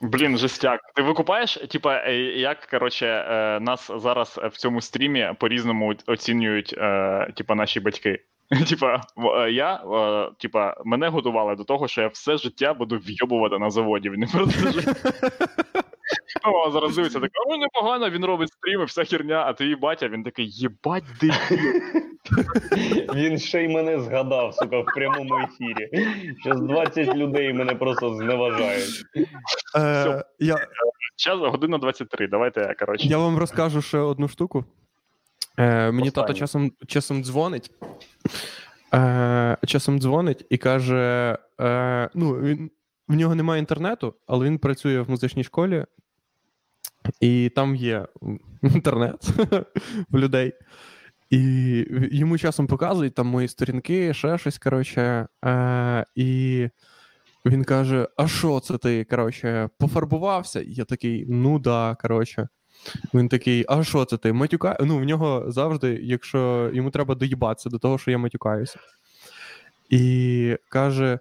Блін, 0.00 0.38
жестяк. 0.38 0.80
Ти 0.94 1.02
викупаєш, 1.02 1.54
типа, 1.70 1.94
е, 1.96 2.16
як 2.18 2.66
коротше, 2.66 3.06
е, 3.06 3.60
нас 3.60 3.90
зараз 3.96 4.40
в 4.44 4.56
цьому 4.56 4.80
стрімі 4.80 5.32
по-різному 5.38 5.94
оцінюють, 6.06 6.74
е, 6.78 7.32
типа, 7.36 7.54
наші 7.54 7.80
батьки. 7.80 8.24
Типа, 8.68 9.00
е, 9.36 9.50
я, 9.50 9.74
е, 9.74 10.30
типа, 10.38 10.74
мене 10.84 11.08
готували 11.08 11.56
до 11.56 11.64
того, 11.64 11.88
що 11.88 12.00
я 12.00 12.08
все 12.08 12.36
життя 12.36 12.74
буду 12.74 12.98
вйобувати 12.98 13.58
на 13.58 13.70
заводі. 13.70 14.10
Не 14.10 14.26
просто. 14.26 14.82
О, 16.44 16.70
зараз 16.70 16.96
дивиться, 16.96 17.20
так, 17.20 17.30
ой, 17.46 17.58
непогано, 17.58 18.10
він 18.10 18.24
робить 18.24 18.52
стріми, 18.52 18.84
вся 18.84 19.04
херня, 19.04 19.44
а 19.46 19.52
твій 19.52 19.76
батя, 19.76 20.08
він 20.08 20.22
такий, 20.22 20.48
єбать 20.50 21.04
дебіл. 21.20 21.82
Він 23.14 23.38
ще 23.38 23.64
й 23.64 23.68
мене 23.68 24.00
згадав, 24.00 24.54
сука, 24.54 24.80
в 24.80 24.84
прямому 24.84 25.34
ефірі. 25.38 26.06
Щас 26.40 26.60
20 26.60 27.14
людей 27.16 27.52
мене 27.52 27.74
просто 27.74 28.14
зневажають. 28.14 29.04
Е, 29.76 30.24
я, 30.38 30.56
Час 31.16 31.38
година 31.38 31.78
23, 31.78 32.26
давайте, 32.28 32.74
коротше. 32.78 33.06
я 33.08 33.18
вам 33.18 33.38
розкажу 33.38 33.82
ще 33.82 33.98
одну 33.98 34.28
штуку. 34.28 34.64
Е, 35.58 35.90
мені 35.90 36.10
тато 36.10 36.34
часом, 36.34 36.72
часом 36.86 37.24
дзвонить. 37.24 37.70
Е, 38.94 39.56
часом 39.66 40.00
дзвонить 40.00 40.46
і 40.50 40.56
каже: 40.56 41.38
е, 41.60 42.10
ну, 42.14 42.40
він 42.40 42.70
в 43.08 43.14
нього 43.14 43.34
немає 43.34 43.60
інтернету, 43.60 44.14
але 44.26 44.46
він 44.46 44.58
працює 44.58 45.00
в 45.00 45.10
музичній 45.10 45.44
школі, 45.44 45.84
і 47.20 47.50
там 47.54 47.76
є 47.76 48.06
інтернет 48.62 49.28
в 50.10 50.18
людей. 50.18 50.52
І 51.30 51.40
йому 52.12 52.38
часом 52.38 52.66
показують 52.66 53.14
там 53.14 53.26
мої 53.26 53.48
сторінки, 53.48 54.14
ще 54.14 54.38
щось, 54.38 54.58
коротше. 54.58 55.26
Е, 55.44 56.06
і 56.14 56.68
він 57.46 57.64
каже: 57.64 58.08
А 58.16 58.28
що 58.28 58.60
це 58.60 58.78
ти? 58.78 59.04
Коротше, 59.04 59.68
пофарбувався? 59.78 60.60
І 60.60 60.72
я 60.72 60.84
такий, 60.84 61.26
ну 61.28 61.58
да, 61.58 61.96
коротше. 62.02 62.48
Він 63.14 63.28
такий, 63.28 63.64
а 63.68 63.84
що 63.84 64.04
це 64.04 64.16
ти? 64.16 64.32
Матюка? 64.32 64.76
Ну, 64.80 64.98
в 64.98 65.04
нього 65.04 65.44
завжди, 65.48 66.00
якщо 66.02 66.70
йому 66.74 66.90
треба 66.90 67.14
доїбатися 67.14 67.70
до 67.70 67.78
того, 67.78 67.98
що 67.98 68.10
я 68.10 68.18
матюкаюся. 68.18 68.78
І 69.90 70.56
каже: 70.68 71.18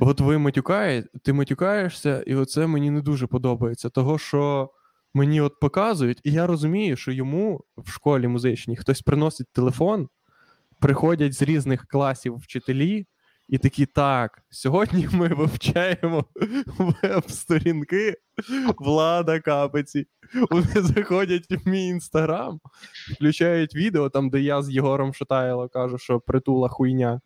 от 0.00 0.20
ви 0.20 0.38
матюкає, 0.38 1.04
ти 1.22 1.32
матюкаєшся, 1.32 2.22
і 2.26 2.34
оце 2.34 2.66
мені 2.66 2.90
не 2.90 3.00
дуже 3.00 3.26
подобається. 3.26 3.90
Того, 3.90 4.18
що 4.18 4.70
мені 5.14 5.40
от 5.40 5.60
показують, 5.60 6.20
і 6.24 6.32
я 6.32 6.46
розумію, 6.46 6.96
що 6.96 7.12
йому 7.12 7.64
в 7.76 7.90
школі 7.90 8.28
музичній 8.28 8.76
хтось 8.76 9.02
приносить 9.02 9.52
телефон, 9.52 10.08
приходять 10.80 11.34
з 11.34 11.42
різних 11.42 11.86
класів 11.86 12.36
вчителі, 12.36 13.06
і 13.48 13.58
такі, 13.58 13.86
так, 13.86 14.42
сьогодні 14.50 15.08
ми 15.12 15.28
вивчаємо 15.28 16.24
веб-сторінки 16.78 18.14
Влада 18.78 19.40
Капиці. 19.40 20.06
Вони 20.50 20.66
заходять 20.74 21.46
в 21.50 21.68
мій 21.68 21.86
інстаграм, 21.86 22.60
включають 23.14 23.74
відео, 23.74 24.10
там, 24.10 24.30
де 24.30 24.40
я 24.40 24.62
з 24.62 24.70
Єгором 24.70 25.14
Шатайло 25.14 25.68
кажу, 25.68 25.98
що 25.98 26.20
притула 26.20 26.68
хуйня. 26.68 27.20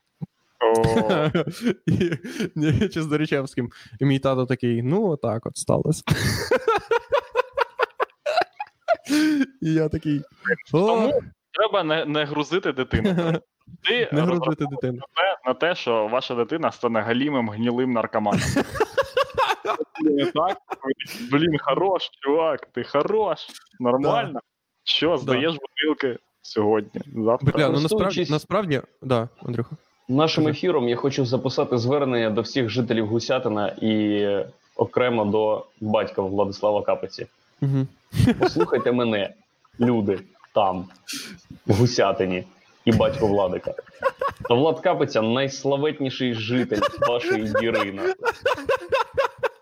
Чи 2.92 3.02
з 3.02 3.06
Дорічевським. 3.06 3.70
І 4.00 4.04
мій 4.04 4.18
тато 4.18 4.46
такий: 4.46 4.82
ну, 4.82 5.08
отак 5.08 5.46
от 5.46 5.56
сталося. 5.56 6.02
І 9.62 9.72
я 9.72 9.88
такий. 9.88 10.22
Тому 10.70 11.20
треба 11.52 11.82
не, 11.82 12.04
не 12.04 12.24
грузити 12.24 12.72
дитину. 12.72 13.40
Ти 13.82 14.08
не 14.12 14.20
грузити 14.20 14.64
дитину. 14.70 15.02
на 15.46 15.54
те- 15.54 15.74
що 15.74 16.06
ваша 16.06 16.34
дитина 16.34 16.72
стане 16.72 17.00
галімим 17.00 17.50
гнілим 17.50 17.92
наркоманом. 17.92 18.40
Так? 20.34 20.58
Блін, 21.32 21.58
хорош, 21.60 22.10
чувак, 22.20 22.66
ти 22.72 22.84
хорош, 22.84 23.46
нормально. 23.80 24.40
Що, 24.84 25.16
здаєш 25.16 25.54
бутилки 25.54 26.18
сьогодні, 26.42 27.00
завтра. 27.24 27.52
Бля, 27.52 27.68
ну 27.68 27.80
насправді, 27.80 28.26
насправді, 28.30 28.82
да, 29.02 29.28
Андрюха. 29.42 29.76
Нашим 30.10 30.48
ефіром 30.48 30.88
я 30.88 30.96
хочу 30.96 31.26
записати 31.26 31.78
звернення 31.78 32.30
до 32.30 32.40
всіх 32.40 32.68
жителів 32.68 33.06
Гусятина 33.06 33.68
і 33.80 34.26
окремо 34.76 35.24
до 35.24 35.66
батька 35.80 36.22
Владислава 36.22 36.82
Капиці. 36.82 37.26
Угу. 37.62 37.86
Послухайте 38.38 38.92
мене, 38.92 39.34
люди, 39.80 40.18
там, 40.54 40.84
в 41.66 41.74
Гусятині 41.74 42.44
і 42.84 42.92
батько 42.92 43.26
Владика. 43.26 43.74
Та 44.48 44.54
Влад 44.54 44.80
Капиця 44.80 45.22
найславетніший 45.22 46.34
житель 46.34 46.80
вашої 47.08 47.52
діри. 47.60 47.92
нахуй. 47.92 48.14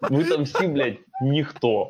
Ви 0.01 0.25
там 0.25 0.43
всі, 0.43 0.67
блядь, 0.67 0.97
ніхто. 1.23 1.89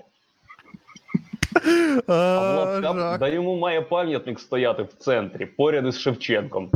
А 2.07 2.55
Влад 2.93 3.19
да 3.21 3.29
йому 3.29 3.57
має 3.57 3.81
пам'ятник 3.83 4.41
стояти 4.41 4.83
в 4.83 4.93
центрі, 4.99 5.47
поряд 5.47 5.87
із 5.87 5.99
Шевченком. 6.01 6.71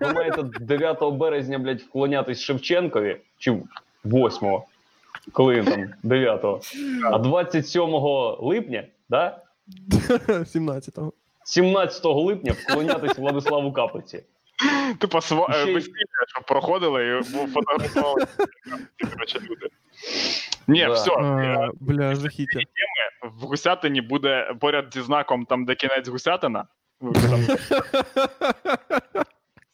Ви 0.00 0.12
маєте 0.12 0.42
9 0.60 1.02
березня, 1.12 1.58
блядь, 1.58 1.80
вклонятись 1.80 2.40
Шевченкові, 2.40 3.16
чи 3.38 3.56
8, 4.04 4.58
коли 5.32 5.54
він 5.54 5.64
там 5.64 5.86
9, 6.02 6.44
а 7.12 7.18
27 7.18 7.82
липня, 8.40 8.84
да? 9.08 9.38
17-го. 10.28 11.12
17 11.44 12.04
липня 12.04 12.52
вклонятись 12.52 13.18
Владиславу 13.18 13.72
Капиці. 13.72 14.22
Типа 14.98 15.20
сва... 15.20 15.52
Ще 15.52 15.70
й- 15.70 15.74
весілля, 15.74 15.94
що 16.28 16.40
проходили 16.46 17.18
і 17.18 17.22
фотографували. 17.46 18.26
Ні, 20.66 20.80
Да. 20.80 20.92
все. 20.92 21.10
А, 21.12 21.68
бля, 21.80 22.14
жахіття. 22.14 22.60
В 23.40 23.44
Гусятині 23.44 24.00
буде 24.00 24.54
поряд 24.60 24.86
зі 24.94 25.00
знаком, 25.00 25.44
там, 25.44 25.64
де 25.64 25.74
кінець 25.74 26.08
Гусятина. 26.08 26.64
Там, 27.00 27.12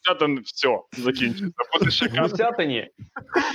Гусятин, 0.07 0.39
все, 0.45 0.79
закінчиться. 0.97 1.63
Буде 1.79 1.91
В. 1.91 2.21
Гусятині, 2.21 2.89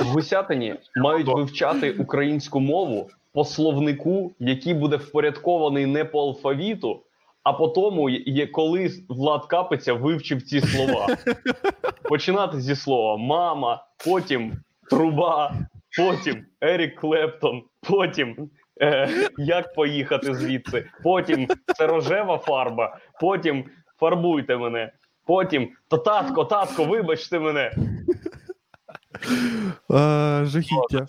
в 0.01 0.05
Гусятині 0.05 0.75
мають 0.97 1.27
вивчати 1.27 1.91
українську 1.93 2.61
мову 2.61 3.11
по 3.33 3.45
словнику, 3.45 4.33
який 4.39 4.75
буде 4.75 4.97
впорядкований 4.97 5.87
не 5.87 6.05
по 6.05 6.21
алфавіту, 6.21 7.03
а 7.43 7.53
по 7.53 7.69
тому, 7.69 8.11
коли 8.47 8.91
Влад 9.09 9.47
Капиця 9.47 9.93
вивчив 9.93 10.43
ці 10.43 10.61
слова. 10.61 11.09
Починати 12.03 12.61
зі 12.61 12.77
слова 12.77 13.17
мама, 13.17 13.85
потім 14.05 14.53
труба, 14.91 15.55
потім 15.97 16.45
Ерік 16.61 17.01
Клептон, 17.01 17.63
потім 17.81 18.51
е, 18.83 19.09
як 19.39 19.75
поїхати 19.75 20.35
звідси, 20.35 20.85
потім 21.03 21.49
це 21.77 21.87
рожева 21.87 22.39
фарба, 22.39 22.99
потім 23.21 23.65
фарбуйте 24.01 24.57
мене, 24.57 24.93
потім 25.27 25.69
та 25.89 25.99
татко, 25.99 26.45
татко, 26.45 26.85
вибачте 26.85 27.39
мене. 27.39 27.73
А, 29.91 30.43
жахіття. 30.45 31.07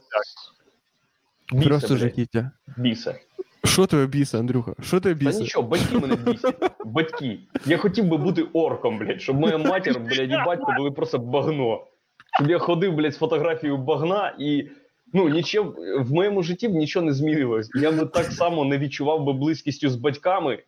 Бісе, 1.53 1.67
Просто 1.69 1.97
жахіття. 1.97 2.51
бісе. 2.77 3.19
Що 3.63 3.85
тебе 3.85 4.07
бісе, 4.07 4.39
Андрюха? 4.39 4.73
Що 4.81 4.99
тебе 4.99 5.31
Та 5.31 5.39
нічого, 5.39 5.67
батьки 5.67 5.99
мене 5.99 6.15
бісять. 6.15 6.71
Батьки. 6.85 7.39
Я 7.65 7.77
хотів 7.77 8.05
би 8.05 8.17
бути 8.17 8.43
орком, 8.53 8.97
блядь, 8.97 9.21
щоб 9.21 9.39
моя 9.39 9.57
матір, 9.57 9.99
блядь, 9.99 10.31
і 10.31 10.37
батько 10.45 10.73
були 10.77 10.91
просто 10.91 11.19
багно. 11.19 11.87
Щоб 12.35 12.49
я 12.49 12.59
ходив, 12.59 12.93
блядь, 12.93 13.13
з 13.13 13.17
фотографією 13.17 13.77
багна 13.77 14.35
і. 14.39 14.69
Ну, 15.13 15.29
нічого 15.29 15.75
в 15.99 16.11
моєму 16.11 16.43
житті 16.43 16.67
б 16.67 16.71
нічого 16.71 17.05
не 17.05 17.13
змінилось. 17.13 17.69
Я 17.75 17.91
би 17.91 18.05
так 18.05 18.25
само 18.25 18.65
не 18.65 18.77
відчував 18.77 19.23
би 19.23 19.33
близькістю 19.33 19.89
з 19.89 19.95
батьками. 19.95 20.59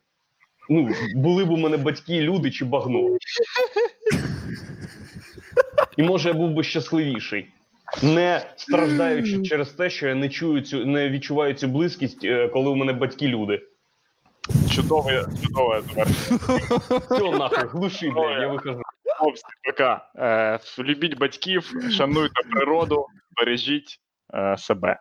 Ну, 0.69 0.89
були 1.15 1.45
б 1.45 1.51
у 1.51 1.57
мене 1.57 1.77
батьки, 1.77 2.21
люди 2.21 2.51
чи 2.51 2.65
багно. 2.65 3.17
І 5.97 6.03
може 6.03 6.29
я 6.29 6.33
був 6.33 6.51
би 6.51 6.63
щасливіший. 6.63 7.47
Не 8.03 8.41
страждаючи 8.55 9.41
через 9.41 9.69
те, 9.69 9.89
що 9.89 10.07
я 10.07 10.15
не 10.15 10.29
чую 10.29 10.61
цю, 10.61 10.85
не 10.85 11.09
відчуваю 11.09 11.53
цю 11.53 11.67
близькість, 11.67 12.23
е, 12.23 12.47
коли 12.47 12.69
у 12.69 12.75
мене 12.75 12.93
батьки 12.93 13.27
люди. 13.27 13.61
Чудове, 14.71 15.25
чудове. 15.43 15.81
Все 17.09 17.31
нахуй, 17.31 17.67
глуши, 17.69 18.09
блядь, 18.09 18.41
я 18.41 18.47
вихожу. 18.47 18.81
Хлопці, 19.17 19.43
пока. 19.63 20.09
Е, 20.15 20.59
любіть 20.83 21.17
батьків, 21.17 21.73
шануйте 21.91 22.43
природу, 22.51 23.05
бережіть 23.37 23.99
е, 24.33 24.57
себе. 24.57 24.99